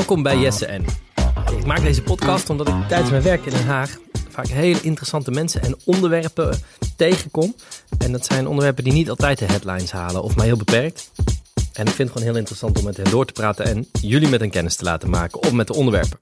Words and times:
Welkom 0.00 0.22
bij 0.22 0.38
Jesse 0.38 0.66
en. 0.66 0.84
Ik 1.58 1.66
maak 1.66 1.82
deze 1.82 2.02
podcast 2.02 2.50
omdat 2.50 2.68
ik 2.68 2.74
tijdens 2.88 3.10
mijn 3.10 3.22
werk 3.22 3.44
in 3.44 3.52
Den 3.52 3.66
Haag 3.66 3.98
vaak 4.28 4.46
hele 4.46 4.80
interessante 4.80 5.30
mensen 5.30 5.62
en 5.62 5.76
onderwerpen 5.84 6.58
tegenkom. 6.96 7.54
En 7.98 8.12
dat 8.12 8.24
zijn 8.24 8.46
onderwerpen 8.46 8.84
die 8.84 8.92
niet 8.92 9.10
altijd 9.10 9.38
de 9.38 9.44
headlines 9.44 9.90
halen 9.90 10.22
of 10.22 10.36
maar 10.36 10.46
heel 10.46 10.56
beperkt. 10.56 11.10
En 11.72 11.86
ik 11.86 11.92
vind 11.92 11.98
het 11.98 12.10
gewoon 12.10 12.26
heel 12.28 12.36
interessant 12.36 12.78
om 12.78 12.84
met 12.84 12.96
hen 12.96 13.10
door 13.10 13.26
te 13.26 13.32
praten 13.32 13.64
en 13.64 13.86
jullie 14.00 14.28
met 14.28 14.40
hen 14.40 14.50
kennis 14.50 14.76
te 14.76 14.84
laten 14.84 15.10
maken 15.10 15.42
of 15.42 15.52
met 15.52 15.66
de 15.66 15.74
onderwerpen. 15.74 16.18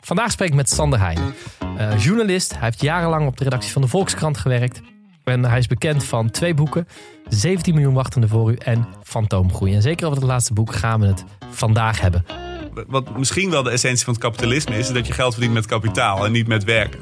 Vandaag 0.00 0.30
spreek 0.30 0.48
ik 0.48 0.54
met 0.54 0.70
Sander 0.70 0.98
Heijn, 0.98 1.34
uh, 1.78 1.98
journalist. 1.98 2.52
Hij 2.52 2.64
heeft 2.64 2.80
jarenlang 2.80 3.26
op 3.26 3.36
de 3.36 3.44
redactie 3.44 3.72
van 3.72 3.82
de 3.82 3.88
Volkskrant 3.88 4.38
gewerkt. 4.38 4.80
En 5.24 5.44
hij 5.44 5.58
is 5.58 5.66
bekend 5.66 6.04
van 6.04 6.30
twee 6.30 6.54
boeken: 6.54 6.88
17 7.28 7.74
miljoen 7.74 7.94
wachtende 7.94 8.28
voor 8.28 8.50
u 8.50 8.54
en 8.54 8.86
Fantoomgroei. 9.02 9.74
En 9.74 9.82
zeker 9.82 10.06
over 10.06 10.18
het 10.18 10.28
laatste 10.28 10.52
boek 10.52 10.74
gaan 10.74 11.00
we 11.00 11.06
het 11.06 11.24
vandaag 11.50 12.00
hebben. 12.00 12.24
Wat 12.86 13.18
misschien 13.18 13.50
wel 13.50 13.62
de 13.62 13.70
essentie 13.70 14.04
van 14.04 14.14
het 14.14 14.22
kapitalisme 14.22 14.78
is, 14.78 14.88
is 14.88 14.94
dat 14.94 15.06
je 15.06 15.12
geld 15.12 15.32
verdient 15.32 15.54
met 15.54 15.66
kapitaal 15.66 16.24
en 16.24 16.32
niet 16.32 16.46
met 16.46 16.64
werken. 16.64 17.00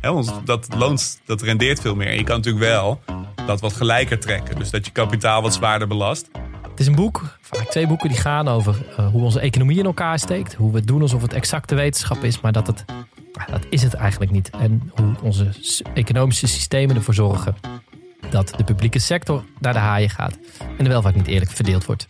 want 0.00 0.40
dat 0.44 0.68
loont, 0.76 1.20
dat 1.24 1.42
rendeert 1.42 1.80
veel 1.80 1.94
meer. 1.94 2.14
je 2.14 2.24
kan 2.24 2.36
natuurlijk 2.36 2.64
wel 2.64 3.00
dat 3.46 3.60
wat 3.60 3.72
gelijker 3.72 4.18
trekken. 4.18 4.56
Dus 4.56 4.70
dat 4.70 4.86
je 4.86 4.92
kapitaal 4.92 5.42
wat 5.42 5.54
zwaarder 5.54 5.88
belast. 5.88 6.28
Het 6.70 6.80
is 6.80 6.86
een 6.86 6.94
boek, 6.94 7.38
vaak 7.40 7.70
twee 7.70 7.86
boeken, 7.86 8.08
die 8.08 8.18
gaan 8.18 8.48
over 8.48 8.76
uh, 8.98 9.06
hoe 9.06 9.22
onze 9.22 9.40
economie 9.40 9.78
in 9.78 9.84
elkaar 9.84 10.18
steekt. 10.18 10.54
Hoe 10.54 10.72
we 10.72 10.84
doen 10.84 11.02
alsof 11.02 11.22
het 11.22 11.32
exacte 11.32 11.74
wetenschap 11.74 12.24
is, 12.24 12.40
maar 12.40 12.52
dat 12.52 12.66
het 12.66 12.84
dat 13.46 13.66
is 13.70 13.82
het 13.82 13.94
eigenlijk 13.94 14.30
niet. 14.30 14.50
En 14.50 14.92
hoe 14.94 15.14
onze 15.22 15.48
economische 15.94 16.46
systemen 16.46 16.96
ervoor 16.96 17.14
zorgen 17.14 17.54
dat 18.30 18.52
de 18.56 18.64
publieke 18.64 18.98
sector 18.98 19.44
naar 19.58 19.72
de 19.72 19.78
haaien 19.78 20.10
gaat 20.10 20.38
en 20.78 20.84
de 20.84 20.90
welvaart 20.90 21.14
niet 21.14 21.26
eerlijk 21.26 21.50
verdeeld 21.50 21.84
wordt. 21.84 22.06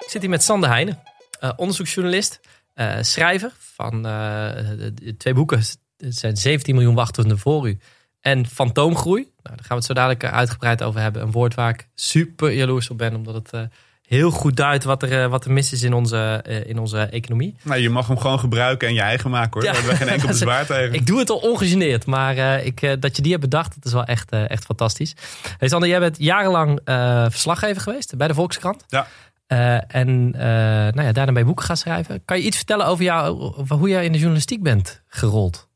Ik 0.00 0.16
zit 0.16 0.20
hier 0.20 0.30
met 0.30 0.42
Sander 0.42 0.68
Heijnen, 0.68 1.02
uh, 1.40 1.52
onderzoeksjournalist, 1.56 2.40
uh, 2.74 2.96
schrijver 3.00 3.52
van 3.58 4.02
de, 4.02 5.14
twee 5.18 5.34
boeken. 5.34 5.58
Het 5.96 6.16
zijn 6.16 6.36
17 6.36 6.74
miljoen 6.74 6.94
wachtenden 6.94 7.38
voor 7.38 7.68
u 7.68 7.78
en 8.20 8.46
fantoomgroei. 8.46 9.22
Nou, 9.22 9.56
daar 9.56 9.66
gaan 9.66 9.68
we 9.68 9.74
het 9.74 9.84
zo 9.84 9.94
dadelijk 9.94 10.22
eh, 10.22 10.32
uitgebreid 10.32 10.82
over 10.82 11.00
hebben. 11.00 11.22
Een 11.22 11.30
woord 11.30 11.54
waar 11.54 11.70
ik 11.70 11.88
super 11.94 12.52
jaloers 12.52 12.90
op 12.90 12.98
ben, 12.98 13.14
omdat 13.14 13.34
het 13.34 13.50
uh, 13.54 13.60
heel 14.06 14.30
goed 14.30 14.56
duidt 14.56 14.84
wat 14.84 15.02
er, 15.02 15.12
uh, 15.12 15.26
wat 15.26 15.44
er 15.44 15.52
mis 15.52 15.72
is 15.72 15.82
in 15.82 15.92
onze, 15.92 16.44
uh, 16.48 16.66
in 16.66 16.78
onze 16.78 16.98
economie. 16.98 17.56
Nou, 17.62 17.80
je 17.80 17.90
mag 17.90 18.06
hem 18.06 18.18
gewoon 18.18 18.38
gebruiken 18.38 18.88
en 18.88 18.94
je 18.94 19.00
eigen 19.00 19.30
maken 19.30 19.52
hoor. 19.52 19.62
Ja. 19.62 19.72
Daar 19.72 19.80
hebben 19.80 19.98
we 19.98 20.04
geen 20.04 20.14
enkel 20.14 20.28
bezwaar 20.38 20.66
tegen. 20.66 20.94
ik 20.94 21.06
doe 21.06 21.18
het 21.18 21.30
al 21.30 21.36
ongegeneerd, 21.36 22.06
maar 22.06 22.64
ik, 22.64 22.96
dat 23.00 23.16
je 23.16 23.22
die 23.22 23.30
hebt 23.30 23.44
bedacht, 23.44 23.74
dat 23.74 23.84
is 23.84 23.92
wel 23.92 24.04
echt, 24.04 24.30
echt 24.30 24.64
fantastisch. 24.64 25.14
Hey 25.58 25.68
Sander, 25.68 25.88
jij 25.88 25.98
bent 25.98 26.16
jarenlang 26.18 26.80
verslaggever 27.30 27.82
geweest 27.82 28.16
bij 28.16 28.28
de 28.28 28.34
Volkskrant. 28.34 28.84
Ja. 28.88 29.06
en 29.86 30.30
nou 30.94 31.02
ja, 31.02 31.12
daarna 31.12 31.32
bij 31.32 31.44
boeken 31.44 31.64
gaan 31.64 31.76
schrijven. 31.76 32.24
Kan 32.24 32.38
je 32.38 32.44
iets 32.44 32.56
vertellen 32.56 32.86
over, 32.86 33.04
jou, 33.04 33.40
over 33.56 33.76
hoe 33.76 33.88
jij 33.88 34.04
in 34.04 34.12
de 34.12 34.18
journalistiek 34.18 34.62
bent 34.62 35.02
gerold? 35.06 35.69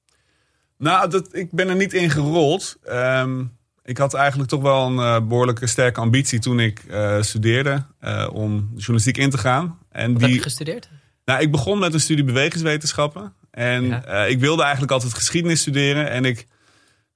Nou, 0.79 1.11
dat, 1.11 1.35
ik 1.35 1.51
ben 1.51 1.69
er 1.69 1.77
niet 1.77 1.93
in 1.93 2.11
gerold. 2.11 2.77
Um, 2.89 3.53
ik 3.85 3.99
had 3.99 4.15
eigenlijk 4.15 4.49
toch 4.49 4.63
wel 4.63 4.87
een 4.87 4.97
uh, 4.97 5.29
behoorlijke 5.29 5.67
sterke 5.67 6.01
ambitie 6.01 6.39
toen 6.39 6.61
ik 6.61 6.83
uh, 6.91 7.23
studeerde 7.23 7.85
uh, 8.05 8.29
om 8.33 8.71
journalistiek 8.75 9.17
in 9.17 9.31
te 9.31 9.39
gaan. 9.39 9.79
En 9.91 10.13
Wat 10.13 10.21
die, 10.21 10.29
heb 10.29 10.37
je 10.37 10.43
gestudeerd? 10.43 10.89
Nou, 11.25 11.41
ik 11.41 11.51
begon 11.51 11.79
met 11.79 11.95
een 11.95 12.01
studie 12.01 12.25
bewegingswetenschappen. 12.25 13.33
En 13.51 13.87
ja. 13.87 14.25
ik 14.25 14.41
wilde 14.41 14.63
eigenlijk 14.63 14.93
altijd 14.93 15.15
geschiedenis 15.15 15.61
studeren. 15.61 16.11
En 16.11 16.25
ik 16.25 16.47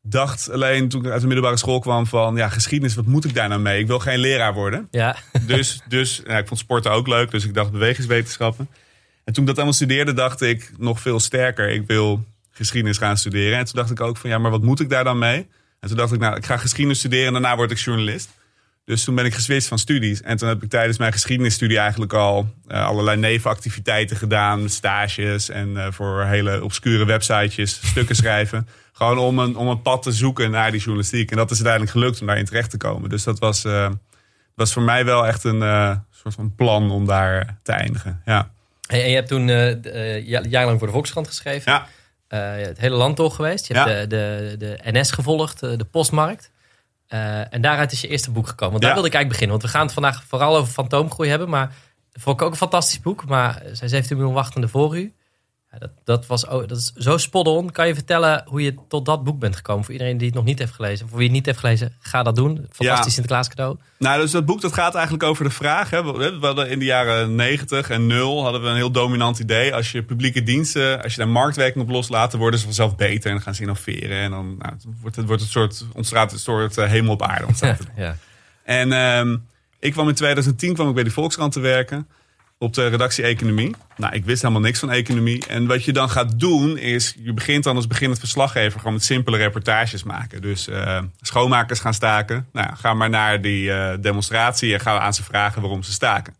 dacht 0.02 0.50
alleen 0.50 0.88
toen 0.88 1.04
ik 1.04 1.10
uit 1.10 1.20
de 1.20 1.26
middelbare 1.26 1.56
school 1.56 1.78
kwam 1.78 2.06
van... 2.06 2.36
ja, 2.36 2.48
geschiedenis, 2.48 2.94
wat 2.94 3.06
moet 3.06 3.24
ik 3.24 3.34
daar 3.34 3.48
nou 3.48 3.60
mee? 3.60 3.80
Ik 3.80 3.86
wil 3.86 3.98
geen 3.98 4.18
leraar 4.18 4.54
worden. 4.54 4.88
Ja. 4.90 5.16
Dus, 5.46 5.80
dus 5.88 6.22
nou, 6.26 6.38
ik 6.38 6.46
vond 6.46 6.60
sporten 6.60 6.90
ook 6.90 7.06
leuk, 7.06 7.30
dus 7.30 7.44
ik 7.44 7.54
dacht 7.54 7.70
bewegingswetenschappen. 7.70 8.68
En 9.24 9.32
toen 9.32 9.42
ik 9.42 9.48
dat 9.48 9.56
allemaal 9.56 9.74
studeerde, 9.74 10.12
dacht 10.12 10.40
ik 10.40 10.72
nog 10.78 11.00
veel 11.00 11.20
sterker. 11.20 11.68
Ik 11.68 11.86
wil 11.86 12.24
geschiedenis 12.58 12.98
gaan 12.98 13.16
studeren. 13.16 13.58
En 13.58 13.64
toen 13.64 13.74
dacht 13.74 13.90
ik 13.90 14.00
ook 14.00 14.16
van 14.16 14.30
ja, 14.30 14.38
maar 14.38 14.50
wat 14.50 14.62
moet 14.62 14.80
ik 14.80 14.88
daar 14.88 15.04
dan 15.04 15.18
mee? 15.18 15.46
En 15.80 15.88
toen 15.88 15.96
dacht 15.96 16.12
ik, 16.12 16.20
nou, 16.20 16.36
ik 16.36 16.44
ga 16.44 16.56
geschiedenis 16.56 16.98
studeren 16.98 17.26
en 17.26 17.32
daarna 17.32 17.56
word 17.56 17.70
ik 17.70 17.78
journalist. 17.78 18.28
Dus 18.84 19.04
toen 19.04 19.14
ben 19.14 19.24
ik 19.24 19.34
geswitcht 19.34 19.68
van 19.68 19.78
studies. 19.78 20.22
En 20.22 20.36
toen 20.36 20.48
heb 20.48 20.62
ik 20.62 20.70
tijdens 20.70 20.98
mijn 20.98 21.12
geschiedenisstudie 21.12 21.78
eigenlijk 21.78 22.12
al 22.12 22.54
uh, 22.68 22.86
allerlei 22.86 23.16
nevenactiviteiten 23.16 24.16
gedaan. 24.16 24.68
Stages 24.68 25.48
en 25.48 25.68
uh, 25.68 25.86
voor 25.90 26.24
hele 26.24 26.64
obscure 26.64 27.04
websitejes 27.04 27.80
stukken 27.84 28.16
schrijven. 28.22 28.68
Gewoon 28.92 29.18
om 29.18 29.38
een, 29.38 29.56
om 29.56 29.68
een 29.68 29.82
pad 29.82 30.02
te 30.02 30.12
zoeken 30.12 30.50
naar 30.50 30.70
die 30.70 30.80
journalistiek. 30.80 31.30
En 31.30 31.36
dat 31.36 31.50
is 31.50 31.56
uiteindelijk 31.56 31.92
gelukt 31.96 32.20
om 32.20 32.26
daarin 32.26 32.44
terecht 32.44 32.70
te 32.70 32.76
komen. 32.76 33.10
Dus 33.10 33.24
dat 33.24 33.38
was, 33.38 33.64
uh, 33.64 33.90
was 34.54 34.72
voor 34.72 34.82
mij 34.82 35.04
wel 35.04 35.26
echt 35.26 35.44
een 35.44 35.60
soort 36.10 36.34
van 36.34 36.54
plan 36.54 36.90
om 36.90 37.06
daar 37.06 37.58
te 37.62 37.72
eindigen. 37.72 38.22
Ja. 38.24 38.50
En 38.86 39.08
je 39.08 39.14
hebt 39.14 39.28
toen 39.28 39.46
jarenlang 40.48 40.78
voor 40.78 40.86
de 40.86 40.92
Volkskrant 40.92 41.26
geschreven. 41.26 41.72
Ja. 41.72 41.86
Uh, 42.28 42.50
het 42.56 42.78
hele 42.78 42.96
land 42.96 43.16
door 43.16 43.30
geweest. 43.30 43.66
Je 43.66 43.74
hebt 43.74 44.10
de, 44.10 44.16
de, 44.16 44.54
de 44.58 44.78
NS 44.82 45.10
gevolgd, 45.10 45.60
de, 45.60 45.76
de 45.76 45.84
postmarkt. 45.84 46.50
Uh, 47.08 47.54
en 47.54 47.60
daaruit 47.60 47.92
is 47.92 48.00
je 48.00 48.08
eerste 48.08 48.30
boek 48.30 48.48
gekomen. 48.48 48.72
Want 48.72 48.82
daar 48.82 48.92
wilde 48.92 49.08
ik 49.08 49.14
eigenlijk 49.14 49.40
beginnen. 49.40 49.58
Want 49.58 49.62
we 49.62 49.78
gaan 49.78 49.86
het 49.86 49.94
vandaag 49.94 50.24
vooral 50.24 50.56
over 50.56 50.72
fantoomgroei 50.72 51.30
hebben. 51.30 51.48
Maar 51.48 51.74
vond 52.12 52.40
ik 52.40 52.46
ook 52.46 52.50
een 52.50 52.56
fantastisch 52.56 53.00
boek. 53.00 53.24
Maar 53.24 53.62
zijn 53.72 53.90
17 53.90 54.16
miljoen 54.16 54.34
wachtende 54.34 54.68
voor 54.68 54.98
u. 54.98 55.14
Ja, 55.72 55.78
dat, 55.78 55.90
dat, 56.04 56.26
was, 56.26 56.42
dat 56.42 56.70
is 56.70 56.92
zo 56.92 57.16
spot 57.16 57.46
on. 57.46 57.70
Kan 57.70 57.86
je 57.86 57.94
vertellen 57.94 58.42
hoe 58.46 58.62
je 58.62 58.74
tot 58.88 59.06
dat 59.06 59.24
boek 59.24 59.38
bent 59.38 59.56
gekomen? 59.56 59.84
Voor 59.84 59.92
iedereen 59.92 60.18
die 60.18 60.26
het 60.26 60.36
nog 60.36 60.44
niet 60.44 60.58
heeft 60.58 60.72
gelezen. 60.72 61.08
Voor 61.08 61.16
wie 61.16 61.26
het 61.26 61.36
niet 61.36 61.46
heeft 61.46 61.58
gelezen, 61.58 61.92
ga 62.00 62.22
dat 62.22 62.36
doen. 62.36 62.54
Fantastisch 62.56 63.04
ja. 63.04 63.10
Sinterklaas 63.10 63.48
cadeau. 63.48 63.76
Nou, 63.98 64.20
dus 64.20 64.30
dat 64.30 64.46
boek 64.46 64.60
dat 64.60 64.72
gaat 64.72 64.94
eigenlijk 64.94 65.24
over 65.24 65.44
de 65.44 65.50
vraag. 65.50 65.90
Hè. 65.90 66.04
We 66.14 66.38
hadden 66.40 66.70
in 66.70 66.78
de 66.78 66.84
jaren 66.84 67.34
90 67.34 67.90
en 67.90 68.06
0 68.06 68.42
hadden 68.42 68.62
we 68.62 68.68
een 68.68 68.76
heel 68.76 68.90
dominant 68.90 69.38
idee. 69.38 69.74
Als 69.74 69.92
je 69.92 70.02
publieke 70.02 70.42
diensten, 70.42 71.02
als 71.02 71.12
je 71.12 71.18
daar 71.18 71.28
marktwerking 71.28 71.84
op 71.84 71.90
loslaat, 71.90 72.30
dan 72.30 72.40
worden 72.40 72.60
ze 72.60 72.66
vanzelf 72.66 72.96
beter. 72.96 73.26
En 73.26 73.36
dan 73.36 73.42
gaan 73.42 73.54
ze 73.54 73.60
innoveren. 73.60 74.16
En 74.16 74.30
dan 74.30 74.56
nou, 74.58 74.74
wordt 75.00 75.16
het, 75.16 75.26
wordt 75.26 75.42
het 75.42 75.50
soort, 75.50 75.86
ontstaat 75.94 76.32
een 76.32 76.38
soort 76.38 76.76
uh, 76.76 76.86
hemel 76.86 77.12
op 77.12 77.22
aarde. 77.22 77.46
Ontstaat 77.46 77.78
ja. 77.96 78.16
En 78.62 78.92
um, 78.92 79.46
ik 79.78 79.92
kwam 79.92 80.08
in 80.08 80.14
2010 80.14 80.74
kwam 80.74 80.88
ik 80.88 80.94
bij 80.94 81.02
die 81.02 81.12
Volkskrant 81.12 81.52
te 81.52 81.60
werken 81.60 82.06
op 82.58 82.74
de 82.74 82.86
redactie 82.86 83.24
economie. 83.24 83.74
Nou, 83.96 84.14
ik 84.14 84.24
wist 84.24 84.42
helemaal 84.42 84.62
niks 84.62 84.78
van 84.78 84.90
economie. 84.90 85.46
En 85.46 85.66
wat 85.66 85.84
je 85.84 85.92
dan 85.92 86.10
gaat 86.10 86.40
doen 86.40 86.78
is, 86.78 87.14
je 87.18 87.32
begint 87.32 87.64
dan 87.64 87.76
als 87.76 87.86
beginnend 87.86 88.18
verslaggever 88.18 88.78
gewoon 88.78 88.94
met 88.94 89.04
simpele 89.04 89.36
reportages 89.36 90.02
maken. 90.02 90.42
Dus 90.42 90.68
uh, 90.68 91.00
schoonmakers 91.20 91.80
gaan 91.80 91.94
staken. 91.94 92.48
Nou, 92.52 92.76
ga 92.76 92.94
maar 92.94 93.10
naar 93.10 93.40
die 93.40 93.68
uh, 93.68 93.92
demonstratie 94.00 94.74
en 94.74 94.80
gaan 94.80 95.00
aan 95.00 95.14
ze 95.14 95.22
vragen 95.22 95.60
waarom 95.60 95.82
ze 95.82 95.92
staken. 95.92 96.34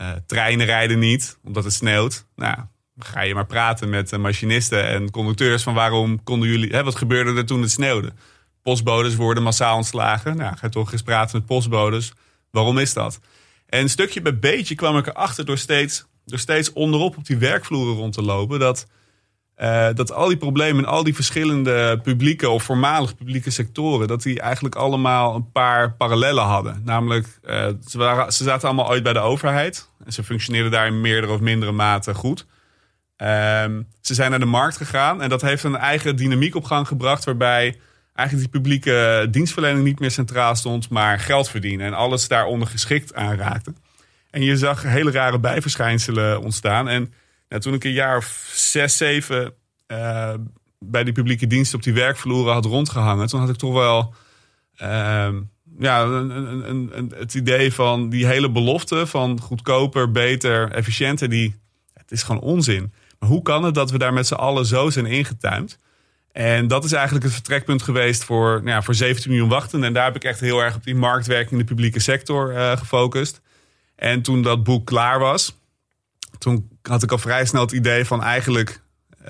Uh, 0.00 0.08
treinen 0.26 0.66
rijden 0.66 0.98
niet, 0.98 1.38
omdat 1.44 1.64
het 1.64 1.72
sneeuwt. 1.72 2.24
Nou, 2.36 2.56
ga 2.98 3.20
je 3.20 3.34
maar 3.34 3.46
praten 3.46 3.88
met 3.88 4.18
machinisten 4.18 4.86
en 4.86 5.10
conducteurs 5.10 5.62
van 5.62 5.74
waarom 5.74 6.22
konden 6.24 6.48
jullie, 6.48 6.70
hè, 6.70 6.84
wat 6.84 6.96
gebeurde 6.96 7.34
er 7.34 7.46
toen 7.46 7.60
het 7.60 7.70
sneeuwde? 7.70 8.12
Postbodes 8.62 9.14
worden 9.14 9.42
massaal 9.42 9.76
ontslagen. 9.76 10.36
Nou, 10.36 10.56
ga 10.56 10.68
toch 10.68 10.92
eens 10.92 11.02
praten 11.02 11.38
met 11.38 11.46
postbodes. 11.46 12.12
Waarom 12.50 12.78
is 12.78 12.92
dat? 12.92 13.20
En 13.70 13.88
stukje 13.88 14.22
bij 14.22 14.38
beetje 14.38 14.74
kwam 14.74 14.96
ik 14.96 15.06
erachter 15.06 15.44
door 15.44 15.58
steeds, 15.58 16.06
door 16.24 16.38
steeds 16.38 16.72
onderop 16.72 17.16
op 17.16 17.26
die 17.26 17.38
werkvloeren 17.38 17.94
rond 17.94 18.12
te 18.12 18.22
lopen. 18.22 18.58
Dat, 18.58 18.86
uh, 19.58 19.88
dat 19.94 20.12
al 20.12 20.28
die 20.28 20.36
problemen 20.36 20.82
in 20.82 20.90
al 20.90 21.04
die 21.04 21.14
verschillende 21.14 22.00
publieke 22.02 22.48
of 22.48 22.62
voormalig 22.62 23.16
publieke 23.16 23.50
sectoren, 23.50 24.08
dat 24.08 24.22
die 24.22 24.40
eigenlijk 24.40 24.74
allemaal 24.74 25.34
een 25.34 25.50
paar 25.52 25.92
parallellen 25.92 26.44
hadden. 26.44 26.82
Namelijk, 26.84 27.26
uh, 27.44 27.66
ze, 27.86 27.98
waren, 27.98 28.32
ze 28.32 28.44
zaten 28.44 28.68
allemaal 28.68 28.88
ooit 28.88 29.02
bij 29.02 29.12
de 29.12 29.18
overheid. 29.18 29.88
En 30.04 30.12
ze 30.12 30.24
functioneerden 30.24 30.70
daar 30.70 30.86
in 30.86 31.00
meerdere 31.00 31.32
of 31.32 31.40
mindere 31.40 31.72
mate 31.72 32.14
goed. 32.14 32.46
Um, 33.16 33.88
ze 34.00 34.14
zijn 34.14 34.30
naar 34.30 34.38
de 34.40 34.46
markt 34.46 34.76
gegaan 34.76 35.22
en 35.22 35.28
dat 35.28 35.42
heeft 35.42 35.64
een 35.64 35.76
eigen 35.76 36.16
dynamiek 36.16 36.54
op 36.54 36.64
gang 36.64 36.86
gebracht 36.86 37.24
waarbij 37.24 37.80
eigenlijk 38.14 38.50
die 38.50 38.60
publieke 38.60 39.28
dienstverlening 39.30 39.84
niet 39.84 40.00
meer 40.00 40.10
centraal 40.10 40.56
stond, 40.56 40.88
maar 40.88 41.18
geld 41.18 41.48
verdienen 41.48 41.86
en 41.86 41.94
alles 41.94 42.28
daaronder 42.28 42.68
geschikt 42.68 43.14
aanraakte. 43.14 43.72
En 44.30 44.42
je 44.42 44.56
zag 44.56 44.82
hele 44.82 45.10
rare 45.10 45.38
bijverschijnselen 45.38 46.40
ontstaan. 46.40 46.88
En 46.88 47.12
nou, 47.48 47.62
toen 47.62 47.74
ik 47.74 47.84
een 47.84 47.92
jaar 47.92 48.16
of 48.16 48.50
zes, 48.52 48.96
zeven 48.96 49.54
uh, 49.88 50.34
bij 50.78 51.04
die 51.04 51.12
publieke 51.12 51.46
diensten 51.46 51.78
op 51.78 51.84
die 51.84 51.92
werkvloeren 51.92 52.52
had 52.52 52.64
rondgehangen, 52.64 53.26
toen 53.26 53.40
had 53.40 53.48
ik 53.48 53.56
toch 53.56 53.72
wel 53.72 54.14
uh, 54.82 55.28
ja, 55.78 56.02
een, 56.02 56.30
een, 56.70 56.98
een, 56.98 57.12
het 57.16 57.34
idee 57.34 57.72
van 57.72 58.08
die 58.08 58.26
hele 58.26 58.50
belofte 58.50 59.06
van 59.06 59.40
goedkoper, 59.40 60.10
beter, 60.10 60.72
efficiënter, 60.72 61.28
die, 61.28 61.54
het 61.94 62.10
is 62.10 62.22
gewoon 62.22 62.40
onzin. 62.40 62.92
Maar 63.18 63.28
hoe 63.28 63.42
kan 63.42 63.64
het 63.64 63.74
dat 63.74 63.90
we 63.90 63.98
daar 63.98 64.12
met 64.12 64.26
z'n 64.26 64.34
allen 64.34 64.66
zo 64.66 64.90
zijn 64.90 65.06
ingetuimd? 65.06 65.78
En 66.32 66.68
dat 66.68 66.84
is 66.84 66.92
eigenlijk 66.92 67.24
het 67.24 67.34
vertrekpunt 67.34 67.82
geweest 67.82 68.24
voor, 68.24 68.50
nou 68.54 68.68
ja, 68.68 68.82
voor 68.82 68.94
17 68.94 69.30
miljoen 69.30 69.48
wachten. 69.48 69.84
En 69.84 69.92
daar 69.92 70.04
heb 70.04 70.16
ik 70.16 70.24
echt 70.24 70.40
heel 70.40 70.60
erg 70.60 70.74
op 70.74 70.84
die 70.84 70.94
marktwerking 70.94 71.50
in 71.50 71.58
de 71.58 71.64
publieke 71.64 72.00
sector 72.00 72.52
uh, 72.52 72.76
gefocust. 72.76 73.40
En 73.96 74.22
toen 74.22 74.42
dat 74.42 74.64
boek 74.64 74.86
klaar 74.86 75.18
was, 75.18 75.56
toen 76.38 76.68
had 76.82 77.02
ik 77.02 77.12
al 77.12 77.18
vrij 77.18 77.44
snel 77.44 77.62
het 77.62 77.72
idee 77.72 78.04
van 78.04 78.22
eigenlijk 78.22 78.80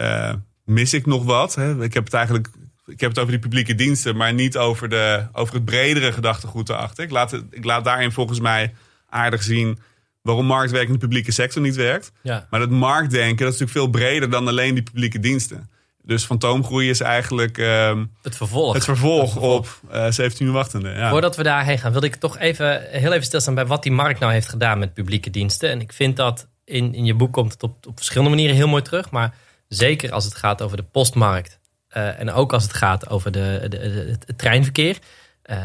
uh, 0.01 0.33
mis 0.65 0.95
ik 0.95 1.07
nog 1.07 1.25
wat. 1.25 1.55
Hè. 1.55 1.83
Ik 1.83 1.95
heb 1.95 2.05
het 2.05 2.15
eigenlijk 2.15 2.49
Ik 2.87 3.01
heb 3.01 3.11
het 3.11 3.19
over 3.19 3.31
die 3.31 3.41
publieke 3.41 3.75
diensten, 3.75 4.17
maar 4.17 4.35
niet 4.35 4.57
over, 4.57 4.89
de, 4.89 5.27
over 5.33 5.55
het 5.55 5.65
bredere 5.65 6.13
gedachtegoed 6.13 6.69
erachter. 6.69 7.05
Ik 7.05 7.11
laat, 7.11 7.33
ik 7.51 7.65
laat 7.65 7.85
daarin 7.85 8.13
volgens 8.13 8.41
mij 8.41 8.75
aardig 9.09 9.43
zien 9.43 9.79
waarom 10.23 10.47
marktwerk 10.47 10.87
in 10.87 10.93
de 10.93 10.99
publieke 10.99 11.33
sector 11.33 11.63
niet 11.63 11.77
werkt. 11.77 12.13
Ja. 12.23 12.47
Maar 12.51 12.61
dat 12.61 12.71
marktdenken, 12.71 13.45
dat 13.45 13.55
is 13.55 13.61
natuurlijk 13.61 13.93
veel 13.93 14.01
breder 14.01 14.31
dan 14.31 14.49
alleen 14.49 14.75
die 14.75 14.83
publieke 14.83 15.21
diensten. 15.21 15.71
Dus 16.11 16.25
fantoomgroei 16.25 16.89
is 16.89 17.01
eigenlijk 17.01 17.59
ehm, 17.59 18.05
het 18.23 18.37
vervolg, 18.37 18.75
het 18.75 18.85
vervolg, 18.85 19.37
op 19.37 19.81
uh, 19.93 20.11
17 20.11 20.47
uur 20.47 20.53
wachtende. 20.53 20.89
Ja. 20.89 21.11
Voordat 21.11 21.37
we 21.37 21.43
daarheen 21.43 21.79
gaan, 21.79 21.93
wilde 21.93 22.07
ik 22.07 22.15
toch 22.15 22.39
even 22.39 22.83
heel 22.91 23.13
even 23.13 23.25
stilstaan 23.25 23.55
bij 23.55 23.67
wat 23.67 23.83
die 23.83 23.93
markt 23.93 24.21
nou 24.21 24.33
heeft 24.33 24.49
gedaan 24.49 24.79
met 24.79 24.95
publieke 24.95 25.31
diensten. 25.31 25.71
En 25.71 25.81
ik 25.81 25.93
vind 25.93 26.17
dat 26.17 26.49
in, 26.65 26.95
in 26.95 27.05
je 27.05 27.15
boek 27.15 27.33
komt 27.33 27.53
het 27.53 27.63
op, 27.63 27.87
op 27.87 27.97
verschillende 27.97 28.31
manieren 28.31 28.57
heel 28.57 28.69
mooi 28.69 28.83
terug. 28.83 29.11
Maar 29.11 29.35
zeker 29.69 30.13
als 30.13 30.25
het 30.25 30.35
gaat 30.35 30.63
over 30.63 30.77
de 30.77 30.83
postmarkt. 30.83 31.59
Uh, 31.97 32.21
en 32.21 32.33
ook 32.33 32.53
als 32.53 32.63
het 32.63 32.75
gaat 32.75 33.09
over 33.09 33.33
de, 33.33 33.67
de, 33.69 33.79
het 34.27 34.39
treinverkeer. 34.39 34.99
Uh, 35.45 35.57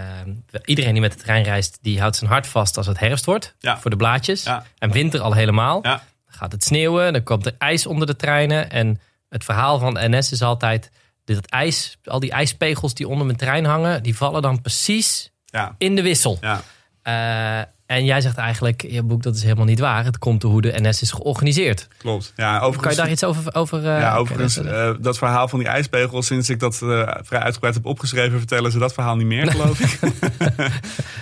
iedereen 0.65 0.91
die 0.91 1.01
met 1.01 1.11
de 1.11 1.23
trein 1.23 1.43
reist, 1.43 1.77
die 1.81 1.99
houdt 1.99 2.15
zijn 2.15 2.29
hart 2.29 2.47
vast 2.47 2.77
als 2.77 2.87
het 2.87 2.99
herfst 2.99 3.25
wordt. 3.25 3.55
Ja. 3.59 3.79
Voor 3.79 3.91
de 3.91 3.97
blaadjes. 3.97 4.43
Ja. 4.43 4.65
En 4.77 4.91
winter 4.91 5.19
al 5.19 5.33
helemaal. 5.33 5.79
Ja. 5.83 6.03
Dan 6.25 6.35
gaat 6.37 6.51
het 6.51 6.63
sneeuwen, 6.63 7.13
dan 7.13 7.23
komt 7.23 7.45
er 7.45 7.55
ijs 7.57 7.85
onder 7.85 8.07
de 8.07 8.15
treinen. 8.15 8.69
En 8.69 8.99
het 9.35 9.43
verhaal 9.43 9.79
van 9.79 9.97
NS 9.99 10.31
is 10.31 10.41
altijd... 10.41 10.91
Dat 11.25 11.45
ijs, 11.45 11.97
al 12.03 12.19
die 12.19 12.31
ijspegels 12.31 12.93
die 12.93 13.07
onder 13.07 13.25
mijn 13.25 13.37
trein 13.37 13.65
hangen... 13.65 14.03
die 14.03 14.15
vallen 14.15 14.41
dan 14.41 14.61
precies 14.61 15.31
Ja. 15.45 15.75
in 15.77 15.95
de 15.95 16.01
wissel. 16.01 16.37
Ja. 16.41 16.61
Uh, 17.07 17.65
en 17.85 18.05
jij 18.05 18.21
zegt 18.21 18.37
eigenlijk 18.37 18.83
in 18.83 18.93
je 18.93 19.03
boek 19.03 19.23
dat 19.23 19.35
is 19.35 19.43
helemaal 19.43 19.65
niet 19.65 19.79
waar. 19.79 20.05
Het 20.05 20.17
komt 20.17 20.41
door 20.41 20.51
hoe 20.51 20.61
de 20.61 20.73
NS 20.81 21.01
is 21.01 21.11
georganiseerd. 21.11 21.87
Klopt. 21.97 22.33
Ja, 22.35 22.55
overigens, 22.55 22.81
kan 22.81 22.91
je 22.91 22.97
daar 22.97 23.09
iets 23.09 23.23
over... 23.23 23.55
over 23.55 23.79
uh, 23.79 23.85
ja, 23.85 24.15
overigens 24.15 24.57
uh, 24.57 24.91
dat 24.99 25.17
verhaal 25.17 25.47
van 25.47 25.59
die 25.59 25.67
ijspegels... 25.67 26.25
sinds 26.25 26.49
ik 26.49 26.59
dat 26.59 26.75
vrij 26.75 27.39
uitgebreid 27.39 27.73
heb 27.73 27.85
opgeschreven... 27.85 28.37
vertellen 28.37 28.71
ze 28.71 28.79
dat 28.79 28.93
verhaal 28.93 29.15
niet 29.15 29.27
meer, 29.27 29.51
geloof 29.51 29.79
ik. 29.79 29.99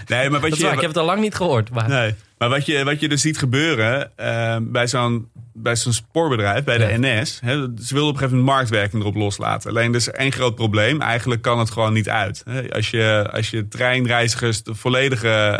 nee, 0.08 0.30
maar 0.30 0.40
wat 0.40 0.50
dat 0.50 0.60
je, 0.60 0.66
waar, 0.66 0.74
ik 0.74 0.80
heb 0.80 0.90
het 0.90 0.98
al 0.98 1.06
lang 1.06 1.22
niet 1.22 1.36
gehoord. 1.36 1.70
Maar... 1.70 1.90
Nee, 1.90 2.16
maar 2.38 2.50
wat 2.50 2.66
je, 2.66 2.84
wat 2.84 3.00
je 3.00 3.10
dus 3.10 3.22
ziet 3.22 3.38
gebeuren 3.38 4.12
bij 4.72 4.88
zo'n 4.88 5.30
bij 5.64 5.76
zo'n 5.76 5.94
spoorbedrijf, 5.94 6.64
bij 6.64 6.78
de 6.78 7.08
ja. 7.08 7.22
NS. 7.22 7.40
Hè, 7.44 7.52
ze 7.54 7.94
wilden 7.94 8.04
op 8.04 8.14
een 8.14 8.18
gegeven 8.18 8.38
moment 8.38 8.46
marktwerking 8.56 9.02
erop 9.02 9.16
loslaten. 9.16 9.70
Alleen 9.70 9.90
er 9.90 9.96
is 9.96 10.12
één 10.12 10.32
groot 10.32 10.56
probleem. 10.56 11.02
Eigenlijk 11.02 11.42
kan 11.42 11.60
het 11.60 11.72
gewoon 11.72 11.94
niet 11.94 12.10
uit. 12.10 12.44
Als, 12.70 12.90
je, 12.90 13.30
als 13.32 13.50
je 13.50 13.68
treinreizigers 13.68 14.64
de 14.64 14.76
volledige 14.76 15.60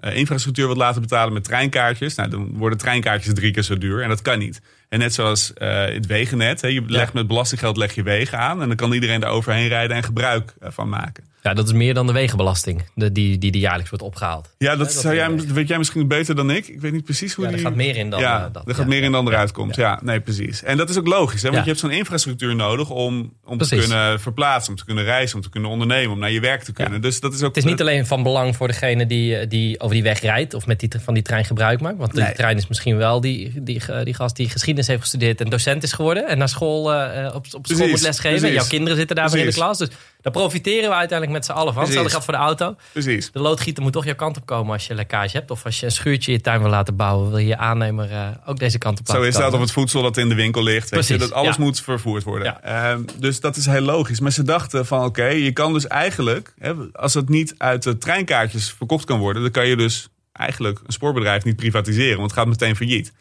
uh, 0.00 0.16
infrastructuur 0.16 0.66
wilt 0.66 0.78
laten 0.78 1.00
betalen 1.00 1.32
met 1.32 1.44
treinkaartjes. 1.44 2.14
Nou, 2.14 2.30
dan 2.30 2.50
worden 2.56 2.78
treinkaartjes 2.78 3.34
drie 3.34 3.52
keer 3.52 3.62
zo 3.62 3.78
duur. 3.78 4.02
En 4.02 4.08
dat 4.08 4.22
kan 4.22 4.38
niet. 4.38 4.60
En 4.88 4.98
net 4.98 5.14
zoals 5.14 5.52
uh, 5.58 5.84
het 5.84 6.06
wegennet. 6.06 6.60
Hè, 6.60 6.68
je 6.68 6.82
legt 6.86 7.12
met 7.12 7.26
belastinggeld 7.26 7.76
leg 7.76 7.94
je 7.94 8.02
wegen 8.02 8.38
aan. 8.38 8.62
En 8.62 8.68
dan 8.68 8.76
kan 8.76 8.92
iedereen 8.92 9.22
er 9.22 9.28
overheen 9.28 9.68
rijden 9.68 9.96
en 9.96 10.02
gebruik 10.02 10.54
van 10.60 10.88
maken. 10.88 11.24
Ja, 11.42 11.54
dat 11.54 11.66
is 11.66 11.72
meer 11.72 11.94
dan 11.94 12.06
de 12.06 12.12
wegenbelasting 12.12 12.82
de, 12.94 13.12
die, 13.12 13.38
die, 13.38 13.50
die 13.50 13.60
jaarlijks 13.60 13.90
wordt 13.90 14.04
opgehaald. 14.04 14.54
Ja, 14.58 14.76
dat, 14.76 14.92
zou 14.92 15.14
jij, 15.14 15.30
weet 15.36 15.68
jij 15.68 15.78
misschien 15.78 16.08
beter 16.08 16.34
dan 16.34 16.50
ik. 16.50 16.68
Ik 16.68 16.80
weet 16.80 16.92
niet 16.92 17.04
precies 17.04 17.34
hoe 17.34 17.44
ja, 17.44 17.50
die... 17.50 17.58
er 17.60 17.66
gaat 17.66 17.76
meer 17.76 17.96
in 17.96 18.10
dan 18.10 18.20
ja, 18.20 18.46
uh, 18.46 18.52
dat. 18.52 18.68
er 18.68 18.74
gaat 18.74 18.86
meer 18.86 19.02
in 19.02 19.12
dan 19.12 19.28
eruit 19.28 19.52
komt. 19.52 19.76
Ja. 19.76 20.00
nee, 20.02 20.20
precies. 20.20 20.62
En 20.62 20.76
dat 20.76 20.88
is 20.90 20.98
ook 20.98 21.06
logisch. 21.06 21.42
Hè? 21.42 21.50
Want 21.50 21.62
je 21.62 21.68
hebt 21.68 21.80
zo'n 21.80 21.90
infrastructuur 21.90 22.54
nodig 22.54 22.90
om, 22.90 23.32
om 23.44 23.58
te 23.58 23.76
kunnen 23.76 24.20
verplaatsen, 24.20 24.72
om 24.72 24.78
te 24.78 24.84
kunnen 24.84 25.04
reizen, 25.04 25.36
om 25.36 25.42
te 25.42 25.48
kunnen 25.48 25.70
ondernemen, 25.70 26.12
om 26.12 26.18
naar 26.18 26.30
je 26.30 26.40
werk 26.40 26.62
te 26.62 26.72
kunnen. 26.72 27.00
Dus 27.00 27.20
dat 27.20 27.32
is 27.32 27.42
ook... 27.42 27.54
Het 27.54 27.64
is 27.64 27.70
niet 27.70 27.80
alleen 27.80 28.06
van 28.06 28.22
belang 28.22 28.56
voor 28.56 28.68
degene 28.68 29.06
die, 29.06 29.46
die 29.46 29.80
over 29.80 29.94
die 29.94 30.04
weg 30.04 30.20
rijdt 30.20 30.54
of 30.54 30.66
met 30.66 30.80
die, 30.80 30.90
van 30.98 31.14
die 31.14 31.22
trein 31.22 31.44
gebruik 31.44 31.80
maakt. 31.80 31.96
Want 31.96 32.12
Nee. 32.12 32.26
die 32.26 32.34
trein 32.34 32.56
is 32.56 32.68
misschien 32.68 32.96
wel 32.96 33.20
die, 33.20 33.62
die, 33.62 33.82
die 34.04 34.14
gast 34.14 34.36
die 34.36 34.48
geschiedenis 34.48 34.77
heeft 34.86 35.00
gestudeerd 35.00 35.40
en 35.40 35.48
docent 35.48 35.82
is 35.82 35.92
geworden. 35.92 36.26
En 36.26 36.38
naar 36.38 36.48
school, 36.48 36.94
uh, 36.94 37.26
op, 37.26 37.34
op 37.34 37.46
school 37.46 37.60
Precies, 37.60 37.90
moet 37.90 38.00
lesgeven. 38.00 38.32
En 38.32 38.38
precies. 38.38 38.56
jouw 38.56 38.68
kinderen 38.68 38.96
zitten 38.96 39.16
daar 39.16 39.30
weer 39.30 39.40
in 39.40 39.46
de 39.46 39.52
Precies. 39.52 39.76
klas. 39.76 39.78
Dus 39.78 39.98
daar 40.20 40.32
profiteren 40.32 40.88
we 40.88 40.94
uiteindelijk 40.94 41.38
met 41.38 41.44
z'n 41.46 41.52
allen 41.52 41.74
van. 41.74 41.82
Precies. 41.82 42.00
Hetzelfde 42.00 42.10
geldt 42.10 42.24
voor 42.24 42.58
de 42.58 42.64
auto. 42.64 42.82
Precies. 42.92 43.32
De 43.32 43.38
loodgieter 43.38 43.82
moet 43.82 43.92
toch 43.92 44.04
jouw 44.04 44.14
kant 44.14 44.36
op 44.36 44.46
komen 44.46 44.72
als 44.72 44.86
je 44.86 44.94
lekkage 44.94 45.36
hebt. 45.36 45.50
Of 45.50 45.64
als 45.64 45.80
je 45.80 45.86
een 45.86 45.92
schuurtje 45.92 46.30
in 46.30 46.36
je 46.36 46.42
tuin 46.42 46.60
wil 46.60 46.70
laten 46.70 46.96
bouwen, 46.96 47.28
wil 47.28 47.38
je 47.38 47.46
je 47.46 47.56
aannemer 47.56 48.10
uh, 48.10 48.28
ook 48.46 48.58
deze 48.58 48.78
kant 48.78 49.00
op 49.00 49.06
Zo 49.06 49.12
laten 49.12 49.28
is 49.28 49.36
dat 49.36 49.52
op 49.52 49.60
het 49.60 49.72
voedsel 49.72 50.02
dat 50.02 50.16
in 50.16 50.28
de 50.28 50.34
winkel 50.34 50.62
ligt. 50.62 50.90
Weet 50.90 51.06
je, 51.06 51.14
Precies, 51.14 51.28
dat 51.28 51.38
alles 51.38 51.56
ja. 51.56 51.62
moet 51.62 51.80
vervoerd 51.80 52.22
worden. 52.22 52.46
Ja. 52.46 52.90
Ehm, 52.90 53.02
dus 53.18 53.40
dat 53.40 53.56
is 53.56 53.66
heel 53.66 53.80
logisch. 53.80 54.20
Maar 54.20 54.32
ze 54.32 54.42
dachten 54.42 54.86
van 54.86 55.04
oké, 55.04 55.26
je 55.26 55.52
kan 55.52 55.72
dus 55.72 55.86
eigenlijk, 55.86 56.54
hè, 56.58 56.72
als 56.92 57.14
het 57.14 57.28
niet 57.28 57.54
uit 57.58 57.82
de 57.82 57.98
treinkaartjes 57.98 58.72
verkocht 58.76 59.04
kan 59.04 59.18
worden, 59.18 59.42
dan 59.42 59.50
kan 59.50 59.66
je 59.66 59.76
dus 59.76 60.08
eigenlijk 60.32 60.80
een 60.86 60.92
spoorbedrijf 60.92 61.44
niet 61.44 61.56
privatiseren, 61.56 62.18
want 62.18 62.30
het 62.30 62.38
gaat 62.40 62.48
meteen 62.48 62.76
failliet. 62.76 63.12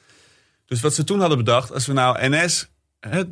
Dus 0.68 0.81
wat 0.81 0.94
ze 0.94 1.04
toen 1.04 1.19
hadden 1.19 1.38
bedacht, 1.38 1.74
als 1.74 1.86
we 1.86 1.94
nou 1.94 2.30
NS, 2.30 2.69
hè, 3.00 3.24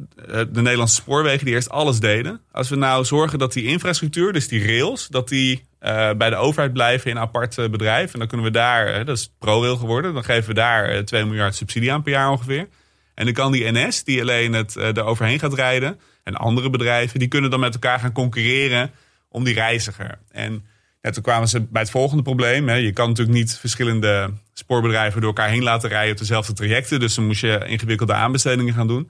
de 0.51 0.61
Nederlandse 0.61 0.95
spoorwegen 0.95 1.45
die 1.45 1.53
eerst 1.53 1.69
alles 1.69 1.99
deden, 1.99 2.41
als 2.51 2.69
we 2.69 2.75
nou 2.75 3.05
zorgen 3.05 3.39
dat 3.39 3.53
die 3.53 3.65
infrastructuur, 3.65 4.33
dus 4.33 4.47
die 4.47 4.65
rails, 4.65 5.07
dat 5.07 5.27
die 5.27 5.65
uh, 5.81 6.11
bij 6.11 6.29
de 6.29 6.35
overheid 6.35 6.73
blijven 6.73 7.09
in 7.09 7.15
een 7.15 7.21
apart 7.21 7.57
uh, 7.57 7.69
bedrijf. 7.69 8.13
En 8.13 8.19
dan 8.19 8.27
kunnen 8.27 8.45
we 8.45 8.51
daar, 8.51 9.05
dat 9.05 9.17
is 9.17 9.33
ProRail 9.39 9.77
geworden, 9.77 10.13
dan 10.13 10.23
geven 10.23 10.47
we 10.47 10.53
daar 10.53 11.03
2 11.05 11.25
miljard 11.25 11.55
subsidie 11.55 11.91
aan 11.91 12.03
per 12.03 12.11
jaar 12.11 12.31
ongeveer. 12.31 12.67
En 13.13 13.25
dan 13.25 13.33
kan 13.33 13.51
die 13.51 13.71
NS, 13.71 14.03
die 14.03 14.21
alleen 14.21 14.53
het 14.53 14.75
er 14.75 15.03
overheen 15.03 15.39
gaat 15.39 15.53
rijden, 15.53 15.99
en 16.23 16.35
andere 16.35 16.69
bedrijven, 16.69 17.19
die 17.19 17.27
kunnen 17.27 17.49
dan 17.49 17.59
met 17.59 17.73
elkaar 17.73 17.99
gaan 17.99 18.11
concurreren 18.11 18.91
om 19.29 19.43
die 19.43 19.53
reiziger. 19.53 20.19
En 20.31 20.65
toen 21.13 21.23
kwamen 21.23 21.47
ze 21.47 21.61
bij 21.61 21.81
het 21.81 21.91
volgende 21.91 22.23
probleem. 22.23 22.69
Je 22.69 22.91
kan 22.91 23.07
natuurlijk 23.07 23.37
niet 23.37 23.57
verschillende 23.57 24.29
spoorbedrijven 24.53 25.21
door 25.21 25.29
elkaar 25.29 25.49
heen 25.49 25.63
laten 25.63 25.89
rijden 25.89 26.11
op 26.11 26.17
dezelfde 26.17 26.53
trajecten. 26.53 26.99
Dus 26.99 27.15
dan 27.15 27.25
moest 27.25 27.41
je 27.41 27.65
ingewikkelde 27.67 28.13
aanbestedingen 28.13 28.73
gaan 28.73 28.87
doen. 28.87 29.09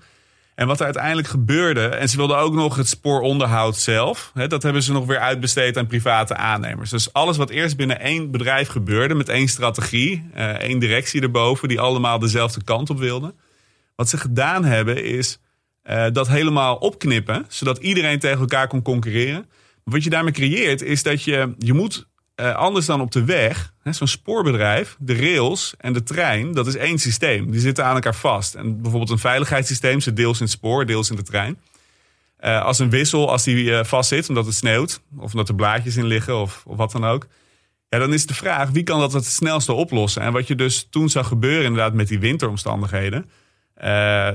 En 0.56 0.68
wat 0.68 0.80
er 0.80 0.86
uiteindelijk 0.86 1.28
gebeurde, 1.28 1.88
en 1.88 2.10
ze 2.10 2.18
wilden 2.18 2.38
ook 2.38 2.54
nog 2.54 2.76
het 2.76 2.88
spooronderhoud 2.88 3.78
zelf, 3.78 4.32
dat 4.48 4.64
hebben 4.64 4.84
ze 4.84 4.92
nog 4.92 5.06
weer 5.06 5.20
uitbesteed 5.20 5.78
aan 5.78 5.88
private 5.88 6.36
aannemers. 6.36 6.90
Dus 6.90 7.14
alles 7.14 7.38
wat 7.38 7.50
eerst 7.50 7.78
binnen 7.78 8.00
één 8.00 8.32
bedrijf 8.32 8.68
gebeurde, 8.68 9.14
met 9.14 9.30
één 9.30 9.48
strategie, 9.48 10.30
uh, 10.36 10.44
één 10.50 10.80
directie 10.80 11.22
erboven, 11.22 11.68
die 11.68 11.80
allemaal 11.80 12.20
dezelfde 12.20 12.64
kant 12.64 12.90
op 12.90 13.00
wilden. 13.00 13.34
Wat 13.96 14.10
ze 14.10 14.18
gedaan 14.18 14.66
hebben, 14.66 15.04
is 15.04 15.40
uh, 15.90 16.06
dat 16.12 16.28
helemaal 16.28 16.76
opknippen, 16.76 17.46
zodat 17.48 17.78
iedereen 17.78 18.20
tegen 18.20 18.40
elkaar 18.40 18.68
kon 18.68 18.82
concurreren. 18.82 19.46
Wat 19.92 20.04
je 20.04 20.10
daarmee 20.10 20.34
creëert, 20.34 20.82
is 20.82 21.04
dat 21.04 21.24
je, 21.24 21.56
je 21.58 21.74
moet 21.74 22.08
uh, 22.36 22.56
anders 22.56 22.86
dan 22.86 23.02
op 23.02 23.12
de 23.12 23.24
weg, 23.24 23.74
zo'n 23.84 24.08
spoorbedrijf, 24.08 24.96
de 25.00 25.16
rails 25.16 25.74
en 25.78 25.94
de 25.94 26.04
trein, 26.04 26.52
dat 26.52 26.68
is 26.68 26.76
één 26.76 27.00
systeem. 27.00 27.52
Die 27.52 27.60
zitten 27.60 27.86
aan 27.86 27.96
elkaar 27.96 28.16
vast. 28.16 28.56
En 28.56 28.82
bijvoorbeeld 28.82 29.12
een 29.12 29.20
veiligheidssysteem 29.20 30.00
zit 30.00 30.16
deels 30.16 30.38
in 30.38 30.44
het 30.44 30.54
spoor, 30.54 30.86
deels 30.86 31.10
in 31.10 31.16
de 31.16 31.24
trein. 31.24 31.60
Uh, 32.40 32.64
als 32.64 32.80
een 32.80 32.90
wissel, 32.90 33.32
als 33.32 33.44
die 33.44 33.64
uh, 33.64 33.84
vast 33.84 34.10
zit 34.10 34.30
omdat 34.30 34.46
het 34.46 34.56
sneeuwt, 34.56 35.02
of 35.18 35.32
omdat 35.32 35.50
er 35.50 35.56
blaadjes 35.56 35.96
in 35.96 36.06
liggen, 36.06 36.42
of, 36.42 36.64
of 36.66 36.78
wat 36.78 36.92
dan 36.92 37.06
ook. 37.06 37.28
Ja, 37.90 38.00
dan 38.00 38.14
is 38.14 38.26
de 38.26 38.34
vraag, 38.34 38.70
wie 38.70 38.84
kan 38.84 39.00
dat 39.00 39.14
het 39.14 39.26
snelste 39.26 39.74
oplossen? 39.74 40.22
En 40.22 40.34
wat 40.34 40.48
je 40.48 40.56
dus 40.56 40.88
toen 40.90 41.10
zag 41.10 41.28
gebeuren 41.28 41.66
inderdaad 41.66 41.94
met 41.94 42.08
die 42.08 42.20
winteromstandigheden. 42.20 43.30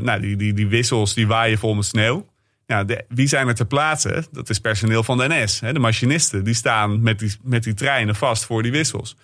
Nou, 0.00 0.20
die, 0.20 0.36
die, 0.36 0.52
die 0.52 0.68
wissels 0.68 1.14
die 1.14 1.26
waaien 1.26 1.58
vol 1.58 1.74
met 1.74 1.84
sneeuw. 1.84 2.26
Ja, 2.70 2.84
de, 2.84 3.04
wie 3.08 3.26
zijn 3.26 3.48
er 3.48 3.54
ter 3.54 3.66
plaatse? 3.66 4.24
Dat 4.32 4.50
is 4.50 4.58
personeel 4.58 5.02
van 5.02 5.18
de 5.18 5.28
NS. 5.28 5.60
Hè, 5.60 5.72
de 5.72 5.78
machinisten 5.78 6.44
die 6.44 6.54
staan 6.54 7.02
met 7.02 7.18
die, 7.18 7.36
met 7.42 7.62
die 7.62 7.74
treinen 7.74 8.14
vast 8.14 8.44
voor 8.44 8.62
die 8.62 8.72
wissels. 8.72 9.16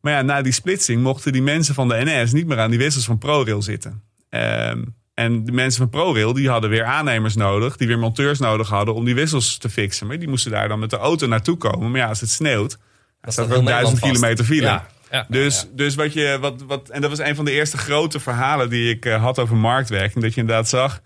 Maar 0.00 0.12
ja, 0.12 0.22
na 0.22 0.42
die 0.42 0.52
splitsing 0.52 1.02
mochten 1.02 1.32
die 1.32 1.42
mensen 1.42 1.74
van 1.74 1.88
de 1.88 2.04
NS 2.04 2.32
niet 2.32 2.46
meer 2.46 2.58
aan 2.58 2.70
die 2.70 2.78
wissels 2.78 3.04
van 3.04 3.18
ProRail 3.18 3.62
zitten. 3.62 4.02
Um, 4.30 4.94
en 5.14 5.44
de 5.44 5.52
mensen 5.52 5.80
van 5.80 5.88
ProRail 5.88 6.32
die 6.32 6.48
hadden 6.48 6.70
weer 6.70 6.84
aannemers 6.84 7.34
nodig, 7.34 7.76
die 7.76 7.86
weer 7.86 7.98
monteurs 7.98 8.38
nodig 8.38 8.68
hadden 8.68 8.94
om 8.94 9.04
die 9.04 9.14
wissels 9.14 9.58
te 9.58 9.70
fixen. 9.70 10.06
Maar 10.06 10.18
die 10.18 10.28
moesten 10.28 10.50
daar 10.50 10.68
dan 10.68 10.78
met 10.78 10.90
de 10.90 10.96
auto 10.96 11.26
naartoe 11.26 11.56
komen. 11.56 11.90
Maar 11.90 12.00
ja, 12.00 12.08
als 12.08 12.20
het 12.20 12.30
sneeuwt, 12.30 12.78
dan 13.20 13.32
staat 13.32 13.50
er 13.50 13.56
ook 13.56 13.66
duizend 13.66 14.00
kilometer 14.00 14.44
file. 14.44 14.62
Ja, 14.62 14.86
ja, 15.10 15.26
dus, 15.28 15.60
ja. 15.60 15.68
dus 15.72 15.94
wat 15.94 16.12
je, 16.12 16.38
wat, 16.40 16.62
wat, 16.62 16.88
en 16.88 17.00
dat 17.00 17.10
was 17.10 17.18
een 17.18 17.36
van 17.36 17.44
de 17.44 17.52
eerste 17.52 17.76
grote 17.76 18.20
verhalen 18.20 18.70
die 18.70 18.90
ik 18.94 19.04
uh, 19.04 19.22
had 19.22 19.38
over 19.38 19.56
marktwerking. 19.56 20.24
Dat 20.24 20.34
je 20.34 20.40
inderdaad 20.40 20.68
zag 20.68 21.00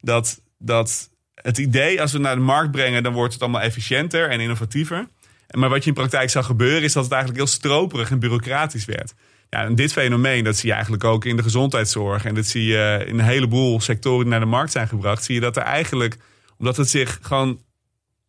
dat, 0.00 0.40
dat 0.64 1.10
het 1.34 1.58
idee, 1.58 2.00
als 2.00 2.12
we 2.12 2.18
naar 2.18 2.34
de 2.34 2.40
markt 2.40 2.70
brengen, 2.70 3.02
dan 3.02 3.12
wordt 3.12 3.32
het 3.32 3.42
allemaal 3.42 3.60
efficiënter 3.60 4.30
en 4.30 4.40
innovatiever. 4.40 5.08
Maar 5.50 5.68
wat 5.68 5.82
je 5.82 5.88
in 5.88 5.94
praktijk 5.94 6.30
zag 6.30 6.46
gebeuren, 6.46 6.82
is 6.82 6.92
dat 6.92 7.04
het 7.04 7.12
eigenlijk 7.12 7.42
heel 7.44 7.52
stroperig 7.52 8.10
en 8.10 8.18
bureaucratisch 8.18 8.84
werd. 8.84 9.14
Ja, 9.50 9.64
en 9.64 9.74
dit 9.74 9.92
fenomeen, 9.92 10.44
dat 10.44 10.56
zie 10.56 10.68
je 10.68 10.74
eigenlijk 10.74 11.04
ook 11.04 11.24
in 11.24 11.36
de 11.36 11.42
gezondheidszorg. 11.42 12.24
En 12.24 12.34
dat 12.34 12.46
zie 12.46 12.64
je 12.64 13.04
in 13.06 13.18
een 13.18 13.24
heleboel 13.24 13.80
sectoren 13.80 14.20
die 14.20 14.30
naar 14.30 14.40
de 14.40 14.46
markt 14.46 14.72
zijn 14.72 14.88
gebracht. 14.88 15.24
Zie 15.24 15.34
je 15.34 15.40
dat 15.40 15.56
er 15.56 15.62
eigenlijk, 15.62 16.16
omdat 16.58 16.76
het 16.76 16.88
zich 16.88 17.18
gewoon 17.22 17.60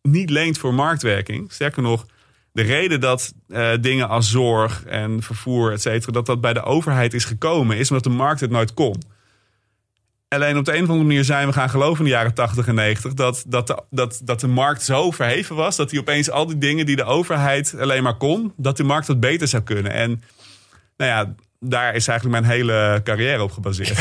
niet 0.02 0.30
leent 0.30 0.58
voor 0.58 0.74
marktwerking. 0.74 1.52
Sterker 1.52 1.82
nog, 1.82 2.06
de 2.52 2.62
reden 2.62 3.00
dat 3.00 3.32
uh, 3.48 3.70
dingen 3.80 4.08
als 4.08 4.30
zorg 4.30 4.84
en 4.84 5.22
vervoer, 5.22 5.72
et 5.72 5.82
cetera, 5.82 6.12
dat 6.12 6.26
dat 6.26 6.40
bij 6.40 6.52
de 6.52 6.62
overheid 6.62 7.14
is 7.14 7.24
gekomen, 7.24 7.76
is 7.76 7.90
omdat 7.90 8.04
de 8.04 8.10
markt 8.10 8.40
het 8.40 8.50
nooit 8.50 8.74
kon. 8.74 9.02
Alleen 10.28 10.56
op 10.56 10.64
de 10.64 10.70
een 10.76 10.82
of 10.82 10.88
andere 10.88 11.06
manier 11.06 11.24
zijn 11.24 11.46
we 11.46 11.52
gaan 11.52 11.70
geloven 11.70 11.98
in 11.98 12.04
de 12.04 12.10
jaren 12.10 12.34
80 12.34 12.66
en 12.66 12.74
90 12.74 13.14
dat, 13.14 13.44
dat, 13.46 13.66
de, 13.66 13.82
dat, 13.90 14.20
dat 14.24 14.40
de 14.40 14.46
markt 14.46 14.82
zo 14.82 15.10
verheven 15.10 15.56
was 15.56 15.76
dat 15.76 15.90
hij 15.90 16.00
opeens 16.00 16.30
al 16.30 16.46
die 16.46 16.58
dingen 16.58 16.86
die 16.86 16.96
de 16.96 17.04
overheid 17.04 17.74
alleen 17.78 18.02
maar 18.02 18.16
kon, 18.16 18.52
dat 18.56 18.76
de 18.76 18.84
markt 18.84 19.06
dat 19.06 19.20
beter 19.20 19.48
zou 19.48 19.62
kunnen. 19.62 19.92
En 19.92 20.22
nou 20.96 21.10
ja, 21.10 21.34
daar 21.60 21.94
is 21.94 22.08
eigenlijk 22.08 22.40
mijn 22.40 22.52
hele 22.52 23.00
carrière 23.04 23.42
op 23.42 23.50
gebaseerd. 23.50 23.98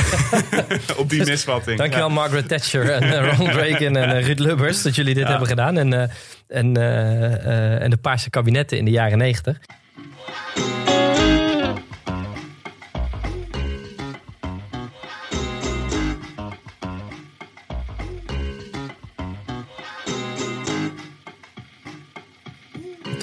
op 0.98 1.10
die 1.10 1.26
misvatting. 1.26 1.78
Dankjewel 1.78 2.10
Margaret 2.10 2.48
Thatcher 2.48 2.90
en 2.90 3.30
Ronald 3.30 3.56
Reagan 3.56 3.96
en 3.96 4.22
Ruud 4.22 4.40
Lubbers 4.40 4.82
dat 4.82 4.96
jullie 4.96 5.14
dit 5.14 5.28
hebben 5.28 5.48
gedaan. 5.48 5.78
En, 5.78 5.94
en, 6.48 6.78
en 7.82 7.90
de 7.90 7.98
Paarse 8.02 8.30
kabinetten 8.30 8.78
in 8.78 8.86
de 8.86 8.92
jaren 8.92 9.18
negentig. 9.18 9.58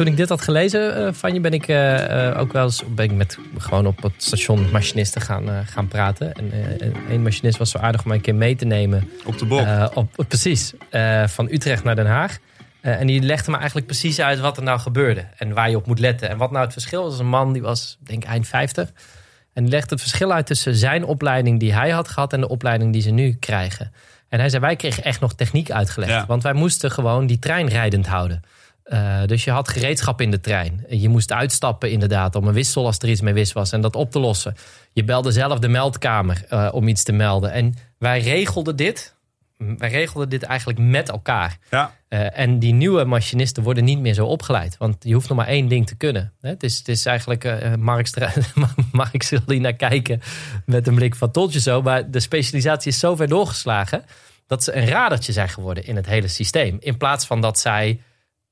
Toen 0.02 0.10
ik 0.12 0.16
dit 0.16 0.28
had 0.28 0.40
gelezen 0.40 1.14
van 1.14 1.34
je, 1.34 1.40
ben 1.40 1.52
ik 1.52 1.68
uh, 1.68 2.34
ook 2.38 2.52
wel 2.52 2.64
eens 2.64 2.82
ben 2.94 3.04
ik 3.04 3.12
met, 3.12 3.38
gewoon 3.58 3.86
op 3.86 4.02
het 4.02 4.12
station 4.16 4.70
machinisten 4.70 5.20
gaan, 5.20 5.66
gaan 5.66 5.88
praten. 5.88 6.32
En 6.32 6.52
één 7.08 7.22
machinist 7.22 7.58
was 7.58 7.70
zo 7.70 7.78
aardig 7.78 8.02
om 8.02 8.08
mij 8.08 8.16
een 8.16 8.22
keer 8.22 8.34
mee 8.34 8.56
te 8.56 8.64
nemen. 8.64 9.10
Op 9.24 9.38
de 9.38 9.44
bok? 9.44 9.66
op, 9.94 10.24
precies, 10.28 10.72
van 11.26 11.48
Utrecht 11.50 11.84
naar 11.84 11.96
Den 11.96 12.06
Haag. 12.06 12.38
en 12.80 13.06
die 13.06 13.22
legde 13.22 13.50
me 13.50 13.56
eigenlijk 13.56 13.86
precies 13.86 14.20
uit 14.20 14.40
wat 14.40 14.56
er 14.56 14.62
nou 14.62 14.78
gebeurde. 14.78 15.26
En 15.36 15.52
waar 15.52 15.70
je 15.70 15.76
op 15.76 15.86
moet 15.86 15.98
letten. 15.98 16.28
En 16.28 16.36
wat 16.36 16.50
nou 16.50 16.64
het 16.64 16.72
verschil 16.72 17.02
was. 17.02 17.18
Een 17.18 17.28
man 17.28 17.52
die 17.52 17.62
was, 17.62 17.98
denk 18.00 18.22
ik, 18.22 18.28
eind 18.28 18.46
50. 18.46 18.92
En 19.52 19.62
die 19.62 19.72
legde 19.72 19.90
het 19.90 20.00
verschil 20.00 20.32
uit 20.32 20.46
tussen 20.46 20.74
zijn 20.74 21.04
opleiding 21.04 21.60
die 21.60 21.72
hij 21.72 21.90
had 21.90 22.08
gehad... 22.08 22.32
en 22.32 22.40
de 22.40 22.48
opleiding 22.48 22.92
die 22.92 23.02
ze 23.02 23.10
nu 23.10 23.36
krijgen. 23.40 23.92
En 24.28 24.38
hij 24.38 24.48
zei, 24.48 24.62
wij 24.62 24.76
kregen 24.76 25.04
echt 25.04 25.20
nog 25.20 25.34
techniek 25.34 25.70
uitgelegd. 25.70 26.26
Want 26.26 26.42
wij 26.42 26.52
moesten 26.52 26.90
gewoon 26.90 27.26
die 27.26 27.38
trein 27.38 27.68
rijdend 27.68 28.06
houden. 28.06 28.42
Uh, 28.92 29.24
dus 29.26 29.44
je 29.44 29.50
had 29.50 29.68
gereedschap 29.68 30.20
in 30.20 30.30
de 30.30 30.40
trein. 30.40 30.84
Je 30.88 31.08
moest 31.08 31.32
uitstappen 31.32 31.90
inderdaad 31.90 32.34
om 32.34 32.46
een 32.46 32.54
wissel 32.54 32.86
als 32.86 32.98
er 32.98 33.08
iets 33.08 33.20
mee 33.20 33.34
wist 33.34 33.52
was 33.52 33.72
en 33.72 33.80
dat 33.80 33.96
op 33.96 34.10
te 34.10 34.18
lossen. 34.18 34.54
Je 34.92 35.04
belde 35.04 35.32
zelf 35.32 35.58
de 35.58 35.68
meldkamer 35.68 36.44
uh, 36.50 36.68
om 36.72 36.88
iets 36.88 37.02
te 37.02 37.12
melden. 37.12 37.52
En 37.52 37.74
wij 37.98 38.20
regelden 38.20 38.76
dit. 38.76 39.16
Wij 39.56 39.90
regelden 39.90 40.28
dit 40.28 40.42
eigenlijk 40.42 40.78
met 40.78 41.08
elkaar. 41.08 41.58
Ja. 41.70 41.94
Uh, 42.08 42.38
en 42.38 42.58
die 42.58 42.72
nieuwe 42.72 43.04
machinisten 43.04 43.62
worden 43.62 43.84
niet 43.84 43.98
meer 43.98 44.14
zo 44.14 44.26
opgeleid. 44.26 44.76
Want 44.76 44.96
je 45.00 45.14
hoeft 45.14 45.28
nog 45.28 45.38
maar 45.38 45.46
één 45.46 45.68
ding 45.68 45.86
te 45.86 45.96
kunnen. 45.96 46.32
Het 46.40 46.62
is, 46.62 46.78
het 46.78 46.88
is 46.88 47.06
eigenlijk, 47.06 47.44
Mark, 47.78 48.08
Mark 48.92 49.22
zal 49.22 49.38
die 49.46 49.60
naar 49.60 49.76
kijken 49.76 50.20
met 50.66 50.86
een 50.86 50.94
blik 50.94 51.14
van 51.14 51.30
toltje 51.30 51.60
zo. 51.60 51.82
Maar 51.82 52.10
de 52.10 52.20
specialisatie 52.20 52.90
is 52.90 52.98
zo 52.98 53.16
ver 53.16 53.28
doorgeslagen 53.28 54.04
dat 54.46 54.64
ze 54.64 54.76
een 54.76 54.86
radertje 54.86 55.32
zijn 55.32 55.48
geworden 55.48 55.86
in 55.86 55.96
het 55.96 56.06
hele 56.06 56.28
systeem. 56.28 56.76
In 56.80 56.96
plaats 56.96 57.26
van 57.26 57.40
dat 57.40 57.58
zij 57.58 58.00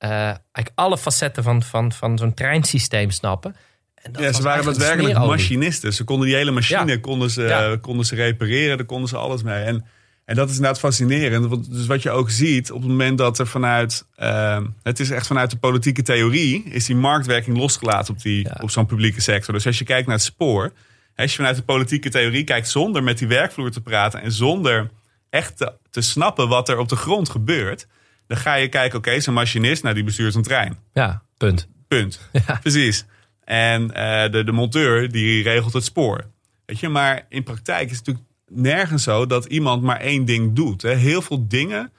uh, 0.05 0.11
eigenlijk 0.11 0.71
alle 0.75 0.99
facetten 0.99 1.43
van, 1.43 1.63
van, 1.63 1.93
van 1.93 2.19
zo'n 2.19 2.35
treinsysteem 2.35 3.11
snappen. 3.11 3.57
En 3.95 4.13
dat 4.13 4.23
ja, 4.23 4.33
ze 4.33 4.43
waren 4.43 4.65
daadwerkelijk 4.65 5.19
machinisten. 5.19 5.93
Ze 5.93 6.05
konden 6.05 6.27
die 6.27 6.37
hele 6.37 6.51
machine 6.51 7.01
konden 7.01 7.31
ze, 7.31 7.79
konden 7.81 8.07
ze 8.07 8.15
repareren, 8.15 8.77
daar 8.77 8.87
konden 8.87 9.09
ze 9.09 9.17
alles 9.17 9.43
mee. 9.43 9.63
En, 9.63 9.85
en 10.25 10.37
dat 10.37 10.49
is 10.49 10.55
inderdaad 10.55 10.81
fascinerend. 10.81 11.71
Dus 11.71 11.87
wat 11.87 12.03
je 12.03 12.11
ook 12.11 12.31
ziet, 12.31 12.71
op 12.71 12.81
het 12.81 12.91
moment 12.91 13.19
dat 13.19 13.39
er 13.39 13.47
vanuit, 13.47 14.07
uh, 14.19 14.61
het 14.83 15.01
is 15.01 15.11
echt 15.11 15.27
vanuit 15.27 15.51
de 15.51 15.57
politieke 15.57 16.03
theorie, 16.03 16.65
is 16.65 16.87
die 16.87 16.97
marktwerking 16.97 17.57
losgelaten 17.57 18.15
op, 18.15 18.23
die, 18.23 18.63
op 18.63 18.71
zo'n 18.71 18.87
publieke 18.87 19.21
sector. 19.21 19.55
Dus 19.55 19.67
als 19.67 19.79
je 19.79 19.85
kijkt 19.85 20.07
naar 20.07 20.17
het 20.17 20.25
spoor, 20.25 20.73
als 21.17 21.31
je 21.31 21.37
vanuit 21.37 21.57
de 21.57 21.63
politieke 21.63 22.11
theorie 22.11 22.45
kijkt 22.45 22.69
zonder 22.69 23.03
met 23.03 23.19
die 23.19 23.29
werkvloer 23.29 23.71
te 23.71 23.81
praten 23.81 24.23
en 24.23 24.33
zonder 24.33 24.91
echt 25.31 25.57
te, 25.57 25.73
te 25.91 26.01
snappen 26.01 26.49
wat 26.49 26.69
er 26.69 26.79
op 26.79 26.89
de 26.89 26.97
grond 26.97 27.29
gebeurt, 27.29 27.87
dan 28.31 28.39
ga 28.39 28.55
je 28.55 28.69
kijken, 28.69 28.99
oké, 28.99 29.09
okay, 29.09 29.21
zo'n 29.21 29.35
machinist, 29.35 29.83
nou 29.83 29.95
die 29.95 30.05
bestuurt 30.05 30.35
een 30.35 30.43
trein. 30.43 30.79
Ja, 30.93 31.23
punt. 31.37 31.69
Punt. 31.89 32.21
Ja. 32.47 32.59
Precies. 32.63 33.05
En 33.45 33.83
uh, 33.83 34.31
de, 34.31 34.45
de 34.45 34.53
monteur 34.53 35.13
die 35.13 35.43
regelt 35.43 35.73
het 35.73 35.85
spoor. 35.85 36.25
Weet 36.67 36.81
je, 36.81 36.89
maar 36.89 37.27
in 37.29 37.43
praktijk 37.43 37.91
is 37.91 37.97
het 37.97 38.07
natuurlijk 38.07 38.35
nergens 38.49 39.03
zo 39.03 39.27
dat 39.27 39.45
iemand 39.45 39.83
maar 39.83 40.01
één 40.01 40.25
ding 40.25 40.53
doet. 40.53 40.83
Hè. 40.83 40.95
Heel 40.95 41.23
veel 41.23 41.49
dingen 41.49 41.93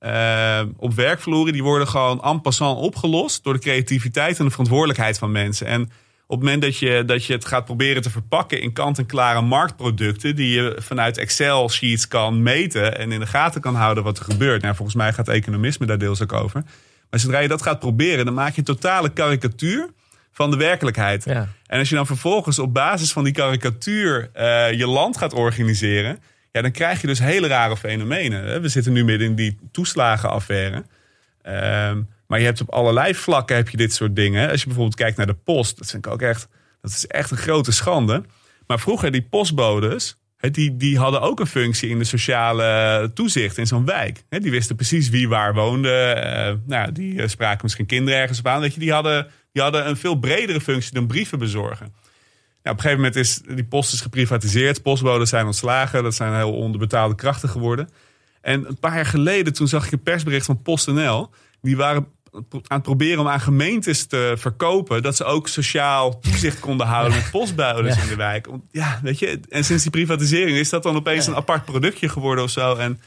uh, 0.00 0.62
op 0.76 0.94
werkvloeren 0.94 1.52
die 1.52 1.62
worden 1.62 1.88
gewoon 1.88 2.22
en 2.22 2.40
passant 2.40 2.78
opgelost 2.78 3.44
door 3.44 3.52
de 3.52 3.58
creativiteit 3.58 4.38
en 4.38 4.44
de 4.44 4.50
verantwoordelijkheid 4.50 5.18
van 5.18 5.32
mensen. 5.32 5.66
En 5.66 5.90
op 6.34 6.40
het 6.40 6.50
moment 6.50 6.62
dat 6.62 6.78
je, 6.78 7.04
dat 7.04 7.24
je 7.24 7.32
het 7.32 7.44
gaat 7.44 7.64
proberen 7.64 8.02
te 8.02 8.10
verpakken 8.10 8.60
in 8.60 8.72
kant-en-klare 8.72 9.40
marktproducten, 9.40 10.36
die 10.36 10.54
je 10.54 10.76
vanuit 10.78 11.18
Excel-sheets 11.18 12.08
kan 12.08 12.42
meten 12.42 12.98
en 12.98 13.12
in 13.12 13.20
de 13.20 13.26
gaten 13.26 13.60
kan 13.60 13.74
houden 13.74 14.04
wat 14.04 14.18
er 14.18 14.24
gebeurt. 14.24 14.62
Nou, 14.62 14.74
volgens 14.74 14.96
mij 14.96 15.12
gaat 15.12 15.28
economisme 15.28 15.86
daar 15.86 15.98
deels 15.98 16.22
ook 16.22 16.32
over. 16.32 16.62
Maar 17.10 17.20
zodra 17.20 17.38
je 17.38 17.48
dat 17.48 17.62
gaat 17.62 17.78
proberen, 17.78 18.24
dan 18.24 18.34
maak 18.34 18.52
je 18.52 18.58
een 18.58 18.64
totale 18.64 19.12
karikatuur 19.12 19.88
van 20.32 20.50
de 20.50 20.56
werkelijkheid. 20.56 21.24
Ja. 21.24 21.48
En 21.66 21.78
als 21.78 21.88
je 21.88 21.94
dan 21.94 22.06
vervolgens 22.06 22.58
op 22.58 22.74
basis 22.74 23.12
van 23.12 23.24
die 23.24 23.32
karikatuur 23.32 24.30
uh, 24.36 24.72
je 24.72 24.86
land 24.86 25.16
gaat 25.16 25.32
organiseren, 25.32 26.18
ja, 26.52 26.62
dan 26.62 26.70
krijg 26.70 27.00
je 27.00 27.06
dus 27.06 27.18
hele 27.18 27.46
rare 27.46 27.76
fenomenen. 27.76 28.62
We 28.62 28.68
zitten 28.68 28.92
nu 28.92 29.04
midden 29.04 29.26
in 29.26 29.34
die 29.34 29.58
toeslagenaffaire. 29.72 30.84
Uh, 31.48 31.90
maar 32.26 32.38
je 32.38 32.44
hebt 32.44 32.60
op 32.60 32.70
allerlei 32.70 33.14
vlakken 33.14 33.56
heb 33.56 33.68
je 33.68 33.76
dit 33.76 33.94
soort 33.94 34.16
dingen. 34.16 34.50
Als 34.50 34.60
je 34.60 34.66
bijvoorbeeld 34.66 34.96
kijkt 34.96 35.16
naar 35.16 35.26
de 35.26 35.34
post, 35.34 35.78
dat 35.78 35.90
vind 35.90 36.06
ik 36.06 36.12
ook 36.12 36.22
echt, 36.22 36.48
dat 36.80 36.90
is 36.90 37.06
echt 37.06 37.30
een 37.30 37.36
grote 37.36 37.72
schande. 37.72 38.24
Maar 38.66 38.80
vroeger 38.80 39.10
die 39.10 39.22
postbodes, 39.22 40.16
die, 40.52 40.76
die 40.76 40.98
hadden 40.98 41.20
ook 41.20 41.40
een 41.40 41.46
functie 41.46 41.88
in 41.88 41.98
de 41.98 42.04
sociale 42.04 43.10
toezicht 43.14 43.58
in 43.58 43.66
zo'n 43.66 43.84
wijk. 43.84 44.22
Die 44.28 44.50
wisten 44.50 44.76
precies 44.76 45.08
wie 45.08 45.28
waar 45.28 45.54
woonde. 45.54 46.22
Uh, 46.26 46.68
nou, 46.68 46.92
die 46.92 47.22
eh, 47.22 47.28
spraken 47.28 47.60
misschien 47.62 47.86
kinderen 47.86 48.20
ergens 48.20 48.38
op 48.38 48.46
aan. 48.46 48.60
Dat 48.60 48.74
je, 48.74 48.80
die, 48.80 48.92
hadden, 48.92 49.26
die 49.52 49.62
hadden 49.62 49.88
een 49.88 49.96
veel 49.96 50.14
bredere 50.14 50.60
functie 50.60 50.94
dan 50.94 51.06
brieven 51.06 51.38
bezorgen. 51.38 51.92
Nou, 52.62 52.76
op 52.76 52.84
een 52.84 52.90
gegeven 52.90 52.96
moment 52.96 53.16
is 53.16 53.40
die 53.54 53.64
post 53.64 53.92
is 53.92 54.00
geprivatiseerd. 54.00 54.82
Postboden 54.82 55.26
zijn 55.26 55.46
ontslagen. 55.46 56.02
Dat 56.02 56.14
zijn 56.14 56.34
heel 56.34 56.52
onderbetaalde 56.52 57.14
krachten 57.14 57.48
geworden. 57.48 57.88
En 58.40 58.68
een 58.68 58.78
paar 58.78 58.94
jaar 58.94 59.06
geleden, 59.06 59.52
toen 59.52 59.68
zag 59.68 59.86
ik 59.86 59.92
een 59.92 60.02
persbericht 60.02 60.46
van 60.46 60.62
PostNL. 60.62 61.30
Die 61.64 61.76
waren 61.76 62.06
aan 62.50 62.62
het 62.68 62.82
proberen 62.82 63.20
om 63.20 63.28
aan 63.28 63.40
gemeentes 63.40 64.06
te 64.06 64.34
verkopen 64.36 65.02
dat 65.02 65.16
ze 65.16 65.24
ook 65.24 65.48
sociaal 65.48 66.18
toezicht 66.18 66.60
konden 66.60 66.86
houden 66.86 67.14
met 67.14 67.30
postbuilers 67.30 68.02
in 68.02 68.08
de 68.08 68.16
wijk. 68.16 68.48
Ja, 68.70 69.00
weet 69.02 69.18
je, 69.18 69.40
en 69.48 69.64
sinds 69.64 69.82
die 69.82 69.92
privatisering 69.92 70.56
is 70.56 70.68
dat 70.68 70.82
dan 70.82 70.96
opeens 70.96 71.26
een 71.26 71.34
apart 71.34 71.64
productje 71.64 72.08
geworden 72.08 72.44
of 72.44 72.50
zo. 72.50 72.76
En, 72.76 73.00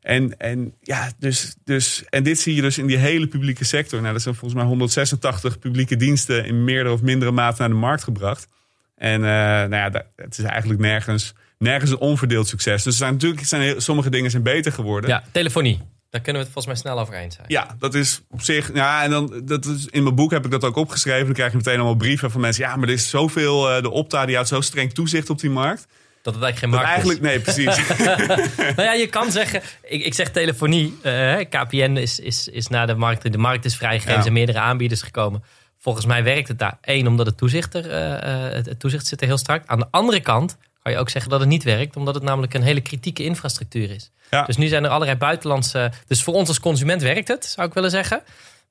en, 0.00 0.38
en 0.38 0.74
ja, 0.80 1.12
dus, 1.18 1.56
dus, 1.64 2.04
en 2.08 2.22
dit 2.22 2.38
zie 2.38 2.54
je 2.54 2.60
dus 2.60 2.78
in 2.78 2.86
die 2.86 2.96
hele 2.96 3.26
publieke 3.26 3.64
sector. 3.64 4.00
Nou, 4.00 4.12
dat 4.12 4.22
zijn 4.22 4.34
volgens 4.34 4.60
mij 4.60 4.68
186 4.68 5.58
publieke 5.58 5.96
diensten 5.96 6.44
in 6.44 6.64
meerdere 6.64 6.94
of 6.94 7.02
mindere 7.02 7.30
mate 7.30 7.60
naar 7.60 7.68
de 7.68 7.74
markt 7.74 8.02
gebracht. 8.02 8.48
En 8.96 9.20
uh, 9.20 9.26
nou 9.26 9.74
ja, 9.74 10.04
het 10.16 10.38
is 10.38 10.44
eigenlijk 10.44 10.80
nergens, 10.80 11.34
nergens 11.58 11.90
een 11.90 11.98
onverdeeld 11.98 12.48
succes. 12.48 12.82
Dus 12.82 12.92
er 12.92 12.98
zijn 12.98 13.12
natuurlijk 13.12 13.44
zijn 13.44 13.80
sommige 13.82 14.10
dingen 14.10 14.30
zijn 14.30 14.42
beter 14.42 14.72
geworden. 14.72 15.10
Ja, 15.10 15.22
telefonie. 15.32 15.80
Daar 16.12 16.20
kunnen 16.20 16.42
we 16.42 16.48
het 16.48 16.56
volgens 16.56 16.82
mij 16.82 16.92
snel 16.92 17.02
over 17.02 17.14
eens 17.14 17.34
zijn. 17.34 17.46
Ja, 17.48 17.76
dat 17.78 17.94
is 17.94 18.22
op 18.30 18.40
zich. 18.40 18.74
Ja, 18.74 19.02
en 19.02 19.10
dan 19.10 19.42
dat 19.44 19.64
is, 19.64 19.86
in 19.86 20.02
mijn 20.02 20.14
boek 20.14 20.30
heb 20.30 20.44
ik 20.44 20.50
dat 20.50 20.64
ook 20.64 20.76
opgeschreven. 20.76 21.24
Dan 21.24 21.34
krijg 21.34 21.50
je 21.50 21.56
meteen 21.56 21.74
allemaal 21.74 21.94
brieven 21.94 22.30
van 22.30 22.40
mensen. 22.40 22.64
Ja, 22.64 22.76
maar 22.76 22.88
er 22.88 22.94
is 22.94 23.10
zoveel. 23.10 23.76
Uh, 23.76 23.82
de 23.82 23.90
Opta 23.90 24.26
die 24.26 24.34
houdt 24.34 24.48
zo 24.48 24.60
streng 24.60 24.92
toezicht 24.92 25.30
op 25.30 25.40
die 25.40 25.50
markt. 25.50 25.86
Dat 26.22 26.34
het 26.34 26.42
eigenlijk 26.42 26.58
geen 26.58 26.70
markt 26.70 26.88
eigenlijk, 26.88 27.20
Nee, 27.20 27.40
precies. 27.40 27.88
nou 28.76 28.82
ja, 28.82 28.92
je 28.92 29.06
kan 29.06 29.30
zeggen. 29.30 29.62
Ik, 29.82 30.04
ik 30.04 30.14
zeg 30.14 30.30
telefonie. 30.30 30.98
Uh, 31.02 31.40
eh, 31.40 31.48
KPN 31.48 31.96
is, 31.96 32.18
is, 32.18 32.48
is 32.48 32.68
naar 32.68 32.86
de 32.86 32.94
markt. 32.94 33.32
De 33.32 33.38
markt 33.38 33.64
is 33.64 33.76
vrijgegeven. 33.76 34.16
Er 34.16 34.22
zijn 34.22 34.34
meerdere 34.34 34.58
aanbieders 34.58 35.02
gekomen. 35.02 35.44
Volgens 35.78 36.06
mij 36.06 36.24
werkt 36.24 36.48
het 36.48 36.58
daar. 36.58 36.78
Eén, 36.80 37.06
omdat 37.06 37.26
het 37.26 37.36
toezicht, 37.36 37.74
er, 37.74 37.86
uh, 37.86 38.64
het 38.64 38.80
toezicht 38.80 39.06
zit 39.06 39.20
er 39.20 39.26
heel 39.26 39.38
strak. 39.38 39.62
Aan 39.66 39.78
de 39.78 39.88
andere 39.90 40.20
kant 40.20 40.56
kan 40.82 40.92
je 40.92 40.98
ook 40.98 41.10
zeggen 41.10 41.30
dat 41.30 41.40
het 41.40 41.48
niet 41.48 41.62
werkt, 41.62 41.96
omdat 41.96 42.14
het 42.14 42.22
namelijk 42.24 42.54
een 42.54 42.62
hele 42.62 42.80
kritieke 42.80 43.24
infrastructuur 43.24 43.90
is. 43.90 44.10
Dus 44.46 44.56
nu 44.56 44.66
zijn 44.66 44.84
er 44.84 44.90
allerlei 44.90 45.18
buitenlandse. 45.18 45.90
Dus 46.06 46.22
voor 46.22 46.34
ons 46.34 46.48
als 46.48 46.60
consument 46.60 47.02
werkt 47.02 47.28
het, 47.28 47.44
zou 47.44 47.68
ik 47.68 47.74
willen 47.74 47.90
zeggen. 47.90 48.22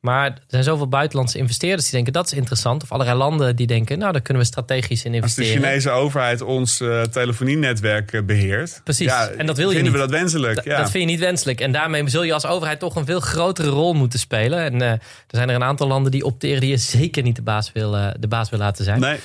Maar 0.01 0.25
er 0.25 0.41
zijn 0.47 0.63
zoveel 0.63 0.87
buitenlandse 0.87 1.37
investeerders 1.37 1.83
die 1.83 1.93
denken 1.93 2.13
dat 2.13 2.25
is 2.25 2.33
interessant. 2.33 2.83
Of 2.83 2.91
allerlei 2.91 3.17
landen 3.17 3.55
die 3.55 3.67
denken, 3.67 3.99
nou 3.99 4.11
daar 4.11 4.21
kunnen 4.21 4.43
we 4.43 4.49
strategisch 4.49 5.05
in 5.05 5.13
investeren. 5.13 5.51
Als 5.51 5.61
de 5.61 5.67
Chinese 5.67 5.89
overheid 5.89 6.41
ons 6.41 6.81
uh, 6.81 7.01
telefonienetwerk 7.01 8.13
eh, 8.13 8.21
beheert. 8.21 8.81
Precies, 8.83 9.07
ja, 9.07 9.27
en 9.27 9.45
dat 9.45 9.57
wil 9.57 9.69
je 9.69 9.75
vinden 9.75 9.93
niet. 9.93 10.01
we 10.01 10.07
dat 10.07 10.19
wenselijk. 10.19 10.63
Ja. 10.63 10.77
Dat 10.77 10.91
vind 10.91 11.03
je 11.03 11.09
niet 11.09 11.19
wenselijk. 11.19 11.61
En 11.61 11.71
daarmee 11.71 12.09
zul 12.09 12.23
je 12.23 12.33
als 12.33 12.45
overheid 12.45 12.79
toch 12.79 12.95
een 12.95 13.05
veel 13.05 13.19
grotere 13.19 13.69
rol 13.69 13.93
moeten 13.93 14.19
spelen. 14.19 14.59
En 14.59 14.81
uh, 14.81 14.89
er 14.91 14.99
zijn 15.27 15.49
er 15.49 15.55
een 15.55 15.63
aantal 15.63 15.87
landen 15.87 16.11
die 16.11 16.25
opteren 16.25 16.61
die 16.61 16.69
je 16.69 16.77
zeker 16.77 17.23
niet 17.23 17.35
de 17.35 17.41
baas 17.41 17.71
wil, 17.71 17.91
de 18.19 18.27
baas 18.27 18.49
wil 18.49 18.59
laten 18.59 18.83
zijn. 18.83 18.99
Nee. 18.99 19.19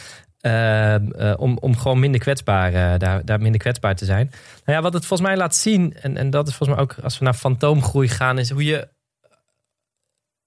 Ehm, 0.46 1.10
eh, 1.10 1.34
om, 1.36 1.58
om 1.60 1.76
gewoon 1.76 1.98
minder 1.98 2.20
kwetsbaar, 2.20 2.72
uh, 2.72 2.98
daar, 2.98 3.24
daar 3.24 3.40
minder 3.40 3.60
kwetsbaar 3.60 3.96
te 3.96 4.04
zijn. 4.04 4.30
Nou 4.64 4.78
ja, 4.78 4.82
wat 4.82 4.92
het 4.92 5.06
volgens 5.06 5.28
mij 5.28 5.38
laat 5.38 5.54
zien, 5.54 5.96
en, 6.00 6.16
en 6.16 6.30
dat 6.30 6.48
is 6.48 6.54
volgens 6.54 6.78
mij 6.78 6.86
ook 6.86 7.04
als 7.04 7.18
we 7.18 7.24
naar 7.24 7.34
fantoomgroei 7.34 8.08
gaan, 8.08 8.38
is 8.38 8.50
hoe 8.50 8.64
je. 8.64 8.88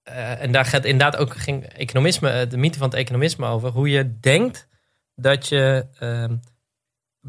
Uh, 0.10 0.41
en 0.41 0.51
daar 0.51 0.65
gaat 0.65 0.86
inderdaad 0.86 1.22
ook 1.22 1.36
ging 1.36 1.63
economisme, 1.65 2.48
de 2.48 2.58
mythe 2.58 2.79
van 2.79 2.88
het 2.88 2.98
economisme 2.98 3.46
over. 3.46 3.70
Hoe 3.70 3.89
je 3.89 4.20
denkt 4.20 4.68
dat 5.15 5.48
je 5.48 5.86
ehm, 6.00 6.36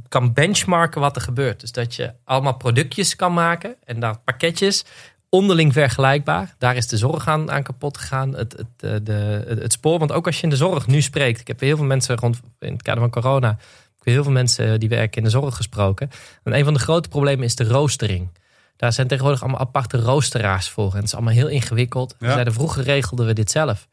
kan 0.09 0.33
benchmarken 0.33 1.00
wat 1.00 1.17
er 1.17 1.23
gebeurt. 1.23 1.61
Dus 1.61 1.73
dat 1.73 1.95
je 1.95 2.15
allemaal 2.25 2.57
productjes 2.57 3.17
kan 3.17 3.33
maken 3.33 3.77
en 3.85 4.00
daar 4.00 4.19
pakketjes 4.19 4.85
onderling 5.31 5.73
vergelijkbaar. 5.73 6.55
Daar 6.59 6.77
is 6.77 6.89
de 6.89 6.97
zorg 6.97 7.29
aan, 7.29 7.51
aan 7.51 7.63
kapot 7.63 7.99
gegaan. 7.99 8.35
Het, 8.37 8.53
het, 8.53 8.67
eh, 8.77 8.95
de, 9.03 9.45
het, 9.61 9.73
spoor. 9.73 9.99
Want 9.99 10.13
ook 10.13 10.27
als 10.27 10.37
je 10.37 10.43
in 10.43 10.51
de 10.51 10.57
zorg 10.57 10.87
nu 10.87 11.01
spreekt. 11.01 11.41
Ik 11.41 11.47
heb 11.47 11.61
heel 11.61 11.77
veel 11.77 11.87
mensen 11.87 12.17
rond 12.17 12.41
in 12.59 12.73
het 12.73 12.83
kader 12.83 13.01
van 13.01 13.11
corona. 13.11 13.49
heb 13.49 14.05
heel 14.05 14.23
veel 14.23 14.33
mensen 14.33 14.81
die 14.81 14.89
werken 14.89 15.17
in 15.17 15.25
de 15.25 15.31
zorg 15.31 15.57
gesproken. 15.57 16.11
En 16.43 16.55
een 16.55 16.65
van 16.65 16.75
de 16.75 16.81
grote 16.81 17.09
problemen 17.09 17.45
is 17.45 17.55
de 17.55 17.65
roostering. 17.65 18.29
Daar 18.77 18.93
zijn 18.93 19.07
tegenwoordig 19.07 19.43
allemaal 19.43 19.61
aparte 19.61 20.01
roosteraars 20.01 20.69
voor. 20.69 20.91
En 20.91 20.97
het 20.97 21.05
is 21.05 21.15
allemaal 21.15 21.35
heel 21.35 21.49
ingewikkeld. 21.49 22.17
Ja. 22.19 22.33
Zeiden, 22.33 22.53
vroeger 22.53 22.83
regelden 22.83 23.27
we 23.27 23.33
dit 23.33 23.51
zelf. 23.51 23.89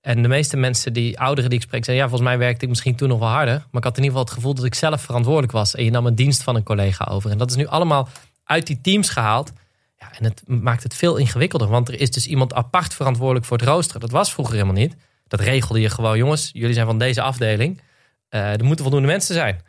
En 0.00 0.22
de 0.22 0.28
meeste 0.28 0.56
mensen, 0.56 0.92
die 0.92 1.18
ouderen 1.18 1.50
die 1.50 1.58
ik 1.58 1.64
spreek, 1.64 1.84
zeggen... 1.84 2.04
ja, 2.04 2.08
volgens 2.10 2.30
mij 2.30 2.38
werkte 2.38 2.62
ik 2.62 2.68
misschien 2.68 2.94
toen 2.94 3.08
nog 3.08 3.18
wel 3.18 3.28
harder. 3.28 3.54
Maar 3.54 3.80
ik 3.80 3.84
had 3.84 3.96
in 3.96 4.02
ieder 4.02 4.18
geval 4.18 4.24
het 4.24 4.30
gevoel 4.30 4.54
dat 4.54 4.64
ik 4.64 4.74
zelf 4.74 5.00
verantwoordelijk 5.00 5.52
was. 5.52 5.74
En 5.74 5.84
je 5.84 5.90
nam 5.90 6.06
een 6.06 6.14
dienst 6.14 6.42
van 6.42 6.56
een 6.56 6.62
collega 6.62 7.04
over. 7.10 7.30
En 7.30 7.38
dat 7.38 7.50
is 7.50 7.56
nu 7.56 7.66
allemaal 7.66 8.08
uit 8.44 8.66
die 8.66 8.80
teams 8.80 9.08
gehaald. 9.08 9.52
Ja, 9.98 10.12
en 10.18 10.24
het 10.24 10.42
maakt 10.46 10.82
het 10.82 10.94
veel 10.94 11.16
ingewikkelder. 11.16 11.68
Want 11.68 11.88
er 11.88 12.00
is 12.00 12.10
dus 12.10 12.26
iemand 12.26 12.54
apart 12.54 12.94
verantwoordelijk 12.94 13.46
voor 13.46 13.56
het 13.56 13.66
roosteren. 13.66 14.00
Dat 14.00 14.10
was 14.10 14.32
vroeger 14.32 14.54
helemaal 14.54 14.74
niet. 14.74 14.96
Dat 15.26 15.40
regelde 15.40 15.80
je 15.80 15.90
gewoon. 15.90 16.18
Jongens, 16.18 16.50
jullie 16.52 16.74
zijn 16.74 16.86
van 16.86 16.98
deze 16.98 17.22
afdeling. 17.22 17.80
Uh, 18.30 18.52
er 18.52 18.64
moeten 18.64 18.84
voldoende 18.84 19.08
mensen 19.08 19.34
zijn. 19.34 19.60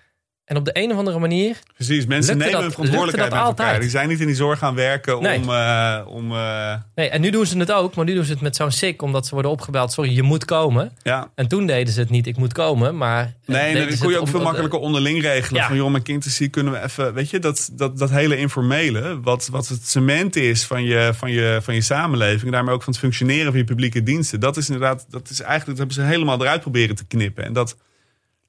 En 0.50 0.58
op 0.58 0.66
de 0.66 0.72
een 0.74 0.92
of 0.92 0.98
andere 0.98 1.20
manier. 1.20 1.58
Precies, 1.76 2.06
mensen 2.06 2.38
nemen 2.38 2.54
dat, 2.54 2.62
hun 2.62 2.72
verantwoordelijkheid 2.72 3.32
met 3.32 3.42
elkaar. 3.42 3.80
Die 3.80 3.90
zijn 3.90 4.08
niet 4.08 4.20
in 4.20 4.26
die 4.26 4.36
zorg 4.36 4.60
gaan 4.60 4.76
werken 4.76 5.18
om. 5.18 5.26
Uh, 5.26 6.00
om 6.08 6.32
uh... 6.32 6.74
Nee, 6.96 7.10
en 7.10 7.22
nu 7.22 7.30
doen 7.30 7.46
ze 7.46 7.58
het 7.58 7.72
ook, 7.72 7.96
maar 7.96 8.06
nu 8.06 8.14
doen 8.14 8.24
ze 8.24 8.32
het 8.32 8.42
met 8.42 8.56
zo'n 8.56 8.72
sik, 8.72 9.02
omdat 9.02 9.26
ze 9.26 9.34
worden 9.34 9.52
opgebeld. 9.52 9.92
Sorry, 9.92 10.16
je 10.16 10.24
moet 10.24 10.46
komen. 10.46 10.92
Ja. 11.04 11.32
En 11.36 11.48
toen 11.48 11.66
deden 11.66 11.94
ze 11.94 12.00
het 12.00 12.10
niet, 12.10 12.28
ik 12.28 12.38
moet 12.38 12.54
komen. 12.54 12.98
Maar. 12.98 13.34
Nee, 13.46 13.74
nee 13.74 13.88
dat 13.88 13.98
kon 13.98 14.10
je 14.10 14.20
ook 14.20 14.28
veel 14.28 14.42
makkelijker 14.42 14.80
onderling 14.80 15.22
regelen. 15.22 15.62
Ja. 15.62 15.68
Van 15.68 15.76
joh, 15.76 15.92
mijn 15.92 16.04
kind 16.04 16.22
te 16.22 16.30
zien, 16.30 16.50
kunnen 16.50 16.74
we 16.74 16.84
even. 16.84 17.14
Weet 17.14 17.30
je, 17.30 17.40
dat, 17.40 17.70
dat, 17.74 17.98
dat 17.98 18.10
hele 18.10 18.38
informele, 18.38 19.20
wat, 19.22 19.48
wat 19.52 19.68
het 19.68 19.90
cement 19.90 20.36
is 20.36 20.64
van 20.64 20.84
je, 20.84 21.12
van, 21.16 21.32
je, 21.32 21.60
van 21.62 21.74
je 21.74 21.82
samenleving. 21.82 22.44
En 22.44 22.52
daarmee 22.52 22.74
ook 22.74 22.84
van 22.84 22.94
het 22.94 23.02
functioneren 23.02 23.52
van 23.52 23.58
je 23.58 23.64
publieke 23.64 24.04
diensten. 24.04 24.40
Dat 24.40 24.58
is 24.58 24.70
inderdaad, 24.70 25.06
dat 25.10 25.30
is 25.30 25.40
eigenlijk, 25.40 25.78
dat 25.78 25.78
hebben 25.78 25.96
ze 25.96 26.14
helemaal 26.14 26.42
eruit 26.42 26.62
proberen 26.62 26.96
te 26.96 27.06
knippen. 27.06 27.44
En 27.44 27.54
dat 27.54 27.76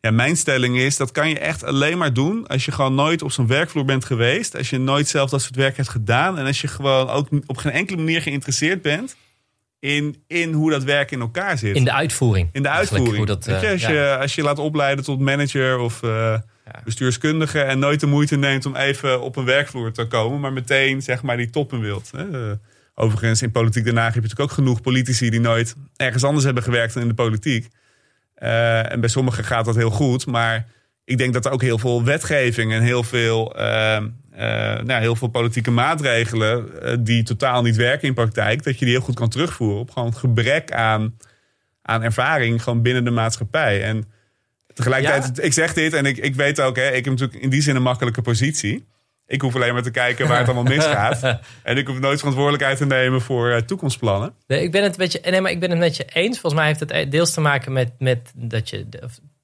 ja, 0.01 0.11
mijn 0.11 0.37
stelling 0.37 0.79
is, 0.79 0.97
dat 0.97 1.11
kan 1.11 1.29
je 1.29 1.39
echt 1.39 1.65
alleen 1.65 1.99
maar 1.99 2.13
doen 2.13 2.47
als 2.47 2.65
je 2.65 2.73
gewoon 2.73 2.95
nooit 2.95 3.23
op 3.23 3.33
zo'n 3.33 3.47
werkvloer 3.47 3.85
bent 3.85 4.05
geweest. 4.05 4.57
Als 4.57 4.71
je 4.71 4.79
nooit 4.79 5.09
zelf 5.09 5.31
dat 5.31 5.43
soort 5.43 5.57
werk 5.57 5.77
hebt 5.77 5.89
gedaan. 5.89 6.39
En 6.39 6.47
als 6.47 6.61
je 6.61 6.69
gewoon 6.69 7.09
ook 7.09 7.29
op 7.47 7.57
geen 7.57 7.73
enkele 7.73 7.97
manier 7.97 8.23
geïnteresseerd 8.23 8.83
bent 8.83 9.17
in, 9.79 10.23
in 10.27 10.53
hoe 10.53 10.71
dat 10.71 10.85
werk 10.85 11.11
in 11.11 11.21
elkaar 11.21 11.59
zit. 11.59 11.77
In 11.77 11.85
de 11.85 11.93
uitvoering. 11.93 12.49
In 12.53 12.63
de 12.63 12.69
uitvoering. 12.69 13.17
Hoe 13.17 13.27
dat, 13.27 13.45
je, 13.45 13.71
als, 13.71 13.83
je, 13.83 14.17
als 14.21 14.35
je 14.35 14.43
laat 14.43 14.59
opleiden 14.59 15.05
tot 15.05 15.21
manager 15.21 15.79
of 15.79 16.03
uh, 16.03 16.39
bestuurskundige 16.85 17.61
en 17.61 17.79
nooit 17.79 18.01
de 18.01 18.07
moeite 18.07 18.37
neemt 18.37 18.67
om 18.67 18.77
even 18.77 19.21
op 19.21 19.37
een 19.37 19.45
werkvloer 19.45 19.93
te 19.93 20.07
komen, 20.07 20.41
maar 20.41 20.53
meteen 20.53 21.03
zeg 21.03 21.23
maar 21.23 21.37
die 21.37 21.51
toppen 21.51 21.81
wilt. 21.81 22.11
Hè. 22.17 22.55
Overigens, 22.95 23.43
in 23.43 23.51
Politiek 23.51 23.85
Den 23.85 23.97
Haag 23.97 24.15
heb 24.15 24.15
je 24.15 24.21
natuurlijk 24.21 24.51
ook 24.51 24.57
genoeg 24.57 24.81
politici 24.81 25.31
die 25.31 25.41
nooit 25.41 25.75
ergens 25.97 26.25
anders 26.25 26.45
hebben 26.45 26.63
gewerkt 26.63 26.95
dan 26.95 27.03
in 27.03 27.09
de 27.09 27.15
politiek. 27.15 27.69
Uh, 28.43 28.93
en 28.93 29.01
bij 29.01 29.09
sommigen 29.09 29.45
gaat 29.45 29.65
dat 29.65 29.75
heel 29.75 29.91
goed. 29.91 30.27
Maar 30.27 30.67
ik 31.05 31.19
denk 31.19 31.33
dat 31.33 31.45
er 31.45 31.53
ook 31.53 31.63
heel 31.63 31.79
veel 31.79 32.05
wetgeving 32.05 32.73
en 32.73 32.83
heel 32.83 33.03
veel, 33.03 33.57
uh, 33.57 33.63
uh, 33.63 34.81
nou, 34.81 35.01
heel 35.01 35.17
veel 35.17 35.29
politieke 35.29 35.71
maatregelen 35.71 36.69
die 37.05 37.23
totaal 37.23 37.63
niet 37.63 37.77
werken 37.77 38.09
in 38.09 38.15
praktijk, 38.15 38.63
dat 38.63 38.79
je 38.79 38.85
die 38.85 38.95
heel 38.95 39.05
goed 39.05 39.15
kan 39.15 39.29
terugvoeren 39.29 39.79
op 39.79 39.91
gewoon 39.91 40.15
gebrek 40.15 40.73
aan, 40.73 41.17
aan 41.83 42.03
ervaring 42.03 42.63
gewoon 42.63 42.83
binnen 42.83 43.05
de 43.05 43.11
maatschappij. 43.11 43.83
En 43.83 44.05
tegelijkertijd, 44.75 45.45
ik 45.45 45.53
zeg 45.53 45.73
dit 45.73 45.93
en 45.93 46.07
ik, 46.07 46.17
ik 46.17 46.35
weet 46.35 46.61
ook, 46.61 46.77
hè, 46.77 46.87
ik 46.87 47.05
heb 47.05 47.15
natuurlijk 47.19 47.43
in 47.43 47.51
die 47.51 47.63
zin 47.63 47.77
een 47.77 47.83
makkelijke 47.83 48.23
positie. 48.23 48.87
Ik 49.31 49.41
hoef 49.41 49.55
alleen 49.55 49.73
maar 49.73 49.83
te 49.83 49.91
kijken 49.91 50.29
waar 50.29 50.39
het 50.39 50.49
allemaal 50.49 50.77
misgaat. 50.77 51.23
en 51.63 51.77
ik 51.77 51.87
hoef 51.87 51.99
nooit 51.99 52.19
verantwoordelijkheid 52.19 52.79
te 52.79 52.87
nemen 52.87 53.21
voor 53.21 53.51
uh, 53.51 53.57
toekomstplannen. 53.57 54.35
Nee, 54.47 54.63
ik 54.63 54.73
ben 54.73 54.83
het 54.83 54.97
met 54.97 55.13
je, 55.13 55.21
nee, 55.31 55.41
maar 55.41 55.51
ik 55.51 55.61
ben 55.61 55.71
het 55.71 55.79
met 55.79 55.97
je 55.97 56.05
eens. 56.05 56.39
Volgens 56.41 56.63
mij 56.63 56.67
heeft 56.67 56.81
het 56.81 57.11
deels 57.11 57.33
te 57.33 57.41
maken 57.41 57.73
met, 57.73 57.93
met 57.99 58.33
dat 58.35 58.71
je. 58.71 58.87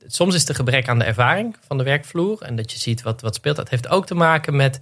Soms 0.06 0.34
is 0.34 0.48
het 0.48 0.56
gebrek 0.56 0.88
aan 0.88 0.98
de 0.98 1.04
ervaring 1.04 1.56
van 1.66 1.78
de 1.78 1.84
werkvloer. 1.84 2.42
En 2.42 2.56
dat 2.56 2.72
je 2.72 2.78
ziet 2.78 3.02
wat, 3.02 3.20
wat 3.20 3.34
speelt. 3.34 3.56
Dat 3.56 3.68
heeft 3.68 3.88
ook 3.88 4.06
te 4.06 4.14
maken 4.14 4.56
met 4.56 4.80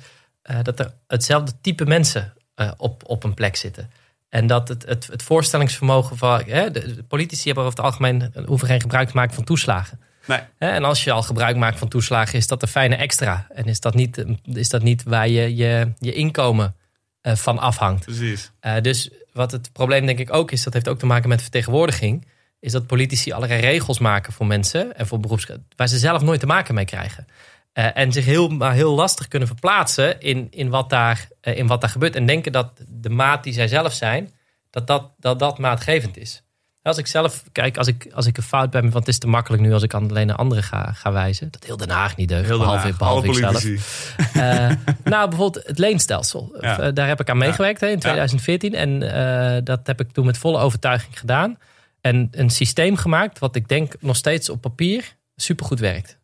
uh, 0.50 0.58
dat 0.62 0.78
er 0.78 0.92
hetzelfde 1.06 1.52
type 1.60 1.84
mensen 1.84 2.32
uh, 2.56 2.70
op, 2.76 3.02
op 3.06 3.24
een 3.24 3.34
plek 3.34 3.56
zitten. 3.56 3.90
En 4.28 4.46
dat 4.46 4.68
het, 4.68 4.84
het, 4.86 5.06
het 5.06 5.22
voorstellingsvermogen 5.22 6.16
van. 6.16 6.42
Hè, 6.46 6.70
de, 6.70 6.94
de, 6.94 7.02
politici 7.02 7.44
hebben 7.44 7.64
over 7.64 7.76
het 7.76 7.86
algemeen 7.86 8.32
hoeven 8.46 8.68
geen 8.68 8.80
gebruik 8.80 9.08
te 9.08 9.16
maken 9.16 9.34
van 9.34 9.44
toeslagen. 9.44 10.00
Nee. 10.26 10.40
En 10.58 10.84
als 10.84 11.04
je 11.04 11.12
al 11.12 11.22
gebruik 11.22 11.56
maakt 11.56 11.78
van 11.78 11.88
toeslagen, 11.88 12.38
is 12.38 12.46
dat 12.46 12.62
een 12.62 12.68
fijne 12.68 12.96
extra. 12.96 13.46
En 13.54 13.64
is 13.64 13.80
dat 13.80 13.94
niet, 13.94 14.24
is 14.44 14.68
dat 14.68 14.82
niet 14.82 15.02
waar 15.02 15.28
je 15.28 15.56
je, 15.56 15.92
je 15.98 16.12
inkomen 16.12 16.76
uh, 17.22 17.34
van 17.34 17.58
afhangt. 17.58 18.04
Precies. 18.04 18.50
Uh, 18.60 18.80
dus 18.80 19.10
wat 19.32 19.52
het 19.52 19.72
probleem 19.72 20.06
denk 20.06 20.18
ik 20.18 20.32
ook 20.32 20.50
is, 20.50 20.62
dat 20.62 20.72
heeft 20.72 20.88
ook 20.88 20.98
te 20.98 21.06
maken 21.06 21.28
met 21.28 21.42
vertegenwoordiging. 21.42 22.26
Is 22.60 22.72
dat 22.72 22.86
politici 22.86 23.32
allerlei 23.32 23.60
regels 23.60 23.98
maken 23.98 24.32
voor 24.32 24.46
mensen 24.46 24.96
en 24.96 25.06
voor 25.06 25.20
beroeps 25.20 25.46
waar 25.76 25.88
ze 25.88 25.98
zelf 25.98 26.22
nooit 26.22 26.40
te 26.40 26.46
maken 26.46 26.74
mee 26.74 26.84
krijgen. 26.84 27.26
Uh, 27.74 27.96
en 27.96 28.12
zich 28.12 28.24
heel, 28.24 28.48
maar 28.48 28.72
heel 28.72 28.94
lastig 28.94 29.28
kunnen 29.28 29.48
verplaatsen 29.48 30.20
in, 30.20 30.46
in, 30.50 30.68
wat 30.68 30.90
daar, 30.90 31.28
in 31.40 31.66
wat 31.66 31.80
daar 31.80 31.90
gebeurt. 31.90 32.16
En 32.16 32.26
denken 32.26 32.52
dat 32.52 32.70
de 32.88 33.10
maat 33.10 33.44
die 33.44 33.52
zij 33.52 33.68
zelf 33.68 33.92
zijn, 33.92 34.32
dat 34.70 34.86
dat, 34.86 35.10
dat, 35.18 35.38
dat 35.38 35.58
maatgevend 35.58 36.16
is. 36.16 36.42
Als 36.84 36.98
ik 36.98 37.06
zelf 37.06 37.42
kijk, 37.52 37.76
als 37.76 37.86
ik, 37.86 38.08
als 38.12 38.26
ik 38.26 38.36
een 38.36 38.42
fout 38.42 38.70
ben, 38.70 38.82
want 38.82 38.94
het 38.94 39.08
is 39.08 39.18
te 39.18 39.26
makkelijk 39.26 39.62
nu 39.62 39.72
als 39.72 39.82
ik 39.82 39.94
alleen 39.94 40.26
naar 40.26 40.36
anderen 40.36 40.64
ga, 40.64 40.92
ga 40.92 41.12
wijzen. 41.12 41.48
Dat 41.50 41.64
heel 41.64 41.76
Den 41.76 41.90
Haag 41.90 42.16
niet 42.16 42.28
deugt, 42.28 42.48
heel 42.48 42.58
behalve, 42.58 42.86
Haag, 42.86 42.96
behalve 42.96 43.26
ik 43.26 43.34
zelf. 43.34 43.64
Uh, 43.64 44.70
nou, 45.04 45.28
bijvoorbeeld 45.28 45.66
het 45.66 45.78
leenstelsel. 45.78 46.56
Ja. 46.60 46.80
Uh, 46.80 46.94
daar 46.94 47.06
heb 47.06 47.20
ik 47.20 47.30
aan 47.30 47.38
meegewerkt 47.38 47.80
hè, 47.80 47.88
in 47.88 47.98
2014. 47.98 48.72
Ja. 48.72 48.78
En 48.78 49.02
uh, 49.02 49.64
dat 49.64 49.86
heb 49.86 50.00
ik 50.00 50.10
toen 50.12 50.26
met 50.26 50.38
volle 50.38 50.58
overtuiging 50.58 51.18
gedaan. 51.18 51.58
En 52.00 52.28
een 52.30 52.50
systeem 52.50 52.96
gemaakt 52.96 53.38
wat 53.38 53.56
ik 53.56 53.68
denk 53.68 53.94
nog 54.00 54.16
steeds 54.16 54.48
op 54.48 54.60
papier 54.60 55.16
supergoed 55.36 55.80
werkt. 55.80 56.18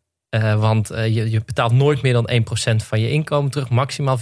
want 0.57 0.87
je, 0.87 1.31
je 1.31 1.41
betaalt 1.45 1.71
nooit 1.71 2.01
meer 2.01 2.13
dan 2.13 2.29
1% 2.31 2.75
van 2.75 2.99
je 2.99 3.11
inkomen 3.11 3.51
terug, 3.51 3.69
maximaal 3.69 4.19
4%. 4.19 4.21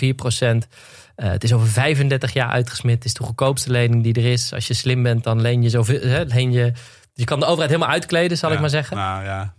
Uh, 1.20 1.30
het 1.30 1.44
is 1.44 1.54
over 1.54 1.68
35 1.68 2.34
jaar 2.34 2.50
uitgesmit. 2.50 2.96
Het 2.96 3.06
is 3.06 3.14
de 3.14 3.24
goedkoopste 3.24 3.72
lening 3.72 4.04
die 4.04 4.14
er 4.14 4.32
is. 4.32 4.54
Als 4.54 4.68
je 4.68 4.74
slim 4.74 5.04
bent, 5.04 5.24
dan 5.24 5.42
leen 5.42 5.62
je 5.62 5.70
zoveel. 5.70 6.02
Hè, 6.02 6.24
leen 6.24 6.52
je, 6.52 6.72
je 7.14 7.24
kan 7.24 7.40
de 7.40 7.46
overheid 7.46 7.70
helemaal 7.72 7.94
uitkleden, 7.94 8.38
zal 8.38 8.52
ik 8.52 8.60
maar 8.60 8.70
zeggen. 8.70 8.98
Nou 8.98 9.24
ja. 9.24 9.54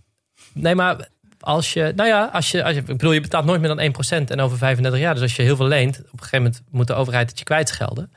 Nee, 0.53 0.75
maar 0.75 1.07
als 1.39 1.73
je. 1.73 1.93
Nou 1.95 2.09
ja, 2.09 2.29
als 2.33 2.51
je, 2.51 2.63
als 2.63 2.73
je. 2.73 2.79
Ik 2.79 2.85
bedoel, 2.85 3.11
je 3.11 3.21
betaalt 3.21 3.45
nooit 3.45 3.61
meer 3.61 3.75
dan 3.75 4.25
1% 4.25 4.29
en 4.31 4.39
over 4.39 4.57
35 4.57 4.99
jaar. 4.99 5.13
Dus 5.13 5.23
als 5.23 5.35
je 5.35 5.41
heel 5.41 5.55
veel 5.55 5.67
leent, 5.67 5.97
op 5.97 6.03
een 6.03 6.19
gegeven 6.19 6.41
moment 6.41 6.61
moet 6.69 6.87
de 6.87 6.93
overheid 6.93 7.29
het 7.29 7.39
je 7.39 7.45
kwijtschelden. 7.45 8.11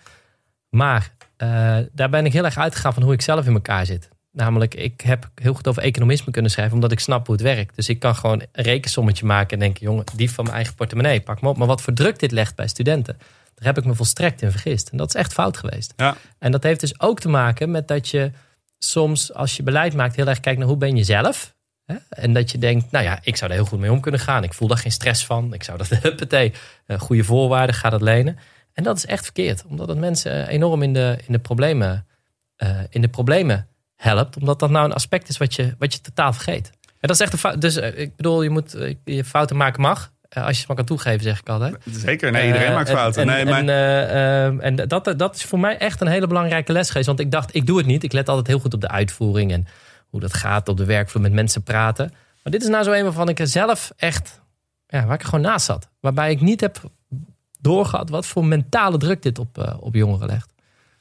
Maar 0.71 1.11
uh, 1.39 1.77
daar 1.93 2.11
ben 2.11 2.27
ik 2.27 2.33
heel 2.33 2.45
erg 2.45 2.59
uitgegaan 2.59 2.95
van 2.95 3.03
hoe 3.03 3.13
ik 3.13 3.23
zelf 3.23 3.47
in 3.47 3.53
elkaar 3.53 3.87
zit. 3.87 4.09
Namelijk, 4.35 4.75
ik 4.75 5.01
heb 5.01 5.31
heel 5.35 5.55
goed 5.55 5.69
over 5.69 5.83
economisme 5.83 6.33
kunnen 6.33 6.51
schrijven, 6.51 6.75
omdat 6.75 6.93
ik 6.93 7.01
snap 7.01 7.27
hoe 7.27 7.35
het 7.35 7.45
werkt. 7.45 7.77
Dus 7.77 7.89
ik 7.89 7.99
kan 7.99 8.17
gewoon 8.17 8.43
een 8.53 8.65
rekensommetje 8.65 9.27
maken 9.27 9.51
en 9.51 9.59
denken: 9.59 9.83
jongen, 9.83 10.05
die 10.17 10.31
van 10.31 10.45
mijn 10.45 10.57
eigen 10.57 10.75
portemonnee, 10.75 11.21
pak 11.21 11.41
me 11.41 11.49
op. 11.49 11.57
Maar 11.57 11.67
wat 11.67 11.83
voor 11.83 11.93
druk 11.93 12.19
dit 12.19 12.31
legt 12.31 12.55
bij 12.55 12.69
studenten, 12.69 13.17
daar 13.55 13.67
heb 13.67 13.79
ik 13.79 13.85
me 13.85 13.95
volstrekt 13.95 14.43
in 14.43 14.51
vergist. 14.51 14.89
En 14.89 14.97
dat 14.97 15.09
is 15.09 15.15
echt 15.15 15.33
fout 15.33 15.57
geweest. 15.57 15.93
Ja. 15.97 16.17
En 16.39 16.53
dat 16.53 16.63
heeft 16.63 16.81
dus 16.81 17.01
ook 17.01 17.21
te 17.21 17.29
maken 17.29 17.71
met 17.71 17.89
dat 17.89 18.09
je 18.09 18.31
soms, 18.79 19.33
als 19.33 19.57
je 19.57 19.63
beleid 19.63 19.95
maakt, 19.95 20.17
heel 20.17 20.27
erg 20.27 20.41
kijkt 20.41 20.59
naar 20.59 20.69
hoe 20.69 20.77
ben 20.77 20.97
je 20.97 21.05
zelf. 21.05 21.55
Hè? 21.85 21.97
En 22.09 22.33
dat 22.33 22.51
je 22.51 22.59
denkt, 22.59 22.91
nou 22.91 23.05
ja, 23.05 23.19
ik 23.23 23.37
zou 23.37 23.51
er 23.51 23.57
heel 23.57 23.67
goed 23.67 23.79
mee 23.79 23.93
om 23.93 24.01
kunnen 24.01 24.21
gaan. 24.21 24.45
Ik 24.45 24.55
voel 24.55 24.69
daar 24.69 24.79
geen 24.79 24.93
stress 24.93 25.27
van. 25.27 25.55
Ik 25.55 25.63
zou 25.63 25.79
dat, 25.79 25.89
huppatee, 26.03 26.53
uh, 26.87 26.99
goede 26.99 27.25
voorwaarden, 27.25 27.75
ga 27.75 27.91
dat 27.91 28.03
lenen. 28.03 28.39
En 28.73 28.85
dat 28.85 28.97
is 28.97 29.07
echt 29.07 29.25
verkeerd, 29.25 29.65
omdat 29.69 29.89
het 29.89 29.99
mensen 29.99 30.49
enorm 30.49 30.83
in 30.83 30.93
de, 30.93 31.19
in 31.27 31.33
de 31.33 31.39
problemen, 31.39 32.07
uh, 32.57 32.79
in 32.91 33.01
de 33.01 33.09
problemen 33.09 33.69
helpt. 33.97 34.37
Omdat 34.37 34.59
dat 34.59 34.71
nou 34.71 34.85
een 34.85 34.93
aspect 34.93 35.29
is 35.29 35.39
wat 35.39 35.55
je, 35.55 35.75
wat 35.79 35.93
je 35.93 36.01
totaal 36.01 36.33
vergeet. 36.33 36.71
En 36.85 37.11
dat 37.11 37.11
is 37.11 37.21
echt 37.21 37.33
een 37.33 37.39
fout. 37.39 37.61
Dus 37.61 37.77
uh, 37.77 37.99
ik 37.99 38.17
bedoel, 38.17 38.43
je 38.43 38.51
moet 38.51 38.77
je 39.05 39.25
fouten 39.25 39.57
maken 39.57 39.81
mag. 39.81 40.13
Uh, 40.39 40.45
als 40.45 40.53
je 40.53 40.59
het 40.59 40.67
maar 40.67 40.77
kan 40.77 40.87
toegeven, 40.87 41.23
zeg 41.23 41.41
ik 41.41 41.49
altijd. 41.49 41.77
Zeker, 41.91 42.33
nee, 42.33 42.47
iedereen 42.47 42.73
maakt 42.73 42.91
fouten. 42.91 43.23
En, 43.23 43.27
nee, 43.29 43.45
maar... 43.45 43.69
en, 43.69 44.61
en 44.61 44.89
dat, 44.89 45.15
dat 45.17 45.37
is 45.37 45.43
voor 45.43 45.61
mij 45.61 45.79
echt 45.79 46.01
een 46.01 46.07
hele 46.07 46.27
belangrijke 46.27 46.73
les 46.73 46.89
geweest. 46.89 47.07
Want 47.07 47.21
ik 47.21 47.31
dacht, 47.31 47.55
ik 47.55 47.67
doe 47.67 47.79
het 47.79 47.87
niet. 47.87 48.03
Ik 48.03 48.13
let 48.13 48.29
altijd 48.29 48.47
heel 48.47 48.59
goed 48.59 48.75
op 48.75 48.81
de 48.81 48.89
uitvoering 48.89 49.53
en 49.53 49.67
hoe 50.09 50.21
dat 50.21 50.35
gaat 50.35 50.69
op 50.69 50.77
de 50.77 50.85
werkvloer 50.85 51.23
met 51.23 51.33
mensen 51.33 51.63
praten. 51.63 52.13
Maar 52.43 52.53
dit 52.53 52.63
is 52.63 52.69
nou 52.69 52.85
zo 52.85 52.93
een 52.93 53.03
waarvan 53.03 53.29
ik 53.29 53.41
er 53.41 53.47
zelf 53.47 53.93
echt, 53.97 54.41
ja, 54.87 55.05
waar 55.05 55.15
ik 55.15 55.21
er 55.21 55.29
gewoon 55.29 55.45
naast 55.45 55.67
zat. 55.67 55.89
Waarbij 56.01 56.31
ik 56.31 56.41
niet 56.41 56.61
heb 56.61 56.81
doorgehad 57.61 58.11
wat 58.11 58.27
voor 58.27 58.45
mentale 58.45 58.99
druk 58.99 59.23
dit 59.23 59.39
op, 59.39 59.59
uh, 59.59 59.75
op 59.81 59.95
jongeren 59.95 60.27
legt. 60.27 60.53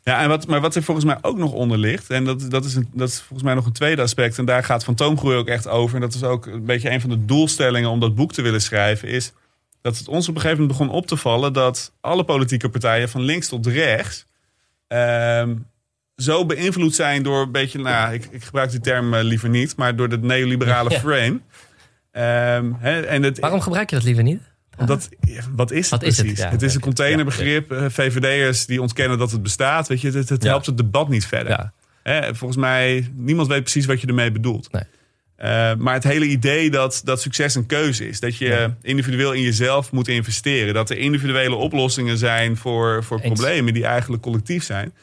Ja, 0.04 0.22
en 0.22 0.30
wat, 0.30 0.48
maar 0.48 0.62
wat 0.62 0.76
er 0.76 0.84
volgens 0.84 1.06
mij 1.06 1.18
ook 1.22 1.38
nog 1.38 1.52
onder 1.52 1.78
ligt, 1.78 2.10
en 2.10 2.24
dat, 2.24 2.52
dat, 2.52 2.66
is 2.66 2.76
een, 2.76 2.88
dat 2.94 3.10
is 3.10 3.18
volgens 3.18 3.44
mij 3.44 3.54
nog 3.54 3.66
een 3.66 3.72
tweede 3.72 4.02
aspect, 4.02 4.38
en 4.38 4.46
daar 4.46 4.64
gaat 4.64 4.84
fantoomgroei 4.84 5.38
ook 5.38 5.48
echt 5.48 5.68
over. 5.68 5.96
En 5.96 6.02
dat 6.02 6.14
is 6.14 6.24
ook 6.24 6.46
een 6.46 6.66
beetje 6.66 6.90
een 6.90 7.02
van 7.02 7.10
de 7.10 7.26
doelstellingen 7.26 7.90
om 7.90 8.00
dat 8.00 8.16
boek 8.16 8.34
te 8.34 8.42
willen 8.42 8.62
schrijven, 8.62 9.08
is 9.08 9.34
dat 9.82 9.98
het 9.98 10.08
ons 10.08 10.30
op 10.30 10.36
een 10.36 10.42
gegeven 10.42 10.62
moment 10.62 10.80
begon 10.80 10.96
op 10.96 11.08
te 11.08 11.18
vallen 11.18 11.54
dat 11.54 11.94
alle 12.02 12.24
politieke 12.24 12.70
partijen, 12.70 13.10
van 13.10 13.22
links 13.22 13.48
tot 13.48 13.68
rechts, 13.68 14.26
ehm, 14.88 15.56
zo 16.16 16.46
beïnvloed 16.46 16.96
zijn 16.96 17.24
door 17.24 17.42
een 17.42 17.52
beetje, 17.52 17.80
nou, 17.80 18.14
ik, 18.14 18.26
ik 18.32 18.44
gebruik 18.44 18.72
die 18.72 18.80
term 18.80 19.14
uh, 19.14 19.22
liever 19.22 19.50
niet, 19.50 19.76
maar 19.76 19.96
door 19.96 20.08
het 20.08 20.22
neoliberale 20.22 20.92
frame. 20.92 21.40
Um, 22.12 22.78
en 22.82 23.24
het, 23.24 23.40
Waarom 23.40 23.62
gebruik 23.62 23.90
je 23.90 23.96
dat 23.96 24.06
liever 24.06 24.24
niet? 24.24 24.42
Omdat, 24.78 25.10
wat 25.56 25.72
is 25.72 25.90
het 25.90 26.00
precies? 26.00 26.32
Is 26.32 26.44
het? 26.44 26.52
het? 26.52 26.62
is 26.62 26.76
een 26.76 26.82
containerbegrip. 26.82 27.72
Ja, 27.72 27.90
VVD'ers 27.90 28.66
die 28.66 28.82
ontkennen 28.82 29.18
dat 29.18 29.32
het 29.32 29.44
bestaat. 29.44 29.88
Weet 29.88 30.02
je, 30.02 30.12
het, 30.12 30.30
het 30.30 30.44
helpt 30.44 30.66
het 30.66 30.78
debat 30.78 31.10
niet 31.10 31.26
verder. 31.26 31.72
Hè, 32.04 32.36
volgens 32.36 32.60
mij, 32.60 33.12
niemand 33.16 33.48
weet 33.48 33.62
precies 33.62 33.86
wat 33.86 34.02
je 34.02 34.08
ermee 34.08 34.32
bedoelt. 34.32 34.72
Nee. 34.72 34.84
Uh, 35.44 35.74
maar 35.78 35.94
het 35.94 36.04
hele 36.04 36.26
idee 36.26 36.70
dat, 36.70 37.02
dat 37.04 37.22
succes 37.22 37.56
een 37.56 37.66
keuze 37.66 38.08
is. 38.08 38.20
Dat 38.20 38.38
je 38.38 38.72
individueel 38.82 39.32
in 39.32 39.42
jezelf 39.42 39.92
moet 39.92 40.08
investeren. 40.08 40.74
Dat 40.74 40.90
er 40.90 40.98
individuele 40.98 41.56
oplossingen 41.56 42.18
zijn 42.18 42.58
voor, 42.58 43.04
voor 43.04 43.22
problemen 43.22 43.74
die 43.74 43.86
eigenlijk 43.86 44.22
collectief 44.22 44.64
zijn. 44.64 44.94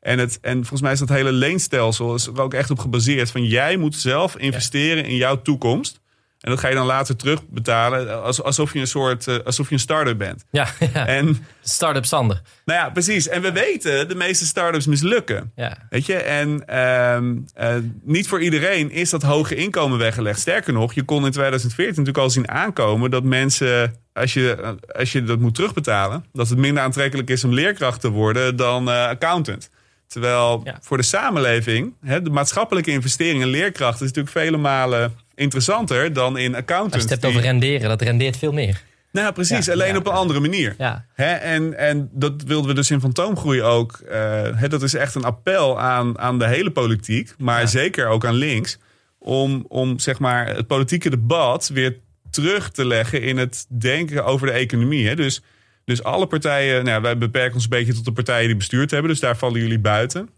En, 0.00 0.18
het, 0.18 0.38
en 0.40 0.56
volgens 0.56 0.80
mij 0.80 0.92
is 0.92 0.98
dat 0.98 1.08
hele 1.08 1.32
leenstelsel 1.32 2.14
is 2.14 2.26
er 2.26 2.40
ook 2.40 2.54
echt 2.54 2.70
op 2.70 2.78
gebaseerd. 2.78 3.30
Van 3.30 3.44
jij 3.44 3.76
moet 3.76 3.94
zelf 3.94 4.36
investeren 4.36 5.04
in 5.04 5.16
jouw 5.16 5.42
toekomst. 5.42 6.00
En 6.40 6.50
dat 6.50 6.60
ga 6.60 6.68
je 6.68 6.74
dan 6.74 6.86
later 6.86 7.16
terugbetalen. 7.16 8.22
Alsof 8.22 8.72
je 8.72 8.80
een 8.80 8.86
soort 8.86 9.26
uh, 9.26 9.36
alsof 9.44 9.68
je 9.68 9.74
een 9.74 9.80
start-up 9.80 10.18
bent. 10.18 10.44
Ja, 10.50 10.68
ja. 10.94 11.06
En, 11.06 11.46
start-up 11.62 12.04
Sander. 12.04 12.40
Nou 12.64 12.78
ja, 12.78 12.90
precies. 12.90 13.28
En 13.28 13.42
we 13.42 13.52
weten, 13.52 14.08
de 14.08 14.14
meeste 14.14 14.46
start-ups 14.46 14.86
mislukken. 14.86 15.52
Ja. 15.56 15.86
Weet 15.90 16.06
je? 16.06 16.14
En 16.14 16.64
uh, 16.70 17.70
uh, 17.70 17.82
niet 18.02 18.28
voor 18.28 18.42
iedereen 18.42 18.90
is 18.90 19.10
dat 19.10 19.22
hoge 19.22 19.54
inkomen 19.54 19.98
weggelegd. 19.98 20.40
Sterker 20.40 20.72
nog, 20.72 20.92
je 20.92 21.02
kon 21.02 21.24
in 21.24 21.30
2014 21.30 21.88
natuurlijk 21.88 22.24
al 22.24 22.30
zien 22.30 22.50
aankomen 22.50 23.10
dat 23.10 23.24
mensen, 23.24 23.94
als 24.12 24.34
je, 24.34 24.76
als 24.96 25.12
je 25.12 25.22
dat 25.22 25.38
moet 25.38 25.54
terugbetalen, 25.54 26.24
dat 26.32 26.48
het 26.48 26.58
minder 26.58 26.82
aantrekkelijk 26.82 27.30
is 27.30 27.44
om 27.44 27.52
leerkracht 27.52 28.00
te 28.00 28.10
worden 28.10 28.56
dan 28.56 28.88
uh, 28.88 29.06
accountant. 29.06 29.70
Terwijl 30.06 30.64
voor 30.80 30.96
de 30.96 31.02
samenleving, 31.02 31.94
hè, 32.04 32.22
de 32.22 32.30
maatschappelijke 32.30 32.90
investering 32.90 33.42
in 33.42 33.48
leerkrachten 33.48 34.06
is 34.06 34.12
natuurlijk 34.12 34.36
vele 34.36 34.56
malen 34.56 35.14
interessanter 35.40 36.12
dan 36.12 36.38
in 36.38 36.54
accountants. 36.54 36.94
Als 36.94 37.02
je 37.02 37.08
het 37.08 37.22
hebt 37.22 37.34
over 37.34 37.46
renderen, 37.46 37.88
dat 37.88 38.02
rendeert 38.02 38.36
veel 38.36 38.52
meer. 38.52 38.82
Nou, 39.12 39.32
precies. 39.32 39.70
alleen 39.70 39.96
op 39.96 40.06
een 40.06 40.12
andere 40.12 40.40
manier. 40.40 40.74
Ja. 40.78 41.06
en, 41.14 41.78
en 41.78 42.08
dat 42.12 42.42
wilden 42.42 42.68
we 42.68 42.74
dus 42.74 42.90
in 42.90 43.00
Fantoomgroei 43.00 43.62
ook. 43.62 44.00
Uh, 44.10 44.62
dat 44.68 44.82
is 44.82 44.94
echt 44.94 45.14
een 45.14 45.24
appel 45.24 45.80
aan, 45.80 46.18
aan 46.18 46.38
de 46.38 46.46
hele 46.46 46.70
politiek, 46.70 47.34
maar 47.38 47.68
zeker 47.68 48.06
ook 48.06 48.24
aan 48.24 48.34
links. 48.34 48.78
Om, 49.18 49.64
om 49.68 49.98
zeg 49.98 50.18
maar 50.18 50.46
het 50.46 50.66
politieke 50.66 51.10
debat 51.10 51.68
weer 51.68 51.98
terug 52.30 52.70
te 52.70 52.86
leggen 52.86 53.22
in 53.22 53.36
het 53.36 53.66
denken 53.68 54.24
over 54.24 54.46
de 54.46 54.52
economie. 54.52 55.08
Hè. 55.08 55.16
Dus, 55.16 55.42
dus 55.84 56.02
alle 56.02 56.26
partijen, 56.26 56.84
nou, 56.84 57.02
wij 57.02 57.18
beperken 57.18 57.54
ons 57.54 57.64
een 57.64 57.70
beetje 57.70 57.94
tot 57.94 58.04
de 58.04 58.12
partijen 58.12 58.46
die 58.46 58.56
bestuurd 58.56 58.90
hebben. 58.90 59.10
Dus 59.10 59.20
daar 59.20 59.36
vallen 59.36 59.60
jullie 59.60 59.78
buiten. 59.78 60.28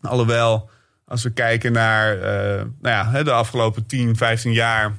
Alhoewel 0.00 0.70
als 1.10 1.22
we 1.22 1.30
kijken 1.30 1.72
naar 1.72 2.16
uh, 2.16 2.22
nou 2.80 3.14
ja, 3.14 3.22
de 3.22 3.32
afgelopen 3.32 3.86
10, 3.86 4.16
15 4.16 4.52
jaar. 4.52 4.96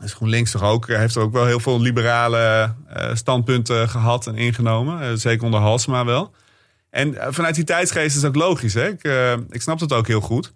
Is 0.00 0.12
GroenLinks 0.12 0.50
toch 0.50 0.62
ook, 0.62 0.86
heeft 0.86 1.16
ook 1.16 1.32
wel 1.32 1.46
heel 1.46 1.60
veel 1.60 1.80
liberale 1.80 2.74
uh, 2.96 3.14
standpunten 3.14 3.88
gehad 3.88 4.26
en 4.26 4.36
ingenomen. 4.36 5.02
Uh, 5.02 5.16
zeker 5.16 5.44
onder 5.44 5.60
Halsema 5.60 6.04
wel. 6.04 6.34
En 6.90 7.16
vanuit 7.28 7.54
die 7.54 7.64
tijdsgeest 7.64 8.16
is 8.16 8.22
dat 8.22 8.36
logisch. 8.36 8.74
Hè? 8.74 8.88
Ik, 8.88 9.02
ik 9.50 9.62
snap 9.62 9.78
dat 9.78 9.92
ook 9.92 10.06
heel 10.06 10.20
goed. 10.20 10.52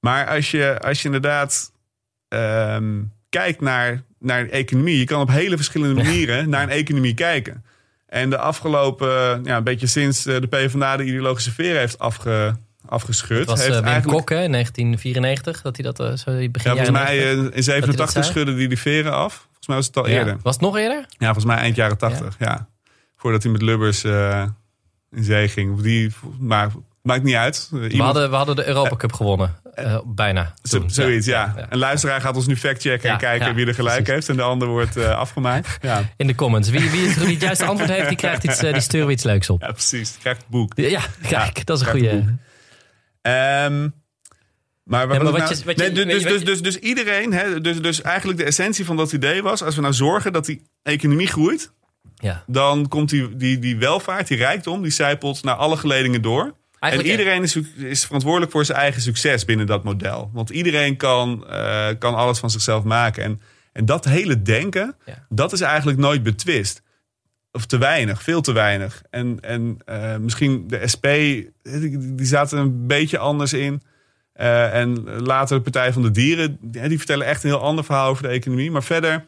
Maar 0.00 0.26
als 0.26 0.50
je, 0.50 0.80
als 0.80 0.98
je 0.98 1.04
inderdaad 1.04 1.72
ehm, 2.28 3.02
kijkt 3.28 3.60
naar, 3.60 4.02
naar 4.18 4.44
de 4.44 4.50
economie. 4.50 4.98
Je 4.98 5.04
kan 5.04 5.20
op 5.20 5.30
hele 5.30 5.56
verschillende 5.56 6.02
manieren 6.02 6.48
naar 6.48 6.62
een 6.62 6.68
economie 6.68 7.14
kijken. 7.14 7.64
En 8.06 8.30
de 8.30 8.38
afgelopen, 8.38 9.44
ja, 9.44 9.56
een 9.56 9.64
beetje 9.64 9.86
sinds 9.86 10.22
de 10.22 10.46
PvdA 10.50 10.96
de 10.96 11.04
ideologische 11.04 11.50
sfeer 11.50 11.76
heeft 11.76 11.98
afge, 11.98 12.56
afgeschud. 12.88 13.38
Het 13.38 13.48
was 13.48 13.66
heeft 13.66 13.80
uh, 13.80 13.92
Wim 13.92 14.02
Kok, 14.02 14.30
in 14.30 14.52
1994, 14.52 15.62
dat 15.62 15.76
hij 15.76 15.84
dat 15.84 16.00
uh, 16.00 16.06
zo 16.06 16.48
begin 16.50 16.70
Ja, 16.70 16.84
volgens 16.84 16.90
mij 16.90 17.34
uh, 17.34 17.56
in 17.56 17.62
87 17.62 18.24
schudde 18.24 18.54
hij 18.54 18.68
die 18.68 18.78
veren 18.78 19.12
af. 19.12 19.34
Volgens 19.34 19.66
mij 19.66 19.76
was 19.76 19.86
het 19.86 19.96
al 19.96 20.06
eerder. 20.06 20.36
Was 20.42 20.54
het 20.54 20.62
nog 20.62 20.76
eerder? 20.76 21.04
Ja, 21.08 21.24
volgens 21.24 21.44
mij 21.44 21.56
eind 21.56 21.76
jaren 21.76 21.98
80, 21.98 22.36
ja. 22.38 22.68
Voordat 23.16 23.42
hij 23.42 23.52
met 23.52 23.62
Lubbers 23.62 24.04
in 24.04 25.24
zee 25.24 25.48
ging. 25.48 25.80
Die, 25.80 26.12
maar 26.38 26.70
maakt 27.02 27.22
niet 27.22 27.34
uit. 27.34 27.68
Iemand... 27.72 27.92
We, 27.92 28.02
hadden, 28.02 28.30
we 28.30 28.36
hadden 28.36 28.56
de 28.56 28.66
Europa 28.66 28.96
Cup 28.96 29.12
gewonnen. 29.12 29.54
bijna. 30.06 30.54
zoiets, 30.86 31.26
ja. 31.26 31.54
ja. 31.56 31.66
Een 31.68 31.78
luisteraar 31.78 32.20
gaat 32.20 32.36
ons 32.36 32.46
nu 32.46 32.56
factchecken 32.56 33.10
en 33.10 33.18
kijken 33.18 33.54
wie 33.54 33.66
er 33.66 33.74
gelijk 33.74 34.06
heeft. 34.06 34.28
En 34.28 34.36
de 34.36 34.42
ander 34.42 34.68
wordt 34.68 34.96
afgemaakt. 34.96 35.66
Ja. 35.80 36.02
In 36.16 36.26
de 36.26 36.34
comments. 36.34 36.68
Wie, 36.68 36.90
wie, 36.90 37.14
wie 37.14 37.32
het 37.32 37.40
juiste 37.40 37.64
antwoord 37.64 37.90
heeft, 37.90 38.08
die, 38.08 38.16
krijgt 38.16 38.44
iets, 38.44 38.58
die 38.58 38.80
sturen 38.80 39.06
we 39.06 39.12
iets 39.12 39.24
leuks 39.24 39.50
op. 39.50 39.60
Ja, 39.60 39.72
precies. 39.72 40.10
Die 40.10 40.20
krijgt 40.20 40.40
het 40.40 40.48
boek. 40.48 40.72
Ja, 40.74 41.00
kijk, 41.28 41.66
dat 41.66 41.80
is 41.80 41.86
een 41.86 41.90
goede. 41.90 42.38
Um, 43.28 43.94
maar, 44.88 45.12
ja, 45.12 45.22
maar 45.22 45.32
wat 45.32 45.48
je, 45.48 45.74
nee, 45.76 45.92
dus, 45.92 46.22
dus, 46.22 46.44
dus, 46.44 46.62
dus, 46.62 46.78
iedereen, 46.78 47.32
hè, 47.32 47.60
dus, 47.60 47.80
dus 47.80 48.02
eigenlijk 48.02 48.38
de 48.38 48.44
essentie 48.44 48.84
van 48.84 48.96
dat 48.96 49.12
idee 49.12 49.42
was: 49.42 49.62
als 49.62 49.74
we 49.74 49.80
nou 49.80 49.94
zorgen 49.94 50.32
dat 50.32 50.46
die 50.46 50.62
economie 50.82 51.26
groeit, 51.26 51.72
ja. 52.14 52.44
dan 52.46 52.88
komt 52.88 53.08
die, 53.10 53.36
die, 53.36 53.58
die 53.58 53.76
welvaart, 53.76 54.28
die 54.28 54.36
rijkdom, 54.36 54.82
die 54.82 54.90
zijpelt 54.90 55.42
naar 55.42 55.54
alle 55.54 55.76
geledingen 55.76 56.22
door. 56.22 56.54
Eigenlijk 56.78 57.12
en 57.12 57.18
iedereen 57.18 57.42
is, 57.42 57.56
is, 57.76 58.04
verantwoordelijk 58.04 58.52
voor 58.52 58.64
zijn 58.64 58.78
eigen 58.78 59.02
succes 59.02 59.44
binnen 59.44 59.66
dat 59.66 59.84
model. 59.84 60.30
Want 60.32 60.50
iedereen 60.50 60.96
kan, 60.96 61.44
uh, 61.50 61.88
kan 61.98 62.14
alles 62.14 62.38
van 62.38 62.50
zichzelf 62.50 62.84
maken. 62.84 63.22
En, 63.22 63.40
en 63.72 63.84
dat 63.84 64.04
hele 64.04 64.42
denken, 64.42 64.96
ja. 65.04 65.26
dat 65.28 65.52
is 65.52 65.60
eigenlijk 65.60 65.98
nooit 65.98 66.22
betwist. 66.22 66.82
Of 67.58 67.66
te 67.66 67.78
weinig, 67.78 68.22
veel 68.22 68.40
te 68.40 68.52
weinig. 68.52 69.02
En, 69.10 69.38
en 69.40 69.78
uh, 69.88 70.16
misschien 70.16 70.68
de 70.68 70.88
SP, 70.92 71.06
die 72.16 72.26
zaten 72.26 72.58
een 72.58 72.86
beetje 72.86 73.18
anders 73.18 73.52
in. 73.52 73.82
Uh, 74.40 74.74
en 74.74 75.04
later 75.22 75.56
de 75.56 75.62
Partij 75.62 75.92
van 75.92 76.02
de 76.02 76.10
Dieren, 76.10 76.58
die 76.60 76.98
vertellen 76.98 77.26
echt 77.26 77.42
een 77.42 77.50
heel 77.50 77.60
ander 77.60 77.84
verhaal 77.84 78.08
over 78.08 78.22
de 78.22 78.28
economie. 78.28 78.70
Maar 78.70 78.82
verder 78.82 79.24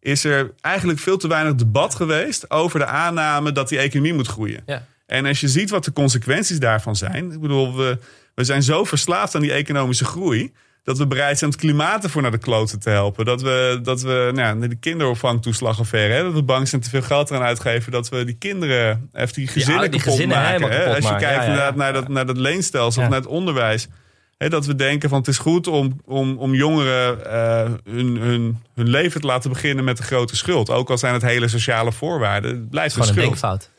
is 0.00 0.24
er 0.24 0.52
eigenlijk 0.60 0.98
veel 0.98 1.16
te 1.16 1.28
weinig 1.28 1.54
debat 1.54 1.94
geweest 1.94 2.50
over 2.50 2.78
de 2.78 2.86
aanname 2.86 3.52
dat 3.52 3.68
die 3.68 3.78
economie 3.78 4.14
moet 4.14 4.28
groeien. 4.28 4.62
Ja. 4.66 4.86
En 5.06 5.26
als 5.26 5.40
je 5.40 5.48
ziet 5.48 5.70
wat 5.70 5.84
de 5.84 5.92
consequenties 5.92 6.58
daarvan 6.58 6.96
zijn. 6.96 7.32
Ik 7.32 7.40
bedoel, 7.40 7.76
we, 7.76 7.98
we 8.34 8.44
zijn 8.44 8.62
zo 8.62 8.84
verslaafd 8.84 9.34
aan 9.34 9.42
die 9.42 9.52
economische 9.52 10.04
groei 10.04 10.52
dat 10.84 10.98
we 10.98 11.06
bereid 11.06 11.38
zijn 11.38 11.50
het 11.50 11.60
klimaat 11.60 12.04
ervoor 12.04 12.22
naar 12.22 12.30
de 12.30 12.38
kloten 12.38 12.80
te 12.80 12.90
helpen. 12.90 13.24
Dat 13.24 13.42
we, 13.42 13.78
dat 13.82 14.02
we 14.02 14.30
nou, 14.34 14.68
de 14.68 14.76
kinderopvangtoeslagaffaire, 14.76 16.14
hè, 16.14 16.22
dat 16.22 16.32
we 16.32 16.42
bang 16.42 16.68
zijn 16.68 16.80
te 16.80 16.90
veel 16.90 17.02
geld 17.02 17.30
eraan 17.30 17.42
uitgeven. 17.42 17.92
Dat 17.92 18.08
we 18.08 18.24
die 18.24 18.36
kinderen, 18.38 19.10
even 19.12 19.34
die 19.34 19.46
gezinnen 19.46 19.82
ja, 19.82 19.88
die 19.88 19.98
kapot 19.98 20.14
gezinnen 20.14 20.36
maken. 20.36 20.70
Hè? 20.70 20.94
Als 20.94 21.08
je 21.08 21.16
kijkt 21.16 21.44
inderdaad 21.44 21.76
naar, 21.76 21.92
dat, 21.92 22.08
naar 22.08 22.26
dat 22.26 22.36
leenstelsel 22.36 23.02
of 23.02 23.08
naar 23.08 23.18
het 23.18 23.28
onderwijs. 23.28 23.88
Hè, 24.36 24.48
dat 24.48 24.66
we 24.66 24.74
denken 24.74 25.08
van 25.08 25.18
het 25.18 25.28
is 25.28 25.38
goed 25.38 25.66
om, 25.66 26.00
om, 26.04 26.38
om 26.38 26.54
jongeren 26.54 27.18
uh, 27.26 27.94
hun, 27.94 28.16
hun, 28.16 28.62
hun 28.74 28.88
leven 28.88 29.20
te 29.20 29.26
laten 29.26 29.50
beginnen 29.50 29.84
met 29.84 29.98
een 29.98 30.04
grote 30.04 30.36
schuld. 30.36 30.70
Ook 30.70 30.90
al 30.90 30.98
zijn 30.98 31.12
het 31.12 31.22
hele 31.22 31.48
sociale 31.48 31.92
voorwaarden. 31.92 32.50
Het 32.50 32.70
blijft 32.70 32.94
Gewoon 32.94 33.08
een, 33.08 33.14
denkfout. 33.14 33.70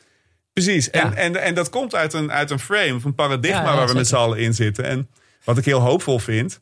Precies. 0.52 0.90
En, 0.90 1.14
en, 1.16 1.42
en 1.42 1.54
dat 1.54 1.70
komt 1.70 1.94
uit 1.94 2.12
een, 2.12 2.32
uit 2.32 2.50
een 2.50 2.58
frame, 2.58 2.94
of 2.94 3.04
een 3.04 3.14
paradigma 3.14 3.76
waar 3.76 3.86
we 3.86 3.94
met 3.94 4.08
z'n 4.08 4.14
allen 4.14 4.38
in 4.38 4.54
zitten. 4.54 4.84
En 4.84 5.08
wat 5.44 5.58
ik 5.58 5.64
heel 5.64 5.80
hoopvol 5.80 6.18
vind, 6.18 6.60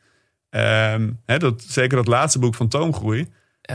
Um, 0.57 1.21
dat, 1.27 1.65
zeker 1.69 1.97
dat 1.97 2.07
laatste 2.07 2.39
boek 2.39 2.55
van 2.55 2.69
Toomgroei. 2.69 3.27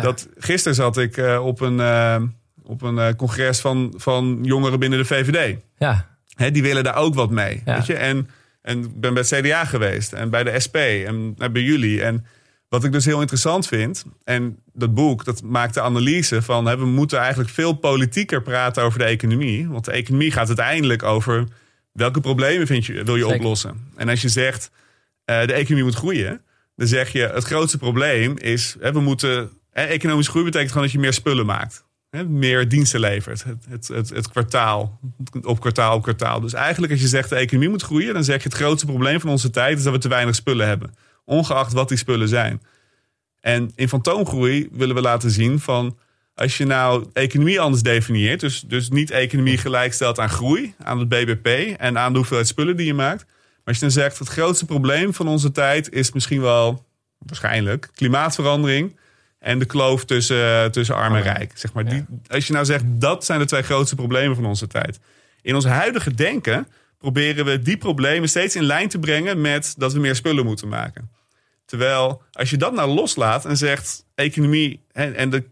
Dat, 0.02 0.28
gisteren 0.38 0.76
zat 0.76 0.98
ik 0.98 1.18
uh, 1.18 1.46
op 1.46 1.62
een, 1.62 1.78
uh, 1.78 2.22
op 2.64 2.82
een 2.82 2.96
uh, 2.96 3.08
congres 3.18 3.60
van, 3.60 3.94
van 3.98 4.40
jongeren 4.42 4.80
binnen 4.80 5.00
de 5.00 5.06
VVD. 5.06 5.58
Ja. 5.78 6.08
Die 6.52 6.62
willen 6.62 6.84
daar 6.84 6.96
ook 6.96 7.16
wat 7.16 7.30
mee. 7.30 7.62
Ja. 7.66 7.76
Weet 7.76 7.86
je? 7.86 7.94
En, 7.94 8.30
en 8.62 8.84
ik 8.84 9.00
ben 9.00 9.14
bij 9.14 9.24
het 9.28 9.42
CDA 9.42 9.66
geweest 9.66 10.14
en 10.14 10.30
bij 10.30 10.44
de 10.44 10.60
SP 10.66 10.76
en 10.76 11.36
bij 11.36 11.62
jullie. 11.62 12.04
En 12.04 12.26
wat 12.70 12.84
ik 12.84 12.92
dus 12.92 13.06
heel 13.06 13.22
interessant 13.22 13.68
vind, 13.68 14.06
en 14.24 14.60
dat 14.74 14.94
boek 14.94 15.26
dat 15.26 15.44
maakt 15.44 15.74
de 15.74 15.82
analyse 15.82 16.42
van 16.42 16.66
he, 16.66 16.78
we 16.78 16.86
moeten 16.86 17.20
eigenlijk 17.20 17.50
veel 17.50 17.74
politieker 17.74 18.42
praten 18.42 18.84
over 18.84 19.00
de 19.00 19.06
economie. 19.06 19.70
Want 19.70 19.86
de 19.86 19.92
economie 19.92 20.32
gaat 20.32 20.48
uiteindelijk 20.48 21.04
over 21.04 21.48
welke 21.92 22.20
problemen 22.20 22.68
vind 22.68 22.86
je, 22.86 23.04
wil 23.04 23.16
je 23.16 23.28
oplossen. 23.28 23.92
En 23.96 24.10
als 24.10 24.22
je 24.22 24.30
zegt 24.30 24.72
de 25.26 25.54
economie 25.54 25.84
moet 25.84 25.96
groeien 25.96 26.42
dan 26.80 26.88
zeg 26.88 27.12
je, 27.12 27.20
het 27.20 27.44
grootste 27.44 27.78
probleem 27.78 28.38
is, 28.38 28.76
hè, 28.80 28.92
we 28.92 29.00
moeten, 29.00 29.50
hè, 29.72 29.84
economische 29.84 30.32
groei 30.32 30.46
betekent 30.46 30.72
gewoon 30.72 30.84
dat 30.84 30.94
je 30.94 31.00
meer 31.00 31.14
spullen 31.14 31.46
maakt. 31.46 31.86
Hè, 32.10 32.24
meer 32.24 32.70
diensten 32.70 33.00
levert. 33.00 33.44
Het, 33.44 33.66
het, 33.70 33.88
het, 33.88 34.10
het, 34.10 34.30
kwartaal, 34.30 35.00
op 35.42 35.60
kwartaal 35.60 35.96
op 35.96 36.02
kwartaal. 36.02 36.40
Dus 36.40 36.54
eigenlijk 36.54 36.92
als 36.92 37.02
je 37.02 37.08
zegt 37.08 37.30
de 37.30 37.36
economie 37.36 37.70
moet 37.70 37.82
groeien, 37.82 38.14
dan 38.14 38.24
zeg 38.24 38.44
je 38.44 38.50
het 38.50 38.58
grootste 38.58 38.86
probleem 38.86 39.20
van 39.20 39.30
onze 39.30 39.50
tijd 39.50 39.78
is 39.78 39.84
dat 39.84 39.94
we 39.94 40.00
te 40.00 40.08
weinig 40.08 40.36
spullen 40.36 40.68
hebben. 40.68 40.94
Ongeacht 41.26 41.74
wat 41.74 41.90
die 41.90 41.98
spullen 41.98 42.28
zijn. 42.28 42.62
En 43.42 43.72
in 43.76 43.90
fantoomgroei 43.90 44.70
willen 44.72 44.96
we 44.96 45.02
laten 45.02 45.32
zien 45.32 45.60
van, 45.60 45.98
als 46.36 46.58
je 46.58 46.66
nou 46.66 47.06
economie 47.14 47.60
anders 47.60 47.84
definieert, 47.84 48.40
dus, 48.40 48.62
dus 48.62 48.90
niet 48.90 49.12
economie 49.12 49.58
gelijkstelt 49.58 50.20
aan 50.20 50.30
groei, 50.30 50.74
aan 50.78 51.00
het 51.00 51.10
BBP 51.10 51.78
en 51.78 51.98
aan 51.98 52.12
de 52.12 52.18
hoeveelheid 52.18 52.48
spullen 52.48 52.78
die 52.78 52.86
je 52.86 52.94
maakt, 52.94 53.26
als 53.70 53.78
je 53.78 53.84
dan 53.84 53.94
zegt, 53.94 54.20
het 54.20 54.28
grootste 54.28 54.66
probleem 54.66 55.14
van 55.14 55.28
onze 55.28 55.52
tijd 55.52 55.92
is 55.92 56.12
misschien 56.12 56.42
wel, 56.42 56.86
waarschijnlijk, 57.18 57.90
klimaatverandering 57.96 58.98
en 59.40 59.60
de 59.60 59.66
kloof 59.66 60.06
tussen, 60.06 60.72
tussen 60.72 60.96
arm 60.96 61.16
en 61.16 61.22
rijk. 61.22 61.52
Zeg 61.56 61.74
maar, 61.74 61.86
die, 61.86 62.06
als 62.28 62.48
je 62.48 62.54
nou 62.54 62.66
zegt, 62.66 62.84
dat 62.88 63.26
zijn 63.26 63.40
de 63.40 63.46
twee 63.46 63.62
grootste 63.62 63.96
problemen 63.96 64.36
van 64.36 64.46
onze 64.46 64.68
tijd. 64.68 65.00
In 65.42 65.56
ons 65.56 65.66
huidige 65.66 66.14
denken 66.14 66.68
proberen 66.98 67.46
we 67.46 67.62
die 67.62 67.78
problemen 67.78 68.30
steeds 68.30 68.56
in 68.56 68.64
lijn 68.64 68.90
te 68.90 69.00
brengen 69.00 69.42
met 69.42 69.74
dat 69.78 69.94
we 69.94 70.00
meer 70.00 70.16
spullen 70.16 70.46
moeten 70.46 70.68
maken. 70.68 71.10
Terwijl 71.66 72.22
als 72.32 72.50
je 72.50 72.58
dat 72.58 72.74
nou 72.74 72.90
loslaat 72.94 73.46
en 73.46 73.58
zegt, 73.58 74.06
economie 74.16 74.86
en, 74.92 75.16
en 75.16 75.30
de 75.30 75.44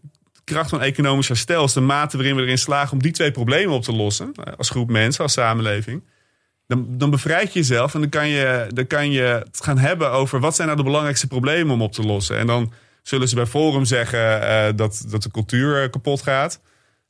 kracht 0.44 0.70
van 0.70 0.82
economisch 0.82 1.28
herstel 1.28 1.64
is 1.64 1.72
de 1.72 1.80
mate 1.80 2.16
waarin 2.16 2.36
we 2.36 2.42
erin 2.42 2.58
slagen 2.58 2.92
om 2.92 3.02
die 3.02 3.12
twee 3.12 3.30
problemen 3.30 3.74
op 3.74 3.82
te 3.82 3.92
lossen, 3.92 4.32
als 4.56 4.70
groep 4.70 4.90
mensen, 4.90 5.22
als 5.22 5.32
samenleving 5.32 6.02
dan, 6.68 6.86
dan 6.88 7.10
bevrijd 7.10 7.52
je 7.52 7.58
jezelf 7.58 7.94
en 7.94 8.00
dan 8.00 8.08
kan 8.08 8.28
je, 8.28 8.66
dan 8.68 8.86
kan 8.86 9.10
je 9.10 9.22
het 9.22 9.60
gaan 9.62 9.78
hebben 9.78 10.10
over 10.10 10.40
wat 10.40 10.54
zijn 10.54 10.66
nou 10.66 10.78
de 10.78 10.86
belangrijkste 10.86 11.26
problemen 11.26 11.74
om 11.74 11.82
op 11.82 11.92
te 11.92 12.02
lossen. 12.02 12.38
En 12.38 12.46
dan 12.46 12.72
zullen 13.02 13.28
ze 13.28 13.34
bij 13.34 13.46
Forum 13.46 13.84
zeggen 13.84 14.40
uh, 14.40 14.66
dat, 14.76 15.04
dat 15.08 15.22
de 15.22 15.30
cultuur 15.30 15.82
uh, 15.82 15.90
kapot 15.90 16.22
gaat. 16.22 16.60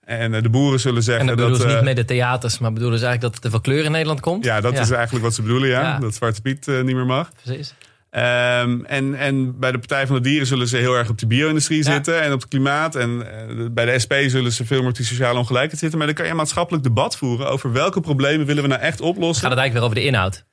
En 0.05 0.33
uh, 0.33 0.42
de 0.42 0.49
boeren 0.49 0.81
zullen 0.81 1.03
zeggen 1.03 1.29
en 1.29 1.37
dat... 1.37 1.37
bedoelen 1.37 1.71
ze 1.71 1.77
niet 1.77 1.85
met 1.85 1.97
de 1.97 2.05
theaters, 2.05 2.59
maar 2.59 2.73
bedoelen 2.73 2.99
ze 2.99 3.07
eigenlijk 3.07 3.35
dat 3.35 3.44
er 3.44 3.51
veel 3.51 3.61
kleur 3.61 3.85
in 3.85 3.90
Nederland 3.90 4.21
komt? 4.21 4.44
Ja, 4.44 4.61
dat 4.61 4.79
is 4.79 4.90
eigenlijk 4.90 5.25
wat 5.25 5.35
ze 5.35 5.42
bedoelen, 5.42 5.68
ja. 5.68 5.81
ja. 5.81 5.99
Dat 5.99 6.14
Zwarte 6.14 6.40
Piet 6.40 6.66
niet 6.66 6.94
meer 6.94 7.07
mag. 7.07 7.31
Precies. 7.42 7.75
Um, 8.11 8.85
en, 8.85 9.14
en 9.14 9.59
bij 9.59 9.73
de 9.73 9.79
Partij 9.79 10.07
van 10.07 10.16
de 10.16 10.23
Dieren 10.23 10.47
zullen 10.47 10.68
ze 10.68 10.77
heel 10.77 10.94
erg 10.94 11.09
op 11.09 11.18
de 11.18 11.27
bio-industrie 11.27 11.85
ja. 11.85 11.92
zitten 11.92 12.23
en 12.23 12.33
op 12.33 12.40
het 12.40 12.49
klimaat. 12.49 12.94
En 12.94 13.11
uh, 13.11 13.66
bij 13.71 13.85
de 13.85 13.99
SP 14.05 14.14
zullen 14.27 14.53
ze 14.53 14.66
veel 14.66 14.81
meer 14.81 14.88
op 14.88 14.97
die 14.97 15.07
sociale 15.07 15.38
ongelijkheid 15.38 15.79
zitten. 15.79 15.99
Maar 15.99 16.07
dan 16.07 16.16
kan 16.16 16.25
je 16.25 16.31
een 16.31 16.37
maatschappelijk 16.37 16.85
debat 16.85 17.16
voeren 17.16 17.49
over 17.49 17.73
welke 17.73 18.01
problemen 18.01 18.47
willen 18.47 18.62
we 18.62 18.68
nou 18.68 18.81
echt 18.81 19.01
oplossen. 19.01 19.42
Gaat 19.42 19.51
het 19.51 19.61
eigenlijk 19.61 19.73
weer 19.73 19.83
over 19.83 19.94
de 19.94 20.16
inhoud? 20.16 20.44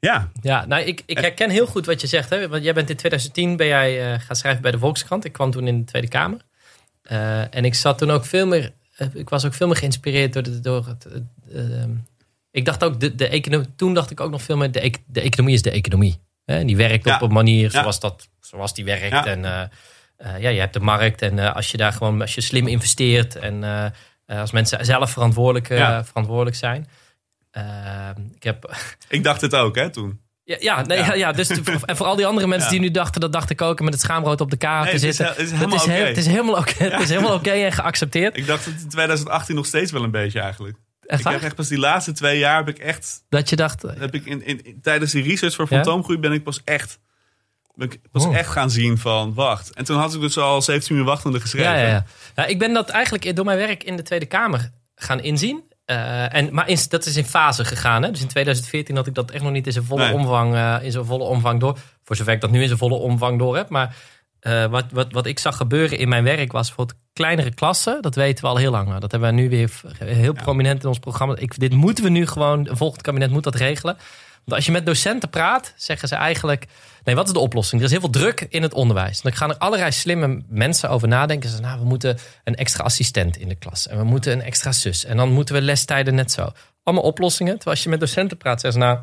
Ja. 0.00 0.30
Ja, 0.40 0.66
nou, 0.66 0.82
ik, 0.82 1.02
ik 1.06 1.18
herken 1.18 1.50
heel 1.50 1.66
goed 1.66 1.86
wat 1.86 2.00
je 2.00 2.06
zegt. 2.06 2.30
Hè? 2.30 2.48
Want 2.48 2.64
jij 2.64 2.74
bent 2.74 2.90
in 2.90 2.96
2010 2.96 3.56
ben 3.56 3.66
jij, 3.66 4.12
uh, 4.12 4.20
gaan 4.20 4.36
schrijven 4.36 4.62
bij 4.62 4.70
de 4.70 4.78
Volkskrant. 4.78 5.24
Ik 5.24 5.32
kwam 5.32 5.50
toen 5.50 5.66
in 5.66 5.78
de 5.78 5.84
Tweede 5.84 6.08
Kamer. 6.08 6.40
Uh, 7.10 7.54
en 7.54 7.64
ik 7.64 7.74
zat 7.74 7.98
toen 7.98 8.10
ook 8.10 8.24
veel 8.24 8.46
meer. 8.46 8.72
ik 9.14 9.28
was 9.28 9.44
ook 9.44 9.54
veel 9.54 9.66
meer 9.66 9.76
geïnspireerd 9.76 10.32
door, 10.32 10.42
de, 10.42 10.60
door 10.60 10.86
het. 10.86 11.06
ik 12.50 12.64
dacht 12.64 12.84
ook, 12.84 13.00
de, 13.00 13.14
de 13.14 13.28
economie, 13.28 13.66
toen 13.76 13.94
dacht 13.94 14.10
ik 14.10 14.20
ook 14.20 14.30
nog 14.30 14.42
veel 14.42 14.56
meer, 14.56 14.72
de, 14.72 14.92
de 15.06 15.20
economie 15.20 15.54
is 15.54 15.62
de 15.62 15.70
economie. 15.70 16.18
Hè? 16.52 16.64
Die 16.64 16.76
werkt 16.76 17.04
ja. 17.04 17.14
op 17.14 17.22
een 17.22 17.32
manier 17.32 17.70
zoals, 17.70 18.00
dat, 18.00 18.28
zoals 18.40 18.74
die 18.74 18.84
werkt. 18.84 19.26
En 19.26 19.38
uh, 19.44 19.60
uh, 20.26 20.40
ja, 20.40 20.48
je 20.48 20.60
hebt 20.60 20.72
de 20.72 20.80
markt. 20.80 21.22
En 21.22 21.36
uh, 21.36 21.54
als 21.54 21.70
je 21.70 21.76
daar 21.76 21.92
gewoon, 21.92 22.20
als 22.20 22.34
je 22.34 22.40
slim 22.40 22.66
investeert 22.66 23.36
en 23.36 23.64
als 24.26 24.50
mensen 24.52 24.84
zelf 24.84 25.10
verantwoordelijk, 25.10 25.66
verantwoordelijk 26.06 26.56
zijn. 26.56 26.88
ik 28.34 28.42
heb. 28.42 28.76
Ik 29.08 29.24
dacht 29.24 29.40
het 29.40 29.54
ook, 29.54 29.74
hè, 29.76 29.90
toen. 29.90 30.20
Ja, 30.44 30.56
ja, 30.60 30.82
nee, 30.82 30.98
Ja. 30.98 31.06
ja. 31.06 31.14
ja, 31.14 31.32
dus 31.32 31.48
en 31.84 31.96
voor 31.96 32.06
al 32.06 32.16
die 32.16 32.26
andere 32.26 32.46
mensen 32.46 32.70
die 32.70 32.80
nu 32.80 32.90
dachten, 32.90 33.20
dat 33.20 33.32
dacht 33.32 33.50
ik 33.50 33.62
ook, 33.62 33.80
met 33.80 33.92
het 33.92 34.02
schaamrood 34.02 34.40
op 34.40 34.50
de 34.50 34.56
kaart 34.56 34.84
Nee, 34.84 34.92
te 34.92 34.98
zitten. 34.98 35.24
he- 35.24 35.30
het 35.30 35.40
is 35.40 35.50
Dat 35.50 35.58
helemaal 35.58 35.86
heel- 35.86 35.98
oké. 36.00 36.08
het 36.08 36.16
is 36.16 36.26
helemaal 36.26 36.56
oké 36.56 36.84
het 36.84 37.00
is 37.00 37.08
helemaal 37.08 37.34
oké 37.34 37.50
en 37.50 37.72
geaccepteerd. 37.72 38.36
Ik 38.36 38.46
dacht 38.46 38.64
het 38.64 38.80
in 38.82 38.88
2018 38.88 39.54
nog 39.54 39.66
steeds 39.66 39.92
wel 39.92 40.02
een 40.02 40.10
beetje 40.10 40.40
eigenlijk. 40.40 40.76
Echt 41.08 41.18
Ik 41.20 41.24
waar? 41.24 41.34
heb 41.34 41.42
echt 41.42 41.54
pas 41.54 41.68
die 41.68 41.78
laatste 41.78 42.12
twee 42.12 42.38
jaar 42.38 42.56
heb 42.56 42.68
ik 42.68 42.78
echt... 42.78 43.24
Dat 43.28 43.48
je 43.48 43.56
dacht, 43.56 43.82
Heb 43.82 44.14
ik 44.14 44.24
in, 44.24 44.46
in, 44.46 44.64
in- 44.64 44.80
tijdens 44.82 45.12
die 45.12 45.22
research 45.22 45.54
voor? 45.54 45.66
Fantoomgroei 45.66 46.18
ben 46.18 46.32
ik 46.32 46.42
pas 46.42 46.60
echt... 46.64 46.98
Ben 47.74 47.90
ik 47.90 48.00
pas 48.10 48.24
Oh. 48.24 48.36
echt 48.36 48.50
gaan 48.50 48.70
zien 48.70 48.98
van, 48.98 49.34
wacht. 49.34 49.74
En 49.74 49.84
toen 49.84 49.98
had 49.98 50.14
ik 50.14 50.20
dus 50.20 50.38
al 50.38 50.62
17 50.62 50.96
uur 50.96 51.04
wachtende 51.04 51.40
geschreven. 51.40 51.70
Ja, 51.72 51.78
ja, 51.78 51.86
ja. 51.88 52.04
Nou, 52.34 52.48
ik 52.48 52.58
ben 52.58 52.72
dat 52.72 52.88
eigenlijk 52.88 53.36
door 53.36 53.44
mijn 53.44 53.58
werk 53.58 53.84
in 53.84 53.96
de 53.96 54.02
Tweede 54.02 54.26
Kamer 54.26 54.70
gaan 54.94 55.20
inzien. 55.20 55.62
Eh, 55.84 56.34
en, 56.34 56.54
maar 56.54 56.68
in, 56.68 56.78
dat 56.88 57.06
is 57.06 57.16
in 57.16 57.24
fase 57.24 57.64
gegaan. 57.64 58.02
Hè? 58.02 58.10
Dus 58.10 58.20
in 58.20 58.28
2014 58.28 58.96
had 58.96 59.06
ik 59.06 59.14
dat 59.14 59.30
echt 59.30 59.42
nog 59.42 59.52
niet 59.52 59.66
in 59.66 59.72
zijn 59.72 59.84
volle, 59.84 60.04
Nee. 60.04 60.12
omvang, 60.12 60.54
eh, 60.54 60.76
in 60.82 60.92
zijn 60.92 61.04
volle 61.04 61.24
omvang 61.24 61.60
door. 61.60 61.78
Voor 62.04 62.16
zover 62.16 62.32
ik 62.32 62.40
dat 62.40 62.50
nu 62.50 62.60
in 62.60 62.66
zijn 62.66 62.78
volle 62.78 62.94
omvang 62.94 63.38
door 63.38 63.56
heb. 63.56 63.68
Maar 63.68 63.96
eh, 64.40 64.66
wat, 64.66 64.84
wat, 64.92 65.12
wat 65.12 65.26
ik 65.26 65.38
zag 65.38 65.56
gebeuren 65.56 65.98
in 65.98 66.08
mijn 66.08 66.24
werk 66.24 66.52
was 66.52 66.72
voor 66.72 66.86
kleinere 67.12 67.54
klassen. 67.54 68.02
Dat 68.02 68.14
weten 68.14 68.44
we 68.44 68.50
al 68.50 68.56
heel 68.56 68.70
lang. 68.70 68.88
Maar 68.88 69.00
dat 69.00 69.10
hebben 69.10 69.28
we 69.28 69.40
nu 69.40 69.48
weer 69.48 69.70
heel 69.98 70.32
prominent 70.32 70.82
in 70.82 70.88
ons 70.88 70.98
programma. 70.98 71.36
Ik, 71.36 71.58
dit 71.58 71.72
moeten 71.72 72.04
we 72.04 72.10
nu 72.10 72.26
gewoon, 72.26 72.68
volgend 72.70 73.02
kabinet 73.02 73.30
moet 73.30 73.44
dat 73.44 73.54
regelen. 73.54 73.96
Want 74.44 74.60
als 74.60 74.66
je 74.66 74.72
met 74.72 74.86
docenten 74.86 75.30
praat, 75.30 75.72
zeggen 75.76 76.08
ze 76.08 76.14
eigenlijk... 76.14 76.66
Nee, 77.04 77.14
wat 77.14 77.26
is 77.26 77.32
de 77.32 77.38
oplossing? 77.38 77.80
Er 77.80 77.86
is 77.86 77.92
heel 77.92 78.00
veel 78.00 78.10
druk 78.10 78.46
in 78.48 78.62
het 78.62 78.74
onderwijs. 78.74 79.20
Dan 79.20 79.32
gaan 79.32 79.50
er 79.50 79.58
allerlei 79.58 79.92
slimme 79.92 80.42
mensen 80.48 80.90
over 80.90 81.08
nadenken. 81.08 81.48
Ze 81.48 81.56
zeggen, 81.56 81.72
nou, 81.72 81.82
we 81.82 81.88
moeten 81.88 82.18
een 82.44 82.54
extra 82.54 82.84
assistent 82.84 83.36
in 83.36 83.48
de 83.48 83.54
klas. 83.54 83.88
En 83.88 83.98
we 83.98 84.04
moeten 84.04 84.32
een 84.32 84.42
extra 84.42 84.72
zus. 84.72 85.04
En 85.04 85.16
dan 85.16 85.32
moeten 85.32 85.54
we 85.54 85.60
lestijden 85.60 86.14
net 86.14 86.32
zo. 86.32 86.52
Allemaal 86.82 87.04
oplossingen. 87.04 87.52
Terwijl 87.52 87.76
als 87.76 87.84
je 87.84 87.90
met 87.90 88.00
docenten 88.00 88.36
praat, 88.36 88.60
zeggen 88.60 88.80
ze... 88.80 88.86
Nou, 88.86 88.98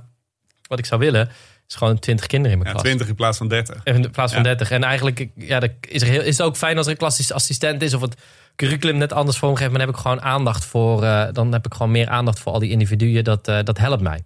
wat 0.68 0.80
ik 0.80 0.86
zou 0.86 1.00
willen, 1.00 1.30
is 1.68 1.76
gewoon 1.76 2.00
20 2.00 2.26
kinderen 2.26 2.58
in 2.58 2.64
mijn 2.64 2.76
Ja, 2.76 2.82
klas. 2.82 2.92
20 2.92 3.08
in 3.08 3.16
plaats 3.16 3.38
van 3.38 3.48
30. 3.48 3.84
In 3.84 4.12
plaats 4.12 4.34
van. 4.34 4.44
30. 4.44 4.72
En 4.72 4.84
eigenlijk 4.84 5.28
ja, 5.36 5.62
is, 5.82 6.02
er 6.02 6.08
heel, 6.08 6.22
is 6.22 6.38
het 6.38 6.48
ook 6.48 6.56
fijn 6.58 6.78
als 6.78 6.86
er 6.86 6.92
een 6.92 6.98
klassisch 6.98 7.32
assistent 7.32 7.82
is. 7.82 7.94
Of 7.94 8.02
het 8.02 8.16
curriculum 8.56 8.98
net 8.98 9.14
anders 9.14 9.38
vormgeeft. 9.38 9.70
Maar 9.70 9.80
dan 9.80 9.88
heb 9.88 9.96
ik 9.98 10.02
gewoon 10.02 10.22
aandacht 10.22 10.66
voor. 10.66 11.04
eh, 11.04 11.28
dan 11.32 11.52
heb 11.52 11.66
ik 11.66 11.74
gewoon 11.74 11.92
meer 11.92 12.08
aandacht 12.10 12.40
voor 12.40 12.52
al 12.54 12.60
die 12.60 12.70
individuen. 12.70 13.24
Dat, 13.24 13.48
eh, 13.48 13.60
dat 13.64 13.78
helpt 13.78 14.02
mij. 14.02 14.24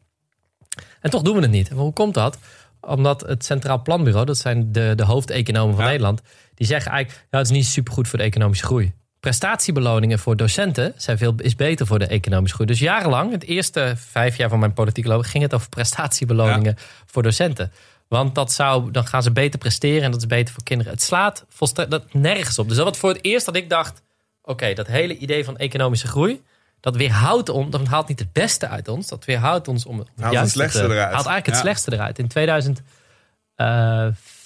En 1.01 1.09
toch 1.09 1.21
doen 1.21 1.35
we 1.35 1.41
het 1.41 1.51
niet. 1.51 1.69
En 1.69 1.75
hoe 1.75 1.93
komt 1.93 2.13
dat? 2.13 2.37
Omdat 2.81 3.21
het 3.21 3.45
Centraal 3.45 3.81
Planbureau, 3.81 4.25
dat 4.25 4.37
zijn 4.37 4.71
de, 4.71 4.93
de 4.95 5.03
hoofdeconomen 5.03 5.75
van 5.75 5.83
Ja. 5.83 5.89
Nederland, 5.89 6.21
die 6.55 6.67
zeggen 6.67 6.91
eigenlijk: 6.91 7.27
ja, 7.31 7.37
het 7.37 7.47
is 7.47 7.53
niet 7.53 7.65
supergoed 7.65 8.07
voor 8.07 8.17
de 8.19 8.25
economische 8.25 8.65
groei. 8.65 8.93
Prestatiebeloningen 9.19 10.19
voor 10.19 10.37
docenten 10.37 10.93
zijn 10.97 11.17
veel, 11.17 11.33
is 11.37 11.55
beter 11.55 11.87
voor 11.87 11.99
de 11.99 12.07
economische 12.07 12.55
groei. 12.55 12.69
Dus 12.69 12.79
jarenlang, 12.79 13.31
het 13.31 13.43
eerste 13.43 13.93
vijf 13.97 14.37
jaar 14.37 14.49
van 14.49 14.59
mijn 14.59 14.73
politieke 14.73 15.09
loopbaan, 15.09 15.29
ging 15.29 15.43
het 15.43 15.53
over 15.53 15.69
prestatiebeloningen 15.69 16.75
voor 17.05 17.23
docenten. 17.23 17.71
Want 18.07 18.35
dat 18.35 18.51
zou, 18.51 18.91
dan 18.91 19.07
gaan 19.07 19.23
ze 19.23 19.31
beter 19.31 19.59
presteren 19.59 20.03
en 20.03 20.11
dat 20.11 20.19
is 20.19 20.27
beter 20.27 20.53
voor 20.53 20.63
kinderen. 20.63 20.93
Het 20.93 21.01
slaat 21.01 21.45
volstrekt 21.49 21.91
dat 21.91 22.13
nergens 22.13 22.59
op. 22.59 22.67
Dus 22.67 22.77
dat 22.77 22.85
was 22.85 22.97
voor 22.97 23.09
het 23.09 23.19
eerst 23.21 23.45
dat 23.45 23.55
ik 23.55 23.69
dacht: 23.69 24.01
oké, 24.41 24.73
dat 24.73 24.87
hele 24.87 25.17
idee 25.17 25.43
van 25.43 25.57
economische 25.57 26.07
groei, 26.07 26.41
dat 26.79 26.95
weerhoudt 26.95 27.49
ons, 27.49 27.69
dat 27.71 27.87
haalt 27.87 28.07
niet 28.07 28.19
het 28.19 28.31
beste 28.31 28.67
uit 28.67 28.87
ons, 28.87 29.07
dat 29.07 29.25
weerhoudt 29.25 29.67
ons 29.67 29.85
om, 29.85 29.99
het 29.99 30.07
juiste 30.31 30.49
slechtste 30.49 30.79
te- 30.79 30.85
eruit. 30.85 31.13
Haalt 31.13 31.25
eigenlijk 31.25 31.45
het 31.45 31.55
slechtste 31.57 31.93
eruit. 31.93 32.19
In 32.19 32.27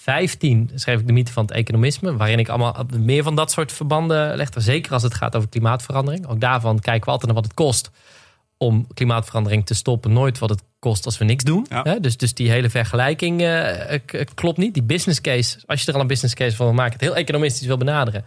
2015 0.04 0.70
schreef 0.76 1.00
ik 1.00 1.08
de 1.08 1.14
mythe 1.14 1.32
van 1.32 1.44
het 1.46 1.52
economisme, 1.54 2.16
waarin 2.18 2.40
ik 2.40 2.50
allemaal 2.50 2.86
meer 2.98 3.24
van 3.24 3.36
dat 3.36 3.52
soort 3.52 3.72
verbanden 3.72 4.36
legde. 4.36 4.60
Zeker 4.62 4.92
als 4.94 5.04
het 5.04 5.14
gaat 5.14 5.36
over 5.36 5.50
klimaatverandering. 5.50 6.28
Ook 6.28 6.40
daarvan 6.40 6.80
kijken 6.80 7.06
we 7.06 7.12
altijd 7.12 7.26
naar 7.32 7.42
wat 7.42 7.46
het 7.46 7.54
kost 7.54 7.92
om 8.58 8.88
klimaatverandering 8.94 9.66
te 9.66 9.74
stoppen. 9.74 10.14
Nooit 10.14 10.40
wat 10.40 10.50
het 10.50 10.64
kost 10.80 11.06
als 11.06 11.18
we 11.18 11.26
niks 11.26 11.44
doen. 11.44 11.66
Ja. 11.70 11.84
Dus, 12.00 12.18
dus 12.18 12.34
die 12.34 12.50
hele 12.50 12.70
vergelijking 12.70 13.42
eh, 13.42 14.00
k- 14.06 14.26
klopt 14.34 14.58
niet. 14.58 14.74
Die 14.74 14.84
business 14.84 15.22
case, 15.22 15.58
als 15.66 15.82
je 15.82 15.88
er 15.88 15.94
al 15.94 16.02
een 16.02 16.08
business 16.08 16.34
case 16.36 16.56
van 16.56 16.66
wil 16.66 16.76
maken, 16.76 16.94
het 16.94 17.02
heel 17.02 17.16
economistisch 17.16 17.68
wil 17.68 17.78
benaderen, 17.78 18.26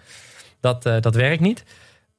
dat, 0.60 0.86
eh, 0.86 1.00
dat 1.00 1.14
werkt 1.14 1.40
niet. 1.40 1.64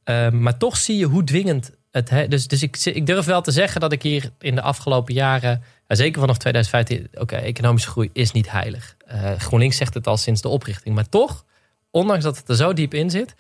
Eh, 0.04 0.30
maar 0.30 0.58
toch 0.58 0.78
zie 0.78 0.98
je 0.98 1.06
hoe 1.06 1.24
dwingend 1.24 1.72
het... 1.98 2.32
Dus 2.32 2.48
dus 2.48 2.62
ik, 2.62 2.78
ik 2.86 3.06
durf 3.06 3.26
wel 3.26 3.42
te 3.42 3.52
zeggen 3.52 3.82
dat 3.82 3.92
ik 3.92 4.02
hier 4.02 4.30
in 4.40 4.56
de 4.56 4.62
afgelopen 4.62 5.14
jaren... 5.14 5.64
ja, 5.88 5.96
zeker 5.96 6.20
vanaf 6.20 6.38
2015... 6.38 7.22
Oké, 7.22 7.36
economische 7.36 7.90
groei 7.90 8.10
is 8.14 8.32
niet 8.32 8.52
heilig. 8.52 8.96
Eh, 9.06 9.32
GroenLinks 9.38 9.78
zegt 9.78 9.94
het 9.94 10.08
al 10.08 10.18
sinds 10.18 10.42
de 10.42 10.48
oprichting. 10.48 10.96
Maar 10.96 11.10
toch, 11.10 11.46
ondanks 11.92 12.24
dat 12.24 12.38
het 12.38 12.50
er 12.50 12.56
zo 12.56 12.74
diep 12.74 12.94
in 12.94 13.10
zit... 13.10 13.36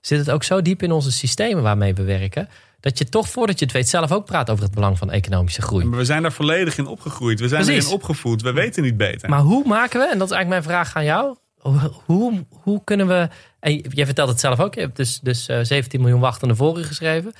zit 0.00 0.18
het 0.18 0.30
ook 0.30 0.42
zo 0.42 0.62
diep 0.62 0.82
in 0.82 0.92
onze 0.92 1.12
systemen 1.12 1.62
waarmee 1.62 1.94
we 1.94 2.02
werken... 2.02 2.48
dat 2.80 2.98
je 2.98 3.04
toch 3.04 3.28
voordat 3.28 3.58
je 3.58 3.64
het 3.64 3.74
weet 3.74 3.88
zelf 3.88 4.12
ook 4.12 4.24
praat 4.24 4.50
over 4.50 4.64
het 4.64 4.74
belang 4.74 4.98
van 4.98 5.10
economische 5.10 5.62
groei. 5.62 5.84
Maar 5.84 5.98
we 5.98 6.04
zijn 6.04 6.22
daar 6.22 6.32
volledig 6.32 6.78
in 6.78 6.86
opgegroeid. 6.86 7.40
We 7.40 7.48
zijn 7.48 7.68
erin 7.68 7.86
opgevoed. 7.86 8.42
We 8.42 8.52
weten 8.52 8.82
niet 8.82 8.96
beter. 8.96 9.28
Maar 9.28 9.40
hoe 9.40 9.66
maken 9.66 10.00
we, 10.00 10.06
en 10.10 10.18
dat 10.18 10.30
is 10.30 10.34
eigenlijk 10.34 10.48
mijn 10.48 10.76
vraag 10.76 10.96
aan 10.96 11.04
jou... 11.04 11.36
hoe, 12.06 12.44
hoe, 12.50 12.80
kunnen 12.84 13.06
we... 13.06 13.28
En 13.60 13.76
jij 13.76 14.04
vertelt 14.06 14.28
het 14.28 14.40
zelf 14.40 14.60
ook, 14.60 14.74
je 14.74 14.80
hebt 14.80 14.96
dus, 14.96 15.20
dus 15.20 15.48
eh, 15.48 15.58
17 15.62 16.00
miljoen 16.00 16.20
wachtende 16.20 16.56
voor 16.56 16.76
geschreven... 16.76 17.32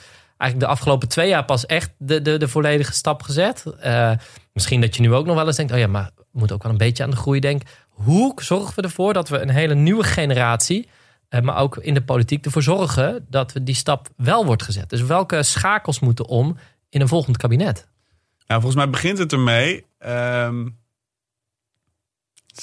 Eigenlijk 0.42 0.70
de 0.70 0.76
afgelopen 0.76 1.08
twee 1.08 1.28
jaar 1.28 1.44
pas 1.44 1.66
echt 1.66 1.90
de, 1.98 2.22
de, 2.22 2.36
de 2.36 2.48
volledige 2.48 2.92
stap 2.92 3.22
gezet. 3.22 3.64
Eh, 3.80 4.12
misschien 4.52 4.80
dat 4.80 4.96
je 4.96 5.02
nu 5.02 5.14
ook 5.14 5.26
nog 5.26 5.34
wel 5.34 5.46
eens 5.46 5.56
denkt... 5.56 5.72
oh 5.72 5.78
ja, 5.78 5.86
maar 5.86 6.10
we 6.16 6.24
moeten 6.32 6.56
ook 6.56 6.62
wel 6.62 6.72
een 6.72 6.78
beetje 6.78 7.02
aan 7.02 7.10
de 7.10 7.16
groei 7.16 7.40
denken. 7.40 7.68
Hoe 7.88 8.32
zorgen 8.36 8.74
we 8.74 8.82
ervoor 8.82 9.12
dat 9.12 9.28
we 9.28 9.38
een 9.38 9.48
hele 9.50 9.74
nieuwe 9.74 10.04
generatie... 10.04 10.88
eh, 11.28 11.40
maar 11.40 11.56
ook 11.56 11.76
in 11.76 11.94
de 11.94 12.02
politiek 12.02 12.44
ervoor 12.44 12.62
zorgen... 12.62 13.26
dat 13.30 13.52
we 13.52 13.62
die 13.62 13.74
stap 13.74 14.08
wel 14.16 14.46
wordt 14.46 14.62
gezet? 14.62 14.90
Dus 14.90 15.02
welke 15.02 15.42
schakels 15.42 16.00
moeten 16.00 16.26
om 16.26 16.56
in 16.88 17.00
een 17.00 17.08
volgend 17.08 17.36
kabinet? 17.36 17.88
Nou, 18.46 18.60
volgens 18.60 18.82
mij 18.82 18.90
begint 18.90 19.18
het 19.18 19.32
ermee. 19.32 19.86
ehm, 19.98 20.68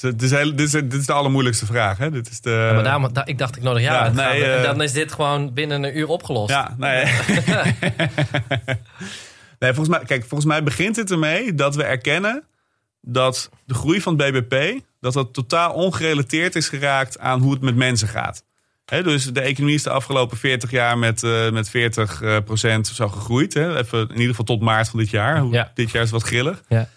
het 0.00 0.22
is 0.22 0.30
heel- 0.30 0.56
dit, 0.56 0.66
is, 0.66 0.70
dit 0.72 0.94
is 0.94 1.06
de 1.06 1.12
allermoeilijkste 1.12 1.66
vraag. 1.66 1.98
Hè? 1.98 2.10
Dit 2.10 2.30
is 2.30 2.40
de, 2.40 2.50
Ja, 2.50 2.72
maar 2.72 2.82
daarom, 2.82 3.10
ik 3.24 3.38
dacht 3.38 3.56
ik 3.56 3.62
nodig 3.62 3.82
ja, 3.82 4.08
nee, 4.08 4.44
eh, 4.44 4.62
dan 4.62 4.82
is 4.82 4.92
dit 4.92 5.12
gewoon 5.12 5.52
binnen 5.52 5.82
een 5.82 5.98
uur 5.98 6.08
opgelost. 6.08 6.50
Ja, 6.50 6.74
nee. 6.78 7.04
nee, 9.58 9.72
volgens 9.74 9.88
mij, 9.88 10.04
kijk, 10.06 10.20
volgens 10.20 10.44
mij 10.44 10.62
begint 10.62 10.96
het 10.96 11.10
ermee 11.10 11.54
dat 11.54 11.74
we 11.74 11.82
erkennen 11.84 12.44
dat 13.00 13.50
de 13.64 13.74
groei 13.74 14.00
van 14.00 14.18
het 14.20 14.32
BBP 14.32 14.80
dat 15.00 15.12
dat 15.12 15.32
totaal 15.34 15.72
ongerelateerd 15.72 16.56
is 16.56 16.68
geraakt 16.68 17.18
aan 17.18 17.40
hoe 17.40 17.52
het 17.52 17.62
met 17.62 17.76
mensen 17.76 18.08
gaat. 18.08 18.44
Dus 18.84 19.24
de 19.24 19.40
economie 19.40 19.74
is 19.74 19.82
de 19.82 19.90
afgelopen 19.90 20.36
40 20.36 20.70
jaar 20.70 20.98
met, 20.98 21.22
eh, 21.22 21.50
met 21.50 21.68
40 21.70 22.22
eh, 22.22 22.36
procent 22.44 22.86
zo 22.86 23.08
gegroeid. 23.08 23.54
Hè? 23.54 23.76
Even, 23.78 24.00
in 24.00 24.10
ieder 24.14 24.28
geval 24.28 24.44
tot 24.44 24.60
maart 24.60 24.88
van 24.88 24.98
dit 24.98 25.10
jaar. 25.10 25.44
Ja. 25.44 25.70
Dit 25.74 25.90
jaar 25.90 26.02
is 26.02 26.10
wat 26.10 26.22
grillig. 26.22 26.62
Ja. 26.68 26.88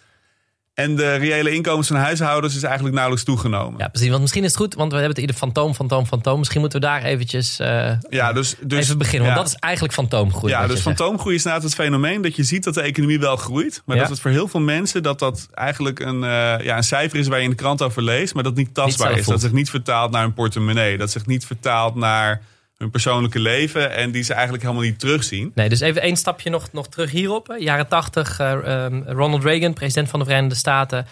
En 0.74 0.96
de 0.96 1.16
reële 1.16 1.52
inkomens 1.52 1.88
van 1.88 1.96
huishoudens 1.98 2.56
is 2.56 2.64
eigenlijk 2.64 2.94
nauwelijks 2.96 3.26
toegenomen. 3.28 3.80
Ja, 3.80 3.88
precies. 3.88 4.10
Want 4.10 4.22
misschien 4.22 4.44
is 4.44 4.50
het 4.50 4.60
goed, 4.60 4.74
want 4.74 4.92
we 4.92 4.98
hebben 4.98 5.14
het 5.16 5.22
ieder 5.22 5.36
fantoom, 5.36 5.74
fantoom, 5.74 6.06
fantoom. 6.06 6.38
Misschien 6.40 6.62
moeten 6.62 6.80
we 6.80 6.86
daar 6.86 7.04
eventjes 7.04 7.60
eh, 7.60 7.92
Ja, 8.10 8.34
dus, 8.34 8.56
dus, 8.62 8.80
even 8.84 8.98
beginnen. 8.98 9.28
Want 9.28 9.38
ja. 9.40 9.44
dat 9.44 9.54
is 9.54 9.60
eigenlijk 9.60 9.94
fantoomgroei. 9.94 10.54
Ja, 10.54 10.68
dus 10.68 10.80
fantoomgroei 10.82 11.36
is 11.36 11.44
inderdaad 11.44 11.70
het 11.70 11.76
fenomeen 11.80 12.22
dat 12.22 12.36
je 12.36 12.44
ziet 12.44 12.64
dat 12.64 12.74
de 12.74 12.82
economie 12.82 13.20
wel 13.20 13.36
groeit. 13.36 13.82
Maar 13.86 13.96
Ja. 13.96 14.02
dat 14.02 14.12
het 14.12 14.20
voor 14.22 14.32
heel 14.32 14.48
veel 14.48 14.60
mensen 14.60 15.04
dat 15.04 15.20
dat 15.20 15.48
eigenlijk 15.54 16.00
een, 16.00 16.24
eh, 16.24 16.56
ja, 16.66 16.78
een 16.78 16.84
cijfer 16.84 17.20
is 17.20 17.28
waar 17.28 17.38
je 17.38 17.44
in 17.44 17.50
de 17.50 17.56
krant 17.56 17.82
over 17.82 18.02
leest. 18.04 18.34
Maar 18.34 18.44
dat 18.44 18.56
niet 18.56 18.74
tastbaar 18.74 19.10
is. 19.12 19.16
voelt. 19.16 19.28
Dat 19.28 19.42
zich 19.42 19.52
niet 19.52 19.70
vertaalt 19.70 20.12
naar 20.12 20.24
een 20.24 20.34
portemonnee. 20.34 20.98
Dat 20.98 21.12
zich 21.12 21.26
niet 21.26 21.46
vertaalt 21.46 21.96
naar 21.96 22.42
hun 22.84 22.92
persoonlijke 22.92 23.40
leven 23.40 23.92
en 23.92 24.12
die 24.12 24.24
ze 24.24 24.34
eigenlijk 24.34 24.64
helemaal 24.64 24.84
niet 24.84 25.00
terugzien. 25.00 25.52
Nee, 25.56 25.70
dus 25.70 25.80
even 25.80 26.02
één 26.02 26.16
stapje 26.16 26.50
nog, 26.50 26.72
nog 26.72 26.88
terug 26.88 27.12
hierop. 27.12 27.56
Jaren 27.58 27.88
80, 27.88 28.40
uh, 28.40 28.52
um, 28.52 29.04
Ronald 29.08 29.44
Reagan, 29.44 29.74
president 29.74 30.10
van 30.10 30.20
de 30.20 30.26
Verenigde 30.26 30.56
Staten. 30.56 31.06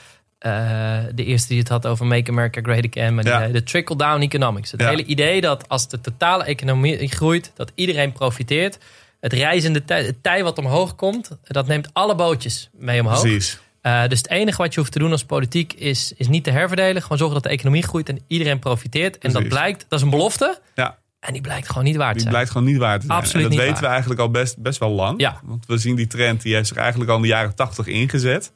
Uh, 0.46 1.00
de 1.16 1.24
eerste 1.24 1.48
die 1.48 1.60
het 1.60 1.68
had 1.68 1.86
over 1.86 2.06
Make 2.06 2.32
America 2.32 2.62
Great 2.62 2.86
Again. 2.90 3.16
Maar 3.16 3.26
ja. 3.26 3.48
de 3.48 3.64
trickle-down 3.64 4.22
economics. 4.22 4.72
Het 4.72 4.82
hele 4.82 5.06
idee 5.06 5.42
dat 5.42 5.70
als 5.70 5.88
de 5.88 6.02
totale 6.02 6.44
economie 6.44 7.08
groeit, 7.08 7.52
dat 7.56 7.72
iedereen 7.76 8.12
profiteert. 8.12 8.78
Het 9.20 9.34
reizende 9.34 9.86
tij, 9.86 10.04
het 10.04 10.24
tij 10.24 10.44
wat 10.44 10.58
omhoog 10.58 10.96
komt, 10.96 11.30
dat 11.44 11.68
neemt 11.68 11.90
alle 11.94 12.16
bootjes 12.16 12.70
mee 12.74 13.02
omhoog. 13.02 13.22
Precies. 13.22 13.60
Uh, 13.82 14.08
dus 14.08 14.18
het 14.18 14.30
enige 14.30 14.58
wat 14.58 14.74
je 14.74 14.80
hoeft 14.80 14.92
te 14.92 15.00
doen 15.00 15.12
als 15.12 15.24
politiek 15.24 15.74
is, 15.74 16.14
is 16.18 16.28
niet 16.28 16.44
te 16.44 16.52
herverdelen. 16.52 17.02
Gewoon 17.02 17.18
zorgen 17.18 17.36
dat 17.36 17.44
de 17.44 17.58
economie 17.58 17.84
groeit 17.84 18.10
en 18.10 18.20
iedereen 18.28 18.60
profiteert. 18.60 19.18
En 19.18 19.32
dat 19.32 19.48
blijkt, 19.48 19.86
dat 19.88 20.00
is 20.00 20.06
een 20.06 20.12
belofte. 20.12 20.60
Ja. 20.76 20.98
En 21.22 21.34
die 21.34 21.42
blijkt 21.42 21.68
gewoon 21.68 21.84
niet 21.84 21.96
waard 21.96 22.14
te 22.14 22.20
zijn. 22.20 22.24
Die 22.24 22.34
blijkt 22.34 22.52
gewoon 22.52 22.68
niet 22.68 22.78
waard 22.78 23.02
te 23.02 23.06
zijn. 23.06 23.20
Absoluut 23.20 23.46
en 23.46 23.56
dat 23.56 23.66
weten 23.66 23.84
we 23.84 23.90
eigenlijk 23.90 24.20
al 24.20 24.32
best, 24.32 24.58
best 24.58 24.80
wel 24.80 24.90
lang. 24.90 25.20
Ja. 25.20 25.40
Want 25.44 25.66
we 25.66 25.78
zien 25.78 25.96
die 25.96 26.08
trend, 26.08 26.42
die 26.42 26.56
heeft 26.56 26.68
zich 26.68 26.78
eigenlijk 26.78 27.10
al 27.10 27.16
in 27.16 27.22
de 27.22 27.28
jaren 27.28 27.56
tachtig 27.56 27.88
ingezet. 27.88 28.52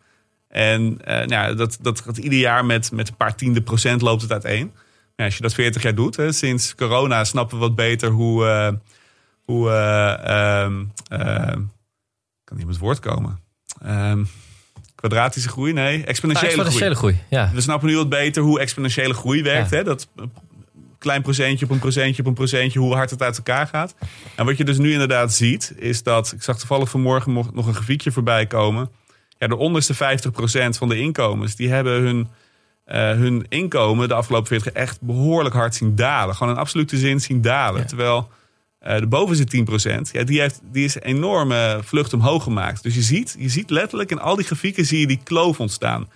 En 0.48 1.00
uh, 1.08 1.26
nou, 1.26 1.56
dat, 1.56 1.78
dat 1.82 2.02
gaat 2.02 2.18
ieder 2.18 2.40
jaar 2.40 2.66
met, 2.66 2.92
met 2.92 3.08
een 3.08 3.16
paar 3.16 3.36
tiende 3.36 3.62
procent 3.62 4.02
loopt 4.02 4.22
het 4.22 4.32
uiteen. 4.32 4.72
Ja, 5.16 5.26
als 5.26 5.36
je 5.36 5.42
dat 5.42 5.54
40 5.54 5.82
jaar 5.82 5.96
doet, 5.96 6.16
hè, 6.16 6.32
sinds 6.32 6.76
corona 6.76 7.24
snappen 7.24 7.58
we 7.58 7.64
wat 7.64 7.76
beter 7.76 8.10
hoe. 8.10 8.46
Uh, 8.46 8.70
hoe 9.46 9.70
uh, 9.70 10.76
kan 12.44 12.58
niet 12.58 12.66
met 12.66 12.76
het 12.76 12.78
woord 12.78 13.00
komen. 13.00 13.40
Um, 13.86 14.28
kwadratische 14.96 15.50
groei, 15.50 15.74
nee, 15.74 16.04
exponentiële, 16.04 16.48
exponentiële 16.48 16.96
groei. 16.96 17.16
groei. 17.16 17.40
Ja. 17.42 17.52
We 17.54 17.62
snappen 17.62 17.88
nu 17.88 17.96
wat 17.96 18.10
beter 18.10 18.44
hoe 18.44 18.60
exponentiële 18.60 19.14
groei 19.14 19.44
werkt. 19.44 19.70
Ja. 19.70 19.78
Hè? 19.78 19.84
Dat 19.84 20.08
klein 21.06 21.22
procentje 21.22 21.66
op 21.66 21.72
een 21.72 21.80
procentje 21.80 22.22
op 22.22 22.28
een 22.28 22.34
procentje, 22.34 22.80
hoe 22.80 22.94
hard 22.94 23.10
het 23.10 23.22
uit 23.22 23.38
elkaar 23.38 23.68
gaat. 23.68 23.96
En 24.36 24.46
wat 24.46 24.58
je 24.58 24.64
dus 24.64 24.78
nu 24.78 24.92
inderdaad 24.92 25.34
ziet, 25.34 25.74
is 25.78 26.04
dat, 26.04 26.32
ik 26.32 26.44
zag 26.44 26.58
toevallig 26.58 26.90
vanmorgen 26.90 27.34
nog 27.34 27.68
een 27.68 27.74
grafiekje 27.74 28.12
voorbij 28.12 28.46
komen. 28.46 28.90
Ja, 29.38 29.48
de 29.48 29.56
onderste 29.56 29.94
50% 29.94 29.98
van 30.78 30.90
de 30.90 30.98
inkomens, 30.98 31.56
die 31.56 31.70
hebben 31.70 32.02
hun, 32.02 32.28
uh, 32.88 32.96
hun 32.96 33.46
inkomen 33.50 34.08
de 34.08 34.14
afgelopen 34.14 34.48
40 34.48 34.72
echt 34.72 35.02
behoorlijk 35.02 35.56
hard 35.56 35.76
zien 35.76 35.96
dalen. 35.96 36.36
Gewoon 36.36 36.54
in 36.54 36.60
absolute 36.60 36.98
zin 36.98 37.20
zien 37.22 37.42
dalen. 37.42 37.82
Ja. 37.82 37.88
Terwijl 37.88 38.30
uh, 38.88 38.98
de 38.98 39.08
bovenste 39.08 39.66
10%, 40.08 40.12
ja, 40.12 40.24
die, 40.24 40.40
heeft, 40.40 40.62
die 40.72 40.86
is 40.86 40.96
een 40.96 41.02
enorme 41.02 41.80
vlucht 41.84 42.14
omhoog 42.14 42.44
gemaakt. 42.44 42.84
Dus 42.84 42.96
je 42.96 43.02
ziet, 43.02 43.36
je 43.40 43.50
ziet 43.50 43.70
letterlijk 43.70 44.12
in 44.12 44.20
al 44.20 44.36
die 44.36 44.46
grafieken 44.46 44.86
zie 44.86 45.00
je 45.00 45.08
die 45.08 45.22
kloof 45.24 45.60
ontstaan. 45.60 46.08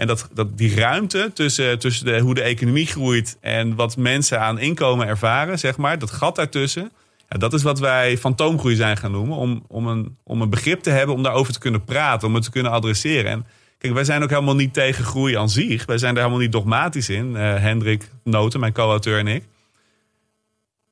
En 0.00 0.06
dat, 0.06 0.28
dat 0.32 0.58
die 0.58 0.74
ruimte 0.74 1.30
tussen, 1.34 1.78
tussen 1.78 2.06
de, 2.06 2.18
hoe 2.18 2.34
de 2.34 2.42
economie 2.42 2.86
groeit 2.86 3.36
en 3.40 3.74
wat 3.74 3.96
mensen 3.96 4.40
aan 4.40 4.58
inkomen 4.58 5.06
ervaren, 5.06 5.58
zeg 5.58 5.76
maar, 5.76 5.98
dat 5.98 6.10
gat 6.10 6.36
daartussen. 6.36 6.92
Ja, 7.28 7.38
dat 7.38 7.52
is 7.52 7.62
wat 7.62 7.78
wij 7.78 8.18
fantoomgroei 8.18 8.74
zijn 8.74 8.96
gaan 8.96 9.10
noemen. 9.10 9.36
Om, 9.36 9.64
om, 9.68 9.86
een, 9.86 10.16
om 10.24 10.42
een 10.42 10.50
begrip 10.50 10.80
te 10.80 10.90
hebben 10.90 11.14
om 11.14 11.22
daarover 11.22 11.52
te 11.52 11.58
kunnen 11.58 11.84
praten, 11.84 12.28
om 12.28 12.34
het 12.34 12.44
te 12.44 12.50
kunnen 12.50 12.72
adresseren. 12.72 13.30
En 13.30 13.46
kijk, 13.78 13.94
wij 13.94 14.04
zijn 14.04 14.22
ook 14.22 14.30
helemaal 14.30 14.54
niet 14.54 14.74
tegen 14.74 15.04
groei 15.04 15.36
aan 15.36 15.48
zich. 15.48 15.86
Wij 15.86 15.98
zijn 15.98 16.14
er 16.14 16.20
helemaal 16.20 16.42
niet 16.42 16.52
dogmatisch 16.52 17.08
in. 17.08 17.30
Uh, 17.30 17.56
Hendrik 17.56 18.10
Noten, 18.24 18.60
mijn 18.60 18.72
co-auteur 18.72 19.18
en 19.18 19.26
ik. 19.26 19.44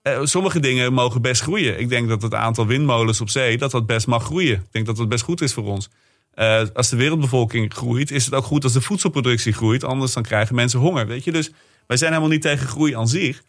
Uh, 0.02 0.20
sommige 0.22 0.60
dingen 0.60 0.92
mogen 0.92 1.22
best 1.22 1.42
groeien. 1.42 1.80
Ik 1.80 1.88
denk 1.88 2.08
dat 2.08 2.22
het 2.22 2.34
aantal 2.34 2.66
windmolens 2.66 3.20
op 3.20 3.28
zee, 3.28 3.58
dat 3.58 3.70
dat 3.70 3.86
best 3.86 4.06
mag 4.06 4.24
groeien. 4.24 4.56
Ik 4.56 4.72
denk 4.72 4.86
dat 4.86 4.96
dat 4.96 5.08
best 5.08 5.24
goed 5.24 5.40
is 5.40 5.52
voor 5.52 5.64
ons. 5.64 5.90
Uh, 6.38 6.62
als 6.74 6.88
de 6.88 6.96
wereldbevolking 6.96 7.74
groeit, 7.74 8.10
is 8.10 8.24
het 8.24 8.34
ook 8.34 8.44
goed 8.44 8.64
als 8.64 8.72
de 8.72 8.80
voedselproductie 8.80 9.52
groeit. 9.52 9.84
Anders 9.84 10.12
dan 10.12 10.22
krijgen 10.22 10.54
mensen 10.54 10.80
honger. 10.80 11.06
Weet 11.06 11.24
je? 11.24 11.32
Dus 11.32 11.50
wij 11.86 11.96
zijn 11.96 12.10
helemaal 12.10 12.32
niet 12.32 12.42
tegen 12.42 12.66
groei 12.66 12.96
aan 12.96 13.08
zich. 13.08 13.42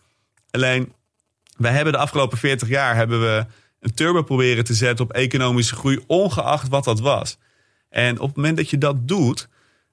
Alleen, 0.52 0.94
wij 1.58 1.72
hebben 1.72 1.94
de 1.94 2.00
afgelopen 2.00 2.38
40 2.38 2.68
jaar 2.68 2.96
hebben 2.96 3.22
we 3.22 3.46
een 3.80 3.94
turbo 3.94 4.24
proberen 4.24 4.64
te 4.64 4.74
zetten 4.74 5.06
op 5.06 5.12
economische 5.12 5.76
groei, 5.76 6.00
ongeacht 6.08 6.68
wat 6.68 6.84
dat 6.84 7.00
was. 7.00 7.38
En 7.90 8.20
op 8.20 8.28
het 8.28 8.36
moment 8.36 8.58
dat 8.58 8.70
je 8.70 8.78
dat 8.78 9.08
doet, 9.08 9.48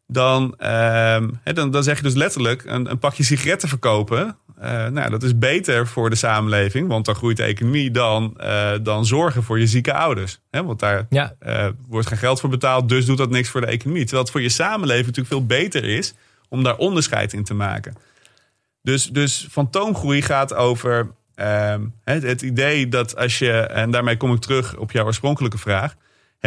dan, 0.07 0.55
uh, 0.59 1.19
dan, 1.45 1.71
dan 1.71 1.83
zeg 1.83 1.97
je 1.97 2.03
dus 2.03 2.14
letterlijk 2.14 2.64
een, 2.64 2.90
een 2.90 2.99
pakje 2.99 3.23
sigaretten 3.23 3.69
verkopen. 3.69 4.37
Uh, 4.62 4.87
nou, 4.87 5.11
dat 5.11 5.23
is 5.23 5.38
beter 5.38 5.87
voor 5.87 6.11
de 6.11 6.16
samenleving, 6.16 6.88
want 6.88 7.05
dan 7.05 7.14
groeit 7.14 7.37
de 7.37 7.42
economie 7.42 7.90
dan, 7.90 8.35
uh, 8.40 8.71
dan 8.83 9.07
zorgen 9.07 9.42
voor 9.42 9.59
je 9.59 9.66
zieke 9.66 9.95
ouders. 9.95 10.40
He, 10.51 10.64
want 10.64 10.81
daar 10.81 11.07
ja. 11.11 11.35
uh, 11.47 11.66
wordt 11.88 12.09
geen 12.09 12.19
geld 12.19 12.40
voor 12.40 12.51
betaald, 12.51 12.88
dus 12.88 13.07
doet 13.07 13.19
dat 13.19 13.31
niks 13.31 13.49
voor 13.49 13.61
de 13.61 13.66
economie. 13.66 14.03
Terwijl 14.03 14.23
het 14.23 14.33
voor 14.33 14.42
je 14.42 14.49
samenleving 14.49 15.07
natuurlijk 15.07 15.35
veel 15.35 15.47
beter 15.47 15.85
is 15.85 16.14
om 16.49 16.62
daar 16.62 16.77
onderscheid 16.77 17.33
in 17.33 17.45
te 17.45 17.55
maken. 17.55 17.95
Dus, 18.83 19.07
dus 19.07 19.47
fantoomgroei 19.51 20.23
gaat 20.23 20.55
over 20.55 21.11
het, 22.05 22.23
het 22.23 22.42
idee 22.42 22.88
dat 22.88 23.16
als 23.16 23.38
je, 23.38 23.53
en 23.53 23.90
daarmee 23.90 24.16
kom 24.16 24.33
ik 24.33 24.40
terug 24.40 24.77
op 24.77 24.92
jouw 24.92 25.05
oorspronkelijke 25.05 25.59
vraag. 25.59 25.95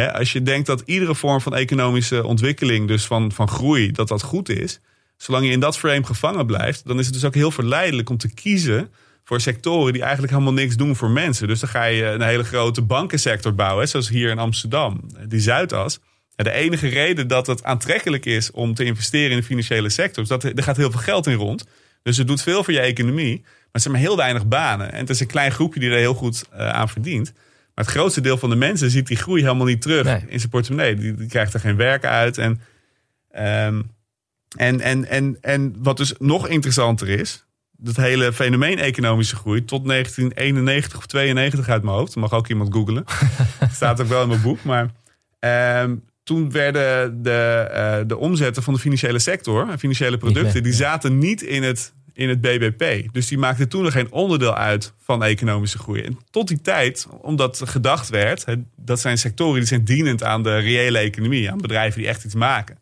Als 0.08 0.32
je 0.32 0.42
denkt 0.42 0.66
dat 0.66 0.82
iedere 0.84 1.14
vorm 1.14 1.40
van 1.40 1.54
economische 1.54 2.26
ontwikkeling, 2.26 2.88
dus 2.88 3.06
van, 3.06 3.32
van 3.32 3.48
groei, 3.48 3.92
dat 3.92 4.08
dat 4.08 4.22
goed 4.22 4.48
is 4.48 4.80
zolang 5.22 5.46
je 5.46 5.50
in 5.50 5.60
dat 5.60 5.78
frame 5.78 6.04
gevangen 6.04 6.46
blijft, 6.46 6.86
dan 6.86 6.98
is 6.98 7.04
het 7.04 7.14
dus 7.14 7.24
ook 7.24 7.34
heel 7.34 7.50
verleidelijk 7.50 8.10
om 8.10 8.16
te 8.16 8.34
kiezen 8.34 8.90
voor 9.24 9.40
sectoren 9.40 9.92
die 9.92 10.02
eigenlijk 10.02 10.32
helemaal 10.32 10.52
niks 10.52 10.76
doen 10.76 10.96
voor 10.96 11.10
mensen. 11.10 11.48
Dus 11.48 11.60
dan 11.60 11.68
ga 11.68 11.84
je 11.84 12.04
een 12.04 12.22
hele 12.22 12.44
grote 12.44 12.82
bankensector 12.82 13.54
bouwen, 13.54 13.88
zoals 13.88 14.08
hier 14.08 14.30
in 14.30 14.38
Amsterdam, 14.38 15.00
die 15.28 15.40
Zuidas. 15.40 15.98
de 16.36 16.50
enige 16.50 16.88
reden 16.88 17.28
dat 17.28 17.46
het 17.46 17.64
aantrekkelijk 17.64 18.26
is 18.26 18.50
om 18.50 18.74
te 18.74 18.84
investeren 18.84 19.30
in 19.30 19.36
de 19.36 19.42
financiële 19.42 19.88
sector, 19.88 20.22
is 20.22 20.28
dat 20.28 20.44
er 20.44 20.62
gaat 20.62 20.76
heel 20.76 20.90
veel 20.90 21.00
geld 21.00 21.26
in 21.26 21.34
rond. 21.34 21.66
Dus 22.02 22.16
het 22.16 22.26
doet 22.26 22.42
veel 22.42 22.64
voor 22.64 22.72
je 22.72 22.80
economie, 22.80 23.40
maar 23.42 23.72
het 23.72 23.82
zijn 23.82 23.94
maar 23.94 24.02
heel 24.02 24.16
weinig 24.16 24.46
banen. 24.46 24.92
En 24.92 25.00
het 25.00 25.10
is 25.10 25.20
een 25.20 25.26
klein 25.26 25.52
groepje 25.52 25.80
die 25.80 25.90
er 25.90 25.96
heel 25.96 26.14
goed 26.14 26.44
uh, 26.52 26.68
aan 26.68 26.88
verdient. 26.88 27.32
Maar 27.80 27.88
het 27.88 27.98
grootste 27.98 28.20
deel 28.20 28.38
van 28.38 28.50
de 28.50 28.56
mensen 28.56 28.90
ziet 28.90 29.06
die 29.06 29.16
groei 29.16 29.42
helemaal 29.42 29.66
niet 29.66 29.82
terug 29.82 30.04
nee. 30.04 30.24
in 30.26 30.38
zijn 30.38 30.50
portemonnee. 30.50 30.94
Die, 30.94 31.14
die, 31.14 31.28
krijgt 31.28 31.54
er 31.54 31.60
geen 31.60 31.76
werk 31.76 32.04
uit. 32.04 32.38
En 32.38 32.60
um, 33.66 33.90
en, 34.56 34.80
en, 34.80 35.08
en, 35.08 35.38
en 35.40 35.74
wat 35.78 35.96
dus 35.96 36.14
nog 36.18 36.48
interessanter 36.48 37.08
is, 37.08 37.44
dat 37.76 37.96
hele 37.96 38.32
fenomeen 38.32 38.78
economische 38.78 39.36
groei 39.36 39.64
tot 39.64 39.86
1991 39.86 40.98
of 40.98 41.06
92 41.06 41.68
uit 41.68 41.82
mijn 41.82 41.96
hoofd. 41.96 42.16
mag 42.16 42.32
ook 42.32 42.48
iemand 42.48 42.74
googlen. 42.74 43.04
Staat 43.72 44.00
ook 44.00 44.08
wel 44.08 44.22
in 44.22 44.28
mijn 44.28 44.42
boek. 44.42 44.62
Maar 44.62 44.90
uh, 45.40 45.92
toen 46.22 46.50
werden 46.50 47.22
de, 47.22 47.68
uh, 47.72 48.08
de 48.08 48.16
omzetten 48.16 48.62
van 48.62 48.74
de 48.74 48.80
financiële 48.80 49.18
sector, 49.18 49.78
financiële 49.78 50.18
producten, 50.18 50.62
die 50.62 50.72
zaten 50.72 51.18
niet 51.18 51.42
in 51.42 51.62
het, 51.62 51.92
in 52.12 52.28
het 52.28 52.40
BBP. 52.40 53.12
Dus 53.12 53.26
die 53.26 53.38
maakten 53.38 53.68
toen 53.68 53.82
nog 53.82 53.92
geen 53.92 54.12
onderdeel 54.12 54.54
uit 54.54 54.92
van 55.02 55.24
economische 55.24 55.78
groei. 55.78 56.02
En 56.02 56.18
tot 56.30 56.48
die 56.48 56.60
tijd, 56.60 57.06
omdat 57.20 57.62
gedacht 57.64 58.08
werd, 58.08 58.44
dat 58.76 59.00
zijn 59.00 59.18
sectoren 59.18 59.58
die 59.58 59.68
zijn 59.68 59.84
dienend 59.84 60.22
aan 60.22 60.42
de 60.42 60.58
reële 60.58 60.98
economie, 60.98 61.50
aan 61.50 61.58
bedrijven 61.58 62.00
die 62.00 62.08
echt 62.08 62.24
iets 62.24 62.34
maken. 62.34 62.78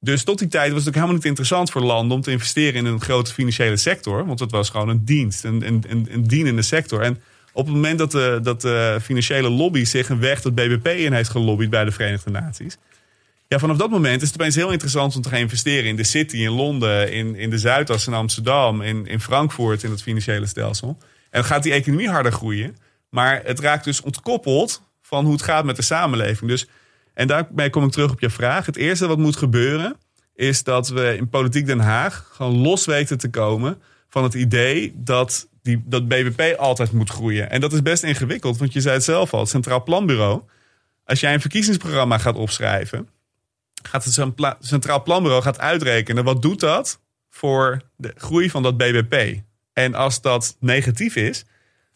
Dus 0.00 0.24
tot 0.24 0.38
die 0.38 0.48
tijd 0.48 0.70
was 0.70 0.78
het 0.78 0.88
ook 0.88 0.94
helemaal 0.94 1.16
niet 1.16 1.24
interessant 1.24 1.70
voor 1.70 1.82
landen 1.82 2.16
om 2.16 2.22
te 2.22 2.30
investeren 2.30 2.74
in 2.74 2.86
een 2.86 3.00
grote 3.00 3.32
financiële 3.32 3.76
sector. 3.76 4.26
Want 4.26 4.40
het 4.40 4.50
was 4.50 4.70
gewoon 4.70 4.88
een 4.88 5.04
dienst, 5.04 5.44
een, 5.44 5.66
een, 5.66 5.84
een 6.10 6.26
dienende 6.26 6.62
sector. 6.62 7.02
En 7.02 7.20
op 7.52 7.66
het 7.66 7.74
moment 7.74 7.98
dat 7.98 8.10
de, 8.10 8.40
dat 8.42 8.60
de 8.60 8.98
financiële 9.02 9.50
lobby 9.50 9.84
zich 9.84 10.08
een 10.08 10.20
weg 10.20 10.40
tot 10.40 10.54
BBP 10.54 10.86
in 10.86 11.12
heeft 11.12 11.30
gelobbyd 11.30 11.70
bij 11.70 11.84
de 11.84 11.90
Verenigde 11.90 12.30
Naties. 12.30 12.76
Ja, 13.48 13.58
vanaf 13.58 13.76
dat 13.76 13.90
moment 13.90 14.22
is 14.22 14.28
het 14.28 14.40
opeens 14.40 14.54
heel 14.54 14.70
interessant 14.70 15.16
om 15.16 15.22
te 15.22 15.28
gaan 15.28 15.38
investeren 15.38 15.84
in 15.84 15.96
de 15.96 16.04
City, 16.04 16.36
in 16.36 16.50
Londen, 16.50 17.12
in, 17.12 17.34
in 17.34 17.50
de 17.50 17.58
Zuidas, 17.58 18.06
in 18.06 18.14
Amsterdam, 18.14 18.82
in, 18.82 19.06
in 19.06 19.20
Frankfurt, 19.20 19.82
in 19.82 19.90
het 19.90 20.02
financiële 20.02 20.46
stelsel. 20.46 20.88
En 20.98 21.40
dan 21.40 21.44
gaat 21.44 21.62
die 21.62 21.72
economie 21.72 22.08
harder 22.08 22.32
groeien. 22.32 22.76
Maar 23.10 23.42
het 23.44 23.60
raakt 23.60 23.84
dus 23.84 24.00
ontkoppeld 24.00 24.82
van 25.02 25.24
hoe 25.24 25.32
het 25.32 25.42
gaat 25.42 25.64
met 25.64 25.76
de 25.76 25.82
samenleving. 25.82 26.50
Dus 26.50 26.68
en 27.14 27.26
daarmee 27.26 27.70
kom 27.70 27.84
ik 27.84 27.90
terug 27.90 28.10
op 28.10 28.20
je 28.20 28.30
vraag. 28.30 28.66
Het 28.66 28.76
eerste 28.76 29.06
wat 29.06 29.18
moet 29.18 29.36
gebeuren 29.36 29.96
is 30.34 30.62
dat 30.62 30.88
we 30.88 31.16
in 31.16 31.28
politiek 31.28 31.66
Den 31.66 31.80
Haag 31.80 32.30
gewoon 32.32 32.56
los 32.56 32.86
weten 32.86 33.18
te 33.18 33.30
komen 33.30 33.82
van 34.08 34.22
het 34.22 34.34
idee 34.34 34.92
dat, 34.96 35.48
die, 35.62 35.82
dat 35.86 36.08
BBP 36.08 36.58
altijd 36.58 36.92
moet 36.92 37.10
groeien. 37.10 37.50
En 37.50 37.60
dat 37.60 37.72
is 37.72 37.82
best 37.82 38.02
ingewikkeld, 38.02 38.58
want 38.58 38.72
je 38.72 38.80
zei 38.80 38.94
het 38.94 39.04
zelf 39.04 39.32
al, 39.32 39.40
het 39.40 39.48
Centraal 39.48 39.82
Planbureau. 39.82 40.42
Als 41.04 41.20
jij 41.20 41.34
een 41.34 41.40
verkiezingsprogramma 41.40 42.18
gaat 42.18 42.36
opschrijven, 42.36 43.08
gaat 43.82 44.04
het 44.04 44.34
Centraal 44.60 45.02
Planbureau 45.02 45.42
gaat 45.42 45.58
uitrekenen 45.58 46.24
wat 46.24 46.42
doet 46.42 46.60
dat 46.60 47.00
voor 47.30 47.82
de 47.96 48.12
groei 48.16 48.50
van 48.50 48.62
dat 48.62 48.76
BBP. 48.76 49.40
En 49.72 49.94
als 49.94 50.20
dat 50.20 50.56
negatief 50.60 51.16
is, 51.16 51.44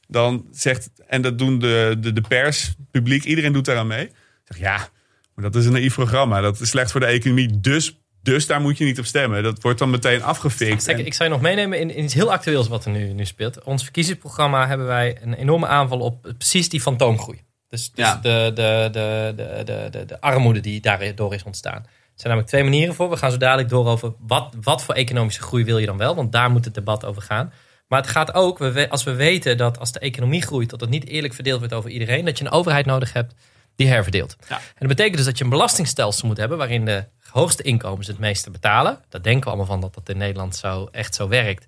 dan 0.09 0.47
zegt, 0.51 0.91
en 1.07 1.23
dat 1.23 1.39
doen 1.39 1.59
de, 1.59 1.97
de, 2.01 2.13
de 2.13 2.21
pers, 2.21 2.75
publiek, 2.91 3.25
iedereen 3.25 3.53
doet 3.53 3.65
daaraan 3.65 3.87
mee. 3.87 4.11
Zeg 4.45 4.59
ja, 4.59 4.89
maar 5.35 5.45
dat 5.45 5.55
is 5.55 5.67
een 5.67 5.73
naïef 5.73 5.95
programma. 5.95 6.41
Dat 6.41 6.61
is 6.61 6.69
slecht 6.69 6.91
voor 6.91 7.01
de 7.01 7.07
economie. 7.07 7.61
Dus, 7.61 7.99
dus 8.23 8.47
daar 8.47 8.61
moet 8.61 8.79
je 8.79 8.85
niet 8.85 8.99
op 8.99 9.05
stemmen. 9.05 9.43
Dat 9.43 9.63
wordt 9.63 9.79
dan 9.79 9.91
meteen 9.91 10.23
afgefikt. 10.23 10.85
Kijk, 10.85 10.99
Ik 10.99 11.15
zou 11.15 11.29
je 11.29 11.35
nog 11.35 11.45
meenemen 11.45 11.81
in, 11.81 11.91
in, 11.91 12.05
iets 12.05 12.15
heel 12.15 12.33
actueels 12.33 12.69
wat 12.69 12.85
er 12.85 12.91
nu, 12.91 13.13
nu 13.13 13.25
speelt. 13.25 13.63
Ons 13.63 13.83
verkiezingsprogramma 13.83 14.67
hebben 14.67 14.87
wij 14.87 15.19
een 15.23 15.35
enorme 15.35 15.67
aanval 15.67 16.01
op 16.01 16.35
precies 16.39 16.69
die 16.69 16.81
fantoomgroei. 16.81 17.41
Dus, 17.73 17.91
dus 17.91 18.05
Ja. 18.07 18.17
de, 18.17 18.51
de, 18.55 18.89
de, 18.93 19.33
de, 19.37 19.63
de, 19.65 19.89
de, 19.91 20.05
de 20.05 20.21
armoede 20.21 20.61
die 20.61 20.81
daardoor 20.81 21.35
is 21.35 21.43
ontstaan. 21.43 21.83
Er 21.83 21.89
zijn 22.15 22.29
namelijk 22.29 22.49
twee 22.49 22.63
manieren 22.63 22.95
voor. 22.95 23.11
We 23.11 23.17
gaan 23.17 23.31
zo 23.31 23.37
dadelijk 23.37 23.69
door 23.69 23.87
over 23.87 24.13
wat, 24.19 24.55
wat 24.63 24.83
voor 24.83 24.95
economische 24.95 25.43
groei 25.43 25.65
wil 25.65 25.79
je 25.79 25.87
dan 25.87 25.97
wel. 25.97 26.15
Want 26.15 26.33
daar 26.33 26.51
moet 26.51 26.65
het 26.65 26.75
debat 26.75 27.05
over 27.05 27.23
gaan. 27.23 27.53
Maar 27.89 28.01
het 28.01 28.11
gaat 28.11 28.35
ook, 28.35 28.61
als 28.89 29.05
we 29.05 29.15
weten 29.15 29.57
dat 29.57 29.79
als 29.79 29.93
de 29.93 29.99
economie 29.99 30.43
groeit, 30.43 30.71
dat 30.71 30.81
het 30.81 30.91
niet 30.91 31.07
eerlijk 31.07 31.35
verdeeld 31.35 31.59
wordt 31.59 31.75
over 31.75 31.91
iedereen, 31.91 32.25
dat 32.25 32.39
je 32.39 32.45
een 32.45 32.51
overheid 32.51 32.87
nodig 32.87 33.13
hebt 33.13 33.35
die 33.77 33.89
herverdeelt. 33.89 34.37
Ja. 34.49 34.57
En 34.57 34.63
dat 34.79 34.89
betekent 34.89 35.17
dus 35.17 35.25
dat 35.25 35.39
je 35.39 35.45
een 35.45 35.51
belastingstelsel 35.51 36.27
moet 36.29 36.37
hebben 36.37 36.59
waarin 36.59 36.85
de 36.85 37.05
hoogste 37.29 37.63
inkomens 37.63 38.07
het 38.07 38.19
meeste 38.19 38.51
betalen. 38.51 38.99
Dat 39.09 39.25
denken 39.25 39.43
we 39.43 39.49
allemaal 39.49 39.67
van 39.67 39.81
dat 39.81 39.95
dat 39.95 40.09
in 40.09 40.17
Nederland 40.19 40.57
zo, 40.57 40.89
echt 40.93 41.15
zo 41.15 41.29
werkt. 41.29 41.67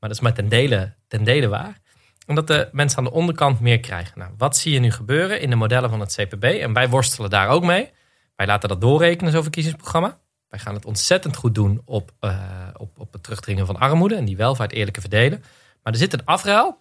Maar 0.00 0.08
dat 0.08 0.18
is 0.18 0.20
maar 0.20 0.34
ten 0.34 0.48
dele, 0.48 0.94
ten 1.08 1.24
dele 1.24 1.48
waar. 1.48 1.80
Omdat 2.26 2.46
de 2.46 2.68
mensen 2.72 2.98
aan 2.98 3.04
de 3.04 3.10
onderkant 3.10 3.60
meer 3.60 3.80
krijgen. 3.80 4.18
Nou, 4.18 4.32
wat 4.36 4.56
zie 4.56 4.72
je 4.72 4.78
nu 4.78 4.90
gebeuren 4.90 5.40
in 5.40 5.50
de 5.50 5.56
modellen 5.56 5.90
van 5.90 6.00
het 6.00 6.14
CPB? 6.14 6.44
En 6.44 6.72
wij 6.72 6.88
worstelen 6.88 7.30
daar 7.30 7.48
ook 7.48 7.64
mee. 7.64 7.90
Wij 8.36 8.46
laten 8.46 8.68
dat 8.68 8.80
doorrekenen, 8.80 9.32
zo'n 9.32 9.42
verkiezingsprogramma. 9.42 10.18
Wij 10.48 10.58
gaan 10.58 10.74
het 10.74 10.84
ontzettend 10.84 11.36
goed 11.36 11.54
doen 11.54 11.82
op, 11.84 12.12
uh, 12.20 12.38
op, 12.76 12.98
op 12.98 13.12
het 13.12 13.22
terugdringen 13.22 13.66
van 13.66 13.76
armoede 13.76 14.14
en 14.14 14.24
die 14.24 14.36
welvaart 14.36 14.72
eerlijke 14.72 15.00
verdelen. 15.00 15.44
Maar 15.82 15.92
er 15.92 15.98
zit 15.98 16.12
een 16.12 16.24
afruil. 16.24 16.78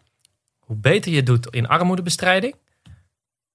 Hoe 0.60 0.76
beter 0.76 1.12
je 1.12 1.24
doet 1.24 1.48
in 1.48 1.68
armoedebestrijding, 1.68 2.56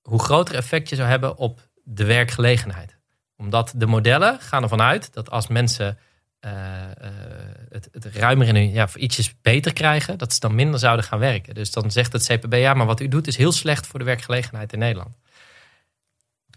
hoe 0.03 0.22
groter 0.22 0.55
effect 0.55 0.89
je 0.89 0.97
zou 0.97 1.09
hebben 1.09 1.36
op 1.36 1.68
de 1.84 2.05
werkgelegenheid. 2.05 2.97
Omdat 3.36 3.72
de 3.76 3.86
modellen 3.86 4.41
gaan 4.41 4.62
ervan 4.62 4.80
uit 4.80 5.12
dat 5.14 5.30
als 5.30 5.47
mensen 5.47 5.99
het, 6.41 7.89
het 7.93 8.05
ruimer 8.05 8.57
in 8.57 8.72
ja, 8.72 8.89
ietsjes 8.95 9.34
beter 9.41 9.72
krijgen, 9.72 10.18
dat 10.18 10.32
ze 10.32 10.41
dan 10.41 10.55
minder 10.55 10.80
zouden 10.80 11.05
gaan 11.05 11.18
werken. 11.18 11.55
Dus 11.55 11.70
dan 11.70 11.91
zegt 11.91 12.12
het 12.12 12.26
CPB, 12.26 12.55
ja, 12.55 12.74
maar 12.74 12.86
wat 12.86 13.01
u 13.01 13.09
doet 13.09 13.26
is 13.26 13.36
heel 13.36 13.53
slecht 13.53 13.86
voor 13.86 13.99
de 13.99 14.05
werkgelegenheid 14.05 14.72
in 14.72 14.78
Nederland. 14.78 15.16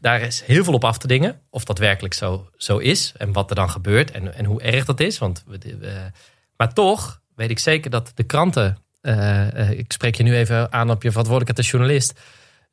Daar 0.01 0.21
is 0.21 0.41
heel 0.41 0.63
veel 0.63 0.73
op 0.73 0.83
af 0.83 0.97
te 0.97 1.07
dingen, 1.07 1.41
of 1.49 1.63
dat 1.63 1.77
werkelijk 1.77 2.13
zo, 2.13 2.49
zo 2.55 2.77
is 2.77 3.13
en 3.17 3.31
wat 3.31 3.49
er 3.49 3.55
dan 3.55 3.69
gebeurt 3.69 4.11
en, 4.11 4.33
en 4.33 4.45
hoe 4.45 4.61
erg 4.61 4.85
dat 4.85 4.99
is. 4.99 5.17
Want 5.17 5.43
we, 5.47 6.11
maar 6.57 6.73
toch 6.73 7.21
weet 7.35 7.49
ik 7.49 7.59
zeker 7.59 7.91
dat 7.91 8.11
de 8.15 8.23
kranten, 8.23 8.77
uh, 9.01 9.69
ik 9.69 9.91
spreek 9.91 10.15
je 10.15 10.23
nu 10.23 10.35
even 10.35 10.73
aan 10.73 10.89
op 10.89 11.03
je 11.03 11.09
verantwoordelijkheid 11.09 11.57
als 11.57 11.69
journalist, 11.69 12.19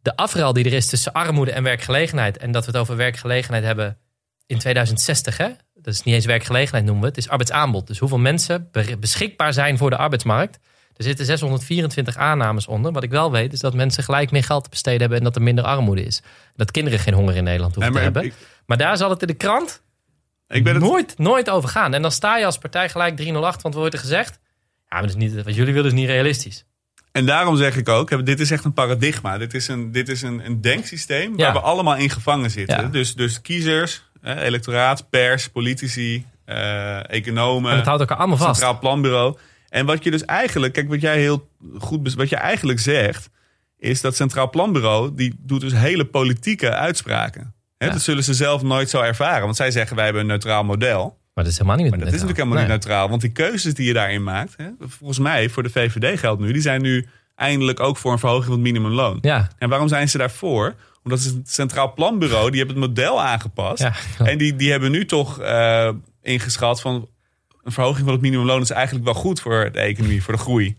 de 0.02 0.16
afruil 0.16 0.52
die 0.52 0.64
er 0.64 0.72
is 0.72 0.86
tussen 0.86 1.12
armoede 1.12 1.52
en 1.52 1.62
werkgelegenheid 1.62 2.36
en 2.36 2.52
dat 2.52 2.64
we 2.64 2.70
het 2.70 2.80
over 2.80 2.96
werkgelegenheid 2.96 3.64
hebben 3.64 3.98
in 4.46 4.58
2060, 4.58 5.36
hè? 5.36 5.48
Dat 5.88 5.96
is 5.96 6.02
niet 6.02 6.14
eens 6.14 6.24
werkgelegenheid 6.24 6.84
noemen 6.84 7.02
we 7.02 7.08
het, 7.08 7.16
is 7.16 7.28
arbeidsaanbod. 7.28 7.86
Dus 7.86 7.98
hoeveel 7.98 8.18
mensen 8.18 8.70
beschikbaar 8.98 9.52
zijn 9.52 9.78
voor 9.78 9.90
de 9.90 9.96
arbeidsmarkt. 9.96 10.58
Er 10.96 11.04
zitten 11.04 11.24
624 11.24 12.16
aannames 12.16 12.66
onder. 12.66 12.92
Wat 12.92 13.02
ik 13.02 13.10
wel 13.10 13.30
weet 13.30 13.52
is 13.52 13.60
dat 13.60 13.74
mensen 13.74 14.04
gelijk 14.04 14.30
meer 14.30 14.44
geld 14.44 14.64
te 14.64 14.70
besteden 14.70 15.00
hebben 15.00 15.18
en 15.18 15.24
dat 15.24 15.36
er 15.36 15.42
minder 15.42 15.64
armoede 15.64 16.02
is. 16.02 16.22
Dat 16.56 16.70
kinderen 16.70 16.98
geen 16.98 17.14
honger 17.14 17.36
in 17.36 17.44
Nederland 17.44 17.74
hoeven 17.74 17.92
te 17.92 17.98
hebben. 17.98 18.32
maar 18.66 18.76
daar 18.76 18.96
zal 18.96 19.10
het 19.10 19.20
in 19.20 19.26
de 19.26 19.34
krant 19.34 19.82
ik 20.48 20.64
ben 20.64 20.74
het... 20.74 20.82
nooit, 20.82 21.18
nooit 21.18 21.50
over 21.50 21.68
gaan. 21.68 21.94
En 21.94 22.02
dan 22.02 22.12
sta 22.12 22.38
je 22.38 22.44
als 22.44 22.58
partij 22.58 22.88
gelijk 22.88 23.16
308, 23.16 23.62
want 23.62 23.74
we 23.74 23.80
wordt 23.80 23.94
er 23.94 24.00
gezegd. 24.00 24.38
Ja, 24.42 24.84
maar 24.88 25.00
dat 25.00 25.10
is 25.10 25.16
niet, 25.16 25.42
wat 25.44 25.54
jullie 25.54 25.72
willen 25.72 25.90
is 25.90 25.96
niet 25.96 26.08
realistisch. 26.08 26.64
En 27.12 27.26
daarom 27.26 27.56
zeg 27.56 27.76
ik 27.76 27.88
ook, 27.88 28.26
dit 28.26 28.40
is 28.40 28.50
echt 28.50 28.64
een 28.64 28.72
paradigma. 28.72 29.38
Dit 29.38 29.54
is 29.54 29.68
een, 29.68 29.92
dit 29.92 30.08
is 30.08 30.22
een, 30.22 30.46
een 30.46 30.60
denksysteem 30.60 31.36
waar 31.36 31.52
we 31.52 31.60
allemaal 31.60 31.96
in 31.96 32.10
gevangen 32.10 32.50
zitten. 32.50 32.92
Dus, 32.92 33.14
dus 33.14 33.40
kiezers, 33.40 34.07
electoraat, 34.22 35.10
pers, 35.10 35.48
politici, 35.48 36.26
uh, 36.46 37.10
economen. 37.10 37.70
En 37.70 37.76
het 37.76 37.86
houdt 37.86 38.00
elkaar 38.00 38.16
allemaal 38.16 38.36
vast. 38.36 38.54
Centraal 38.54 38.78
Planbureau. 38.78 39.36
En 39.68 39.86
wat 39.86 40.04
je 40.04 40.10
dus 40.10 40.24
eigenlijk, 40.24 40.72
kijk, 40.72 40.88
wat 40.88 41.00
jij 41.00 41.20
heel 41.20 41.48
goed, 41.78 42.14
wat 42.14 42.28
je 42.28 42.36
eigenlijk 42.36 42.80
zegt, 42.80 43.30
is 43.78 44.00
dat 44.00 44.16
Centraal 44.16 44.50
Planbureau, 44.50 45.14
die 45.14 45.34
doet 45.38 45.60
dus 45.60 45.72
hele 45.72 46.04
politieke 46.04 46.70
uitspraken. 46.74 47.54
Dat 47.78 48.00
zullen 48.00 48.24
ze 48.24 48.34
zelf 48.34 48.62
nooit 48.62 48.90
zo 48.90 49.00
ervaren. 49.00 49.44
Want 49.44 49.56
zij 49.56 49.70
zeggen, 49.70 49.96
wij 49.96 50.04
hebben 50.04 50.22
een 50.22 50.28
neutraal 50.28 50.64
model. 50.64 51.18
Maar 51.34 51.44
dat 51.44 51.52
is 51.52 51.58
helemaal 51.58 51.82
niet 51.82 51.90
maar 51.90 51.98
dat 51.98 52.08
is 52.08 52.14
natuurlijk 52.14 52.38
helemaal 52.38 52.58
niet 52.58 52.68
neutraal. 52.68 53.08
Want 53.08 53.20
die 53.20 53.30
keuzes 53.30 53.74
die 53.74 53.86
je 53.86 53.92
daarin 53.92 54.22
maakt, 54.22 54.54
hè, 54.56 54.68
volgens 54.78 55.18
mij 55.18 55.48
voor 55.48 55.62
de 55.62 55.70
VVD 55.70 56.18
geldt 56.18 56.40
nu, 56.40 56.52
die 56.52 56.62
zijn 56.62 56.82
nu 56.82 57.08
eindelijk 57.34 57.80
ook 57.80 57.96
voor 57.96 58.12
een 58.12 58.18
verhoging 58.18 58.44
van 58.44 58.54
het 58.54 58.62
minimumloon. 58.62 59.18
Ja. 59.20 59.48
En 59.58 59.68
waarom 59.68 59.88
zijn 59.88 60.08
ze 60.08 60.18
daarvoor? 60.18 60.74
Omdat 61.08 61.24
het 61.24 61.50
Centraal 61.50 61.92
Planbureau, 61.94 62.50
die 62.50 62.58
hebben 62.58 62.82
het 62.82 62.88
model 62.88 63.22
aangepast. 63.22 63.82
Ja. 63.82 63.94
En 64.18 64.38
die, 64.38 64.56
die 64.56 64.70
hebben 64.70 64.90
nu 64.90 65.06
toch 65.06 65.40
uh, 65.40 65.90
ingeschat 66.22 66.80
van 66.80 67.08
een 67.62 67.72
verhoging 67.72 68.04
van 68.04 68.12
het 68.12 68.22
minimumloon 68.22 68.60
is 68.60 68.70
eigenlijk 68.70 69.04
wel 69.04 69.14
goed 69.14 69.40
voor 69.40 69.72
de 69.72 69.78
economie, 69.78 70.22
voor 70.22 70.34
de 70.34 70.40
groei 70.40 70.76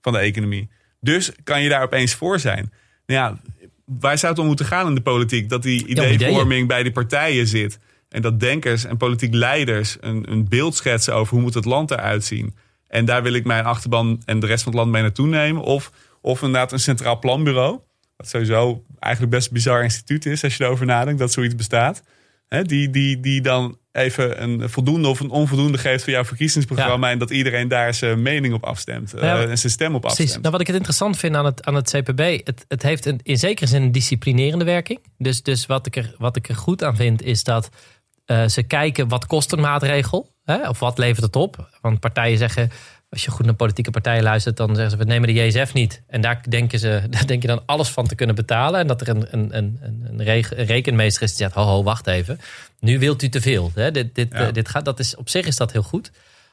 van 0.00 0.12
de 0.12 0.18
economie. 0.18 0.70
Dus 1.00 1.32
kan 1.44 1.62
je 1.62 1.68
daar 1.68 1.82
opeens 1.82 2.14
voor 2.14 2.40
zijn. 2.40 2.72
Nou 3.06 3.20
ja, 3.20 3.40
waar 3.84 4.18
zou 4.18 4.32
het 4.32 4.40
om 4.40 4.46
moeten 4.46 4.66
gaan 4.66 4.86
in 4.86 4.94
de 4.94 5.00
politiek? 5.00 5.48
Dat 5.48 5.62
die 5.62 5.86
ideevorming 5.86 6.68
bij 6.68 6.82
de 6.82 6.92
partijen 6.92 7.46
zit. 7.46 7.78
En 8.08 8.22
dat 8.22 8.40
denkers 8.40 8.84
en 8.84 8.96
politiek 8.96 9.34
leiders 9.34 9.96
een, 10.00 10.30
een 10.30 10.48
beeld 10.48 10.76
schetsen 10.76 11.14
over 11.14 11.34
hoe 11.34 11.42
moet 11.42 11.54
het 11.54 11.64
land 11.64 11.90
eruit 11.90 12.24
zien. 12.24 12.54
En 12.88 13.04
daar 13.04 13.22
wil 13.22 13.32
ik 13.32 13.44
mijn 13.44 13.64
achterban 13.64 14.22
en 14.24 14.40
de 14.40 14.46
rest 14.46 14.62
van 14.62 14.72
het 14.72 14.80
land 14.80 14.92
mee 14.92 15.02
naartoe 15.02 15.26
nemen. 15.26 15.62
Of, 15.62 15.92
of 16.20 16.42
inderdaad 16.42 16.72
een 16.72 16.80
centraal 16.80 17.18
planbureau. 17.18 17.80
Wat 18.16 18.28
sowieso 18.28 18.84
eigenlijk 18.98 19.34
best 19.34 19.46
een 19.46 19.54
bizar 19.54 19.82
instituut 19.82 20.26
is 20.26 20.44
als 20.44 20.56
je 20.56 20.64
erover 20.64 20.86
nadenkt 20.86 21.20
dat 21.20 21.32
zoiets 21.32 21.54
bestaat. 21.54 22.02
die, 22.48 22.90
die, 22.90 23.20
die 23.20 23.40
dan 23.40 23.78
even 23.92 24.42
een 24.42 24.70
voldoende 24.70 25.08
of 25.08 25.20
een 25.20 25.30
onvoldoende 25.30 25.78
geeft 25.78 26.04
voor 26.04 26.12
jouw 26.12 26.24
verkiezingsprogramma. 26.24 27.10
En 27.10 27.18
dat 27.18 27.30
iedereen 27.30 27.68
daar 27.68 27.94
zijn 27.94 28.22
mening 28.22 28.54
op 28.54 28.64
afstemt. 28.64 29.12
Ja, 29.16 29.46
en 29.46 29.58
zijn 29.58 29.72
stem 29.72 29.94
op 29.94 30.04
afstemt. 30.04 30.30
Nou, 30.30 30.50
wat 30.50 30.60
ik 30.60 30.66
het 30.66 30.76
interessant 30.76 31.16
vind 31.16 31.36
aan 31.36 31.44
het, 31.44 31.64
aan 31.64 31.74
het 31.74 31.90
CPB, 31.90 32.46
het, 32.46 32.64
het 32.68 32.82
heeft 32.82 33.06
een, 33.06 33.20
in 33.22 33.38
zekere 33.38 33.66
zin 33.66 33.82
een 33.82 33.92
disciplinerende 33.92 34.64
werking. 34.64 34.98
Dus, 35.18 35.42
dus 35.42 35.66
wat, 35.66 35.86
ik 35.86 35.96
er, 35.96 36.14
wat 36.18 36.36
ik 36.36 36.48
er 36.48 36.56
goed 36.56 36.84
aan 36.84 36.96
vind, 36.96 37.22
is 37.22 37.44
dat 37.44 37.68
uh, 38.26 38.48
ze 38.48 38.62
kijken 38.62 39.08
wat 39.08 39.26
kost 39.26 39.52
een 39.52 39.60
maatregel. 39.60 40.34
Hè? 40.44 40.68
Of 40.68 40.78
wat 40.78 40.98
levert 40.98 41.24
het 41.24 41.36
op? 41.36 41.68
Want 41.80 42.00
partijen 42.00 42.38
zeggen, 42.38 42.70
als 43.12 43.24
je 43.24 43.30
goed 43.30 43.44
naar 43.44 43.54
politieke 43.54 43.90
partijen 43.90 44.22
luistert, 44.22 44.56
dan 44.56 44.74
zeggen 44.74 44.90
ze: 44.90 44.96
we 44.96 45.04
nemen 45.04 45.34
de 45.34 45.34
JSF 45.34 45.72
niet. 45.72 46.02
En 46.06 46.20
daar 46.20 46.44
denken 46.48 46.78
ze, 46.78 47.02
daar 47.10 47.26
denk 47.26 47.42
je 47.42 47.48
dan 47.48 47.62
alles 47.66 47.88
van 47.88 48.06
te 48.06 48.14
kunnen 48.14 48.34
betalen. 48.34 48.80
En 48.80 48.86
dat 48.86 49.00
er 49.00 49.08
een, 49.08 49.26
een, 49.30 49.56
een, 49.56 49.78
een, 49.82 50.44
rekenmeester 50.66 51.22
is 51.22 51.28
die 51.28 51.38
zegt: 51.38 51.54
ho, 51.54 51.62
ho, 51.62 51.82
wacht 51.82 52.06
even. 52.06 52.40
Nu 52.80 52.98
wilt 52.98 53.22
u 53.22 53.28
te 53.28 53.40
veel. 53.40 53.70
Hè? 53.74 53.90
Dit, 53.90 54.14
dit, 54.14 54.54
dit 54.54 54.68
gaat, 54.68 54.84
dat 54.84 54.98
is, 54.98 55.16
op 55.16 55.28
zich 55.28 55.46
is 55.46 55.56
dat 55.56 55.72
heel 55.72 55.82
goed. 55.82 56.10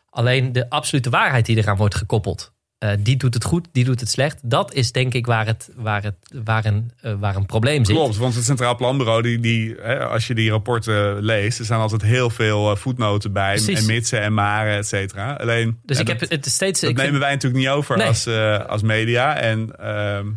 Alleen 0.10 0.52
de 0.52 0.70
absolute 0.70 1.10
waarheid 1.10 1.46
die 1.46 1.58
eraan 1.58 1.78
wordt 1.78 1.96
gekoppeld. 1.96 2.52
Uh, 2.84 2.92
die 3.00 3.18
doet 3.18 3.34
het 3.34 3.44
goed, 3.44 3.68
die 3.72 3.86
doet 3.86 4.00
het 4.00 4.10
slecht. 4.10 4.40
Dat 4.44 4.74
is 4.74 4.92
denk 4.92 5.14
ik 5.14 5.26
waar, 5.26 5.46
het, 5.46 5.70
waar, 5.76 6.04
het, 6.04 6.16
waar, 6.44 6.66
een, 6.66 6.92
uh, 7.06 7.14
waar 7.20 7.36
een 7.36 7.46
probleem 7.46 7.86
zit. 7.86 7.96
Klopt, 7.96 8.18
want 8.18 8.36
het 8.36 8.44
Centraal 8.44 8.76
Planbureau, 8.76 9.22
die, 9.22 9.40
die, 9.40 9.76
hè, 9.82 10.06
als 10.06 10.28
je 10.28 10.36
die 10.36 10.50
rapporten 10.50 11.24
leest, 11.24 11.60
er 11.60 11.66
staan 11.66 11.80
altijd 11.80 12.02
heel 12.02 12.30
veel 12.30 12.72
uh, 12.72 12.78
voetnoten 12.78 13.34
bij. 13.34 13.54
Precies. 13.54 13.80
En 13.80 13.86
mitsen 13.86 14.22
en 14.22 14.34
maren, 14.34 14.78
et 14.78 14.88
cetera. 14.88 15.34
Alleen, 15.34 15.80
dus 15.84 16.00
ik 16.00 16.08
heb 16.08 16.20
het 16.20 16.46
steeds. 16.46 16.80
Dat 16.80 16.96
nemen 16.96 17.20
wij 17.20 17.32
natuurlijk 17.32 17.62
niet 17.62 17.72
over 17.72 18.04
als, 18.04 18.28
als 18.68 18.82
media. 18.82 19.36
En 19.36 19.76
ehm, 19.80 20.28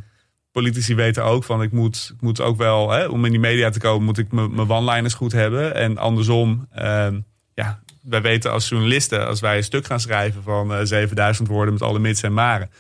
politici 0.53 0.95
weten 0.95 1.25
ook 1.25 1.45
van 1.45 1.63
ik 1.63 1.73
moet, 1.73 2.11
ik 2.15 2.21
moet 2.21 2.41
ook 2.41 2.57
wel, 2.57 2.91
hè, 2.91 3.07
om 3.07 3.25
in 3.25 3.31
die 3.31 3.41
media 3.41 3.71
te 3.71 3.81
komen, 3.81 4.05
moet 4.05 4.19
ik 4.19 4.33
mijn 4.33 4.71
one-liners 4.71 5.15
goed 5.15 5.33
hebben. 5.33 5.75
En 5.75 5.99
andersom, 5.99 6.67
ehm, 6.71 7.21
ja, 7.55 7.83
wij 8.03 8.23
weten 8.23 8.51
als 8.53 8.69
journalisten, 8.69 9.27
als 9.27 9.41
wij 9.41 9.57
een 9.57 9.65
stuk 9.65 9.87
gaan 9.87 10.01
schrijven 10.01 10.43
van 10.43 10.73
uh, 10.73 10.81
eh, 10.81 10.87
7000 10.87 11.49
woorden 11.49 11.73
met 11.73 11.83
alle 11.83 11.99
mits 11.99 12.23
en 12.23 12.33
maren, 12.33 12.71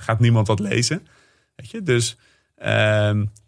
gaat 0.00 0.20
niemand 0.20 0.46
dat 0.46 0.60
lezen. 0.60 1.06
Weet 1.56 1.70
je? 1.70 1.82
Dus 1.82 2.16
uh, 2.58 2.66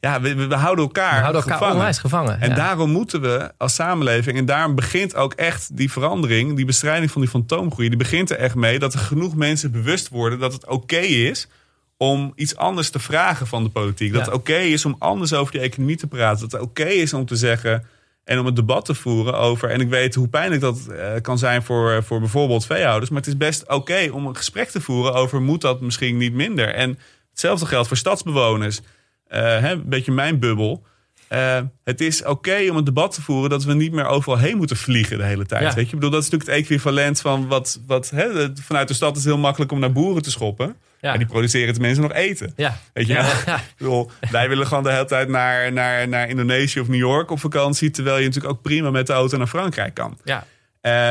ja, 0.01 0.21
we, 0.21 0.35
we, 0.35 0.55
houden 0.55 0.85
elkaar, 0.85 1.15
we 1.15 1.21
houden 1.21 1.43
elkaar 1.43 1.59
gevangen. 1.59 1.95
gevangen. 1.95 2.41
En 2.41 2.55
daarom 2.55 2.91
moeten 2.91 3.21
we 3.21 3.53
als 3.57 3.75
samenleving, 3.75 4.37
en 4.37 4.45
daarom 4.45 4.75
begint 4.75 5.15
ook 5.15 5.33
echt 5.33 5.77
die 5.77 5.93
verandering, 5.93 6.57
die 6.57 6.65
bestrijding 6.65 7.11
van 7.11 7.21
die 7.21 7.31
fantoomgroei, 7.31 7.89
die 7.89 7.99
begint 7.99 8.31
er 8.31 8.37
echt 8.37 8.55
mee 8.55 8.79
dat 8.79 8.95
er 8.95 9.01
genoeg 9.01 9.35
mensen 9.35 9.71
bewust 9.71 10.09
worden 10.09 10.39
dat 10.39 10.53
het 10.53 10.67
oké 10.67 10.97
is 10.97 11.49
om 11.97 12.33
iets 12.35 12.57
anders 12.57 12.91
te 12.91 12.99
vragen 12.99 13.47
van 13.47 13.63
de 13.63 13.71
politiek. 13.71 14.13
Dat 14.13 14.27
het 14.27 14.35
oké 14.35 14.57
is 14.57 14.85
om 14.85 14.97
anders 14.99 15.33
over 15.33 15.53
die 15.53 15.61
economie 15.61 15.97
te 15.97 16.07
praten. 16.07 16.41
Dat 16.41 16.53
het 16.53 16.61
oké 16.61 16.85
is 16.85 17.13
om 17.13 17.27
te 17.27 17.37
zeggen 17.37 17.87
en 18.25 18.39
om 18.39 18.47
het 18.47 18.57
debat 18.57 18.85
te 18.85 18.95
voeren 18.95 19.39
over. 19.39 19.71
En 19.71 19.81
ik 19.81 19.89
weet 19.89 20.15
hoe 20.15 20.29
pijnlijk 20.29 20.61
dat 20.61 20.79
uh, 20.91 21.13
kan 21.21 21.39
zijn 21.39 21.63
voor, 21.63 22.05
voor 22.05 22.21
bijvoorbeeld 22.21 22.67
veehouders. 22.67 23.11
Maar 23.11 23.21
het 23.21 23.29
is 23.29 23.37
best 23.37 23.69
oké 23.69 24.09
om 24.13 24.27
een 24.27 24.37
gesprek 24.37 24.69
te 24.69 24.81
voeren 24.81 25.15
over 25.15 25.43
moet 25.43 25.61
dat 25.61 25.81
misschien 25.81 26.17
niet 26.17 26.33
minder. 26.33 26.75
En 26.75 26.99
hetzelfde 27.31 27.67
geldt 27.67 27.89
voor 27.89 27.97
stadsbewoners. 27.97 28.81
Uh, 28.81 29.41
hè, 29.41 29.71
een 29.71 29.89
beetje 29.89 30.13
mijn 30.13 30.39
bubbel. 30.39 30.87
Uh, 31.33 31.61
het 31.85 32.01
is 32.01 32.25
oké 32.25 32.67
om 32.71 32.77
een 32.77 32.85
debat 32.85 33.15
te 33.15 33.23
voeren 33.23 33.51
dat 33.51 33.65
we 33.65 33.75
niet 33.75 33.93
meer 33.93 34.07
overal 34.07 34.39
heen 34.39 34.57
moeten 34.57 34.77
vliegen 34.77 35.19
de 35.19 35.25
hele 35.25 35.47
tijd. 35.47 35.75
Weet 35.75 35.75
je, 35.75 35.81
ik 35.81 35.91
bedoel, 35.91 36.11
dat 36.11 36.23
is 36.23 36.31
natuurlijk 36.31 36.51
het 36.51 36.61
equivalent 36.61 37.21
van 37.21 37.49
wat, 37.49 37.81
wat 37.87 38.11
hè, 38.11 38.49
vanuit 38.63 38.89
de 38.89 38.95
stad 38.95 39.17
is 39.17 39.25
het 39.25 39.33
heel 39.33 39.43
makkelijk 39.43 39.73
om 39.73 39.79
naar 39.79 39.93
boeren 39.93 40.23
te 40.23 40.31
schoppen. 40.31 40.77
Ja. 41.05 41.13
En 41.13 41.19
die 41.19 41.29
produceren 41.29 41.73
tenminste 41.73 42.03
nog 42.03 42.13
eten. 42.13 42.53
Ja. 42.57 42.79
Weet 42.93 43.07
je, 43.07 43.13
ja. 43.13 43.61
bedoel, 43.79 44.11
wij 44.31 44.49
willen 44.49 44.67
gewoon 44.67 44.83
de 44.83 44.93
hele 44.93 45.05
tijd 45.05 45.29
naar, 45.29 45.73
naar, 45.73 46.09
naar 46.09 46.29
Indonesië 46.29 46.81
of 46.81 46.89
New 46.89 46.99
York 46.99 47.31
op 47.31 47.41
vakantie. 47.41 47.91
Terwijl 47.91 48.19
je 48.19 48.25
natuurlijk 48.25 48.55
ook 48.55 48.63
prima 48.63 48.91
met 48.91 49.07
de 49.07 49.13
auto 49.13 49.37
naar 49.37 49.47
Frankrijk 49.47 49.95
kan. 49.95 50.19
Ja. 50.25 50.47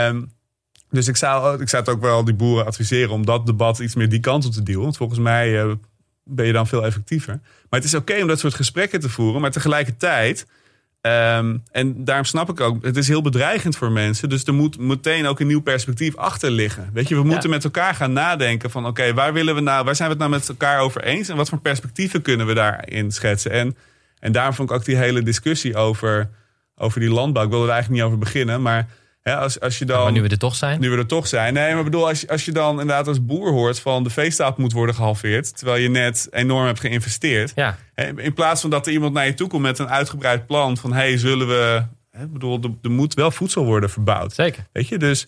Um, 0.08 0.32
dus 0.90 1.08
ik 1.08 1.16
zou, 1.16 1.62
ik 1.62 1.70
zou 1.70 1.84
het 1.84 1.92
ook 1.92 2.02
wel 2.02 2.24
die 2.24 2.34
boeren 2.34 2.66
adviseren 2.66 3.12
om 3.12 3.26
dat 3.26 3.46
debat 3.46 3.80
iets 3.80 3.96
meer 3.96 4.10
die 4.10 4.20
kant 4.20 4.46
op 4.46 4.52
te 4.52 4.64
duwen. 4.64 4.84
Want 4.84 4.98
volgens 4.98 5.20
mij 5.20 5.64
uh, 5.64 5.72
ben 6.24 6.46
je 6.46 6.54
dan 6.54 6.68
veel 6.68 6.86
effectiever. 6.86 7.40
Maar 7.70 7.80
het 7.80 7.84
is 7.84 7.94
oké 7.94 8.22
om 8.22 8.28
dat 8.28 8.40
soort 8.40 8.54
gesprekken 8.54 9.00
te 9.00 9.10
voeren. 9.10 9.42
Maar 9.42 9.52
tegelijkertijd 9.52 10.46
Ehm, 11.04 11.58
en 11.72 12.06
daarom 12.06 12.26
snap 12.26 12.50
ik 12.50 12.60
ook, 12.60 12.84
het 12.86 12.98
is 12.98 13.08
heel 13.08 13.22
bedreigend 13.22 13.78
voor 13.78 13.92
mensen. 13.92 14.30
Dus 14.30 14.44
er 14.44 14.54
moet 14.54 14.78
meteen 14.78 15.26
ook 15.26 15.40
een 15.40 15.48
nieuw 15.48 15.62
perspectief 15.62 16.16
achter 16.16 16.52
liggen. 16.52 16.90
Weet 16.94 17.08
je, 17.08 17.16
we 17.16 17.24
moeten 17.24 17.50
met 17.50 17.64
elkaar 17.64 17.96
gaan 17.96 18.14
nadenken 18.14 18.72
van 18.72 18.86
oké, 18.86 19.14
waar 19.14 19.34
willen 19.34 19.56
we 19.56 19.62
nou, 19.62 19.86
waar 19.86 19.96
zijn 19.96 20.08
we 20.08 20.14
het 20.14 20.24
nou 20.24 20.40
met 20.40 20.50
elkaar 20.50 20.80
over 20.80 21.04
eens? 21.04 21.30
En 21.30 21.36
wat 21.36 21.50
voor 21.50 21.60
perspectieven 21.60 22.22
kunnen 22.22 22.48
we 22.48 22.54
daarin 22.54 23.12
schetsen? 23.12 23.52
En, 23.52 23.78
en 24.20 24.32
daarom 24.32 24.54
vond 24.54 24.70
ik 24.70 24.76
ook 24.76 24.86
die 24.86 24.96
hele 24.96 25.24
discussie 25.24 25.76
over, 25.76 26.30
over 26.78 27.00
die 27.00 27.10
landbouw. 27.10 27.44
Ik 27.44 27.50
wilde 27.50 27.66
er 27.66 27.72
eigenlijk 27.72 28.02
niet 28.02 28.12
over 28.12 28.24
beginnen, 28.24 28.62
maar 28.62 28.88
ja, 29.24 29.36
als, 29.36 29.60
als 29.60 29.80
je 29.80 29.86
dan, 29.86 30.04
maar 30.04 30.12
nu 30.12 30.22
we 30.22 30.30
er 30.30 30.38
toch 30.38 30.56
zijn. 30.56 30.80
Nu 30.80 30.90
we 30.90 30.98
er 30.98 31.06
toch 31.06 31.28
zijn. 31.28 31.54
Nee, 31.54 31.74
maar 31.74 31.84
bedoel, 31.84 32.08
als 32.08 32.22
je, 32.22 32.28
als 32.28 32.46
je 32.46 32.52
dan 32.52 32.72
inderdaad 32.72 33.08
als 33.08 33.26
boer 33.26 33.52
hoort 33.52 33.80
van 33.80 34.04
de 34.04 34.10
veestapel 34.10 34.62
moet 34.62 34.74
worden 34.74 34.96
gehalveerd. 34.96 35.58
Terwijl 35.58 35.82
je 35.82 35.90
net 35.90 36.28
enorm 36.32 36.66
hebt 36.66 36.80
geïnvesteerd. 36.80 37.52
Ja. 37.56 37.78
In 38.16 38.34
plaats 38.34 38.62
van 38.62 38.70
dat 38.70 38.88
er 38.88 38.94
iemand 38.94 39.14
naar 39.14 39.26
je 39.26 39.34
toe 39.34 39.48
komt 39.48 39.62
met 39.62 39.80
een 39.80 39.90
uitgebreid 39.90 40.48
plan 40.48 40.78
van 40.78 40.94
hey, 40.94 41.18
zullen 41.18 41.48
we. 41.48 41.86
Hè, 42.12 42.28
bedoel, 42.28 42.60
er, 42.82 42.92
moet 42.92 43.14
wel 43.14 43.32
voedsel 43.32 43.66
worden 43.66 43.90
verbouwd. 43.90 44.34
Zeker. 44.34 44.66
Weet 44.72 44.88
je, 44.88 44.98
dus, 44.98 45.28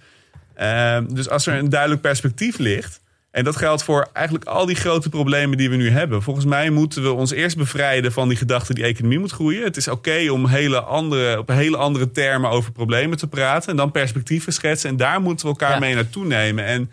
uh, 0.57 0.97
dus 1.09 1.29
als 1.29 1.45
er 1.47 1.57
een 1.57 1.69
duidelijk 1.69 2.01
perspectief 2.01 2.57
ligt. 2.57 3.01
En 3.35 3.43
dat 3.43 3.55
geldt 3.55 3.83
voor 3.83 4.07
eigenlijk 4.13 4.45
al 4.45 4.65
die 4.65 4.75
grote 4.75 5.09
problemen 5.09 5.57
die 5.57 5.69
we 5.69 5.75
nu 5.75 5.89
hebben. 5.89 6.21
Volgens 6.21 6.45
mij 6.45 6.69
moeten 6.69 7.03
we 7.03 7.11
ons 7.11 7.31
eerst 7.31 7.57
bevrijden 7.57 8.11
van 8.11 8.27
die 8.27 8.37
gedachte 8.37 8.73
die 8.73 8.83
economie 8.83 9.19
moet 9.19 9.31
groeien. 9.31 9.63
Het 9.63 9.77
is 9.77 9.87
oké 9.87 10.31
om 10.31 10.47
hele 10.47 10.81
andere, 10.81 11.39
op 11.39 11.47
hele 11.47 11.77
andere 11.77 12.11
termen 12.11 12.49
over 12.49 12.71
problemen 12.71 13.17
te 13.17 13.27
praten. 13.27 13.69
En 13.69 13.75
dan 13.75 13.91
perspectieven 13.91 14.53
schetsen. 14.53 14.89
En 14.89 14.97
daar 14.97 15.21
moeten 15.21 15.45
we 15.45 15.51
elkaar 15.51 15.79
mee 15.79 15.95
naartoe 15.95 16.25
nemen. 16.25 16.65
En 16.65 16.91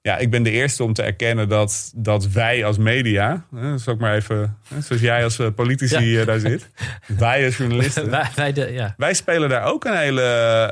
ja, 0.00 0.16
ik 0.16 0.30
ben 0.30 0.42
de 0.42 0.50
eerste 0.50 0.82
om 0.82 0.92
te 0.92 1.02
erkennen 1.02 1.48
dat, 1.48 1.92
dat 1.94 2.28
wij 2.28 2.64
als 2.64 2.78
media, 2.78 3.44
hè, 3.54 3.78
zal 3.78 3.94
ik 3.94 4.00
maar 4.00 4.14
even, 4.14 4.58
hè, 4.68 4.80
zoals 4.80 5.02
jij 5.02 5.24
als 5.24 5.38
eh, 5.38 5.46
politici 5.54 6.18
eh, 6.18 6.26
daar 6.26 6.38
zit, 6.38 6.70
wij 7.18 7.44
als 7.44 7.56
journalisten, 7.56 8.10
wij, 8.10 8.30
wij, 8.34 8.52
de, 8.52 8.72
ja. 8.72 8.94
wij 8.96 9.14
spelen 9.14 9.48
daar 9.48 9.64
ook 9.64 9.84
een 9.84 9.96
hele, 9.96 10.22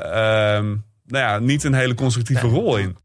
uh, 0.05 0.11
nou 0.11 0.77
ja, 1.07 1.39
niet 1.39 1.63
een 1.63 1.73
hele 1.73 1.95
constructieve 1.95 2.47
rol 2.47 2.77
in. 2.77 2.97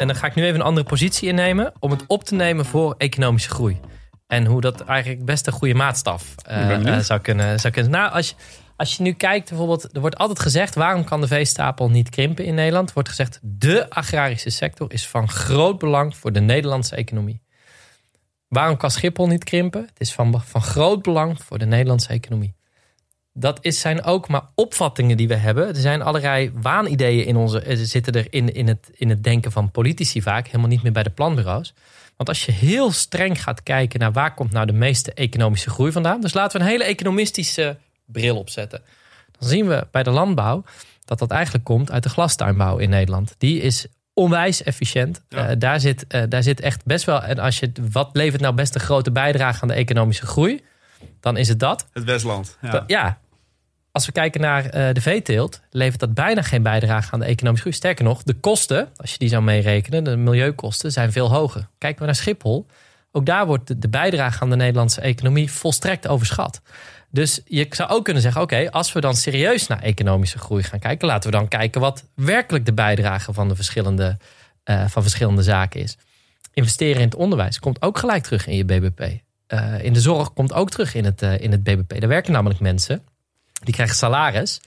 En 0.00 0.06
dan 0.06 0.16
ga 0.16 0.26
ik 0.26 0.34
nu 0.34 0.44
even 0.44 0.60
een 0.60 0.66
andere 0.66 0.86
positie 0.86 1.28
innemen 1.28 1.72
om 1.78 1.90
het 1.90 2.04
op 2.06 2.24
te 2.24 2.34
nemen 2.34 2.64
voor 2.64 2.94
economische 2.98 3.50
groei. 3.50 3.80
En 4.26 4.46
hoe 4.46 4.60
dat 4.60 4.80
eigenlijk 4.80 5.24
best 5.24 5.46
een 5.46 5.52
goede 5.52 5.74
maatstaf 5.74 6.34
uh, 6.50 6.98
zou, 6.98 7.20
kunnen, 7.20 7.60
zou 7.60 7.72
kunnen. 7.72 7.92
Nou, 7.92 8.12
als 8.12 8.28
je, 8.28 8.34
als 8.76 8.96
je 8.96 9.02
nu 9.02 9.12
kijkt, 9.12 9.48
bijvoorbeeld, 9.48 9.94
er 9.94 10.00
wordt 10.00 10.16
altijd 10.16 10.40
gezegd: 10.40 10.74
waarom 10.74 11.04
kan 11.04 11.20
de 11.20 11.26
veestapel 11.26 11.90
niet 11.90 12.08
krimpen 12.08 12.44
in 12.44 12.54
Nederland? 12.54 12.88
Er 12.88 12.94
wordt 12.94 13.08
gezegd: 13.08 13.38
de 13.42 13.90
agrarische 13.90 14.50
sector 14.50 14.92
is 14.92 15.08
van 15.08 15.28
groot 15.28 15.78
belang 15.78 16.16
voor 16.16 16.32
de 16.32 16.40
Nederlandse 16.40 16.96
economie. 16.96 17.42
Waarom 18.48 18.76
kan 18.76 18.90
Schiphol 18.90 19.26
niet 19.26 19.44
krimpen? 19.44 19.80
Het 19.80 20.00
is 20.00 20.12
van, 20.12 20.42
van 20.44 20.62
groot 20.62 21.02
belang 21.02 21.42
voor 21.42 21.58
de 21.58 21.66
Nederlandse 21.66 22.08
economie 22.08 22.58
dat 23.32 23.58
is, 23.60 23.80
zijn 23.80 24.04
ook 24.04 24.28
maar 24.28 24.42
opvattingen 24.54 25.16
die 25.16 25.28
we 25.28 25.34
hebben. 25.34 25.68
Er 25.68 25.80
zijn 25.80 26.02
allerlei 26.02 26.50
waanideeën 26.54 27.26
in 27.26 27.36
onze. 27.36 27.60
Er 27.60 27.76
zitten 27.76 28.12
er 28.12 28.26
in, 28.30 28.54
in, 28.54 28.68
het, 28.68 28.90
in 28.94 29.08
het 29.08 29.24
denken 29.24 29.52
van 29.52 29.70
politici 29.70 30.22
vaak 30.22 30.46
helemaal 30.46 30.68
niet 30.68 30.82
meer 30.82 30.92
bij 30.92 31.02
de 31.02 31.10
planbureaus. 31.10 31.74
Want 32.16 32.28
als 32.28 32.44
je 32.44 32.52
heel 32.52 32.92
streng 32.92 33.42
gaat 33.42 33.62
kijken 33.62 34.00
naar 34.00 34.12
waar 34.12 34.34
komt 34.34 34.52
nou 34.52 34.66
de 34.66 34.72
meeste 34.72 35.12
economische 35.12 35.70
groei 35.70 35.92
vandaan. 35.92 36.20
Dus 36.20 36.34
laten 36.34 36.58
we 36.58 36.64
een 36.64 36.70
hele 36.70 36.84
economistische 36.84 37.76
bril 38.04 38.36
opzetten. 38.36 38.82
Dan 39.38 39.48
zien 39.48 39.66
we 39.66 39.86
bij 39.90 40.02
de 40.02 40.10
landbouw 40.10 40.64
dat 41.04 41.18
dat 41.18 41.30
eigenlijk 41.30 41.64
komt 41.64 41.90
uit 41.90 42.02
de 42.02 42.08
glastuinbouw 42.08 42.78
in 42.78 42.90
Nederland. 42.90 43.34
Die 43.38 43.60
is 43.60 43.86
onwijs 44.14 44.62
efficiënt. 44.62 45.22
Uh, 45.28 45.48
daar, 45.58 45.80
zit, 45.80 46.04
uh, 46.14 46.22
daar 46.28 46.42
zit 46.42 46.60
echt 46.60 46.84
best 46.84 47.04
wel. 47.04 47.22
En 47.22 47.38
als 47.38 47.58
je, 47.58 47.72
wat 47.92 48.10
levert 48.12 48.42
nou 48.42 48.54
best 48.54 48.74
een 48.74 48.80
grote 48.80 49.10
bijdrage 49.10 49.62
aan 49.62 49.68
de 49.68 49.74
economische 49.74 50.26
groei? 50.26 50.60
Dan 51.20 51.36
is 51.36 51.48
het 51.48 51.58
dat. 51.58 51.86
Het 51.92 52.04
Westland. 52.04 52.56
Ja. 52.60 52.84
ja. 52.86 53.18
Als 53.92 54.06
we 54.06 54.12
kijken 54.12 54.40
naar 54.40 54.64
uh, 54.64 54.92
de 54.92 55.00
veeteelt, 55.00 55.60
levert 55.70 56.00
dat 56.00 56.14
bijna 56.14 56.42
geen 56.42 56.62
bijdrage 56.62 57.12
aan 57.12 57.20
de 57.20 57.24
economische 57.24 57.60
groei. 57.60 57.76
Sterker 57.76 58.04
nog, 58.04 58.22
de 58.22 58.34
kosten, 58.34 58.88
als 58.96 59.12
je 59.12 59.18
die 59.18 59.28
zou 59.28 59.42
meerekenen, 59.42 60.04
de 60.04 60.16
milieukosten, 60.16 60.92
zijn 60.92 61.12
veel 61.12 61.30
hoger. 61.30 61.68
Kijken 61.78 62.00
we 62.00 62.06
naar 62.06 62.14
Schiphol, 62.14 62.66
ook 63.12 63.26
daar 63.26 63.46
wordt 63.46 63.82
de, 63.82 63.88
bijdrage 63.88 64.40
aan 64.40 64.50
de 64.50 64.56
Nederlandse 64.56 65.00
economie 65.00 65.50
volstrekt 65.50 66.08
overschat. 66.08 66.62
Dus 67.10 67.40
je 67.44 67.66
zou 67.70 67.90
ook 67.90 68.04
kunnen 68.04 68.22
zeggen: 68.22 68.42
oké, 68.42 68.70
als 68.70 68.92
we 68.92 69.00
dan 69.00 69.14
serieus 69.14 69.66
naar 69.66 69.82
economische 69.82 70.38
groei 70.38 70.62
gaan 70.62 70.78
kijken, 70.78 71.08
laten 71.08 71.30
we 71.30 71.36
dan 71.36 71.48
kijken 71.48 71.80
wat 71.80 72.04
werkelijk 72.14 72.66
de 72.66 72.74
bijdrage 72.74 73.32
van 73.32 73.48
de 73.48 73.54
verschillende, 73.54 74.16
uh, 74.64 74.86
van 74.86 75.02
verschillende 75.02 75.42
zaken 75.42 75.80
is. 75.80 75.96
Investeren 76.52 77.00
in 77.00 77.08
het 77.08 77.14
onderwijs 77.14 77.58
komt 77.58 77.82
ook 77.82 77.98
gelijk 77.98 78.22
terug 78.22 78.46
in 78.46 78.56
je 78.56 78.64
BBP. 78.64 79.20
Uh, 79.52 79.84
in 79.84 79.92
de 79.92 80.00
zorg 80.00 80.32
komt 80.32 80.52
ook 80.52 80.70
terug 80.70 80.94
in 80.94 81.04
het, 81.04 81.22
uh, 81.22 81.40
in 81.40 81.50
het 81.50 81.62
BBP. 81.62 82.00
Daar 82.00 82.08
werken 82.08 82.32
namelijk 82.32 82.60
mensen, 82.60 83.02
die 83.62 83.74
krijgen 83.74 83.96
salaris. 83.96 84.60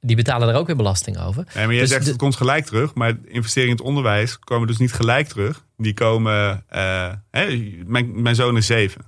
Die 0.00 0.16
betalen 0.16 0.48
er 0.48 0.54
ook 0.54 0.66
weer 0.66 0.76
belasting 0.76 1.18
over. 1.18 1.46
Nee, 1.54 1.64
maar 1.64 1.74
jij 1.74 1.82
dus 1.82 1.92
zegt 1.92 2.06
het 2.06 2.16
komt 2.16 2.36
gelijk 2.36 2.64
terug. 2.64 2.94
Maar 2.94 3.16
investeringen 3.24 3.76
in 3.76 3.76
het 3.76 3.86
onderwijs 3.86 4.38
komen 4.38 4.66
dus 4.66 4.78
niet 4.78 4.92
gelijk 4.92 5.28
terug. 5.28 5.64
Die 5.76 5.94
komen... 5.94 6.64
Uh, 6.74 7.12
hè, 7.30 7.74
mijn, 7.86 8.22
mijn 8.22 8.34
zoon 8.34 8.56
is 8.56 8.66
zeven. 8.66 9.00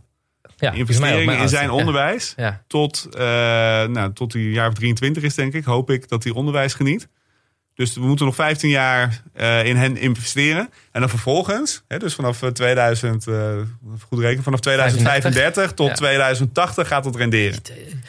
Ja, 0.57 0.73
investeringen 0.73 1.39
in 1.39 1.49
zijn 1.49 1.71
onderwijs 1.71 2.33
ja. 2.37 2.63
tot, 2.67 3.09
nou, 3.13 4.13
tot 4.13 4.33
hij 4.33 4.43
jaar 4.43 4.69
of 4.69 4.75
23 4.75 5.23
is, 5.23 5.35
denk 5.35 5.53
ik. 5.53 5.65
Hoop 5.65 5.91
ik 5.91 6.09
dat 6.09 6.25
hij 6.25 6.33
onderwijs 6.33 6.75
geniet. 6.75 7.09
Dus 7.77 7.95
we 7.95 8.01
moeten 8.01 8.27
nog 8.27 8.35
15 8.35 8.71
jaar 8.71 9.23
uh, 9.37 9.65
in 9.65 9.77
hen 9.77 9.97
investeren. 9.97 10.71
En 10.93 11.01
dan 11.01 11.09
vervolgens, 11.09 11.83
hè, 11.89 11.99
dus 11.99 12.15
vanaf 12.15 12.43
2000, 12.53 13.27
uh, 13.27 13.51
eh, 13.51 13.67
goed 14.09 14.19
rekenen, 14.19 14.43
vanaf 14.43 14.61
2035 14.61 15.73
tot 15.73 15.89
ja. 15.89 15.95
2080 15.95 16.89
gaat 16.89 17.05
het 17.05 17.17
renderen. 17.17 17.61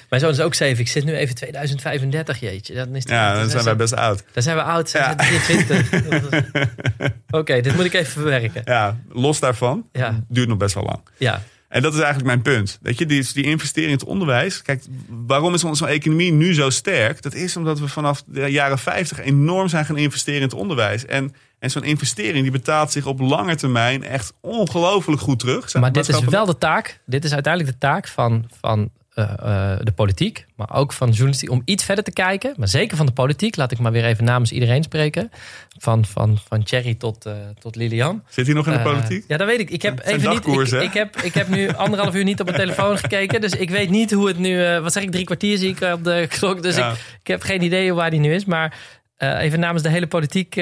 Mijn 0.10 0.22
zoon 0.22 0.32
is 0.32 0.40
ook 0.40 0.54
7. 0.54 0.80
Ik 0.80 0.88
zit 0.88 1.06
nu 1.06 1.16
even 1.16 1.36
2035, 1.36 2.40
jeetje. 2.40 2.74
Dan 2.74 2.96
is 2.96 3.04
ja, 3.04 3.32
dan, 3.32 3.42
dan 3.42 3.50
zijn 3.50 3.64
wij 3.64 3.76
best 3.76 3.96
oud. 3.96 4.24
Dan 4.34 4.44
zijn 4.44 4.56
we 4.56 4.64
oud, 4.64 4.90
zijn 4.90 5.04
ja. 5.04 5.16
23. 5.16 5.94
Oké, 5.94 7.38
okay, 7.38 7.62
dit 7.62 7.76
moet 7.76 7.86
ik 7.86 7.94
even 7.94 8.12
verwerken. 8.12 8.62
Ja, 8.66 8.98
los 9.12 9.40
daarvan, 9.40 9.88
ja. 9.92 10.24
duurt 10.28 10.48
nog 10.48 10.58
best 10.58 10.74
wel 10.74 10.84
lang. 10.84 11.00
Ja. 11.18 11.42
En 11.78 11.84
dat 11.84 11.94
is 11.94 12.00
eigenlijk 12.00 12.28
mijn 12.28 12.42
punt. 12.42 12.80
Weet 12.82 12.98
je, 12.98 13.06
die, 13.06 13.34
die 13.34 13.44
investering 13.44 13.92
in 13.92 13.98
het 13.98 14.08
onderwijs. 14.08 14.62
Kijk, 14.62 14.84
waarom 15.08 15.54
is 15.54 15.64
onze 15.64 15.88
economie 15.88 16.32
nu 16.32 16.54
zo 16.54 16.70
sterk? 16.70 17.22
Dat 17.22 17.34
is 17.34 17.58
omdat 17.58 17.80
we 17.80 17.88
vanaf 17.88 18.24
de 18.26 18.52
jaren 18.52 18.80
50 18.80 19.20
enorm 19.20 19.68
zijn 19.68 19.86
gaan 19.86 19.98
investeren 19.98 20.42
in 20.42 20.48
het 20.48 20.54
onderwijs. 20.54 21.06
En, 21.06 21.34
en 21.60 21.72
zo'n 21.72 21.84
investering 21.84 22.42
die 22.42 22.52
betaalt 22.52 22.92
zich 22.92 23.06
op 23.06 23.20
lange 23.20 23.56
termijn 23.56 24.04
echt 24.04 24.34
ongelooflijk 24.42 25.22
goed 25.22 25.40
terug. 25.40 25.74
Maar 25.74 25.92
dit 25.92 26.10
is 26.10 26.20
wel 26.20 26.46
de 26.46 26.58
taak. 26.58 27.02
Dit 27.06 27.24
is 27.24 27.34
uiteindelijk 27.34 27.74
de 27.74 27.80
taak 27.80 28.08
van, 28.08 28.50
van 28.62 28.90
uh, 29.18 29.32
uh, 29.44 29.76
de 29.84 29.92
politiek, 29.92 30.46
maar 30.56 30.74
ook 30.74 30.94
van 30.94 31.10
journalistiek, 31.10 31.50
om 31.50 31.62
iets 31.66 31.84
verder 31.84 32.04
te 32.04 32.12
kijken. 32.12 32.54
Maar 32.58 32.68
zeker 32.68 32.98
van 32.98 33.06
de 33.06 33.12
politiek, 33.12 33.56
laat 33.56 33.72
ik 33.72 33.80
maar 33.80 33.92
weer 33.92 34.06
even 34.06 34.24
namens 34.24 34.52
iedereen 34.52 34.84
spreken. 34.84 35.32
Van, 35.78 36.06
van, 36.06 36.38
van 36.48 36.64
Thierry 36.64 36.94
tot, 36.94 37.26
uh, 37.26 37.34
tot 37.60 37.76
Lilian. 37.76 38.24
Zit 38.30 38.46
hij 38.46 38.56
nog 38.56 38.68
in 38.68 38.74
de 38.74 38.80
politiek? 38.80 39.26
Ja, 39.28 39.38
dat 39.38 39.48
weet 39.48 39.60
ik. 39.60 39.70
Ik 39.70 39.82
heb 39.82 40.00
even 40.06 40.30
niet. 40.30 40.72
Ik, 40.72 40.82
ik, 40.82 40.94
heb, 40.94 41.22
ik 41.22 41.34
heb 41.34 41.48
nu 41.48 41.70
anderhalf 41.84 42.16
uur 42.16 42.24
niet 42.24 42.40
op 42.40 42.46
mijn 42.46 42.58
telefoon 42.58 42.98
gekeken. 42.98 43.42
Dus 43.42 43.52
ik 43.52 43.70
weet 43.70 43.90
niet 43.90 44.12
hoe 44.12 44.28
het 44.28 44.38
nu. 44.38 44.80
wat 44.80 44.94
zeg 44.94 45.04
ik, 45.04 45.12
drie 45.12 45.26
kwartier 45.26 45.58
zie 45.58 45.70
ik 45.70 45.82
op 45.82 46.04
de 46.04 46.26
klok. 46.38 46.64
Dus 46.64 46.76
ja. 46.76 46.92
ik, 46.92 46.98
ik 47.20 47.28
heb 47.28 47.42
geen 47.42 47.64
idee 47.64 47.94
waar 47.94 48.10
hij 48.10 48.20
nu 48.20 48.34
is. 48.34 48.46
Maar 48.46 48.78
even 49.18 49.60
namens 49.60 49.84
de 49.84 49.90
hele 49.90 50.08
politiek 50.08 50.54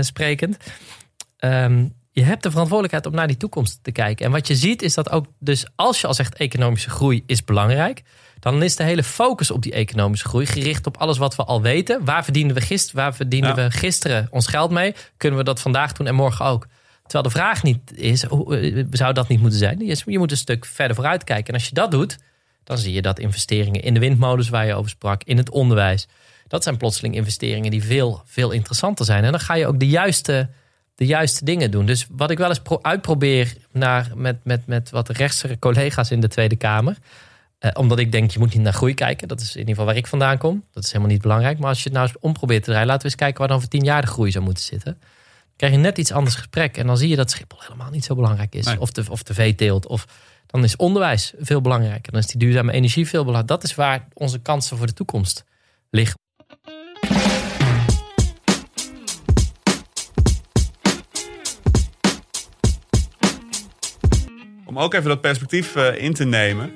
sprekend. 0.00 0.56
Um, 1.40 1.96
je 2.18 2.24
hebt 2.24 2.42
de 2.42 2.50
verantwoordelijkheid 2.50 3.06
om 3.06 3.14
naar 3.14 3.26
die 3.26 3.36
toekomst 3.36 3.78
te 3.82 3.92
kijken. 3.92 4.26
En 4.26 4.32
wat 4.32 4.46
je 4.46 4.56
ziet 4.56 4.82
is 4.82 4.94
dat 4.94 5.10
ook, 5.10 5.26
dus 5.38 5.66
als 5.74 6.00
je 6.00 6.06
al 6.06 6.14
zegt 6.14 6.34
economische 6.34 6.90
groei 6.90 7.22
is 7.26 7.44
belangrijk, 7.44 8.02
dan 8.40 8.62
is 8.62 8.76
de 8.76 8.82
hele 8.82 9.02
focus 9.02 9.50
op 9.50 9.62
die 9.62 9.72
economische 9.72 10.28
groei 10.28 10.46
gericht 10.46 10.86
op 10.86 10.96
alles 10.96 11.18
wat 11.18 11.36
we 11.36 11.44
al 11.44 11.62
weten. 11.62 12.04
Waar 12.04 12.24
verdienen 12.24 12.54
we 12.54 12.60
gisteren, 12.60 13.02
waar 13.02 13.14
verdienen 13.14 13.54
we 13.54 13.70
gisteren 13.70 14.28
ons 14.30 14.46
geld 14.46 14.70
mee? 14.70 14.94
Kunnen 15.16 15.38
we 15.38 15.44
dat 15.44 15.60
vandaag 15.60 15.92
doen 15.92 16.06
en 16.06 16.14
morgen 16.14 16.44
ook? 16.44 16.66
Terwijl 17.02 17.24
de 17.24 17.30
vraag 17.30 17.62
niet 17.62 17.96
is, 17.96 18.24
hoe, 18.24 18.86
zou 18.90 19.12
dat 19.12 19.28
niet 19.28 19.40
moeten 19.40 19.58
zijn? 19.58 19.86
Je 20.06 20.18
moet 20.18 20.30
een 20.30 20.36
stuk 20.36 20.64
verder 20.64 20.96
vooruit 20.96 21.24
kijken. 21.24 21.46
En 21.46 21.54
als 21.54 21.68
je 21.68 21.74
dat 21.74 21.90
doet, 21.90 22.18
dan 22.64 22.78
zie 22.78 22.92
je 22.92 23.02
dat 23.02 23.18
investeringen 23.18 23.82
in 23.82 23.94
de 23.94 24.00
windmolens 24.00 24.48
waar 24.48 24.66
je 24.66 24.74
over 24.74 24.90
sprak, 24.90 25.22
in 25.24 25.36
het 25.36 25.50
onderwijs, 25.50 26.06
dat 26.48 26.62
zijn 26.62 26.76
plotseling 26.76 27.14
investeringen 27.14 27.70
die 27.70 27.84
veel, 27.84 28.22
veel 28.24 28.50
interessanter 28.50 29.04
zijn. 29.04 29.24
En 29.24 29.30
dan 29.30 29.40
ga 29.40 29.54
je 29.54 29.66
ook 29.66 29.78
de 29.78 29.88
juiste 29.88 30.48
de 30.98 31.06
juiste 31.06 31.44
dingen 31.44 31.70
doen. 31.70 31.86
Dus 31.86 32.06
wat 32.10 32.30
ik 32.30 32.38
wel 32.38 32.48
eens 32.48 32.60
uitprobeer 32.82 33.56
naar, 33.72 34.10
met, 34.14 34.36
met, 34.44 34.66
met 34.66 34.90
wat 34.90 35.08
rechtsere 35.08 35.58
collega's 35.58 36.10
in 36.10 36.20
de 36.20 36.28
Tweede 36.28 36.56
Kamer. 36.56 36.96
Eh, 37.58 37.70
omdat 37.74 37.98
ik 37.98 38.12
denk, 38.12 38.30
je 38.30 38.38
moet 38.38 38.54
niet 38.54 38.62
naar 38.62 38.72
groei 38.72 38.94
kijken. 38.94 39.28
Dat 39.28 39.40
is 39.40 39.52
in 39.52 39.58
ieder 39.58 39.68
geval 39.68 39.86
waar 39.86 39.96
ik 39.96 40.06
vandaan 40.06 40.38
kom. 40.38 40.64
Dat 40.72 40.84
is 40.84 40.88
helemaal 40.92 41.12
niet 41.12 41.22
belangrijk. 41.22 41.58
Maar 41.58 41.68
als 41.68 41.78
je 41.78 41.84
het 41.84 41.92
nou 41.92 42.08
eens 42.08 42.16
omprobeert 42.20 42.62
te 42.62 42.70
draaien, 42.70 42.86
laten 42.86 43.02
we 43.02 43.08
eens 43.08 43.18
kijken 43.20 43.38
waar 43.38 43.48
dan 43.48 43.60
voor 43.60 43.68
tien 43.68 43.84
jaar 43.84 44.00
de 44.00 44.06
groei 44.06 44.30
zou 44.30 44.44
moeten 44.44 44.64
zitten. 44.64 44.92
Dan 45.00 45.56
krijg 45.56 45.72
je 45.72 45.78
net 45.78 45.98
iets 45.98 46.12
anders 46.12 46.34
gesprek. 46.34 46.76
En 46.76 46.86
dan 46.86 46.96
zie 46.96 47.08
je 47.08 47.16
dat 47.16 47.30
Schiphol 47.30 47.58
helemaal 47.60 47.90
niet 47.90 48.04
zo 48.04 48.14
belangrijk 48.14 48.54
is. 48.54 48.78
Of, 48.78 48.90
de, 48.90 49.04
of 49.08 49.22
de 49.22 49.34
veeteelt. 49.34 49.86
Of 49.86 50.06
dan 50.46 50.64
is 50.64 50.76
onderwijs 50.76 51.32
veel 51.38 51.60
belangrijker. 51.60 52.12
Dan 52.12 52.20
is 52.20 52.26
die 52.26 52.38
duurzame 52.38 52.72
energie 52.72 53.08
veel 53.08 53.24
belangrijker. 53.24 53.56
Dat 53.56 53.64
is 53.64 53.74
waar 53.74 54.08
onze 54.12 54.38
kansen 54.38 54.76
voor 54.76 54.86
de 54.86 54.92
toekomst 54.92 55.44
liggen. 55.90 56.18
Om 64.68 64.78
ook 64.78 64.94
even 64.94 65.08
dat 65.08 65.20
perspectief 65.20 65.76
uh, 65.76 66.02
in 66.02 66.14
te 66.14 66.24
nemen. 66.24 66.72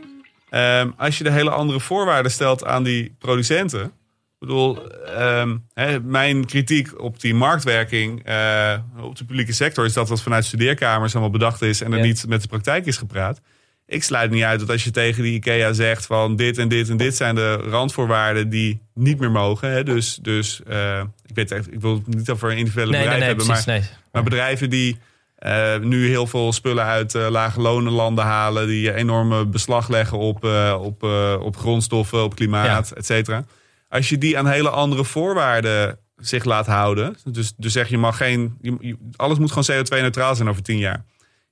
Um, 0.50 0.94
als 0.96 1.18
je 1.18 1.24
de 1.24 1.30
hele 1.30 1.50
andere 1.50 1.80
voorwaarden 1.80 2.32
stelt 2.32 2.64
aan 2.64 2.82
die 2.82 3.14
producenten. 3.18 3.84
Ik 3.84 4.48
bedoel, 4.48 4.78
um, 5.18 5.66
hè, 5.74 6.00
mijn 6.00 6.46
kritiek 6.46 7.00
op 7.00 7.20
die 7.20 7.34
marktwerking 7.34 8.28
uh, 8.28 8.78
op 9.00 9.16
de 9.16 9.24
publieke 9.24 9.52
sector 9.52 9.84
is 9.84 9.92
dat 9.92 10.08
wat 10.08 10.22
vanuit 10.22 10.44
studeerkamers 10.44 11.12
allemaal 11.12 11.32
bedacht 11.32 11.62
is 11.62 11.80
en 11.80 11.92
er 11.92 12.00
niet 12.00 12.26
met 12.28 12.42
de 12.42 12.48
praktijk 12.48 12.86
is 12.86 12.96
gepraat. 12.96 13.40
Ik 13.86 14.02
sluit 14.02 14.30
niet 14.30 14.42
uit 14.42 14.60
dat 14.60 14.70
als 14.70 14.84
je 14.84 14.90
tegen 14.90 15.22
die 15.22 15.34
IKEA 15.34 15.72
zegt 15.72 16.06
van 16.06 16.36
dit 16.36 16.58
en 16.58 16.68
dit 16.68 16.88
en 16.88 16.96
dit 16.96 17.16
zijn 17.16 17.34
de 17.34 17.52
randvoorwaarden 17.52 18.48
die 18.48 18.80
niet 18.94 19.18
meer 19.18 19.30
mogen. 19.30 19.70
Hè, 19.70 19.82
dus 19.82 20.18
dus 20.22 20.60
uh, 20.68 21.02
ik, 21.26 21.34
weet 21.34 21.50
ik 21.50 21.80
wil 21.80 21.94
het 21.94 22.06
niet 22.06 22.30
over 22.30 22.52
individuele 22.52 22.90
nee, 22.90 23.00
bedrijven 23.00 23.18
nee, 23.18 23.28
hebben, 23.28 23.46
precies, 23.46 23.66
maar, 23.66 23.78
nee. 23.78 23.88
maar 24.12 24.22
bedrijven 24.22 24.70
die 24.70 24.98
uh, 25.46 25.78
nu 25.78 26.08
heel 26.08 26.26
veel 26.26 26.52
spullen 26.52 26.84
uit 26.84 27.14
uh, 27.14 27.28
lage 27.28 27.60
lonenlanden 27.60 28.24
halen, 28.24 28.66
die 28.66 28.94
enorme 28.94 29.46
beslag 29.46 29.88
leggen 29.88 30.18
op, 30.18 30.44
uh, 30.44 30.78
op, 30.82 31.02
op 31.40 31.56
grondstoffen, 31.56 32.24
op 32.24 32.34
klimaat, 32.34 32.88
ja. 32.88 32.96
et 32.96 33.06
cetera. 33.06 33.44
Als 33.88 34.08
je 34.08 34.18
die 34.18 34.38
aan 34.38 34.46
hele 34.46 34.70
andere 34.70 35.04
voorwaarden 35.04 35.98
zich 36.16 36.44
laat 36.44 36.66
houden, 36.66 37.16
dus, 37.24 37.52
dus 37.56 37.72
zeg 37.72 37.88
je 37.88 37.98
mag 37.98 38.16
geen, 38.16 38.56
je, 38.60 38.96
alles 39.16 39.38
moet 39.38 39.52
gewoon 39.52 39.84
CO2-neutraal 39.84 40.34
zijn 40.34 40.48
over 40.48 40.62
tien 40.62 40.78
jaar 40.78 41.04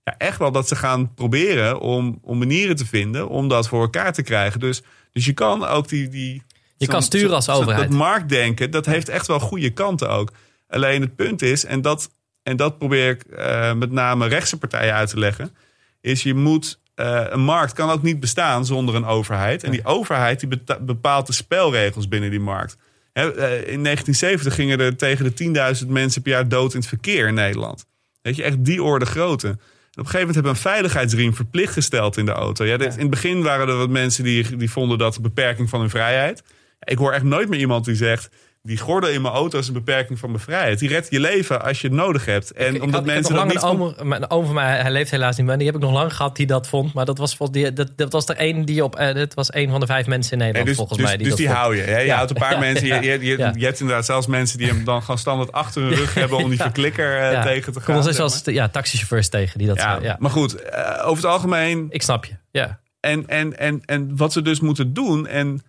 ja, 0.05 0.14
echt 0.18 0.38
wel 0.38 0.53
dat 0.53 0.68
ze 0.68 0.76
gaan 0.76 1.14
proberen 1.14 1.80
om, 1.80 2.18
om 2.22 2.38
manieren 2.38 2.76
te 2.76 2.86
vinden 2.86 3.28
om 3.28 3.49
dat 3.49 3.68
voor 3.68 3.80
elkaar 3.80 4.12
te 4.12 4.22
krijgen. 4.22 4.61
Dus, 4.61 4.82
dus 5.12 5.24
je 5.24 5.32
kan 5.32 5.64
ook 5.64 5.88
die. 5.88 6.09
die 6.09 6.43
je 6.76 6.86
kan 6.86 7.03
sturen 7.03 7.34
als 7.34 7.49
overheid. 7.49 7.88
Dat 7.88 7.99
marktdenken, 7.99 8.70
dat 8.70 8.86
heeft 8.86 9.09
echt 9.09 9.26
wel 9.26 9.41
goede 9.41 9.70
kanten 9.70 10.09
ook. 10.09 10.32
Alleen 10.68 11.01
het 11.01 11.16
punt 11.16 11.43
is, 11.43 11.64
en 11.64 11.80
dat, 11.80 12.11
en 12.43 12.57
dat 12.57 12.78
probeer 12.78 13.11
ik 13.11 13.24
uh, 13.30 13.72
met 13.72 13.91
name 13.91 14.26
rechtse 14.26 14.59
partijen 14.59 14.95
uit 14.95 15.09
te 15.09 15.18
leggen, 15.18 15.55
is 16.01 16.22
je 16.22 16.34
moet. 16.34 16.78
Uh, 16.97 17.24
een 17.28 17.41
markt 17.41 17.72
kan 17.72 17.91
ook 17.91 18.03
niet 18.03 18.20
bestaan 18.20 18.66
zonder 18.66 18.95
een 18.95 19.05
overheid. 19.05 19.64
En 19.64 19.70
die 19.70 19.84
overheid 19.84 20.41
die 20.41 20.49
bepaalt 20.80 21.26
de 21.26 21.32
spelregels 21.32 22.09
binnen 22.09 22.30
die 22.30 22.41
markt. 22.41 22.76
He, 23.12 23.22
uh, 23.22 23.32
in 23.53 23.82
1970 23.82 24.55
gingen 24.55 24.80
er 24.80 24.97
tegen 24.97 25.34
de 25.34 25.78
10.000 25.82 25.88
mensen 25.88 26.22
per 26.22 26.32
jaar 26.32 26.49
dood 26.49 26.72
in 26.72 26.78
het 26.78 26.88
verkeer 26.88 27.26
in 27.26 27.34
Nederland. 27.34 27.86
Weet 28.22 28.36
je, 28.36 28.43
echt 28.43 28.64
die 28.64 28.82
orde 28.82 29.07
grootte. 29.07 29.47
En 29.47 29.55
op 29.55 29.59
een 29.99 30.05
gegeven 30.05 30.18
moment 30.18 30.34
hebben 30.34 30.53
we 30.53 30.59
een 30.59 30.72
veiligheidsriem 30.72 31.34
verplicht 31.34 31.72
gesteld 31.72 32.16
in 32.16 32.26
de 32.26 32.32
auto. 32.32 32.64
Ja, 32.64 32.76
dit, 32.76 32.93
In 32.93 33.01
het 33.01 33.11
begin 33.11 33.43
waren 33.43 33.68
er 33.68 33.76
wat 33.76 33.88
mensen 33.88 34.24
die, 34.24 34.57
die 34.57 34.70
vonden 34.70 34.99
dat 34.99 35.16
een 35.16 35.22
beperking 35.22 35.68
van 35.68 35.80
hun 35.80 35.91
vrijheid. 35.91 36.43
Ik 36.80 36.99
hoor 36.99 37.12
echt 37.12 37.24
nooit 37.24 37.49
meer 37.49 37.61
iemand 37.61 37.84
die 37.84 37.95
zegt 37.95 38.30
die 38.62 38.78
gordel 38.78 39.11
in 39.11 39.22
mijn 39.22 39.34
auto 39.34 39.58
is 39.58 39.68
een 39.68 39.72
beperking 39.74 40.18
van 40.18 40.30
mijn 40.30 40.42
vrijheid. 40.42 40.78
Die 40.78 40.88
redt 40.88 41.06
je 41.11 41.20
leven 41.20 41.62
als 41.62 41.80
je 41.80 41.86
het 41.86 41.96
nodig 41.96 42.24
hebt. 42.24 42.52
En 42.52 42.74
ik, 42.74 42.82
omdat 42.82 43.00
ik 43.00 43.06
mensen 43.06 43.34
dat 43.34 43.46
niet... 43.46 43.61
oom, 43.62 43.94
mijn 44.02 44.30
oom 44.30 44.44
van 44.46 44.54
mij, 44.54 44.80
hij 44.80 44.90
leeft 44.90 45.11
helaas 45.11 45.36
niet 45.36 45.46
meer. 45.46 45.56
Die 45.56 45.66
heb 45.66 45.74
ik 45.76 45.80
nog 45.82 45.92
lang 45.92 46.14
gehad 46.16 46.36
die 46.36 46.46
dat 46.46 46.68
vond. 46.68 46.92
Maar 46.92 47.04
dat 47.04 47.18
was, 47.18 47.36
die, 47.50 47.72
dat, 47.72 47.90
dat 47.96 48.12
was 48.12 48.26
er 48.28 48.36
één 48.36 48.64
die 48.64 48.84
op... 48.84 49.00
Uh, 49.00 49.14
dat 49.14 49.34
was 49.34 49.50
één 49.50 49.70
van 49.70 49.80
de 49.80 49.86
vijf 49.86 50.06
mensen 50.06 50.32
in 50.32 50.38
Nederland 50.38 50.66
dus, 50.66 50.76
volgens 50.76 50.98
dus, 50.98 51.06
mij. 51.06 51.16
Die 51.16 51.26
dus 51.26 51.36
dat 51.36 51.46
die 51.46 51.56
hou 51.56 51.76
je. 51.76 51.82
Hè? 51.82 51.98
Je 51.98 52.06
Ja. 52.06 52.16
houdt 52.16 52.30
een 52.30 52.36
paar 52.36 52.52
Ja, 52.58 52.58
mensen. 52.58 52.86
Je, 52.86 52.94
ja, 52.94 53.00
je, 53.00 53.20
je, 53.58 53.64
hebt 53.64 53.80
inderdaad 53.80 54.04
zelfs 54.04 54.26
mensen 54.26 54.58
die 54.58 54.66
hem 54.66 54.84
dan 54.84 55.00
gewoon 55.00 55.18
standaard 55.18 55.52
achter 55.52 55.82
hun 55.82 55.94
rug 55.94 56.14
hebben... 56.22 56.38
om 56.38 56.48
die 56.48 56.58
verklikker 56.58 57.16
uh, 57.20 57.32
Ja. 57.32 57.42
tegen 57.42 57.72
te 57.72 57.80
Kom 57.80 57.94
gaan. 57.94 58.02
zeg 58.02 58.18
als 58.18 58.44
maar. 58.44 58.54
ja, 58.54 58.68
taxichauffeurs 58.68 59.28
tegen 59.28 59.58
die 59.58 59.66
dat 59.66 59.76
ja, 59.76 59.98
ja. 60.02 60.16
Maar 60.18 60.30
goed, 60.30 60.54
uh, 60.62 61.02
over 61.04 61.22
het 61.22 61.32
algemeen... 61.32 61.86
Ik 61.90 62.02
snap 62.02 62.24
je. 62.24 62.32
Ja. 62.50 62.80
En, 63.00 63.28
en, 63.28 63.58
en, 63.58 63.82
en 63.84 64.16
wat 64.16 64.32
ze 64.32 64.42
dus 64.42 64.61
moeten 64.61 64.94
doen. 64.94 65.26
En, 65.26 65.62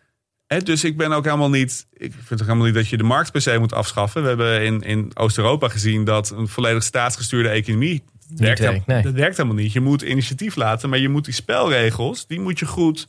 dus 0.60 0.84
ik 0.84 0.98
ben 0.98 1.12
ook 1.12 1.26
helemaal 1.26 1.50
niet. 1.50 1.86
Ik 1.94 2.14
vind 2.14 2.42
ook 2.42 2.48
helemaal 2.48 2.66
niet 2.66 2.76
dat 2.76 2.88
je 2.88 2.98
de 2.98 3.04
markt 3.04 3.32
per 3.32 3.42
se 3.42 3.58
moet 3.58 3.74
afschaffen. 3.74 4.22
We 4.22 4.28
hebben 4.28 4.64
in, 4.64 4.82
in 4.82 5.12
Oost-Europa 5.14 5.68
gezien 5.68 6.04
dat 6.04 6.30
een 6.30 6.48
volledig 6.48 6.84
staatsgestuurde 6.84 7.50
economie. 7.50 8.04
Werkt, 8.36 8.86
nee. 8.86 9.02
Dat 9.02 9.14
werkt 9.14 9.38
helemaal 9.38 9.58
niet. 9.58 9.74
Je 9.74 9.80
moet 9.80 10.02
initiatief 10.02 10.56
laten, 10.56 10.90
maar 10.90 11.00
je 11.00 11.10
moet 11.10 11.26
die 11.26 11.34
spelregels, 11.34 12.28
die 12.28 12.40
moet 12.40 12.60
je 12.60 12.66
goed. 12.66 13.08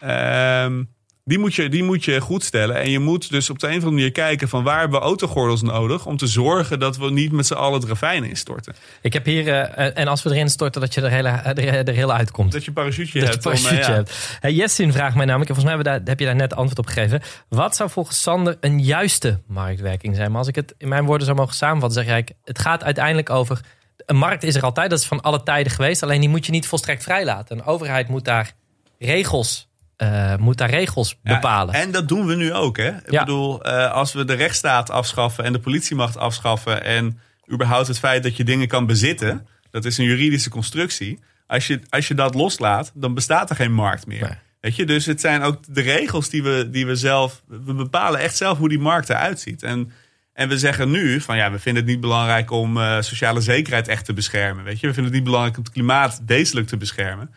ehm, 0.00 0.82
die 1.28 1.38
moet, 1.38 1.54
je, 1.54 1.68
die 1.68 1.82
moet 1.82 2.04
je 2.04 2.20
goed 2.20 2.44
stellen. 2.44 2.76
En 2.76 2.90
je 2.90 2.98
moet 2.98 3.30
dus 3.30 3.50
op 3.50 3.58
de 3.58 3.66
een 3.66 3.72
of 3.72 3.78
andere 3.78 3.94
manier 3.94 4.12
kijken 4.12 4.48
van 4.48 4.62
waar 4.62 4.80
hebben 4.80 4.98
we 4.98 5.04
autogordels 5.04 5.62
nodig. 5.62 6.06
Om 6.06 6.16
te 6.16 6.26
zorgen 6.26 6.78
dat 6.78 6.96
we 6.96 7.10
niet 7.10 7.32
met 7.32 7.46
z'n 7.46 7.54
allen 7.54 7.80
het 7.80 7.88
ravijn 7.88 8.24
instorten. 8.24 8.74
Ik 9.02 9.12
heb 9.12 9.24
hier... 9.24 9.48
eh, 9.48 9.98
en 9.98 10.08
als 10.08 10.22
we 10.22 10.30
erin 10.30 10.48
storten, 10.48 10.80
dat 10.80 10.94
je 10.94 11.00
er, 11.00 11.10
hele, 11.10 11.28
er, 11.28 11.88
er 11.88 11.94
heel 11.94 12.12
uitkomt. 12.12 12.52
Dat 12.52 12.62
je 12.62 12.68
een 12.68 12.74
parachute 12.74 13.18
je 13.18 13.24
hebt. 13.24 13.46
om, 13.46 13.52
eh, 13.52 13.62
parachute 13.62 13.90
ja. 13.90 13.96
hebt. 13.96 14.38
Hey, 14.40 14.52
Jessin 14.52 14.92
vraagt 14.92 15.14
mij 15.16 15.24
namelijk, 15.24 15.50
en 15.50 15.56
volgens 15.56 15.76
mij 15.76 15.84
hebben 15.84 15.92
daar, 15.92 16.08
heb 16.08 16.18
je 16.18 16.26
daar 16.26 16.48
net 16.48 16.54
antwoord 16.54 16.78
op 16.78 16.86
gegeven. 16.86 17.22
Wat 17.48 17.76
zou 17.76 17.90
volgens 17.90 18.22
Sander 18.22 18.56
een 18.60 18.80
juiste 18.80 19.40
marktwerking 19.46 20.16
zijn? 20.16 20.30
Maar 20.30 20.38
als 20.38 20.48
ik 20.48 20.54
het 20.54 20.74
in 20.78 20.88
mijn 20.88 21.04
woorden 21.04 21.26
zou 21.26 21.38
mogen 21.38 21.54
samenvatten, 21.54 22.04
zeg 22.04 22.16
ik, 22.16 22.30
het 22.44 22.58
gaat 22.58 22.84
uiteindelijk 22.84 23.30
over. 23.30 23.60
Een 23.96 24.16
markt 24.16 24.42
is 24.42 24.54
er 24.54 24.62
altijd, 24.62 24.90
dat 24.90 24.98
is 24.98 25.06
van 25.06 25.20
alle 25.20 25.42
tijden 25.42 25.72
geweest. 25.72 26.02
Alleen 26.02 26.20
die 26.20 26.28
moet 26.28 26.46
je 26.46 26.52
niet 26.52 26.66
volstrekt 26.66 27.02
vrijlaten. 27.02 27.58
Een 27.58 27.64
overheid 27.64 28.08
moet 28.08 28.24
daar 28.24 28.52
regels, 28.98 29.65
eh, 29.96 30.36
moet 30.36 30.58
daar 30.58 30.70
regels 30.70 31.18
Ja, 31.22 31.34
bepalen. 31.34 31.74
en 31.74 31.90
dat 31.90 32.08
doen 32.08 32.26
we 32.26 32.34
nu 32.34 32.52
ook. 32.52 32.76
Hè? 32.76 32.88
Ik 32.96 33.10
Ja. 33.10 33.20
bedoel, 33.24 33.62
eh, 33.64 33.92
als 33.92 34.12
we 34.12 34.24
de 34.24 34.34
rechtsstaat 34.34 34.90
afschaffen 34.90 35.44
en 35.44 35.52
de 35.52 35.58
politiemacht 35.60 36.16
afschaffen. 36.16 36.84
en 36.84 37.18
überhaupt 37.52 37.86
het 37.86 37.98
feit 37.98 38.22
dat 38.22 38.36
je 38.36 38.44
dingen 38.44 38.68
kan 38.68 38.86
bezitten. 38.86 39.46
dat 39.70 39.84
is 39.84 39.98
een 39.98 40.04
juridische 40.04 40.50
constructie. 40.50 41.18
Als 41.46 41.66
je, 41.66 41.80
als 41.88 42.08
je 42.08 42.14
dat 42.14 42.34
loslaat, 42.34 42.92
dan 42.94 43.14
bestaat 43.14 43.50
er 43.50 43.56
geen 43.56 43.72
markt 43.72 44.06
meer. 44.06 44.20
Nee. 44.20 44.38
Weet 44.60 44.76
je, 44.76 44.86
dus 44.86 45.06
het 45.06 45.20
zijn 45.20 45.42
ook 45.42 45.58
de 45.74 45.80
regels 45.80 46.28
die 46.28 46.42
we, 46.42 46.68
die 46.70 46.86
we 46.86 46.96
zelf. 46.96 47.42
We 47.46 47.74
bepalen 47.74 48.20
echt 48.20 48.36
zelf 48.36 48.58
hoe 48.58 48.68
die 48.68 48.78
markt 48.78 49.10
eruit 49.10 49.40
ziet. 49.40 49.62
En, 49.62 49.92
en 50.32 50.48
we 50.48 50.58
zeggen 50.58 50.90
nu 50.90 51.20
van 51.20 51.36
ja, 51.36 51.50
we 51.50 51.58
vinden 51.58 51.82
het 51.82 51.92
niet 51.92 52.00
belangrijk 52.00 52.50
om 52.50 52.76
eh, 52.78 53.00
sociale 53.00 53.40
zekerheid 53.40 53.88
echt 53.88 54.04
te 54.04 54.12
beschermen. 54.12 54.64
Weet 54.64 54.80
je, 54.80 54.86
we 54.86 54.92
vinden 54.94 55.04
het 55.04 55.14
niet 55.14 55.24
belangrijk 55.30 55.56
om 55.56 55.62
het 55.64 55.72
klimaat 55.72 56.20
wezenlijk 56.26 56.66
te 56.68 56.76
beschermen. 56.76 57.30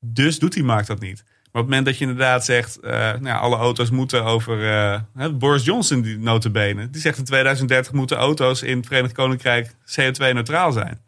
Dus 0.00 0.38
doet 0.38 0.52
die 0.52 0.64
markt 0.64 0.86
dat 0.86 1.00
niet. 1.00 1.24
Maar 1.56 1.64
op 1.64 1.70
het 1.70 1.76
moment 1.80 1.96
dat 1.96 1.98
je 1.98 2.10
inderdaad 2.12 2.44
zegt, 2.44 2.80
eh, 2.80 2.90
nou 2.92 3.24
ja, 3.26 3.36
alle 3.36 3.56
auto's 3.56 3.90
moeten 3.90 4.24
over. 4.24 4.68
eh, 5.16 5.28
Boris 5.32 5.64
Johnson, 5.64 6.00
die 6.00 6.18
notabene, 6.18 6.90
die 6.90 7.00
zegt 7.00 7.18
in 7.18 7.24
2030 7.24 7.92
moeten 7.92 8.16
auto's 8.16 8.62
in 8.62 8.76
het 8.76 8.86
Verenigd 8.86 9.12
Koninkrijk 9.14 9.74
CO2-neutraal 9.84 10.72
zijn. 10.72 11.00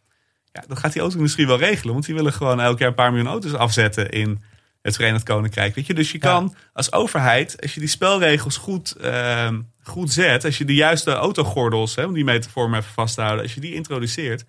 Ja, 0.53 0.65
dat 0.69 0.79
gaat 0.79 0.93
die 0.93 1.01
auto-industrie 1.03 1.47
wel 1.47 1.59
regelen, 1.59 1.93
want 1.93 2.07
die 2.07 2.15
willen 2.15 2.33
gewoon 2.33 2.61
elk 2.61 2.79
jaar 2.79 2.89
een 2.89 2.95
paar 2.95 3.11
miljoen 3.13 3.31
auto's 3.31 3.55
afzetten 3.55 4.11
in 4.11 4.43
het 4.83 4.97
Verenigd 4.97 5.25
Koninkrijk. 5.25 5.75
Weet 5.75 5.87
je? 5.87 5.95
Dus 5.95 6.13
je 6.13 6.19
Ja. 6.21 6.29
kan 6.29 6.55
als 6.73 6.93
overheid, 6.93 7.63
als 7.63 7.75
je 7.75 7.81
die 7.81 7.89
spelregels 7.89 8.57
goed, 8.57 8.93
ehm, 8.93 9.61
goed 9.83 10.13
zet, 10.13 10.45
als 10.45 10.59
je 10.59 10.65
de 10.65 10.75
juiste 10.75 11.13
autogordels, 11.13 11.95
hè, 11.95 12.05
om 12.05 12.13
die 12.13 12.25
metafoor 12.25 12.71
maar 12.71 12.81
even 12.81 12.93
vast 12.93 13.15
te 13.15 13.21
houden, 13.21 13.43
als 13.43 13.55
je 13.55 13.61
die 13.61 13.75
introduceert, 13.75 14.45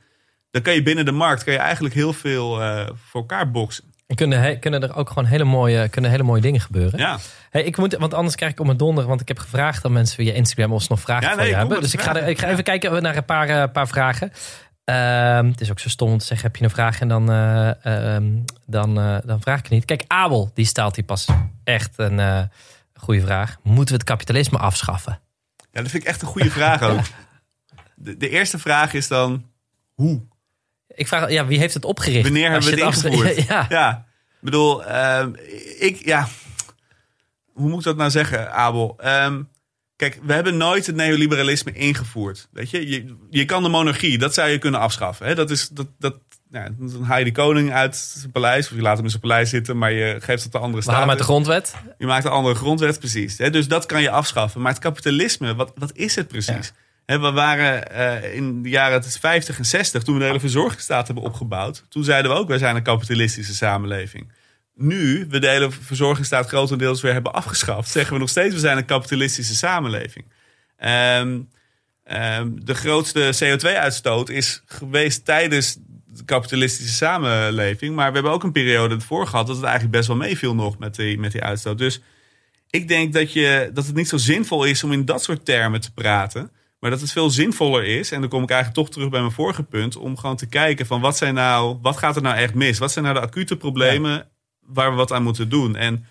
dan 0.52 0.62
kan 0.62 0.74
je 0.74 0.84
binnen 0.84 1.06
de 1.06 1.12
markt 1.12 1.44
kan 1.44 1.54
je 1.54 1.60
eigenlijk 1.60 1.96
heel 1.96 2.14
veel 2.14 2.62
eh, 2.62 2.86
voor 3.10 3.22
elkaar 3.22 3.52
boksen. 3.52 3.89
En 4.10 4.16
kunnen, 4.16 4.42
he- 4.42 4.56
kunnen 4.56 4.82
er 4.84 4.96
ook 4.96 5.08
gewoon 5.10 5.26
hele 5.26 5.44
mooie, 5.44 5.90
kunnen 5.90 6.12
hele 6.12 6.24
mooie 6.24 6.42
dingen 6.42 6.62
gebeuren. 6.62 7.00
Ja. 7.00 7.20
Hey, 7.50 7.64
ik 7.64 7.78
moet, 7.78 7.96
want 7.96 8.14
anders 8.14 8.36
krijg 8.36 8.52
ik 8.52 8.60
om 8.60 8.66
mijn 8.66 8.78
donder. 8.78 9.06
Want 9.06 9.22
ik 9.22 9.28
heb 9.28 9.40
gevraagd 9.40 9.86
aan 9.86 9.92
mensen 9.92 10.16
via 10.16 10.34
Instagram 10.34 10.74
of 10.74 10.82
ze 10.82 10.88
nog 10.90 11.00
vragen 11.00 11.24
Ja, 11.24 11.30
van 11.30 11.38
nee, 11.38 11.48
je 11.48 11.52
kom 11.52 11.62
hebben. 11.62 11.82
Dus 11.82 11.94
ik 11.94 12.02
ga, 12.02 12.16
er, 12.16 12.28
ik 12.28 12.40
ga 12.40 12.48
even 12.50 12.64
kijken 12.64 13.02
naar 13.02 13.16
een 13.18 13.26
paar, 13.26 13.50
eh, 13.50 13.72
paar 13.72 13.88
vragen. 13.88 14.32
Ehm, 14.84 15.46
het 15.48 15.62
is 15.62 15.72
ook 15.72 15.80
zo 15.80 15.90
stom 15.90 16.12
om 16.12 16.18
te 16.18 16.26
zeggen, 16.26 16.48
heb 16.48 16.56
je 16.56 16.64
een 16.64 16.70
vraag 16.70 17.00
en 17.02 17.08
dan, 17.08 17.32
eh, 17.32 17.86
ehm, 18.16 18.32
dan, 18.66 19.00
eh, 19.00 19.18
dan 19.26 19.42
vraag 19.42 19.58
ik 19.58 19.64
het 19.64 19.74
niet. 19.74 19.86
Kijk, 19.86 20.04
Abel, 20.08 20.52
die 20.54 20.66
stelt 20.66 20.96
hier 20.96 21.06
pas 21.06 21.28
echt 21.64 21.94
een 21.98 22.50
goede 22.94 23.22
vraag. 23.22 23.58
Moeten 23.64 23.94
we 23.94 24.00
het 24.00 24.10
kapitalisme 24.10 24.58
afschaffen? 24.58 25.20
Ja, 25.72 25.82
dat 25.82 25.92
vind 25.92 26.04
ik 26.04 26.10
echt 26.10 26.22
een 26.22 26.28
goede 26.28 26.52
vraag 26.52 26.82
ook. 26.82 27.00
De, 28.02 28.18
de 28.18 28.30
eerste 28.30 28.60
vraag 28.60 28.94
is 28.94 29.08
dan, 29.08 29.46
hoe? 29.94 30.22
Ik 31.00 31.08
vraag, 31.08 31.32
ja, 31.32 31.46
wie 31.46 31.60
heeft 31.60 31.74
het 31.74 31.86
opgericht? 31.86 32.24
Wanneer 32.24 32.52
hebben 32.52 32.70
we 32.76 32.84
het 32.84 32.96
ingevoerd? 32.96 33.36
Ja, 33.48 33.66
Ja, 33.70 34.06
ik 34.20 34.40
bedoel, 34.40 34.86
ehm, 34.86 35.32
ik, 35.80 36.06
ja, 36.06 36.28
hoe 37.54 37.70
moet 37.70 37.78
ik 37.80 37.84
dat 37.84 37.98
nou 37.98 38.10
zeggen, 38.10 38.52
Abel? 38.54 38.96
Ehm, 38.98 39.42
kijk, 39.96 40.20
we 40.24 40.34
hebben 40.34 40.58
nooit 40.58 40.86
het 40.86 40.96
neoliberalisme 40.96 41.72
ingevoerd. 41.72 42.48
Weet 42.52 42.70
je, 42.70 42.90
je, 42.90 43.16
je 43.30 43.46
kan 43.46 43.64
de 43.64 43.70
monarchie, 43.70 44.18
dat 44.18 44.34
zou 44.34 44.50
je 44.50 44.58
kunnen 44.58 44.80
afschaffen. 44.80 45.26
Hè? 45.28 45.36
Dat 45.36 45.50
is, 45.50 45.68
dat, 45.70 45.88
dat, 46.00 46.16
ja, 46.52 46.70
dan 46.78 47.04
haal 47.04 47.18
je 47.18 47.24
die 47.24 47.34
koning 47.34 47.74
uit 47.74 47.96
zijn 47.96 48.32
paleis, 48.32 48.70
of 48.70 48.76
je 48.76 48.82
laat 48.82 48.96
hem 48.96 49.04
in 49.04 49.10
zijn 49.10 49.22
paleis 49.22 49.50
zitten, 49.50 49.78
maar 49.78 49.92
je 49.92 50.18
geeft 50.20 50.44
het 50.44 50.52
de 50.52 50.58
andere 50.58 50.84
we 50.84 50.92
halen 50.92 51.02
staten. 51.02 51.08
met 51.08 51.18
de 51.18 51.24
grondwet. 51.24 51.76
Je 51.98 52.06
maakt 52.06 52.26
een 52.26 52.32
andere 52.32 52.56
grondwet, 52.56 53.00
precies. 53.00 53.38
Hè? 53.38 53.50
Dus 53.50 53.68
dat 53.68 53.86
kan 53.86 54.02
je 54.02 54.10
afschaffen. 54.10 54.62
Maar 54.62 54.72
het 54.72 54.82
kapitalisme, 54.82 55.56
wat, 55.56 55.72
wat 55.76 55.92
is 55.94 56.16
het 56.16 56.28
precies? 56.28 56.74
We 57.18 57.32
waren 57.32 57.92
eh, 57.92 58.36
in 58.36 58.64
de 58.64 58.70
jaren 58.70 59.04
50 59.04 59.58
en 59.58 59.66
60, 59.66 60.04
toen 60.04 60.14
we 60.14 60.20
de 60.20 60.26
hele 60.26 60.40
verzorgingsstaat 60.40 61.06
hebben 61.06 61.24
opgebouwd. 61.24 61.86
Toen 61.90 62.04
zeiden 62.04 62.32
we 62.32 62.38
ook, 62.38 62.48
wij 62.48 62.58
zijn 62.58 62.76
een 62.76 62.84
kapitalistische 62.84 63.56
samenleving. 63.56 64.32
Nu 64.76 65.26
we 65.30 65.40
de 65.40 65.50
hele 65.50 65.72
verzorgingsstaat 65.72 66.48
grotendeels 66.48 67.02
weer 67.02 67.14
hebben 67.14 67.34
afgeschaft, 67.34 67.90
zeggen 67.90 68.14
we 68.14 68.20
nog 68.20 68.30
steeds, 68.30 68.54
we 68.54 68.60
zijn 68.60 68.78
een 68.78 68.86
kapitalistische 68.86 69.56
samenleving. 69.56 70.26
Ehm, 70.78 71.40
ehm, 72.04 72.50
de 72.54 72.76
grootste 72.76 73.34
CO2-uitstoot 73.44 74.30
is 74.30 74.64
geweest 74.66 75.26
tijdens 75.26 75.78
de 76.06 76.26
kapitalistische 76.26 76.94
samenleving. 76.94 77.96
Maar 77.96 78.08
we 78.08 78.14
hebben 78.14 78.32
ook 78.32 78.44
een 78.44 78.52
periode 78.52 78.96
ervoor 78.96 79.28
gehad 79.28 79.48
dat 79.48 79.56
het 79.56 79.66
eigenlijk 79.66 79.96
best 79.96 80.08
wel 80.08 80.18
meeviel 80.18 80.56
nog 80.56 80.78
met 80.78 80.96
die, 80.96 81.20
met 81.20 81.32
die 81.32 81.44
uitstoot. 81.44 81.78
Dus 81.78 82.02
ik 82.70 82.88
denk 82.88 83.14
dat, 83.14 83.34
je, 83.34 83.70
dat 83.74 83.86
het 83.86 83.96
niet 83.96 84.10
zo 84.10 84.18
zinvol 84.18 84.64
is 84.64 84.84
om 84.84 84.92
in 84.92 85.06
dat 85.06 85.24
soort 85.24 85.46
termen 85.46 85.82
te 85.82 85.92
praten. 85.92 86.52
Maar 86.80 86.90
dat 86.90 87.02
het 87.02 87.12
veel 87.12 87.30
zinvoller 87.30 87.86
is, 87.86 88.12
en 88.12 88.20
dan 88.20 88.30
kom 88.30 88.44
ik 88.44 88.50
eigenlijk 88.50 88.82
toch 88.82 88.94
terug 88.94 89.10
bij 89.10 89.20
mijn 89.20 89.32
vorige 89.32 89.64
punt, 89.64 89.96
om 89.96 90.18
gewoon 90.18 90.36
te 90.36 90.48
kijken 90.48 90.86
van 90.86 91.02
wat 91.02 91.18
zijn 91.18 91.34
nou, 91.34 91.78
wat 91.82 91.98
gaat 91.98 92.16
er 92.16 92.22
nou 92.22 92.36
echt 92.36 92.54
mis? 92.54 92.80
Wat 92.80 92.92
zijn 92.92 93.06
nou 93.06 93.18
de 93.18 93.26
acute 93.26 93.58
problemen 93.58 94.30
waar 94.60 94.90
we 94.90 94.96
wat 94.96 95.12
aan 95.12 95.24
moeten 95.24 95.50
doen? 95.50 95.76
En 95.76 96.06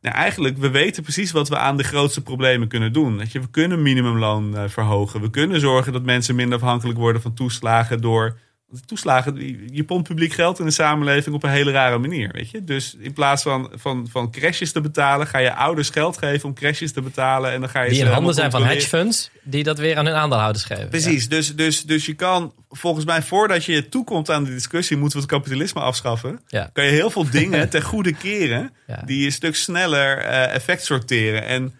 nou, 0.00 0.14
eigenlijk, 0.14 0.58
we 0.58 0.70
weten 0.70 1.02
precies 1.02 1.32
wat 1.32 1.48
we 1.48 1.56
aan 1.56 1.76
de 1.76 1.82
grootste 1.84 2.22
problemen 2.22 2.68
kunnen 2.68 2.92
doen. 2.92 3.18
Dat 3.18 3.32
je, 3.32 3.40
we 3.40 3.50
kunnen 3.50 3.82
minimumloon 3.82 4.54
uh, 4.54 4.62
verhogen. 4.68 5.20
We 5.20 5.30
kunnen 5.30 5.60
zorgen 5.60 5.92
dat 5.92 6.02
mensen 6.02 6.34
minder 6.34 6.58
afhankelijk 6.58 6.98
worden 6.98 7.22
van 7.22 7.34
toeslagen 7.34 8.00
door 8.00 8.38
toeslagen, 8.86 9.36
je 9.74 9.84
pompt 9.84 10.08
publiek 10.08 10.32
geld 10.32 10.58
in 10.58 10.64
de 10.64 10.70
samenleving 10.70 11.34
op 11.34 11.42
een 11.42 11.50
hele 11.50 11.70
rare 11.70 11.98
manier. 11.98 12.30
Weet 12.32 12.50
je? 12.50 12.64
Dus 12.64 12.96
in 12.98 13.12
plaats 13.12 13.42
van, 13.42 13.70
van, 13.74 14.06
van 14.10 14.30
crashes 14.30 14.72
te 14.72 14.80
betalen, 14.80 15.26
ga 15.26 15.38
je 15.38 15.54
ouders 15.54 15.90
geld 15.90 16.18
geven 16.18 16.48
om 16.48 16.54
crashes 16.54 16.92
te 16.92 17.00
betalen. 17.00 17.52
En 17.52 17.60
dan 17.60 17.68
ga 17.68 17.82
je 17.82 17.90
die 17.90 18.00
in 18.00 18.06
handen 18.06 18.34
zijn 18.34 18.50
van 18.50 18.64
hedge 18.64 18.88
funds, 18.88 19.30
die 19.42 19.62
dat 19.62 19.78
weer 19.78 19.96
aan 19.96 20.06
hun 20.06 20.14
aandeelhouders 20.14 20.64
geven. 20.64 20.88
Precies, 20.88 21.28
dus, 21.28 21.56
dus, 21.56 21.82
dus 21.82 22.06
je 22.06 22.14
kan 22.14 22.54
volgens 22.68 23.04
mij, 23.04 23.22
voordat 23.22 23.64
je 23.64 23.88
toekomt 23.88 24.30
aan 24.30 24.44
de 24.44 24.50
discussie, 24.50 24.96
moeten 24.96 25.18
we 25.18 25.24
het 25.24 25.32
kapitalisme 25.32 25.80
afschaffen. 25.80 26.40
Ja. 26.46 26.70
Kan 26.72 26.84
je 26.84 26.90
heel 26.90 27.10
veel 27.10 27.30
dingen 27.40 27.68
ten 27.68 27.82
goede 27.82 28.12
keren, 28.12 28.72
die 29.04 29.24
een 29.24 29.32
stuk 29.32 29.56
sneller 29.56 30.18
uh, 30.18 30.54
effect 30.54 30.84
sorteren. 30.84 31.44
En 31.44 31.74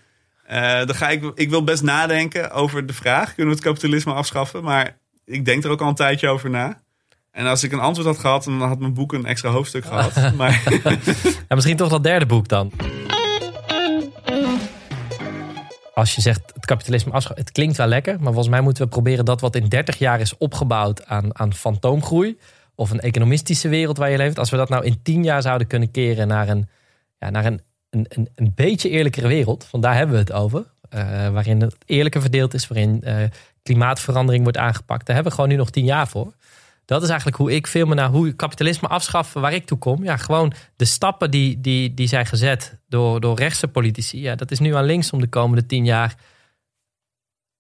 uh, 0.51 0.87
dan 0.87 0.95
ga 0.95 1.09
ik, 1.09 1.33
ik 1.35 1.51
wil 1.51 1.65
best 1.65 1.83
nadenken 1.83 2.51
over 2.51 2.87
de 2.87 2.93
vraag: 2.93 3.35
kunnen 3.35 3.55
we 3.55 3.61
het 3.61 3.69
kapitalisme 3.69 4.13
afschaffen? 4.13 4.63
Maar 4.63 4.98
ik 5.29 5.45
denk 5.45 5.65
er 5.65 5.71
ook 5.71 5.81
al 5.81 5.89
een 5.89 5.95
tijdje 5.95 6.29
over 6.29 6.51
na. 6.51 6.81
En 7.31 7.47
als 7.47 7.63
ik 7.63 7.73
een 7.73 7.81
antwoord 7.81 8.09
had 8.09 8.19
gehad, 8.19 8.45
dan 8.45 8.63
had 8.63 8.79
mijn 8.79 8.95
boek 8.95 9.13
een 9.13 9.27
extra 9.27 9.51
hoofdstuk 9.51 9.85
gehad. 9.85 10.33
maar... 10.37 10.63
ja, 11.49 11.55
misschien 11.55 11.77
toch 11.77 11.89
dat 11.89 12.03
derde 12.03 12.27
boek 12.27 12.49
dan. 12.49 12.73
Als 15.95 16.15
je 16.15 16.21
zegt 16.21 16.53
het 16.55 16.67
kapitalisme 16.67 17.13
afschaffen, 17.13 17.45
het 17.45 17.53
klinkt 17.53 17.77
wel 17.77 17.87
lekker, 17.87 18.15
maar 18.15 18.33
volgens 18.33 18.49
mij 18.49 18.61
moeten 18.61 18.83
we 18.83 18.89
proberen 18.89 19.25
dat 19.25 19.41
wat 19.41 19.57
in 19.57 19.69
30 19.69 19.99
jaar 19.99 20.21
is 20.21 20.37
opgebouwd 20.37 21.07
aan, 21.07 21.39
aan 21.39 21.55
fantoomgroei, 21.55 22.39
of 22.75 22.91
een 22.91 23.01
economistische 23.01 23.69
wereld 23.69 23.97
waar 23.97 24.11
je 24.11 24.17
leeft, 24.17 24.39
als 24.39 24.51
we 24.51 24.57
dat 24.57 24.69
nou 24.69 24.85
in 24.85 25.03
10 25.03 25.25
jaar 25.25 25.43
zouden 25.43 25.67
kunnen 25.67 25.91
keren 25.91 26.29
naar 26.29 26.49
een, 26.49 26.69
ja, 27.19 27.31
naar 27.31 27.45
een, 27.45 27.61
een, 27.91 28.07
een, 28.09 28.29
een 28.35 28.53
beetje 28.55 28.89
eerlijkere 28.89 29.29
wereld, 29.29 29.65
van 29.65 29.81
daar 29.81 29.95
hebben 29.95 30.15
we 30.15 30.21
het 30.21 30.33
over, 30.33 30.65
uh, 30.95 31.29
waarin 31.29 31.61
het 31.61 31.77
eerlijker 31.87 32.21
verdeeld 32.21 32.55
is, 32.55 32.69
waarin 32.69 33.01
uh, 33.05 33.23
klimaatverandering 33.69 34.43
wordt 34.43 34.59
aangepakt. 34.59 35.07
Daar 35.07 35.15
hebben 35.15 35.33
we 35.33 35.39
gewoon 35.39 35.53
nu 35.53 35.57
nog 35.61 35.71
tien 35.71 35.85
jaar 35.85 36.09
voor. 36.09 36.33
Dat 36.85 37.03
is 37.03 37.09
eigenlijk 37.09 37.39
hoe 37.39 37.53
ik 37.53 37.75
me 37.75 37.95
naar 37.95 38.09
hoe 38.09 38.33
kapitalisme 38.33 38.89
afschaffen 38.89 39.41
waar 39.41 39.53
ik 39.53 39.67
toe 39.67 39.79
kom. 39.79 40.05
Ja, 40.05 40.17
gewoon 40.17 40.53
de 40.77 40.85
stappen 40.85 41.31
die, 41.31 41.61
die, 41.61 41.95
die 41.95 42.07
zijn 42.07 42.27
gezet 42.27 42.79
door, 42.89 43.21
door 43.21 43.37
rechtse 43.37 43.69
politici. 43.69 44.21
Ja, 44.21 44.35
dat 44.35 44.51
is 44.51 44.59
nu 44.59 44.75
aan 44.75 44.85
links 44.85 45.11
om 45.11 45.21
de 45.21 45.29
komende 45.29 45.67
tien 45.67 45.85
jaar 45.85 46.15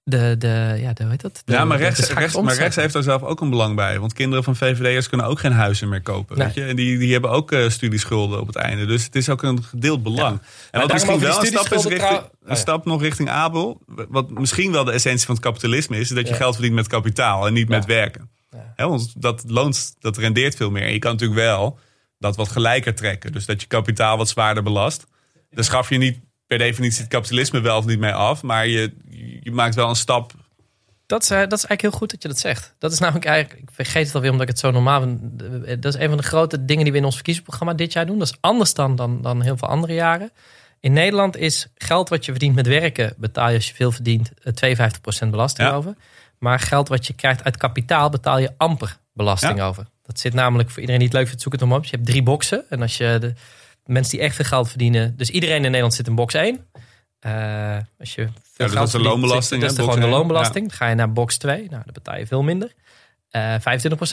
de, 0.09 0.35
de, 0.39 0.77
ja, 0.81 0.93
de, 0.93 1.07
weet 1.07 1.21
dat? 1.21 1.43
ja, 1.45 1.65
maar 1.65 1.79
rechts, 1.79 2.13
rechts, 2.13 2.41
maar 2.41 2.55
rechts 2.55 2.77
heeft 2.77 2.93
daar 2.93 3.03
zelf 3.03 3.23
ook 3.23 3.41
een 3.41 3.51
belang 3.51 3.77
bij. 3.77 3.99
Want 3.99 4.13
kinderen 4.13 4.45
van 4.45 4.57
VVD'ers 4.57 5.09
kunnen 5.09 5.27
ook 5.27 5.41
geen 5.41 5.53
huizen 5.53 5.89
meer 5.89 6.03
kopen. 6.03 6.37
Weet 6.37 6.55
je? 6.55 6.65
En 6.65 6.77
die, 6.77 6.99
die 6.99 7.13
hebben 7.13 7.31
ook 7.31 7.53
uh, 7.53 7.69
studieschulden 7.69 8.41
op 8.41 8.47
het 8.47 8.57
einde. 8.57 8.87
Dus 8.87 9.05
het 9.05 9.17
is 9.17 9.29
ook 9.29 9.43
een 9.43 9.63
gedeeld 9.63 10.03
belang. 10.03 10.41
En 10.71 10.81
wat 10.81 10.93
misschien 10.93 11.19
wel 11.19 11.41
een 11.41 11.47
stap 11.47 11.73
is 11.73 11.85
richting, 11.85 12.21
een 12.45 12.57
stap 12.57 12.85
nog 12.85 13.03
richting 13.03 13.31
Abel. 13.31 13.81
Wat 13.87 14.31
misschien 14.31 14.73
wel 14.73 14.85
de 14.85 14.93
essentie 14.93 15.27
van 15.27 15.35
het 15.35 15.45
kapitalisme 15.45 15.97
is, 15.97 16.03
is 16.03 16.17
dat 16.17 16.29
je 16.29 16.35
geld 16.35 16.55
verdient 16.55 16.75
met 16.75 16.87
kapitaal 16.87 17.47
en 17.47 17.53
niet 17.53 17.69
met 17.69 17.85
werken. 17.85 18.31
want 18.77 19.23
dat 19.23 19.45
loont, 19.47 19.95
dat 19.99 20.17
rendeert 20.17 20.57
veel 20.57 20.71
meer. 20.71 20.83
En 20.83 20.93
je 20.93 20.99
kan 20.99 21.13
natuurlijk 21.13 21.41
wel 21.41 21.79
dat 22.19 22.37
wat 22.37 22.49
gelijker 22.49 22.95
trekken. 22.95 23.33
Dus 23.33 23.47
dat 23.47 23.61
je 23.61 23.67
kapitaal 23.67 24.17
wat 24.17 24.29
zwaarder 24.29 24.63
belast. 24.63 25.07
Dan 25.51 25.65
schaf 25.65 25.89
je 25.89 25.99
niet 25.99 26.19
per 26.49 26.59
definitie 26.59 27.01
het 27.01 27.11
kapitalisme 27.11 27.61
wel 27.61 27.79
of 27.79 27.85
niet 27.85 27.99
mee 27.99 28.13
af. 28.13 28.43
Maar 28.43 28.67
je, 28.67 28.93
je 29.43 29.53
maakt 29.53 29.75
wel 29.75 29.89
een 29.89 29.97
stap. 29.97 30.33
Dat 31.07 31.23
is, 31.23 31.31
eh, 31.31 31.39
dat 31.39 31.53
is 31.53 31.65
eigenlijk 31.65 31.81
heel 31.81 31.91
goed 31.91 32.11
dat 32.11 32.23
je 32.23 32.29
dat 32.29 32.39
zegt. 32.39 32.75
Dat 32.79 32.93
is 32.93 32.99
namelijk 32.99 33.25
eigenlijk, 33.25 33.63
ik 33.63 33.69
vergeet 33.73 34.07
het 34.07 34.15
alweer 34.15 34.31
omdat 34.31 34.49
ik 34.49 34.53
het 34.53 34.63
zo 34.63 34.71
normaal 34.71 35.01
vind. 35.01 35.21
Dat 35.83 35.95
is 35.95 36.01
een 36.01 36.09
van 36.09 36.17
de 36.17 36.23
grote 36.23 36.65
dingen 36.65 36.83
die 36.83 36.93
we 36.93 36.99
in 36.99 37.05
ons 37.05 37.15
verkiezingsprogramma 37.15 37.75
dit 37.75 37.93
jaar 37.93 38.07
doen. 38.07 38.19
Dat 38.19 38.29
is 38.29 38.37
anders 38.41 38.75
dan, 38.75 38.97
dan, 38.97 39.23
dan 39.23 39.43
heel 39.43 39.57
veel 39.57 39.69
andere 39.69 39.95
jaren. 39.95 40.31
In 40.81 40.93
Nederland 40.93 41.37
is 41.37 41.67
geld 41.75 42.09
wat 42.09 42.25
je 42.25 42.31
verdient 42.31 42.55
met 42.55 42.67
werken, 42.67 43.15
betaal 43.17 43.49
je 43.49 43.55
als 43.55 43.69
je 43.69 43.75
veel 43.75 43.93
verdient 43.93 44.31
52% 44.31 44.33
eh, 45.19 45.31
belasting 45.31 45.71
over. 45.71 45.95
Maar 46.39 46.61
geld 46.61 46.89
wat 46.89 47.07
je 47.07 47.13
krijgt 47.13 47.45
uit 47.45 47.57
kapitaal, 47.57 48.11
betaal 48.11 48.39
je 48.39 48.55
amper 48.57 48.99
belasting 49.13 49.61
over. 49.61 49.87
Dat 50.03 50.19
zit 50.19 50.35
namelijk 50.35 50.71
voor 50.71 50.81
iedereen 50.81 51.01
die 51.01 51.09
het 51.09 51.17
leuk 51.17 51.27
vindt, 51.27 51.43
zoek 51.43 51.53
het 51.53 51.63
om 51.63 51.73
op. 51.73 51.85
Je 51.85 51.97
hebt 51.97 52.07
drie 52.07 52.23
boxen. 52.23 52.65
En 52.69 52.83
als 52.83 52.97
je 52.97 53.17
de, 53.21 53.35
mensen 53.89 54.17
die 54.17 54.27
echt 54.27 54.37
veel 54.37 54.45
geld 54.45 54.69
verdienen. 54.69 55.17
Dus 55.17 55.31
iedereen 55.31 55.57
in 55.57 55.63
Nederland 55.63 55.95
zit 55.95 56.07
in 56.07 56.15
box 56.15 56.35
1. 56.35 56.67
Uh, 57.27 57.77
eh, 57.77 57.83
als 57.99 58.15
je 58.15 58.29
veel 58.53 58.67
ja, 58.67 58.75
dat 58.75 58.87
is 58.87 58.93
de 58.93 59.01
loonbelasting. 59.01 59.63
Dat 59.63 59.71
is 59.71 59.79
gewoon 59.79 60.01
de 60.01 60.07
loonbelasting. 60.07 60.69
Dan 60.69 60.77
ga 60.77 60.89
je 60.89 60.95
naar 60.95 61.13
box 61.13 61.37
2. 61.37 61.57
Nou, 61.57 61.71
dan 61.71 61.93
betaal 61.93 62.19
je 62.19 62.27
veel 62.27 62.43
minder. 62.43 62.73
Uh, 63.33 63.55
eh, 63.55 63.61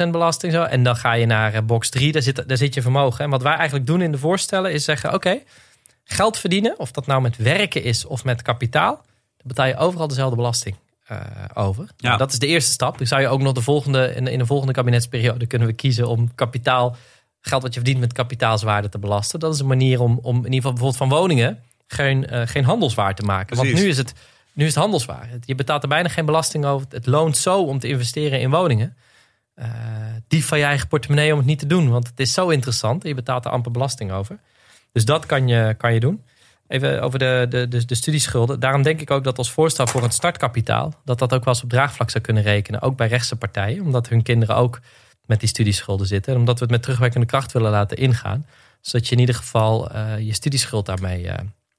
25% 0.08 0.12
belasting 0.12 0.54
zo. 0.54 0.64
En 0.64 0.84
dan 0.84 0.96
ga 0.96 1.14
je 1.14 1.26
naar 1.26 1.54
uh, 1.54 1.62
box 1.62 1.90
3. 1.90 2.12
Daar 2.12 2.22
zit, 2.22 2.48
daar 2.48 2.58
zit 2.58 2.74
je 2.74 2.82
vermogen. 2.82 3.24
En 3.24 3.30
wat 3.30 3.42
wij 3.42 3.54
eigenlijk 3.54 3.86
doen 3.88 4.02
in 4.02 4.12
de 4.12 4.18
voorstellen 4.18 4.74
is 4.74 4.84
zeggen... 4.84 5.14
oké, 5.14 5.40
geld 6.04 6.38
verdienen, 6.38 6.80
of 6.80 6.92
dat 6.92 7.06
nou 7.06 7.22
met 7.22 7.38
werken 7.38 7.84
is 7.84 8.06
of 8.06 8.24
met 8.24 8.42
kapitaal... 8.42 8.96
dan 8.96 9.48
betaal 9.48 9.68
je 9.68 9.78
overal 9.78 10.08
dezelfde 10.08 10.36
belasting 10.36 10.76
over. 11.54 11.84
Ja. 11.84 12.08
Nou, 12.08 12.18
dat 12.18 12.32
is 12.32 12.40
de 12.40 12.48
eerste 12.48 12.72
stap. 12.72 12.98
Dan 12.98 13.08
zou 13.08 13.22
je 13.22 13.28
ook 13.28 13.42
nog 13.42 13.54
de 13.54 13.62
volgende... 13.62 14.16
in, 14.16 14.28
in 14.28 14.40
de 14.40 14.46
volgende 14.46 14.74
kabinetsperiode 14.74 15.46
kunnen 15.46 15.68
we 15.68 15.74
kiezen 15.74 16.08
om 16.08 16.36
kapitaal 16.36 16.98
geld 17.48 17.62
wat 17.62 17.74
je 17.74 17.80
verdient 17.80 18.00
met 18.00 18.14
kapitaalswaarde 18.14 18.90
te 18.90 19.00
belasten. 19.00 19.40
Dat 19.40 19.54
is 19.54 19.60
een 19.60 19.68
manier 19.68 20.02
om, 20.02 20.20
om 20.22 20.36
in 20.36 20.44
ieder 20.44 20.56
geval 20.56 20.72
bijvoorbeeld 20.72 21.10
van 21.10 21.10
woningen 21.10 21.60
geen, 21.88 22.28
uh, 22.34 22.42
geen 22.46 22.64
handelswaar 22.64 23.16
te 23.16 23.24
maken. 23.24 23.56
Want 23.56 23.74
nu 23.74 23.88
is, 23.88 23.98
het, 23.98 24.14
nu 24.54 24.66
is 24.66 24.74
het 24.74 24.84
handelswaar. 24.84 25.30
Je 25.46 25.56
betaalt 25.56 25.84
er 25.84 25.90
bijna 25.90 26.10
geen 26.10 26.26
belasting 26.26 26.66
over. 26.66 26.88
Het 26.90 27.06
loont 27.06 27.38
zo 27.38 27.64
om 27.64 27.80
te 27.80 27.88
investeren 27.88 28.40
in 28.40 28.50
woningen. 28.50 28.96
Uh, 29.56 29.66
die 30.28 30.46
van 30.46 30.58
je 30.58 30.64
eigen 30.64 30.88
portemonnee 30.88 31.32
om 31.32 31.38
het 31.38 31.48
niet 31.48 31.60
te 31.60 31.68
doen. 31.68 31.90
Want 31.90 32.08
het 32.08 32.20
is 32.20 32.34
zo 32.34 32.50
interessant. 32.50 33.04
Je 33.04 33.14
betaalt 33.14 33.46
er 33.46 33.52
amper 33.52 33.72
belasting 33.72 34.12
over. 34.12 34.40
Dus 34.92 35.06
dat 35.06 35.26
kan 35.26 35.48
je, 35.48 35.76
kan 35.78 35.94
je 35.94 36.00
doen. 36.00 36.24
Even 36.68 37.02
over 37.02 37.20
de, 37.20 37.46
de, 37.50 37.68
de, 37.68 37.86
de 37.86 37.96
studieschulden. 37.96 38.60
Daarom 38.60 38.82
denk 38.82 39.02
ik 39.02 39.12
ook 39.12 39.24
dat 39.24 39.38
als 39.38 39.52
voorstel 39.52 39.88
voor 39.88 40.02
het 40.02 40.14
startkapitaal... 40.14 40.94
dat 41.06 41.20
dat 41.20 41.34
ook 41.34 41.44
wel 41.44 41.54
eens 41.54 41.64
op 41.64 41.70
draagvlak 41.70 42.10
zou 42.10 42.24
kunnen 42.24 42.44
rekenen. 42.44 42.82
Ook 42.82 42.98
bij 42.98 43.08
rechtse 43.08 43.36
partijen. 43.36 43.84
Omdat 43.84 44.10
hun 44.10 44.24
kinderen 44.24 44.56
ook 44.56 44.80
met 45.26 45.40
die 45.40 45.50
studieschulden 45.50 46.08
zitten. 46.08 46.34
En 46.34 46.40
omdat 46.40 46.56
we 46.56 46.64
het 46.64 46.74
met 46.74 46.82
terugwerkende 46.82 47.26
kracht 47.26 47.52
willen 47.52 47.72
laten 47.72 47.98
ingaan. 47.98 48.46
Zodat 48.82 49.08
je 49.08 49.16
in 49.16 49.20
ieder 49.22 49.36
geval 49.36 49.96
uh, 49.96 50.20
je 50.20 50.34
studieschuld 50.34 50.86
daarmee 50.86 51.24
uh, 51.24 51.34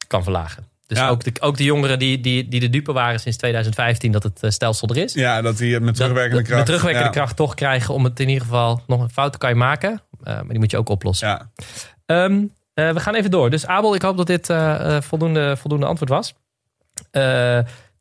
kan 0.07 0.23
verlagen. 0.23 0.65
Dus 0.87 1.01
ook, 1.01 1.25
de, 1.25 1.33
ook 1.41 1.57
de 1.57 1.65
jongeren 1.65 1.99
die, 1.99 2.21
die, 2.21 2.49
die 2.49 2.61
de 2.61 2.71
dupe 2.71 2.93
waren 2.93 3.21
sinds 3.21 3.39
2015 3.39 4.13
dat 4.13 4.23
het 4.23 4.43
eh, 4.43 4.51
stelsel 4.51 4.89
er 4.89 4.97
is. 4.97 5.13
Ja, 5.15 5.43
dat 5.43 5.59
die 5.59 5.75
het 5.75 5.83
met 5.83 5.95
terugwerkende 5.95 6.43
kracht. 6.43 6.57
Met 6.57 6.67
terugwerkende 6.67 7.11
kracht 7.11 7.37
toch 7.37 7.55
krijgen 7.55 7.95
om 7.95 8.05
het 8.05 8.21
in 8.21 8.29
ieder 8.29 8.45
geval 8.45 8.83
nog 8.87 9.01
een 9.01 9.11
fout 9.11 9.39
kan 9.39 9.51
je 9.51 9.57
maken. 9.57 10.01
maar 10.23 10.49
die 10.49 10.59
moet 10.59 10.71
je 10.71 10.77
ook 10.77 10.89
oplossen. 10.89 11.29
Ja. 11.29 11.51
Um, 12.25 12.53
we 12.75 13.01
gaan 13.01 13.15
even 13.15 13.31
door. 13.31 13.51
Dus 13.51 13.67
Abel, 13.67 13.95
ik 13.95 14.03
hoop 14.03 14.17
dat 14.17 14.27
dit 14.27 14.47
voldoende, 15.05 15.57
voldoende 15.57 15.87
antwoord 15.87 16.11
was. 16.11 16.35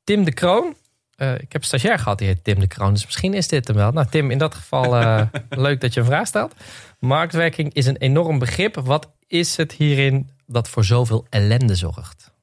Tim 0.04 0.24
de 0.24 0.34
Kroon, 0.34 0.76
uh, 1.18 1.34
ik 1.34 1.52
heb 1.52 1.62
een 1.62 1.68
stagiair 1.68 2.00
gehad, 2.00 2.18
die 2.18 2.28
heet 2.28 2.44
Tim 2.44 2.60
de 2.60 2.68
Kroon. 2.68 2.94
Dus 2.94 3.06
misschien 3.06 3.34
is 3.34 3.48
dit 3.48 3.68
hem 3.68 3.76
wel. 3.76 3.92
Nou, 3.92 4.08
Tim, 4.10 4.32
in 4.32 4.38
dat 4.38 4.56
geval 4.56 5.02
uh, 5.02 5.22
leuk 5.50 5.82
dat 5.82 5.94
je 5.94 6.00
een 6.00 6.06
vraag 6.06 6.28
stelt. 6.28 6.54
Marktwerking 7.00 7.74
is 7.74 7.86
een 7.86 7.98
enorm 7.98 8.40
begrip. 8.40 8.76
Wat 8.76 9.12
is 9.28 9.58
het 9.58 9.72
hierin 9.72 10.30
dat 10.46 10.70
voor 10.70 10.84
zoveel 10.84 11.26
ellende 11.30 11.76
zorgt? 11.76 12.34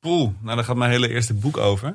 Poeh, 0.00 0.30
nou 0.40 0.56
daar 0.56 0.64
gaat 0.64 0.76
mijn 0.76 0.90
hele 0.90 1.08
eerste 1.08 1.34
boek 1.34 1.56
over. 1.56 1.92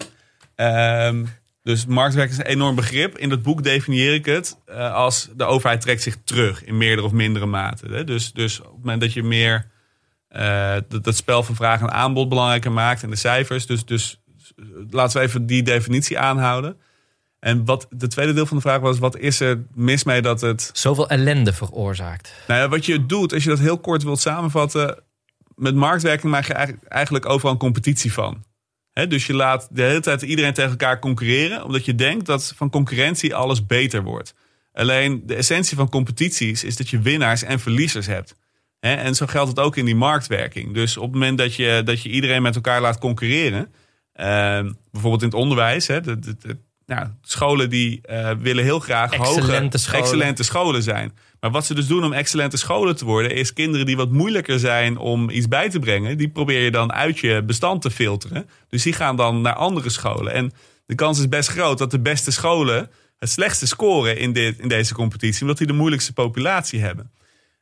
Ehm, 0.56 1.26
dus 1.64 1.86
marktwerking 1.86 2.38
is 2.40 2.46
een 2.46 2.52
enorm 2.52 2.76
begrip. 2.76 3.18
In 3.18 3.30
dat 3.30 3.42
boek 3.42 3.64
definieer 3.64 4.14
ik 4.14 4.26
het 4.26 4.58
uh, 4.70 4.94
als 4.94 5.30
de 5.36 5.44
overheid 5.44 5.82
trekt 5.82 6.02
zich 6.02 6.18
terug 6.24 6.64
in 6.64 6.78
meerdere 6.78 7.08
of 7.08 7.14
mindere 7.14 7.46
mate. 7.46 7.88
Hè? 7.88 8.04
Dus, 8.04 8.34
dus 8.34 8.60
op 8.60 8.66
het 8.66 8.78
moment 8.78 9.02
dat 9.02 9.14
je 9.14 9.24
meer 9.24 9.68
dat, 10.88 11.04
dat, 11.04 11.16
spel 11.16 11.44
van 11.44 11.56
vraag 11.56 11.82
en 11.82 11.92
aanbod 11.92 12.30
belangrijker 12.30 12.72
maakt 12.72 13.04
en 13.04 13.10
de 13.10 13.16
cijfers. 13.16 13.66
Dus, 13.66 13.86
dus 13.86 14.20
laten 14.90 15.20
we 15.20 15.26
even 15.26 15.46
die 15.46 15.64
definitie 15.64 16.20
aanhouden. 16.20 16.78
En 17.40 17.66
wat 17.66 17.88
de 17.90 18.08
tweede 18.08 18.34
deel 18.34 18.46
van 18.46 18.58
de 18.58 18.64
vraag 18.64 18.80
was: 18.80 19.00
wat 19.00 19.18
is 19.18 19.40
er 19.40 19.66
mis 19.74 20.04
mee 20.04 20.22
dat 20.22 20.42
het. 20.42 20.70
Zoveel 20.74 21.10
ellende 21.10 21.54
veroorzaakt? 21.54 22.34
Nou 22.48 22.60
ja, 22.60 22.70
wat 22.70 22.86
je 22.86 23.06
doet, 23.06 23.34
als 23.34 23.44
je 23.44 23.50
dat 23.50 23.60
heel 23.60 23.80
kort 23.80 24.04
wilt 24.04 24.20
samenvatten. 24.20 25.04
Met 25.56 25.76
marktwerking 25.76 26.32
maak 26.32 26.46
je 26.46 26.78
eigenlijk 26.88 27.26
overal 27.26 27.52
een 27.52 27.58
competitie 27.58 28.14
van. 28.14 28.44
dus 29.08 29.26
je 29.28 29.34
laat 29.34 29.68
de 29.72 29.82
hele 29.82 30.00
tijd 30.00 30.22
iedereen 30.22 30.54
tegen 30.54 30.72
elkaar 30.72 31.00
concurreren, 31.00 31.64
omdat 31.64 31.86
je 31.86 31.96
denkt 31.96 32.26
dat 32.26 32.54
van 32.56 32.70
concurrentie 32.70 33.36
alles 33.36 33.66
beter 33.66 34.04
wordt. 34.04 34.34
Alleen 34.74 35.24
de 35.26 35.36
essentie 35.36 35.78
van 35.78 35.90
competities 35.90 36.64
is 36.64 36.78
dat 36.78 36.90
je 36.90 37.00
winnaars 37.00 37.44
en 37.44 37.60
verliezers 37.60 38.06
hebt. 38.06 38.36
en 38.80 39.16
zo 39.16 39.26
geldt 39.26 39.50
het 39.50 39.60
ook 39.60 39.76
in 39.76 39.86
die 39.86 39.96
marktwerking. 39.96 40.74
Dus 40.74 40.98
op 40.98 41.04
het 41.04 41.14
moment 41.14 41.38
dat 41.38 41.56
je, 41.56 41.82
dat 41.86 42.02
je 42.02 42.10
iedereen 42.10 42.42
met 42.42 42.56
elkaar 42.56 42.82
laat 42.82 42.98
concurreren, 42.98 43.72
bijvoorbeeld 44.92 45.22
in 45.22 45.28
het 45.28 45.38
onderwijs. 45.38 45.88
Hè, 45.88 46.02
de, 46.02 46.20
de, 46.20 46.58
nou, 46.86 47.08
scholen 47.22 47.70
die 47.70 48.02
uh, 48.10 48.32
willen 48.40 48.64
heel 48.64 48.80
graag 48.80 49.12
excellente 49.12 49.54
hoge, 49.54 49.78
scholen. 49.78 50.02
excellente 50.02 50.44
scholen 50.44 50.84
zijn. 50.84 51.14
Maar 51.40 51.52
wat 51.52 51.66
ze 51.66 51.74
dus 51.74 51.88
doen 51.88 52.04
om 52.04 52.14
excellente 52.14 52.58
scholen 52.58 52.96
te 52.96 53.06
worden, 53.06 53.36
is 53.36 53.54
kinderen 53.54 53.86
die 53.86 53.98
wat 53.98 54.12
moeilijker 54.12 54.60
zijn 54.60 54.98
om 54.98 55.30
iets 55.30 55.48
bij 55.48 55.70
te 55.70 55.80
brengen, 55.80 56.18
die 56.18 56.30
probeer 56.30 56.62
je 56.64 56.72
dan 56.72 56.94
uit 56.94 57.20
je 57.20 57.44
bestand 57.44 57.82
te 57.82 57.92
filteren. 57.92 58.50
Dus 58.70 58.84
die 58.84 58.94
gaan 58.94 59.16
dan 59.16 59.42
naar 59.42 59.54
andere 59.54 59.90
scholen. 59.90 60.34
En 60.34 60.52
De 60.86 60.96
kans 60.96 61.20
is 61.20 61.30
best 61.30 61.50
groot 61.50 61.78
dat 61.78 61.92
de 61.92 62.00
beste 62.00 62.32
scholen 62.32 62.90
het 63.20 63.30
slechtste 63.30 63.68
scoren 63.68 64.18
in, 64.18 64.34
dit, 64.34 64.60
in 64.60 64.68
deze 64.68 64.94
competitie. 64.94 65.42
Omdat 65.42 65.58
die 65.58 65.68
de 65.68 65.74
moeilijkste 65.74 66.14
populatie 66.14 66.80
hebben. 66.80 67.12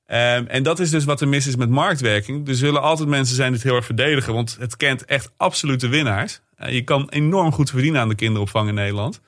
Um, 0.08 0.48
en 0.48 0.64
dat 0.64 0.80
is 0.80 0.90
dus 0.90 1.06
wat 1.06 1.22
er 1.22 1.28
mis 1.28 1.48
is 1.48 1.56
met 1.56 1.70
marktwerking. 1.70 2.48
Er 2.48 2.56
zullen 2.56 2.82
altijd 2.82 3.10
mensen 3.10 3.36
zijn 3.36 3.48
die 3.48 3.58
het 3.58 3.68
heel 3.68 3.76
erg 3.76 3.86
verdedigen. 3.86 4.34
Want 4.34 4.58
het 4.60 4.78
kent 4.78 5.06
echt 5.06 5.32
absolute 5.38 5.88
winnaars. 5.88 6.42
Uh, 6.60 6.72
je 6.72 6.82
kan 6.82 7.10
enorm 7.10 7.52
goed 7.52 7.70
verdienen 7.70 8.02
aan 8.02 8.10
de 8.10 8.16
kinderopvang 8.16 8.68
in 8.68 8.74
Nederland. 8.74 9.22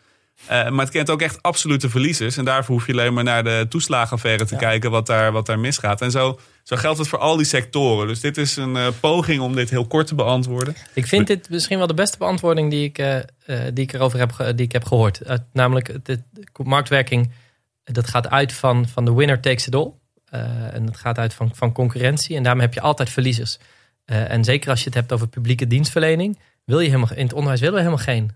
Uh, 0.44 0.48
maar 0.48 0.86
het 0.86 0.90
kent 0.90 1.10
ook 1.10 1.22
echt 1.22 1.44
absolute 1.44 1.90
verliezers. 1.90 2.38
En 2.38 2.46
daarvoor 2.46 2.76
hoef 2.76 2.88
je 2.88 2.94
alleen 2.94 3.14
maar 3.14 3.24
naar 3.24 3.44
de 3.44 3.66
toeslagenaffaire 3.70 4.46
te 4.46 4.56
kijken 4.56 4.92
wat 4.92 5.06
daar, 5.06 5.32
wat 5.32 5.46
daar 5.46 5.60
misgaat. 5.60 6.02
En 6.02 6.12
zo, 6.12 6.40
zo 6.64 6.76
geldt 6.76 6.98
het 7.00 7.08
voor 7.08 7.20
al 7.20 7.38
die 7.38 7.46
sectoren. 7.46 8.08
Dus 8.08 8.20
dit 8.20 8.38
is 8.38 8.56
een 8.56 8.76
uh, 8.76 8.88
poging 9.00 9.42
om 9.42 9.56
dit 9.56 9.70
heel 9.70 9.88
kort 9.88 10.08
te 10.08 10.16
beantwoorden. 10.16 10.76
Ik 10.94 11.06
vind 11.06 11.28
dit 11.28 11.50
misschien 11.50 11.78
wel 11.78 11.88
de 11.88 11.94
beste 11.94 12.18
beantwoording 12.18 12.70
die 12.70 12.84
ik, 12.84 12.96
die 13.74 13.84
ik 13.84 13.94
erover 13.94 14.20
heb, 14.20 14.56
die 14.56 14.66
ik 14.66 14.72
heb 14.72 14.86
gehoord. 14.86 15.22
namelijk, 15.54 16.06
de, 16.06 16.20
marktwerking, 16.64 17.32
dat 17.84 18.08
gaat 18.08 18.30
uit 18.30 18.54
van, 18.54 18.88
van 18.88 19.06
de 19.06 19.14
winner 19.14 19.40
takes 19.40 19.68
it 19.68 19.76
all. 19.76 19.92
En 20.30 20.86
dat 20.86 20.98
gaat 20.98 21.18
uit 21.18 21.34
van, 21.34 21.56
van 21.56 21.72
concurrentie. 21.72 22.36
En 22.36 22.44
daarmee 22.44 22.66
heb 22.66 22.74
je 22.74 22.82
altijd 22.82 23.10
verliezers. 23.10 23.58
en 24.06 24.44
zeker 24.44 24.70
als 24.70 24.80
je 24.80 24.86
het 24.86 24.94
hebt 24.94 25.12
over 25.12 25.28
publieke 25.28 25.68
dienstverlening, 25.68 26.40
wil 26.66 26.80
je 26.80 26.88
helemaal, 26.88 27.16
in 27.16 27.24
het 27.24 27.34
onderwijs 27.34 27.60
willen 27.60 27.76
we 27.76 27.82
helemaal 27.82 28.06
geen 28.06 28.32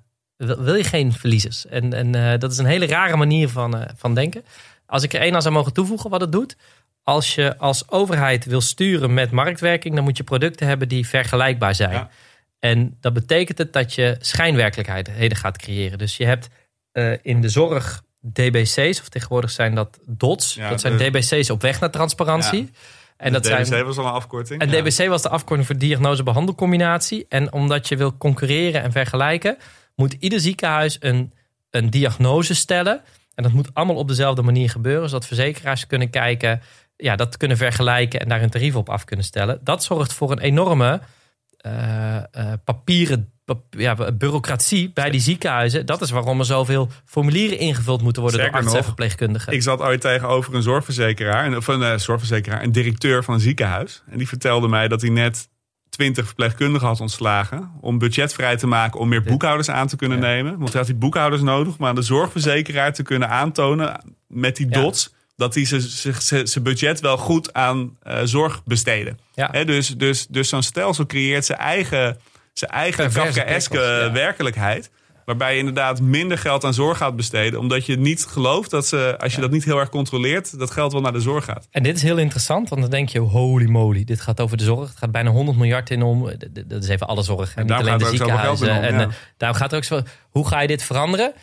wil 0.48 0.76
je 0.76 0.84
geen 0.84 1.14
verliezers. 1.14 1.66
En, 1.66 1.94
en 1.94 2.16
uh, 2.16 2.38
dat 2.38 2.52
is 2.52 2.58
een 2.58 2.66
hele 2.66 2.86
rare 2.86 3.16
manier 3.16 3.50
van, 3.50 3.88
van 3.96 4.16
denken. 4.16 4.44
Als 4.86 5.04
ik 5.04 5.14
er 5.14 5.22
één 5.22 5.36
aan 5.36 5.42
zou 5.42 5.54
mogen 5.54 5.74
toevoegen 5.74 6.10
wat 6.10 6.22
het 6.22 6.32
doet. 6.32 6.56
Als 7.04 7.36
je 7.36 7.58
als 7.58 7.89
overheid 7.89 8.46
wil 8.46 8.62
sturen 8.62 9.14
met 9.14 9.32
marktwerking, 9.32 9.96
dan 9.96 10.04
moet 10.04 10.18
je 10.18 10.24
producten 10.24 10.68
hebben 10.68 10.88
die 10.88 11.08
vergelijkbaar 11.08 11.76
zijn. 11.76 11.92
Ja. 11.92 12.10
En 12.60 12.98
dat 13.00 13.14
betekent 13.14 13.58
het 13.58 13.74
dat 13.74 13.94
je 13.94 14.16
schijnwerkelijkheden 14.20 15.36
gaat 15.36 15.58
creëren. 15.58 15.98
Dus 15.98 16.18
je 16.18 16.26
hebt 16.26 16.48
uh, 16.94 17.14
in 17.22 17.42
de 17.42 17.50
zorg 17.50 18.04
DBC's, 18.22 18.99
of 18.99 19.09
tegenwoordig 19.09 19.51
zijn 19.51 19.76
dat 19.76 19.99
DOTS. 20.05 20.53
Ja, 20.53 20.69
dat 20.69 20.82
zijn 20.82 20.97
de... 20.97 21.09
DBC's 21.09 21.49
op 21.49 21.61
weg 21.61 21.80
naar 21.80 21.91
transparantie. 21.91 22.61
Ja. 22.61 22.69
En 23.17 23.34
dat 23.34 23.43
DBC 23.43 23.65
zijn, 23.65 23.86
was 23.86 23.97
al 23.97 24.05
een 24.05 24.11
afkorting. 24.11 24.61
En 24.61 24.69
DBC 24.69 25.07
was 25.07 25.22
de 25.22 25.30
afkorting 25.30 25.67
voor 25.67 25.78
diagnose-behandelcombinatie. 25.78 27.26
En 27.30 27.53
omdat 27.53 27.88
je 27.88 27.97
wil 27.97 28.17
concurreren 28.17 28.82
en 28.82 28.91
vergelijken, 28.91 29.57
moet 29.95 30.13
ieder 30.19 30.39
ziekenhuis 30.39 30.97
een, 30.99 31.34
een 31.69 31.89
diagnose 31.89 32.55
stellen. 32.55 33.01
En 33.36 33.43
dat 33.43 33.51
moet 33.51 33.69
allemaal 33.74 33.95
op 33.95 34.07
dezelfde 34.07 34.41
manier 34.41 34.69
gebeuren, 34.69 35.09
zodat 35.09 35.26
verzekeraars 35.26 35.88
kunnen 35.88 36.09
kijken, 36.09 36.61
ja, 36.97 37.15
dat 37.15 37.38
kunnen 37.38 37.57
vergelijken 37.57 38.19
en 38.19 38.30
daar 38.30 38.39
hun 38.39 38.49
tarief 38.49 38.76
op 38.76 38.89
af 38.89 39.03
kunnen 39.03 39.26
stellen. 39.26 39.59
Dat 39.63 39.84
zorgt 39.84 40.13
voor 40.13 40.32
een 40.32 40.39
enorme 40.39 41.01
uh, 41.65 42.15
uh, 42.38 42.53
papieren 42.63 43.31
ja, 43.70 43.96
bureaucratie 44.14 44.92
bij 44.94 45.10
die 45.10 45.22
ziekenhuizen. 45.22 45.86
Dat 45.86 46.02
is 46.02 46.10
waarom 46.10 46.39
er 46.39 46.46
zoveel 46.46 46.89
formulieren 47.06 47.58
ingevuld 47.58 48.02
moeten 48.02 48.22
worden 48.22 48.39
door 48.39 48.52
artsen 48.52 48.78
en 48.78 48.84
verpleegkundigen. 48.84 49.54
Ik 49.54 49.62
zat 49.62 49.80
ooit 49.80 50.02
tegenover 50.02 50.56
een 50.56 50.62
zorgverzekeraar, 50.62 51.58
of 51.58 51.68
een 51.68 51.82
uh, 51.82 51.98
zorgverzekeraar, 51.98 52.64
een 52.64 52.72
directeur 52.72 53.24
van 53.24 53.34
een 53.34 53.39
ziekenhuis. 53.39 54.04
En 54.10 54.18
die 54.18 54.28
vertelde 54.28 54.68
mij 54.68 54.88
dat 54.88 55.02
hij 55.02 55.10
net 55.10 55.50
twintig 55.92 56.26
verpleegkundigen 56.26 56.88
had 56.88 57.00
ontslagen. 57.00 57.72
Om 57.82 57.98
budget 57.98 58.34
vrij 58.34 58.58
te 58.58 58.68
maken 58.68 59.00
om 59.00 59.10
meer 59.10 59.24
boekhouders 59.24 59.70
aan 59.70 59.88
te 59.88 59.96
kunnen 59.96 60.20
nemen. 60.20 60.58
Want 60.58 60.70
hij 60.70 60.78
had 60.78 60.89
die 60.89 60.96
boekhouders 60.96 61.42
nodig 61.42 61.78
om 61.78 61.86
aan 61.86 61.96
de 61.96 62.02
zorgverzekeraar 62.02 62.94
te 62.94 63.04
kunnen 63.04 63.30
aantonen 63.30 64.16
met 64.28 64.56
die 64.56 64.68
dots. 64.68 65.14
Dat 65.36 65.56
hij 65.56 65.66
zijn 66.44 66.64
budget 66.64 67.00
wel 67.00 67.18
goed 67.18 67.54
aan 67.54 67.98
uh, 68.08 68.20
zorg 68.24 68.64
besteden. 68.64 69.20
Ja. 69.34 69.64
dus 69.64 69.88
dus, 69.88 70.28
dus 70.28 70.50
zo'n 70.50 70.64
stelsel 70.64 71.06
creëert 71.06 71.46
zijn 71.46 71.60
eigen, 71.60 72.18
zijn 72.54 72.72
eigen 72.72 73.12
Kafkaeske 73.12 74.10
werkelijkheid. 74.14 74.91
Waarbij 75.26 75.54
je 75.54 75.60
inderdaad 75.60 76.02
minder 76.02 76.38
geld 76.38 76.64
aan 76.64 76.74
zorg 76.74 76.97
gaat 76.97 77.16
besteden. 77.16 77.60
Omdat 77.60 77.86
je 77.86 77.97
niet 77.97 78.26
gelooft 78.26 78.70
dat 78.70 78.88
ze, 78.88 79.16
als 79.20 79.36
je 79.36 79.41
dat 79.41 79.52
niet 79.52 79.66
heel 79.66 79.80
erg 79.80 79.89
controleert, 79.89 80.60
dat 80.60 80.72
geld 80.72 80.91
wel 80.91 81.02
naar 81.02 81.14
de 81.14 81.20
zorg 81.20 81.45
gaat. 81.45 81.68
En 81.72 81.84
dit 81.84 81.95
is 81.95 82.02
heel 82.02 82.18
interessant, 82.18 82.70
want 82.70 82.82
dan 82.82 82.89
denk 82.89 83.10
je, 83.10 83.20
holy 83.20 83.70
moly, 83.70 84.04
dit 84.04 84.22
gaat 84.22 84.39
over 84.39 84.58
de 84.58 84.64
zorg. 84.64 84.89
Het 84.89 84.97
gaat 84.97 85.12
bijna 85.12 85.30
100 85.30 85.58
miljard 85.58 85.89
in 85.89 86.02
om. 86.02 86.32
Dat 86.68 86.84
is 86.84 86.89
even 86.89 87.08
alle 87.08 87.24
zorg. 87.24 87.56
En, 87.56 87.66
niet 87.66 87.72
alleen 87.72 87.97
de 87.97 88.06
ziekenhuizen. 88.06 88.82
en 88.82 88.93
uh, 88.93 89.08
daarom 89.38 89.58
gaat 89.60 89.72
er 89.72 89.78
ook 89.78 89.84
zo. 89.84 90.02
Hoe 90.30 90.47
ga 90.47 90.62
je 90.62 90.68
dit 90.68 90.84
veranderen? 90.84 91.34